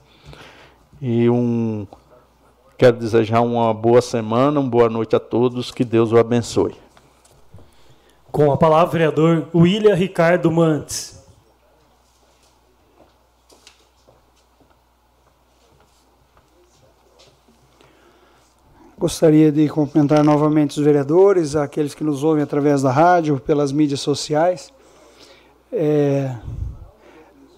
e 1.00 1.28
um 1.28 1.86
quero 2.78 2.96
desejar 2.96 3.40
uma 3.40 3.74
boa 3.74 4.00
semana, 4.00 4.60
uma 4.60 4.70
boa 4.70 4.88
noite 4.88 5.14
a 5.14 5.20
todos, 5.20 5.70
que 5.72 5.84
Deus 5.84 6.12
o 6.12 6.16
abençoe. 6.16 6.76
Com 8.30 8.52
a 8.52 8.56
palavra, 8.56 8.92
vereador 8.92 9.48
William 9.54 9.94
Ricardo 9.94 10.50
Mantes. 10.50 11.17
Gostaria 18.98 19.52
de 19.52 19.68
cumprimentar 19.68 20.24
novamente 20.24 20.76
os 20.76 20.84
vereadores, 20.84 21.54
aqueles 21.54 21.94
que 21.94 22.02
nos 22.02 22.24
ouvem 22.24 22.42
através 22.42 22.82
da 22.82 22.90
rádio, 22.90 23.38
pelas 23.38 23.70
mídias 23.70 24.00
sociais. 24.00 24.72
É, 25.72 26.34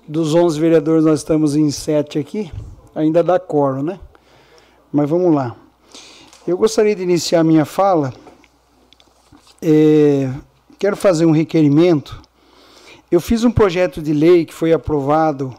dos 0.06 0.34
11 0.34 0.60
vereadores, 0.60 1.02
nós 1.02 1.20
estamos 1.20 1.56
em 1.56 1.70
7 1.70 2.18
aqui, 2.18 2.52
ainda 2.94 3.22
dá 3.22 3.38
coro, 3.38 3.82
né? 3.82 3.98
Mas 4.92 5.08
vamos 5.08 5.34
lá. 5.34 5.56
Eu 6.46 6.58
gostaria 6.58 6.94
de 6.94 7.02
iniciar 7.02 7.42
minha 7.42 7.64
fala. 7.64 8.12
É, 9.62 10.30
quero 10.78 10.94
fazer 10.94 11.24
um 11.24 11.32
requerimento. 11.32 12.20
Eu 13.10 13.18
fiz 13.18 13.44
um 13.44 13.50
projeto 13.50 14.02
de 14.02 14.12
lei 14.12 14.44
que 14.44 14.52
foi 14.52 14.74
aprovado 14.74 15.54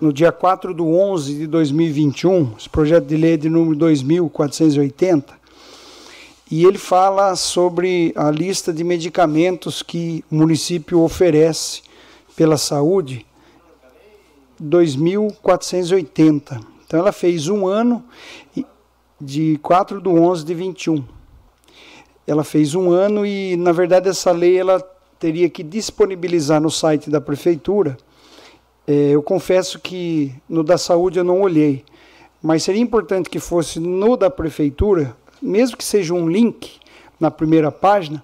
no 0.00 0.12
dia 0.12 0.32
4 0.32 0.74
de 0.74 0.82
11 0.82 1.34
de 1.34 1.46
2021, 1.46 2.54
esse 2.58 2.68
projeto 2.68 3.06
de 3.06 3.16
lei 3.16 3.34
é 3.34 3.36
de 3.36 3.48
número 3.48 3.76
2480, 3.76 5.32
e 6.50 6.64
ele 6.64 6.78
fala 6.78 7.36
sobre 7.36 8.12
a 8.16 8.28
lista 8.30 8.72
de 8.72 8.82
medicamentos 8.84 9.82
que 9.82 10.24
o 10.30 10.34
município 10.34 11.00
oferece 11.00 11.82
pela 12.36 12.56
saúde, 12.56 13.26
2480. 14.58 16.60
Então 16.86 17.00
ela 17.00 17.12
fez 17.12 17.48
um 17.48 17.66
ano 17.66 18.04
de 19.20 19.58
4 19.62 20.00
de 20.00 20.08
11 20.08 20.44
de 20.44 20.54
21. 20.54 21.04
Ela 22.26 22.44
fez 22.44 22.74
um 22.74 22.90
ano 22.90 23.26
e, 23.26 23.54
na 23.56 23.72
verdade, 23.72 24.08
essa 24.08 24.32
lei 24.32 24.58
ela 24.58 24.80
teria 25.18 25.48
que 25.48 25.62
disponibilizar 25.62 26.60
no 26.60 26.70
site 26.70 27.10
da 27.10 27.20
prefeitura 27.20 27.96
eu 28.86 29.22
confesso 29.22 29.78
que 29.78 30.34
no 30.48 30.62
da 30.62 30.76
saúde 30.76 31.18
eu 31.18 31.24
não 31.24 31.40
olhei, 31.40 31.84
mas 32.42 32.62
seria 32.62 32.82
importante 32.82 33.30
que 33.30 33.40
fosse 33.40 33.80
no 33.80 34.16
da 34.16 34.28
prefeitura, 34.28 35.16
mesmo 35.40 35.76
que 35.76 35.84
seja 35.84 36.12
um 36.12 36.28
link 36.28 36.78
na 37.18 37.30
primeira 37.30 37.72
página, 37.72 38.22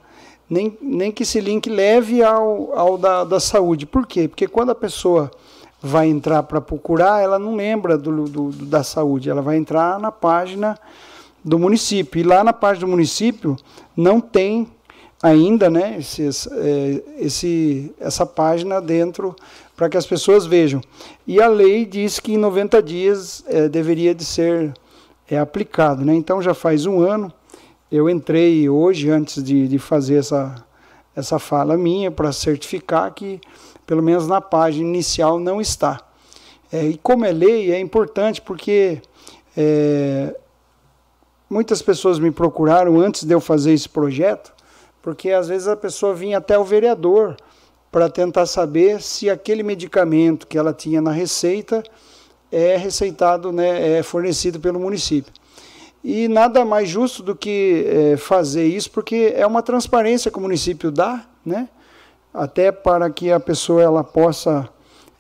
nem, 0.49 0.77
nem 0.83 1.13
que 1.13 1.23
esse 1.23 1.41
link 1.41 1.71
leve 1.71 2.23
ao, 2.23 2.77
ao 2.77 2.99
da, 2.99 3.25
da 3.25 3.41
saúde. 3.41 3.87
Por 3.87 4.07
quê? 4.07 4.29
Porque 4.29 4.49
quando 4.49 4.71
a 4.71 4.75
pessoa 4.75 5.31
vai 5.81 6.09
entrar 6.09 6.43
para 6.43 6.61
procurar, 6.61 7.23
ela 7.23 7.39
não 7.39 7.57
lembra 7.57 7.97
do, 7.97 8.25
do, 8.27 8.51
do, 8.51 8.67
da 8.67 8.83
saúde, 8.83 9.31
ela 9.31 9.41
vai 9.41 9.57
entrar 9.57 9.99
na 9.99 10.13
página 10.13 10.79
do 11.43 11.59
município. 11.59 12.21
E 12.21 12.25
lá 12.25 12.45
na 12.45 12.53
página 12.53 12.87
do 12.87 12.91
município 12.91 13.57
não 13.97 14.21
tem 14.21 14.69
ainda 15.23 15.71
né, 15.71 15.97
esses, 15.99 16.47
é, 16.51 17.03
esse, 17.19 17.95
essa 17.99 18.27
página 18.27 18.81
dentro 18.81 19.35
para 19.81 19.89
que 19.89 19.97
as 19.97 20.05
pessoas 20.05 20.45
vejam. 20.45 20.83
E 21.27 21.41
a 21.41 21.49
lei 21.49 21.87
diz 21.87 22.21
que 22.21 22.35
em 22.35 22.37
90 22.37 22.83
dias 22.83 23.43
é, 23.47 23.67
deveria 23.67 24.15
de 24.15 24.27
ser 24.27 24.75
é, 25.27 25.39
aplicado. 25.39 26.05
Né? 26.05 26.15
Então 26.15 26.43
já 26.43 26.53
faz 26.53 26.85
um 26.85 27.01
ano, 27.01 27.33
eu 27.91 28.11
entrei 28.11 28.69
hoje, 28.69 29.09
antes 29.09 29.43
de, 29.43 29.67
de 29.67 29.79
fazer 29.79 30.17
essa, 30.17 30.63
essa 31.17 31.39
fala 31.39 31.79
minha, 31.79 32.11
para 32.11 32.31
certificar 32.31 33.11
que, 33.15 33.41
pelo 33.87 34.03
menos 34.03 34.29
na 34.29 34.39
página 34.39 34.87
inicial, 34.87 35.41
não 35.41 35.63
está. 35.63 35.99
É, 36.71 36.85
e 36.85 36.99
como 36.99 37.25
é 37.25 37.33
lei, 37.33 37.73
é 37.73 37.81
importante 37.81 38.43
porque 38.43 39.01
é, 39.57 40.37
muitas 41.49 41.81
pessoas 41.81 42.19
me 42.19 42.31
procuraram 42.31 43.01
antes 43.01 43.25
de 43.25 43.33
eu 43.33 43.41
fazer 43.41 43.73
esse 43.73 43.89
projeto, 43.89 44.53
porque 45.01 45.31
às 45.31 45.49
vezes 45.49 45.67
a 45.67 45.75
pessoa 45.75 46.13
vinha 46.15 46.37
até 46.37 46.59
o 46.59 46.65
vereador 46.65 47.35
para 47.91 48.09
tentar 48.09 48.47
saber 48.47 49.01
se 49.03 49.29
aquele 49.29 49.63
medicamento 49.63 50.47
que 50.47 50.57
ela 50.57 50.73
tinha 50.73 51.01
na 51.01 51.11
receita 51.11 51.83
é 52.53 52.77
receitado, 52.77 53.53
né, 53.53 53.99
é 53.99 54.03
fornecido 54.03 54.61
pelo 54.61 54.79
município. 54.79 55.33
E 56.03 56.29
nada 56.29 56.65
mais 56.65 56.89
justo 56.89 57.23
do 57.23 57.35
que 57.37 57.85
é, 57.87 58.17
fazer 58.17 58.67
isso, 58.67 58.91
porque 58.91 59.33
é 59.37 59.47
uma 59.47 59.63
transparência 59.63 60.31
que 60.31 60.39
o 60.39 60.41
município 60.41 60.91
dá, 60.91 61.27
né, 61.45 61.69
até 62.33 62.73
para 62.73 63.11
que 63.11 63.31
a 63.31 63.41
pessoa 63.41 63.83
ela 63.83 64.05
possa 64.05 64.69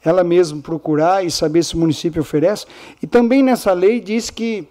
ela 0.02 0.24
mesma 0.24 0.62
procurar 0.62 1.24
e 1.24 1.30
saber 1.30 1.62
se 1.62 1.74
o 1.74 1.78
município 1.78 2.22
oferece. 2.22 2.64
E 3.02 3.06
também 3.06 3.42
nessa 3.42 3.72
lei 3.72 4.00
diz 4.00 4.30
que 4.30 4.66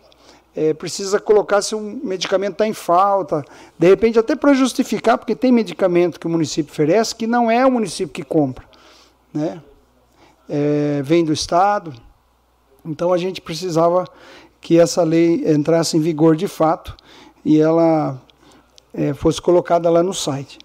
é, 0.60 0.74
precisa 0.74 1.22
colocar 1.22 1.62
se 1.62 1.74
um 1.74 2.02
medicamento 2.04 2.52
está 2.52 2.68
em 2.68 2.74
falta, 2.74 3.46
de 3.78 3.88
repente 3.88 4.20
até 4.20 4.36
para 4.36 4.54
justificar, 4.54 5.18
porque 5.18 5.34
tem 5.34 5.54
medicamento 5.54 6.20
que 6.20 6.28
o 6.28 6.30
município 6.30 6.70
oferece 6.70 7.16
que 7.16 7.26
não 7.26 7.50
é 7.50 7.66
o 7.66 7.72
município 7.72 8.14
que 8.14 8.24
compra, 8.24 8.66
né? 9.34 9.62
É, 10.50 11.02
vem 11.02 11.24
do 11.24 11.32
Estado. 11.32 11.94
Então 12.84 13.14
a 13.14 13.18
gente 13.18 13.40
precisava 13.40 14.06
que 14.60 14.78
essa 14.78 15.02
lei 15.02 15.50
entrasse 15.50 15.96
em 15.96 16.02
vigor 16.02 16.36
de 16.36 16.48
fato 16.50 16.94
e 17.46 17.58
ela 17.62 18.22
é, 18.94 19.14
fosse 19.14 19.42
colocada 19.42 19.90
lá 19.90 20.04
no 20.04 20.14
site. 20.14 20.60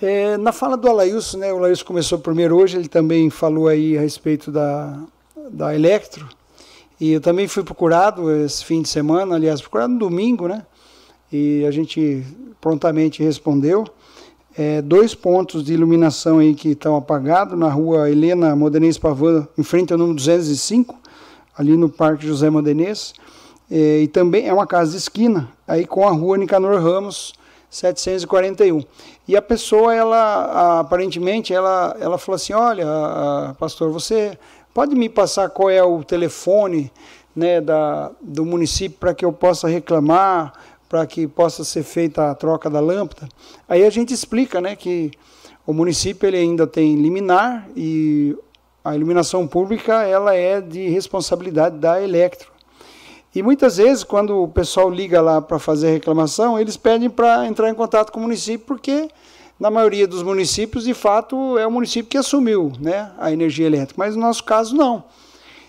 É, 0.00 0.38
na 0.38 0.52
fala 0.52 0.78
do 0.78 0.88
Alailson, 0.88 1.36
né, 1.36 1.52
o 1.52 1.58
Alailson 1.58 1.84
começou 1.84 2.18
primeiro 2.18 2.56
hoje, 2.56 2.78
ele 2.78 2.88
também 2.88 3.28
falou 3.28 3.68
aí 3.68 3.98
a 3.98 4.00
respeito 4.00 4.50
da, 4.50 4.98
da 5.50 5.74
Electro, 5.74 6.26
e 7.00 7.12
eu 7.12 7.20
também 7.20 7.48
fui 7.48 7.64
procurado 7.64 8.30
esse 8.30 8.62
fim 8.62 8.82
de 8.82 8.88
semana, 8.88 9.34
aliás, 9.34 9.60
procurado 9.62 9.94
no 9.94 9.98
domingo, 9.98 10.46
né? 10.46 10.66
E 11.32 11.64
a 11.66 11.70
gente 11.70 12.22
prontamente 12.60 13.22
respondeu. 13.22 13.86
É, 14.56 14.82
dois 14.82 15.14
pontos 15.14 15.64
de 15.64 15.72
iluminação 15.72 16.40
aí 16.40 16.54
que 16.54 16.70
estão 16.70 16.96
apagados 16.96 17.58
na 17.58 17.70
rua 17.70 18.10
Helena 18.10 18.54
Modenês 18.54 18.98
Pavan, 18.98 19.48
em 19.56 19.62
frente 19.62 19.92
ao 19.92 19.98
número 19.98 20.16
205, 20.16 20.94
ali 21.56 21.76
no 21.76 21.88
Parque 21.88 22.26
José 22.26 22.50
Modenês. 22.50 23.14
É, 23.70 24.00
e 24.02 24.08
também 24.08 24.46
é 24.46 24.52
uma 24.52 24.66
casa 24.66 24.90
de 24.90 24.98
esquina, 24.98 25.48
aí 25.66 25.86
com 25.86 26.06
a 26.06 26.10
rua 26.10 26.36
Nicanor 26.36 26.82
Ramos, 26.82 27.32
741. 27.70 28.84
E 29.26 29.36
a 29.36 29.40
pessoa, 29.40 29.94
ela 29.94 30.80
aparentemente, 30.80 31.54
ela, 31.54 31.96
ela 32.00 32.18
falou 32.18 32.34
assim: 32.34 32.52
Olha, 32.52 32.84
pastor, 33.58 33.90
você 33.90 34.36
Pode 34.72 34.94
me 34.94 35.08
passar 35.08 35.50
qual 35.50 35.68
é 35.68 35.82
o 35.82 36.04
telefone 36.04 36.92
né, 37.34 37.60
da, 37.60 38.12
do 38.20 38.44
município 38.44 38.98
para 38.98 39.12
que 39.12 39.24
eu 39.24 39.32
possa 39.32 39.68
reclamar, 39.68 40.52
para 40.88 41.04
que 41.06 41.26
possa 41.26 41.64
ser 41.64 41.82
feita 41.82 42.30
a 42.30 42.34
troca 42.34 42.70
da 42.70 42.78
lâmpada? 42.78 43.28
Aí 43.68 43.84
a 43.84 43.90
gente 43.90 44.14
explica 44.14 44.60
né, 44.60 44.76
que 44.76 45.10
o 45.66 45.72
município 45.72 46.26
ele 46.26 46.36
ainda 46.36 46.66
tem 46.66 46.94
liminar 46.94 47.68
e 47.76 48.36
a 48.84 48.94
iluminação 48.94 49.46
pública 49.46 50.04
ela 50.04 50.34
é 50.34 50.60
de 50.60 50.88
responsabilidade 50.88 51.76
da 51.76 52.00
Electro. 52.00 52.50
E 53.34 53.42
muitas 53.42 53.76
vezes, 53.76 54.02
quando 54.02 54.42
o 54.42 54.48
pessoal 54.48 54.90
liga 54.90 55.20
lá 55.20 55.40
para 55.40 55.58
fazer 55.58 55.92
reclamação, 55.92 56.58
eles 56.58 56.76
pedem 56.76 57.08
para 57.08 57.46
entrar 57.46 57.70
em 57.70 57.74
contato 57.74 58.10
com 58.10 58.18
o 58.18 58.22
município 58.22 58.66
porque 58.66 59.08
na 59.60 59.70
maioria 59.70 60.08
dos 60.08 60.22
municípios, 60.22 60.84
de 60.84 60.94
fato, 60.94 61.58
é 61.58 61.66
o 61.66 61.70
município 61.70 62.08
que 62.08 62.16
assumiu 62.16 62.72
né, 62.80 63.12
a 63.18 63.30
energia 63.30 63.66
elétrica, 63.66 63.94
mas 63.98 64.16
no 64.16 64.22
nosso 64.22 64.42
caso 64.42 64.74
não. 64.74 65.04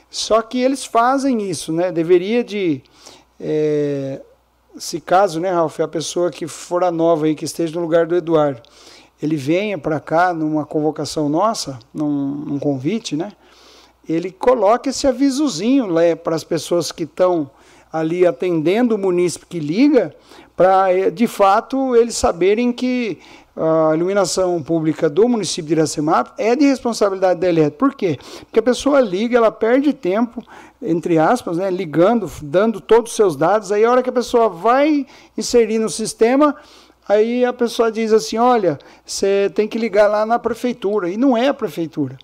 Só 0.09 0.41
que 0.41 0.59
eles 0.59 0.85
fazem 0.85 1.49
isso, 1.49 1.73
né? 1.73 1.91
Deveria 1.91 2.41
de, 2.41 2.81
é, 3.37 4.21
se 4.77 5.01
caso, 5.01 5.41
né, 5.41 5.51
Ralf, 5.51 5.79
a 5.81 5.87
pessoa 5.87 6.31
que 6.31 6.47
for 6.47 6.85
a 6.85 6.91
nova 6.91 7.25
aí, 7.25 7.35
que 7.35 7.43
esteja 7.43 7.75
no 7.75 7.81
lugar 7.81 8.05
do 8.07 8.15
Eduardo, 8.15 8.61
ele 9.21 9.35
venha 9.35 9.77
para 9.77 9.99
cá 9.99 10.33
numa 10.33 10.65
convocação 10.65 11.27
nossa, 11.27 11.77
num, 11.93 12.07
num, 12.07 12.59
convite, 12.59 13.15
né? 13.15 13.33
Ele 14.07 14.31
coloca 14.31 14.89
esse 14.89 15.05
avisozinho 15.05 15.93
né, 15.93 16.15
para 16.15 16.35
as 16.35 16.43
pessoas 16.43 16.91
que 16.91 17.03
estão 17.03 17.49
ali 17.91 18.25
atendendo 18.25 18.95
o 18.95 18.97
munícipe 18.97 19.45
que 19.45 19.59
liga, 19.59 20.15
para 20.55 20.91
é, 20.91 21.09
de 21.09 21.27
fato 21.27 21.95
eles 21.95 22.15
saberem 22.15 22.71
que 22.71 23.19
a 23.55 23.95
iluminação 23.95 24.61
pública 24.63 25.09
do 25.09 25.27
município 25.27 25.67
de 25.67 25.73
Iracemap 25.73 26.29
é 26.37 26.55
de 26.55 26.65
responsabilidade 26.65 27.39
da 27.39 27.49
elétrica. 27.49 27.77
Por 27.77 27.93
quê? 27.93 28.17
Porque 28.41 28.59
a 28.59 28.63
pessoa 28.63 29.01
liga, 29.01 29.37
ela 29.37 29.51
perde 29.51 29.93
tempo, 29.93 30.41
entre 30.81 31.17
aspas, 31.17 31.57
né, 31.57 31.69
ligando, 31.69 32.31
dando 32.41 32.79
todos 32.79 33.11
os 33.11 33.15
seus 33.15 33.35
dados, 33.35 33.71
aí 33.71 33.83
a 33.83 33.91
hora 33.91 34.01
que 34.01 34.09
a 34.09 34.13
pessoa 34.13 34.47
vai 34.47 35.05
inserir 35.37 35.79
no 35.79 35.89
sistema, 35.89 36.55
aí 37.07 37.43
a 37.43 37.51
pessoa 37.51 37.91
diz 37.91 38.13
assim, 38.13 38.37
olha, 38.37 38.79
você 39.05 39.51
tem 39.53 39.67
que 39.67 39.77
ligar 39.77 40.07
lá 40.07 40.25
na 40.25 40.39
prefeitura, 40.39 41.09
e 41.09 41.17
não 41.17 41.35
é 41.35 41.49
a 41.49 41.53
prefeitura, 41.53 42.17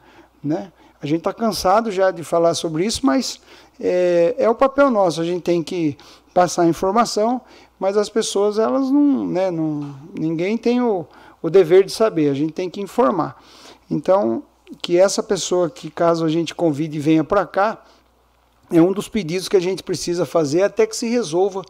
né? 0.43 0.71
A 0.99 1.05
gente 1.05 1.19
está 1.19 1.31
cansado 1.31 1.91
já 1.91 2.09
de 2.09 2.23
falar 2.23 2.55
sobre 2.55 2.83
isso, 2.83 3.05
mas 3.05 3.39
é, 3.79 4.33
é 4.37 4.49
o 4.49 4.55
papel 4.55 4.89
nosso, 4.89 5.21
a 5.21 5.23
gente 5.23 5.43
tem 5.43 5.61
que 5.61 5.95
passar 6.33 6.63
a 6.63 6.67
informação, 6.67 7.41
mas 7.79 7.97
as 7.97 8.09
pessoas, 8.09 8.57
elas 8.57 8.89
não, 8.89 9.27
né, 9.27 9.51
não 9.51 9.95
ninguém 10.17 10.57
tem 10.57 10.81
o, 10.81 11.05
o 11.41 11.49
dever 11.49 11.83
de 11.83 11.91
saber, 11.91 12.29
a 12.29 12.33
gente 12.33 12.53
tem 12.53 12.69
que 12.69 12.81
informar. 12.81 13.41
Então, 13.89 14.43
que 14.81 14.97
essa 14.97 15.23
pessoa 15.23 15.69
que 15.69 15.89
caso 15.89 16.25
a 16.25 16.29
gente 16.29 16.53
convide 16.53 16.97
e 16.97 17.01
venha 17.01 17.23
para 17.23 17.45
cá, 17.45 17.83
é 18.71 18.81
um 18.81 18.91
dos 18.91 19.07
pedidos 19.07 19.47
que 19.47 19.55
a 19.55 19.61
gente 19.61 19.81
precisa 19.81 20.25
fazer 20.25 20.63
até 20.63 20.85
que 20.85 20.95
se 20.95 21.07
resolva 21.07 21.63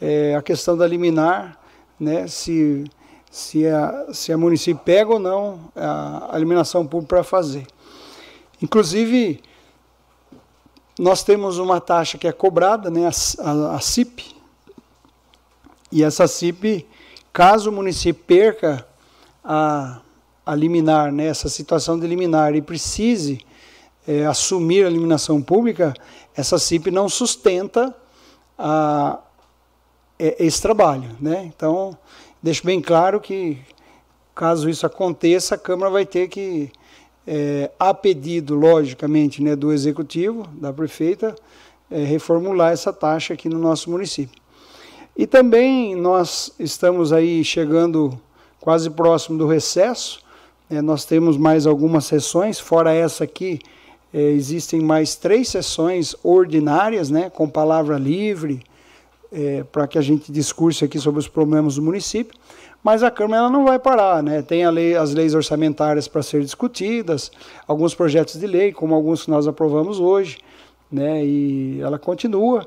é, 0.00 0.34
a 0.34 0.42
questão 0.42 0.76
da 0.76 0.86
liminar, 0.86 1.58
né, 1.98 2.26
se, 2.26 2.84
se, 3.30 3.66
a, 3.66 4.06
se 4.12 4.32
a 4.32 4.36
município 4.36 4.82
pega 4.84 5.12
ou 5.12 5.18
não 5.18 5.70
a, 5.74 6.34
a 6.34 6.36
eliminação 6.36 6.86
pública 6.86 7.16
para 7.16 7.24
fazer. 7.24 7.66
Inclusive, 8.60 9.40
nós 10.98 11.22
temos 11.22 11.58
uma 11.58 11.80
taxa 11.80 12.18
que 12.18 12.26
é 12.26 12.32
cobrada, 12.32 12.90
né, 12.90 13.08
a, 13.08 13.50
a, 13.50 13.76
a 13.76 13.80
CIP, 13.80 14.34
e 15.94 16.02
essa 16.02 16.26
CIP, 16.26 16.84
caso 17.32 17.70
o 17.70 17.72
município 17.72 18.20
perca 18.26 18.84
a, 19.44 20.00
a 20.44 20.52
liminar, 20.52 21.12
né, 21.12 21.28
essa 21.28 21.48
situação 21.48 21.96
de 21.96 22.04
liminar 22.04 22.52
e 22.56 22.60
precise 22.60 23.46
é, 24.04 24.26
assumir 24.26 24.84
a 24.84 24.88
eliminação 24.88 25.40
pública, 25.40 25.94
essa 26.36 26.58
CIP 26.58 26.90
não 26.90 27.08
sustenta 27.08 27.94
a, 28.58 29.20
esse 30.18 30.60
trabalho. 30.60 31.16
Né? 31.20 31.48
Então, 31.54 31.96
deixo 32.42 32.66
bem 32.66 32.82
claro 32.82 33.20
que, 33.20 33.58
caso 34.34 34.68
isso 34.68 34.84
aconteça, 34.84 35.54
a 35.54 35.58
Câmara 35.58 35.92
vai 35.92 36.04
ter 36.04 36.26
que, 36.26 36.72
é, 37.24 37.70
a 37.78 37.94
pedido, 37.94 38.56
logicamente, 38.56 39.40
né, 39.40 39.54
do 39.54 39.72
Executivo, 39.72 40.44
da 40.54 40.72
prefeita, 40.72 41.36
é, 41.88 42.02
reformular 42.02 42.72
essa 42.72 42.92
taxa 42.92 43.34
aqui 43.34 43.48
no 43.48 43.60
nosso 43.60 43.88
município. 43.88 44.42
E 45.16 45.26
também 45.26 45.94
nós 45.94 46.52
estamos 46.58 47.12
aí 47.12 47.44
chegando 47.44 48.18
quase 48.60 48.90
próximo 48.90 49.38
do 49.38 49.46
recesso, 49.46 50.20
é, 50.68 50.82
nós 50.82 51.04
temos 51.04 51.36
mais 51.36 51.66
algumas 51.66 52.04
sessões, 52.06 52.58
fora 52.58 52.92
essa 52.92 53.22
aqui, 53.24 53.60
é, 54.12 54.20
existem 54.20 54.80
mais 54.80 55.14
três 55.14 55.48
sessões 55.48 56.16
ordinárias, 56.22 57.10
né, 57.10 57.30
com 57.30 57.48
palavra 57.48 57.96
livre, 57.96 58.62
é, 59.32 59.64
para 59.64 59.86
que 59.86 59.98
a 59.98 60.02
gente 60.02 60.32
discurse 60.32 60.84
aqui 60.84 60.98
sobre 60.98 61.20
os 61.20 61.28
problemas 61.28 61.76
do 61.76 61.82
município. 61.82 62.38
Mas 62.82 63.02
a 63.02 63.10
Câmara 63.10 63.42
ela 63.42 63.50
não 63.50 63.64
vai 63.64 63.78
parar, 63.78 64.22
né? 64.22 64.42
Tem 64.42 64.68
lei, 64.68 64.94
as 64.94 65.14
leis 65.14 65.34
orçamentárias 65.34 66.06
para 66.06 66.22
ser 66.22 66.42
discutidas, 66.42 67.32
alguns 67.66 67.94
projetos 67.94 68.38
de 68.38 68.46
lei, 68.46 68.72
como 68.72 68.94
alguns 68.94 69.24
que 69.24 69.30
nós 69.30 69.48
aprovamos 69.48 69.98
hoje, 69.98 70.38
né? 70.92 71.24
E 71.24 71.80
ela 71.80 71.98
continua. 71.98 72.66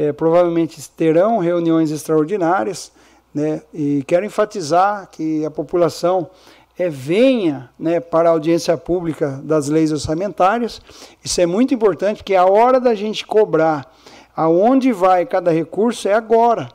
É, 0.00 0.12
provavelmente 0.12 0.88
terão 0.90 1.38
reuniões 1.38 1.90
extraordinárias, 1.90 2.92
né? 3.34 3.62
E 3.74 4.04
quero 4.06 4.24
enfatizar 4.24 5.08
que 5.10 5.44
a 5.44 5.50
população 5.50 6.30
é, 6.78 6.88
venha 6.88 7.68
né, 7.76 7.98
para 7.98 8.28
a 8.28 8.32
audiência 8.32 8.76
pública 8.76 9.40
das 9.42 9.68
leis 9.68 9.90
orçamentárias. 9.90 10.80
Isso 11.24 11.40
é 11.40 11.46
muito 11.46 11.74
importante, 11.74 12.18
porque 12.18 12.36
a 12.36 12.46
hora 12.46 12.78
da 12.78 12.94
gente 12.94 13.26
cobrar 13.26 13.92
aonde 14.36 14.92
vai 14.92 15.26
cada 15.26 15.50
recurso 15.50 16.06
é 16.06 16.14
agora. 16.14 16.68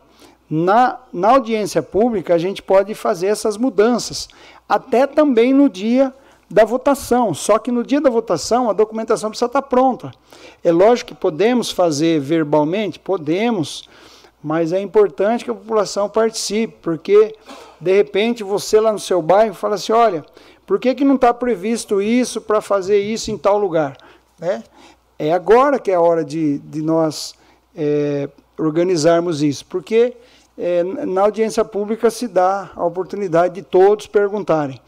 Na, 0.49 0.99
na 1.13 1.29
audiência 1.29 1.81
pública, 1.81 2.33
a 2.33 2.37
gente 2.37 2.61
pode 2.61 2.93
fazer 2.93 3.27
essas 3.27 3.55
mudanças, 3.55 4.27
até 4.67 5.07
também 5.07 5.53
no 5.53 5.69
dia 5.69 6.13
da 6.53 6.63
votação. 6.63 7.33
Só 7.33 7.57
que 7.57 7.71
no 7.71 7.83
dia 7.83 7.99
da 7.99 8.11
votação, 8.11 8.69
a 8.69 8.73
documentação 8.73 9.31
precisa 9.31 9.47
estar 9.47 9.63
pronta. 9.63 10.11
É 10.63 10.71
lógico 10.71 11.09
que 11.09 11.19
podemos 11.19 11.71
fazer 11.71 12.19
verbalmente? 12.19 12.99
Podemos, 12.99 13.89
mas 14.41 14.71
é 14.71 14.79
importante 14.79 15.43
que 15.43 15.49
a 15.49 15.55
população 15.55 16.07
participe, 16.07 16.75
porque 16.79 17.35
de 17.81 17.91
repente 17.91 18.43
você 18.43 18.79
lá 18.79 18.91
no 18.91 18.99
seu 18.99 19.19
bairro 19.19 19.55
fala 19.55 19.75
assim: 19.75 19.93
olha, 19.93 20.23
por 20.67 20.79
que, 20.79 20.93
que 20.93 21.03
não 21.03 21.15
está 21.15 21.33
previsto 21.33 21.99
isso 21.99 22.39
para 22.39 22.61
fazer 22.61 22.99
isso 22.99 23.31
em 23.31 23.37
tal 23.37 23.57
lugar? 23.57 23.97
Né? 24.37 24.63
É 25.17 25.33
agora 25.33 25.79
que 25.79 25.89
é 25.89 25.95
a 25.95 26.01
hora 26.01 26.23
de, 26.23 26.59
de 26.59 26.83
nós 26.83 27.33
é, 27.75 28.29
organizarmos 28.59 29.41
isso, 29.41 29.65
porque 29.65 30.15
é, 30.55 30.83
na 30.83 31.21
audiência 31.21 31.65
pública 31.65 32.11
se 32.11 32.27
dá 32.27 32.69
a 32.75 32.85
oportunidade 32.85 33.55
de 33.55 33.63
todos 33.63 34.05
perguntarem. 34.05 34.79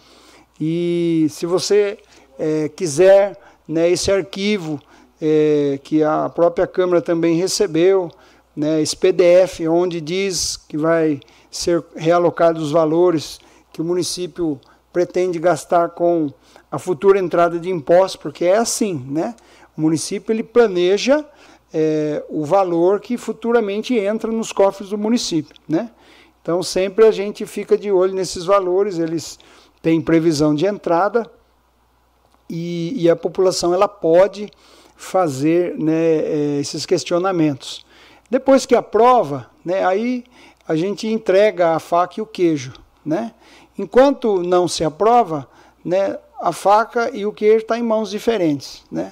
E 0.60 1.28
se 1.30 1.46
você 1.46 1.98
é, 2.40 2.70
quiser 2.70 3.38
né, 3.68 3.90
esse 3.90 4.12
arquivo 4.12 4.80
é, 5.22 5.80
que 5.84 6.04
a 6.04 6.30
própria 6.30 6.68
Câmara 6.68 7.02
também 7.02 7.36
recebeu, 7.36 8.12
né, 8.56 8.82
esse 8.82 8.96
PDF, 8.96 9.62
onde 9.70 10.00
diz 10.00 10.56
que 10.56 10.78
vai 10.78 11.20
ser 11.52 11.84
realocados 11.96 12.64
os 12.64 12.72
valores 12.72 13.40
que 13.74 13.82
o 13.82 13.86
município 13.86 14.60
pretende 14.94 15.40
gastar 15.40 15.90
com 15.90 16.32
a 16.72 16.80
futura 16.80 17.20
entrada 17.20 17.60
de 17.60 17.70
impostos, 17.70 18.16
porque 18.16 18.46
é 18.46 18.58
assim, 18.58 19.06
né? 19.10 19.36
O 19.78 19.82
município 19.82 20.32
ele 20.32 20.44
planeja 20.44 21.26
é, 21.74 22.24
o 22.30 22.46
valor 22.46 23.02
que 23.02 23.18
futuramente 23.18 23.94
entra 23.98 24.32
nos 24.32 24.54
cofres 24.54 24.90
do 24.90 24.98
município, 24.98 25.56
né? 25.68 25.92
Então 26.42 26.64
sempre 26.64 27.06
a 27.06 27.12
gente 27.12 27.46
fica 27.46 27.78
de 27.78 27.92
olho 27.92 28.14
nesses 28.14 28.46
valores, 28.46 29.00
eles 29.00 29.38
têm 29.86 30.02
previsão 30.02 30.56
de 30.56 30.66
entrada 30.66 31.30
e, 32.50 33.04
e 33.04 33.08
a 33.08 33.16
população 33.16 33.72
ela 33.72 33.88
pode 33.88 34.50
fazer 34.96 35.78
né, 35.78 35.94
é, 35.94 36.58
esses 36.60 36.88
questionamentos. 36.88 37.86
Depois 38.28 38.66
que 38.66 38.74
aprova, 38.74 39.48
né, 39.64 39.86
aí 39.86 40.24
a 40.68 40.76
gente 40.76 41.08
entrega 41.08 41.76
a 41.76 41.80
faca 41.80 42.16
e 42.18 42.22
o 42.22 42.26
queijo. 42.26 42.74
Né? 43.06 43.32
Enquanto 43.78 44.42
não 44.42 44.68
se 44.68 44.84
aprova, 44.84 45.48
né, 45.84 46.18
a 46.42 46.52
faca 46.52 47.12
e 47.16 47.24
o 47.24 47.32
queijo 47.32 47.58
estão 47.58 47.78
tá 47.78 47.80
em 47.80 47.86
mãos 47.86 48.10
diferentes. 48.10 48.84
Né? 48.92 49.12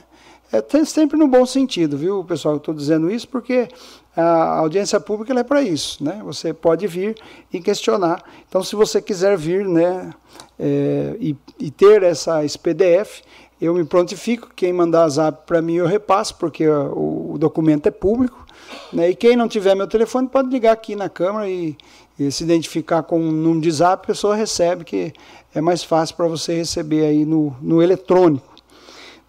É 0.51 0.85
sempre 0.85 1.19
no 1.19 1.27
bom 1.27 1.45
sentido, 1.45 1.95
viu, 1.95 2.23
pessoal? 2.23 2.57
Estou 2.57 2.73
dizendo 2.73 3.11
isso 3.11 3.27
porque 3.27 3.67
a 4.15 4.59
audiência 4.59 4.99
pública 4.99 5.39
é 5.39 5.43
para 5.43 5.63
isso, 5.63 6.03
né? 6.03 6.21
Você 6.23 6.53
pode 6.53 6.85
vir 6.85 7.15
e 7.51 7.59
questionar. 7.59 8.23
Então, 8.47 8.63
se 8.63 8.75
você 8.75 9.01
quiser 9.01 9.35
vir, 9.35 9.67
né, 9.67 10.13
é, 10.59 11.15
e, 11.19 11.35
e, 11.59 11.71
ter 11.71 12.03
essa, 12.03 12.43
esse 12.45 12.57
PDF, 12.57 13.21
eu 13.59 13.73
me 13.73 13.83
prontifico. 13.83 14.49
Quem 14.55 14.71
mandar 14.71 15.09
zap 15.09 15.45
para 15.45 15.61
mim 15.61 15.75
eu 15.75 15.87
repasso, 15.87 16.35
porque 16.35 16.67
o, 16.67 17.33
o 17.33 17.37
documento 17.37 17.87
é 17.87 17.91
público. 17.91 18.45
Né? 18.91 19.09
E 19.09 19.15
quem 19.15 19.35
não 19.35 19.47
tiver 19.47 19.75
meu 19.75 19.87
telefone 19.87 20.27
pode 20.27 20.49
ligar 20.49 20.73
aqui 20.73 20.95
na 20.95 21.09
Câmara 21.09 21.49
e, 21.49 21.75
e 22.17 22.31
se 22.31 22.43
identificar 22.43 23.03
com 23.03 23.19
um 23.19 23.31
número 23.31 23.61
de 23.61 23.71
zap, 23.71 24.03
a 24.03 24.07
pessoa 24.07 24.35
recebe, 24.35 24.83
que 24.83 25.13
é 25.53 25.61
mais 25.61 25.83
fácil 25.83 26.15
para 26.15 26.27
você 26.27 26.55
receber 26.55 27.05
aí 27.05 27.25
no, 27.25 27.55
no 27.61 27.81
eletrônico. 27.81 28.53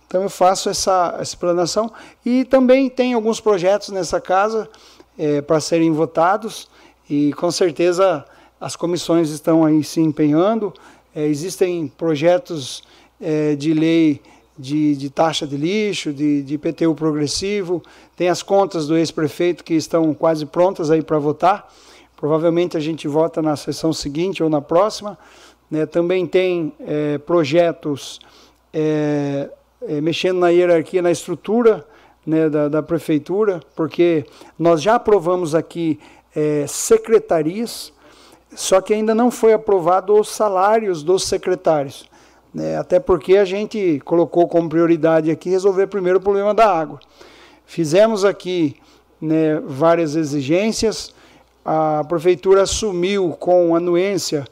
Então 0.07 0.23
eu 0.23 0.31
faço 0.31 0.69
essa, 0.69 1.13
essa 1.15 1.23
explanação 1.23 1.91
e 2.25 2.45
também 2.45 2.89
tem 2.89 3.15
alguns 3.15 3.41
projetos 3.41 3.89
nessa 3.89 4.21
casa 4.21 4.69
é, 5.19 5.41
para 5.41 5.59
serem 5.59 5.91
votados 5.91 6.69
e 7.11 7.33
com 7.33 7.51
certeza 7.51 8.25
as 8.61 8.77
comissões 8.77 9.31
estão 9.31 9.65
aí 9.65 9.83
se 9.83 10.01
empenhando. 10.01 10.73
É, 11.15 11.27
existem 11.27 11.87
projetos 11.87 12.83
é, 13.21 13.55
de 13.55 13.73
lei 13.73 14.21
de, 14.59 14.95
de, 14.97 15.11
taxa 15.11 15.47
de 15.47 15.57
lixo, 15.57 16.13
de, 16.13 16.43
de 16.43 16.55
IPTU 16.55 16.95
progressivo, 16.95 17.83
tem 18.17 18.29
as 18.29 18.43
contas 18.43 18.87
do 18.87 18.97
ex-prefeito 18.97 19.65
que 19.65 19.75
estão 19.75 20.15
quase 20.15 20.47
prontas 20.47 20.91
aí 20.91 21.03
para 21.03 21.19
votar. 21.19 21.73
Provavelmente 22.17 22.77
a 22.77 22.81
gente 22.81 23.09
vota 23.09 23.43
na 23.43 23.57
sessão 23.57 23.93
seguinte 23.93 24.43
ou 24.43 24.49
na 24.49 24.61
próxima. 24.61 25.19
Né? 25.71 25.87
Também 25.87 26.27
tem 26.27 26.73
é, 26.81 27.19
projetos 27.19 28.21
é, 28.73 29.51
é, 29.83 30.01
mexendo 30.01 30.39
na 30.39 30.49
hierarquia, 30.49 31.03
na 31.03 31.11
estrutura 31.11 31.87
né, 32.25 32.49
da, 32.49 32.69
da, 32.69 32.83
prefeitura, 32.83 33.61
porque 33.75 34.25
nós 34.59 34.81
já 34.81 34.95
aprovamos 34.95 35.55
aqui 35.55 35.99
é, 36.35 36.65
secretarias, 36.67 37.93
só 38.55 38.81
que 38.81 38.95
ainda 38.95 39.15
não 39.15 39.31
foi 39.31 39.53
aprovado 39.53 40.19
os 40.19 40.29
salários 40.29 41.03
dos 41.03 41.25
secretários. 41.25 42.09
Né, 42.53 42.77
até 42.77 43.01
porque 43.01 43.37
a 43.37 43.45
gente 43.45 44.01
colocou 44.05 44.47
como 44.47 44.69
prioridade 44.69 45.29
aqui 45.29 45.51
resolver 45.51 45.89
primeiro 45.89 46.19
o 46.19 46.23
problema 46.23 46.55
da 46.55 46.73
água. 46.73 47.01
Fizemos 47.67 48.25
aqui 48.25 48.77
né, 49.21 49.61
várias 49.67 50.15
exigências, 50.15 51.13
a 51.65 52.05
prefeitura 52.09 52.63
assumiu 52.63 53.31
com 53.31 53.75
anuência 53.75 54.45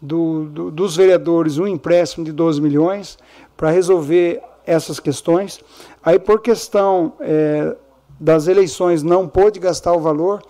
do, 0.00 0.44
do, 0.46 0.70
dos 0.70 0.96
vereadores 0.96 1.58
um 1.58 1.66
empréstimo 1.66 2.24
de 2.24 2.32
12 2.32 2.60
milhões 2.60 3.18
para 3.56 3.70
resolver 3.70 4.40
essas 4.66 4.98
questões. 4.98 5.60
Aí, 6.02 6.18
por 6.18 6.40
questão 6.40 7.12
é, 7.20 7.76
das 8.18 8.46
eleições, 8.46 9.02
não 9.02 9.28
pôde 9.28 9.58
gastar 9.58 9.92
o 9.92 10.00
valor, 10.00 10.42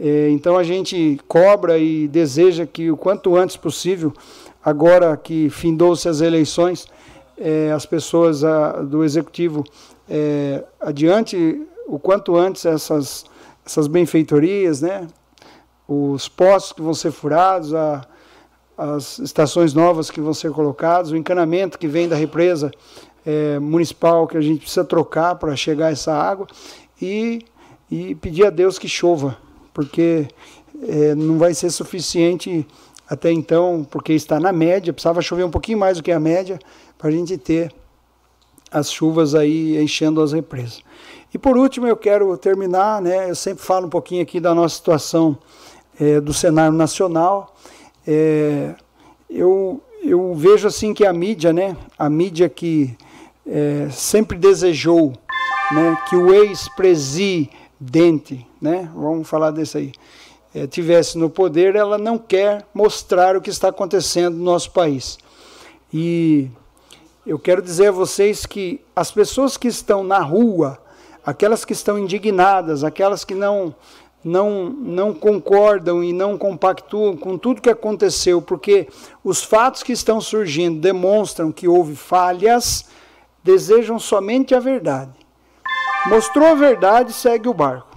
então 0.00 0.56
a 0.56 0.62
gente 0.62 1.18
cobra 1.26 1.78
e 1.78 2.06
deseja 2.06 2.64
que 2.66 2.90
o 2.90 2.96
quanto 2.96 3.36
antes 3.36 3.56
possível, 3.56 4.12
agora 4.64 5.16
que 5.16 5.50
findou-se 5.50 6.08
as 6.08 6.20
eleições, 6.20 6.86
é, 7.36 7.72
as 7.72 7.84
pessoas 7.84 8.42
do 8.88 9.02
executivo 9.02 9.64
é, 10.08 10.64
adiante 10.80 11.66
o 11.86 11.98
quanto 11.98 12.36
antes 12.36 12.66
essas, 12.66 13.24
essas 13.64 13.86
benfeitorias, 13.86 14.82
né? 14.82 15.06
os 15.86 16.28
postos 16.28 16.72
que 16.74 16.82
vão 16.82 16.92
ser 16.92 17.10
furados, 17.10 17.74
a, 17.74 18.06
as 18.76 19.18
estações 19.18 19.72
novas 19.72 20.10
que 20.10 20.20
vão 20.20 20.34
ser 20.34 20.52
colocadas, 20.52 21.10
o 21.10 21.16
encanamento 21.16 21.78
que 21.78 21.88
vem 21.88 22.06
da 22.06 22.14
represa 22.14 22.70
é, 23.24 23.58
municipal 23.58 24.26
que 24.26 24.36
a 24.36 24.40
gente 24.40 24.60
precisa 24.60 24.84
trocar 24.84 25.34
para 25.36 25.56
chegar 25.56 25.90
essa 25.90 26.12
água 26.12 26.46
e, 27.00 27.40
e 27.90 28.14
pedir 28.16 28.46
a 28.46 28.50
Deus 28.50 28.78
que 28.78 28.88
chova, 28.88 29.36
porque 29.78 30.26
é, 30.88 31.14
não 31.14 31.38
vai 31.38 31.54
ser 31.54 31.70
suficiente 31.70 32.66
até 33.08 33.30
então, 33.30 33.86
porque 33.88 34.12
está 34.12 34.40
na 34.40 34.52
média, 34.52 34.92
precisava 34.92 35.22
chover 35.22 35.44
um 35.44 35.52
pouquinho 35.52 35.78
mais 35.78 35.98
do 35.98 36.02
que 36.02 36.10
a 36.10 36.18
média 36.18 36.58
para 36.98 37.10
a 37.10 37.12
gente 37.12 37.38
ter 37.38 37.72
as 38.72 38.90
chuvas 38.90 39.36
aí 39.36 39.80
enchendo 39.80 40.20
as 40.20 40.32
represas. 40.32 40.82
E 41.32 41.38
por 41.38 41.56
último, 41.56 41.86
eu 41.86 41.96
quero 41.96 42.36
terminar, 42.36 43.00
né, 43.00 43.30
eu 43.30 43.36
sempre 43.36 43.62
falo 43.62 43.86
um 43.86 43.88
pouquinho 43.88 44.20
aqui 44.20 44.40
da 44.40 44.52
nossa 44.52 44.74
situação 44.74 45.38
é, 46.00 46.20
do 46.20 46.34
cenário 46.34 46.76
nacional. 46.76 47.54
É, 48.04 48.74
eu, 49.30 49.80
eu 50.02 50.34
vejo 50.34 50.66
assim 50.66 50.92
que 50.92 51.06
a 51.06 51.12
mídia, 51.12 51.52
né, 51.52 51.76
a 51.96 52.10
mídia 52.10 52.48
que 52.48 52.96
é, 53.46 53.86
sempre 53.92 54.36
desejou 54.36 55.12
né, 55.70 55.96
que 56.08 56.16
o 56.16 56.34
ex-presidente, 56.34 58.47
né, 58.60 58.90
vamos 58.94 59.28
falar 59.28 59.50
desse 59.50 59.78
aí, 59.78 59.92
é, 60.54 60.66
tivesse 60.66 61.18
no 61.18 61.28
poder, 61.28 61.76
ela 61.76 61.98
não 61.98 62.18
quer 62.18 62.64
mostrar 62.72 63.36
o 63.36 63.40
que 63.40 63.50
está 63.50 63.68
acontecendo 63.68 64.36
no 64.36 64.44
nosso 64.44 64.70
país. 64.70 65.18
E 65.92 66.50
eu 67.26 67.38
quero 67.38 67.62
dizer 67.62 67.88
a 67.88 67.92
vocês 67.92 68.46
que 68.46 68.80
as 68.94 69.10
pessoas 69.10 69.56
que 69.56 69.68
estão 69.68 70.02
na 70.02 70.18
rua, 70.18 70.78
aquelas 71.24 71.64
que 71.64 71.72
estão 71.72 71.98
indignadas, 71.98 72.84
aquelas 72.84 73.24
que 73.24 73.34
não 73.34 73.74
não, 74.24 74.70
não 74.70 75.14
concordam 75.14 76.02
e 76.02 76.12
não 76.12 76.36
compactuam 76.36 77.16
com 77.16 77.38
tudo 77.38 77.62
que 77.62 77.70
aconteceu, 77.70 78.42
porque 78.42 78.88
os 79.22 79.42
fatos 79.42 79.82
que 79.82 79.92
estão 79.92 80.20
surgindo 80.20 80.80
demonstram 80.80 81.52
que 81.52 81.68
houve 81.68 81.94
falhas, 81.94 82.86
desejam 83.42 83.98
somente 83.98 84.54
a 84.54 84.60
verdade. 84.60 85.12
Mostrou 86.06 86.48
a 86.48 86.54
verdade, 86.54 87.12
segue 87.12 87.48
o 87.48 87.54
barco. 87.54 87.87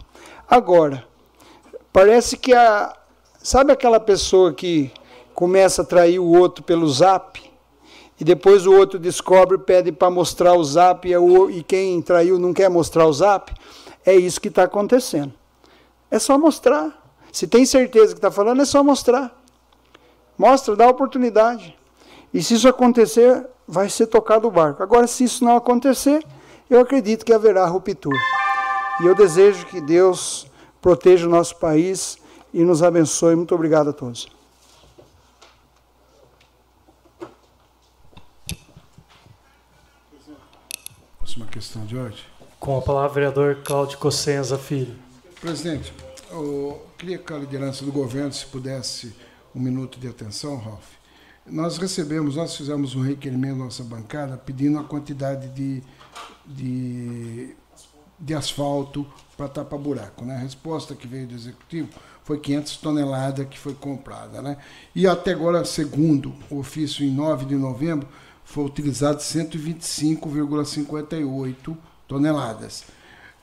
Agora, 0.52 1.08
parece 1.94 2.36
que 2.36 2.54
a. 2.54 2.94
Sabe 3.42 3.72
aquela 3.72 4.02
pessoa 4.02 4.54
que 4.54 4.92
começa 5.34 5.82
a 5.82 5.86
trair 5.86 6.20
o 6.20 6.26
outro 6.26 6.62
pelo 6.62 6.90
zap? 6.90 7.42
E 8.20 8.26
depois 8.26 8.68
o 8.68 8.74
outro 8.74 9.00
descobre, 9.00 9.58
pede 9.58 9.94
para 9.94 10.10
mostrar 10.12 10.54
o 10.54 10.64
zap 10.64 11.10
e 11.10 11.64
quem 11.64 12.02
traiu 12.02 12.38
não 12.38 12.54
quer 12.54 12.70
mostrar 12.70 13.08
o 13.08 13.14
zap? 13.14 13.54
É 14.06 14.14
isso 14.14 14.42
que 14.42 14.50
está 14.50 14.64
acontecendo. 14.64 15.32
É 16.12 16.20
só 16.20 16.38
mostrar. 16.38 17.02
Se 17.32 17.48
tem 17.48 17.66
certeza 17.66 18.08
que 18.08 18.18
está 18.20 18.30
falando, 18.30 18.62
é 18.62 18.66
só 18.66 18.84
mostrar. 18.84 19.34
Mostra, 20.38 20.76
dá 20.76 20.90
oportunidade. 20.90 21.78
E 22.34 22.44
se 22.44 22.56
isso 22.56 22.68
acontecer, 22.68 23.48
vai 23.66 23.90
ser 23.90 24.08
tocado 24.08 24.50
o 24.50 24.52
barco. 24.52 24.84
Agora, 24.84 25.08
se 25.08 25.24
isso 25.24 25.46
não 25.46 25.56
acontecer, 25.56 26.26
eu 26.70 26.82
acredito 26.82 27.26
que 27.26 27.32
haverá 27.32 27.66
ruptura. 27.66 28.20
E 29.02 29.06
eu 29.06 29.16
desejo 29.16 29.66
que 29.66 29.82
Deus 29.82 30.46
proteja 30.80 31.26
o 31.26 31.30
nosso 31.30 31.56
país 31.56 32.20
e 32.54 32.64
nos 32.64 32.84
abençoe. 32.84 33.36
Muito 33.36 33.56
obrigado 33.56 33.90
a 33.90 33.94
todos. 33.94 34.28
Próxima 41.18 41.48
questão 41.48 41.84
de 41.84 41.98
hoje. 41.98 42.24
Com 42.60 42.78
a 42.78 42.82
palavra, 42.82 43.10
vereador 43.10 43.64
Cláudio 43.64 43.98
Cossenza 43.98 44.56
Filho. 44.56 44.96
Presidente, 45.40 45.92
eu 46.30 46.86
queria 46.96 47.18
que 47.18 47.34
a 47.34 47.38
liderança 47.38 47.84
do 47.84 47.92
governo, 47.92 48.32
se 48.32 48.46
pudesse, 48.46 49.16
um 49.56 49.60
minuto 49.60 50.00
de 50.00 50.08
atenção, 50.08 50.58
Ralf. 50.58 50.86
Nós 51.48 51.80
recebemos, 51.80 52.36
nós 52.36 52.56
fizemos 52.56 52.94
um 52.94 53.02
requerimento 53.02 53.58
na 53.58 53.66
nossa 53.66 53.84
bancada 53.84 54.38
pedindo 54.38 54.78
a 54.78 54.84
quantidade 54.84 55.48
de, 55.50 55.82
de, 56.46 57.56
de 58.22 58.34
asfalto 58.34 59.06
para 59.36 59.50
tapar 59.50 59.80
buraco. 59.80 60.24
Né? 60.24 60.36
A 60.36 60.40
resposta 60.40 60.96
que 60.96 61.08
veio 61.08 61.28
do 61.28 61.34
Executivo 61.34 61.90
foi 62.24 62.40
500 62.40 62.78
toneladas 62.78 63.48
que 63.48 63.58
foi 63.58 63.74
comprada. 63.74 64.40
Né? 64.42 64.56
E 64.96 65.08
até 65.08 65.32
agora, 65.32 65.66
segundo 65.66 66.34
o 66.50 66.60
ofício, 66.60 67.04
em 67.04 67.12
9 67.12 67.46
de 67.46 67.56
novembro, 67.56 68.08
foi 68.46 68.64
utilizado 68.66 69.20
125,58 69.20 71.78
toneladas. 72.08 72.86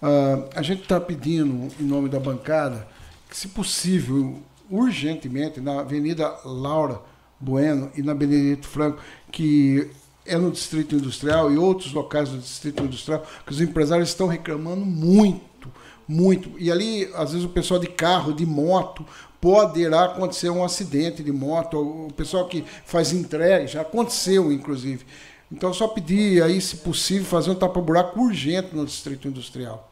Uh, 0.01 0.49
a 0.55 0.63
gente 0.63 0.83
está 0.83 1.01
pedindo, 1.01 1.75
em 1.81 1.85
nome 1.85 2.09
da 2.09 2.21
bancada, 2.21 2.87
que, 3.29 3.37
se 3.37 3.49
possível, 3.49 4.41
urgentemente, 4.71 5.61
na 5.61 5.81
Avenida 5.81 6.33
Laura 6.45 7.01
Bueno 7.41 7.91
e 7.97 8.03
na 8.03 8.15
Benedito 8.15 8.69
Franco, 8.69 9.01
que 9.33 9.91
é 10.29 10.37
no 10.37 10.51
Distrito 10.51 10.95
Industrial 10.95 11.51
e 11.51 11.59
outros 11.59 11.93
locais 11.93 12.29
do 12.29 12.39
Distrito 12.39 12.83
Industrial, 12.83 13.25
que 13.47 13.53
os 13.53 13.61
empresários 13.61 14.09
estão 14.09 14.27
reclamando 14.27 14.85
muito, 14.85 15.71
muito. 16.07 16.51
E 16.59 16.71
ali, 16.71 17.11
às 17.15 17.33
vezes, 17.33 17.45
o 17.45 17.49
pessoal 17.49 17.81
de 17.81 17.89
carro, 17.89 18.33
de 18.33 18.47
moto, 18.47 19.05
poderá 19.41 20.05
acontecer 20.05 20.51
um 20.51 20.65
acidente 20.65 21.23
de 21.23 21.33
moto, 21.33 22.07
o 22.07 22.13
pessoal 22.13 22.47
que 22.47 22.65
faz 22.85 23.13
entrega, 23.13 23.67
já 23.67 23.83
aconteceu, 23.83 24.53
inclusive. 24.53 25.05
Então, 25.51 25.73
só 25.73 25.89
pedir 25.89 26.43
aí, 26.43 26.61
se 26.61 26.77
possível, 26.77 27.25
fazer 27.25 27.51
um 27.51 27.55
tapa-buraco 27.55 28.21
urgente 28.21 28.75
no 28.75 28.85
Distrito 28.85 29.29
Industrial 29.29 29.91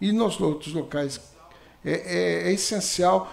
e 0.00 0.12
nos 0.12 0.40
outros 0.40 0.72
locais. 0.72 1.20
É, 1.84 1.90
é, 1.90 2.48
é, 2.48 2.52
essencial 2.52 3.32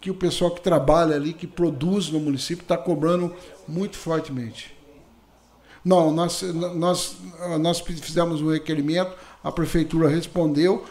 que 0.00 0.10
o 0.10 0.14
pessoal 0.14 0.50
que 0.50 0.60
trabalha 0.60 1.16
ali, 1.16 1.32
que 1.32 1.46
produz 1.46 2.10
no 2.10 2.20
município, 2.20 2.62
está 2.62 2.76
cobrando 2.76 3.34
muito 3.66 3.96
fortemente. 3.96 4.73
Não, 5.84 6.10
nós, 6.10 6.40
nós, 6.74 7.16
nós 7.60 7.80
fizemos 7.80 8.40
um 8.40 8.50
requerimento, 8.50 9.12
a 9.42 9.52
prefeitura 9.52 10.08
respondeu 10.08 10.84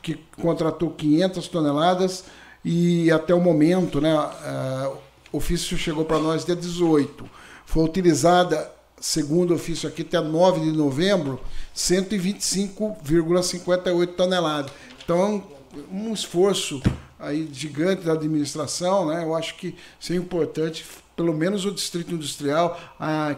que 0.00 0.14
contratou 0.40 0.90
500 0.90 1.48
toneladas 1.48 2.24
e 2.64 3.10
até 3.10 3.34
o 3.34 3.40
momento, 3.40 4.00
né, 4.00 4.14
uh, 4.14 4.96
o 5.32 5.38
ofício 5.38 5.76
chegou 5.76 6.04
para 6.04 6.18
nós 6.18 6.44
dia 6.44 6.54
18. 6.54 7.28
Foi 7.66 7.82
utilizada, 7.84 8.70
segundo 9.00 9.50
o 9.52 9.54
ofício 9.54 9.88
aqui, 9.88 10.02
até 10.02 10.20
9 10.20 10.60
de 10.60 10.70
novembro, 10.72 11.40
125,58 11.74 14.14
toneladas. 14.14 14.70
Então, 15.02 15.42
um 15.90 16.12
esforço 16.12 16.82
aí 17.18 17.48
gigante 17.52 18.04
da 18.04 18.12
administração, 18.12 19.06
né? 19.06 19.24
Eu 19.24 19.34
acho 19.34 19.56
que 19.56 19.74
isso 19.98 20.12
é 20.12 20.16
importante, 20.16 20.84
pelo 21.16 21.34
menos 21.34 21.64
o 21.64 21.70
distrito 21.72 22.14
industrial, 22.14 22.78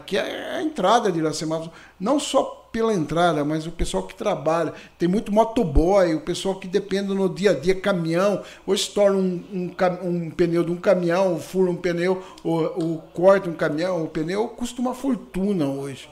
que 0.05 0.17
é 0.17 0.57
a 0.57 0.61
entrada 0.61 1.11
de 1.11 1.19
Iracema, 1.19 1.71
não 1.99 2.19
só 2.19 2.65
pela 2.75 2.93
entrada, 2.93 3.45
mas 3.45 3.65
o 3.65 3.71
pessoal 3.71 4.03
que 4.03 4.13
trabalha. 4.13 4.73
Tem 4.99 5.07
muito 5.07 5.31
motoboy, 5.31 6.13
o 6.13 6.19
pessoal 6.19 6.55
que 6.55 6.67
depende 6.67 7.13
no 7.13 7.29
dia 7.29 7.51
a 7.51 7.53
dia, 7.53 7.73
caminhão. 7.73 8.43
Hoje 8.67 8.89
torna 8.89 9.17
um, 9.17 9.43
um, 9.53 10.09
um 10.09 10.29
pneu 10.29 10.61
de 10.61 10.71
um 10.71 10.75
caminhão, 10.75 11.39
fura 11.39 11.71
um 11.71 11.75
pneu, 11.77 12.21
ou, 12.43 12.63
ou 12.75 12.97
corta 13.13 13.49
um 13.49 13.53
caminhão, 13.53 14.03
o 14.03 14.09
pneu 14.09 14.49
custa 14.49 14.81
uma 14.81 14.93
fortuna 14.93 15.65
hoje. 15.65 16.09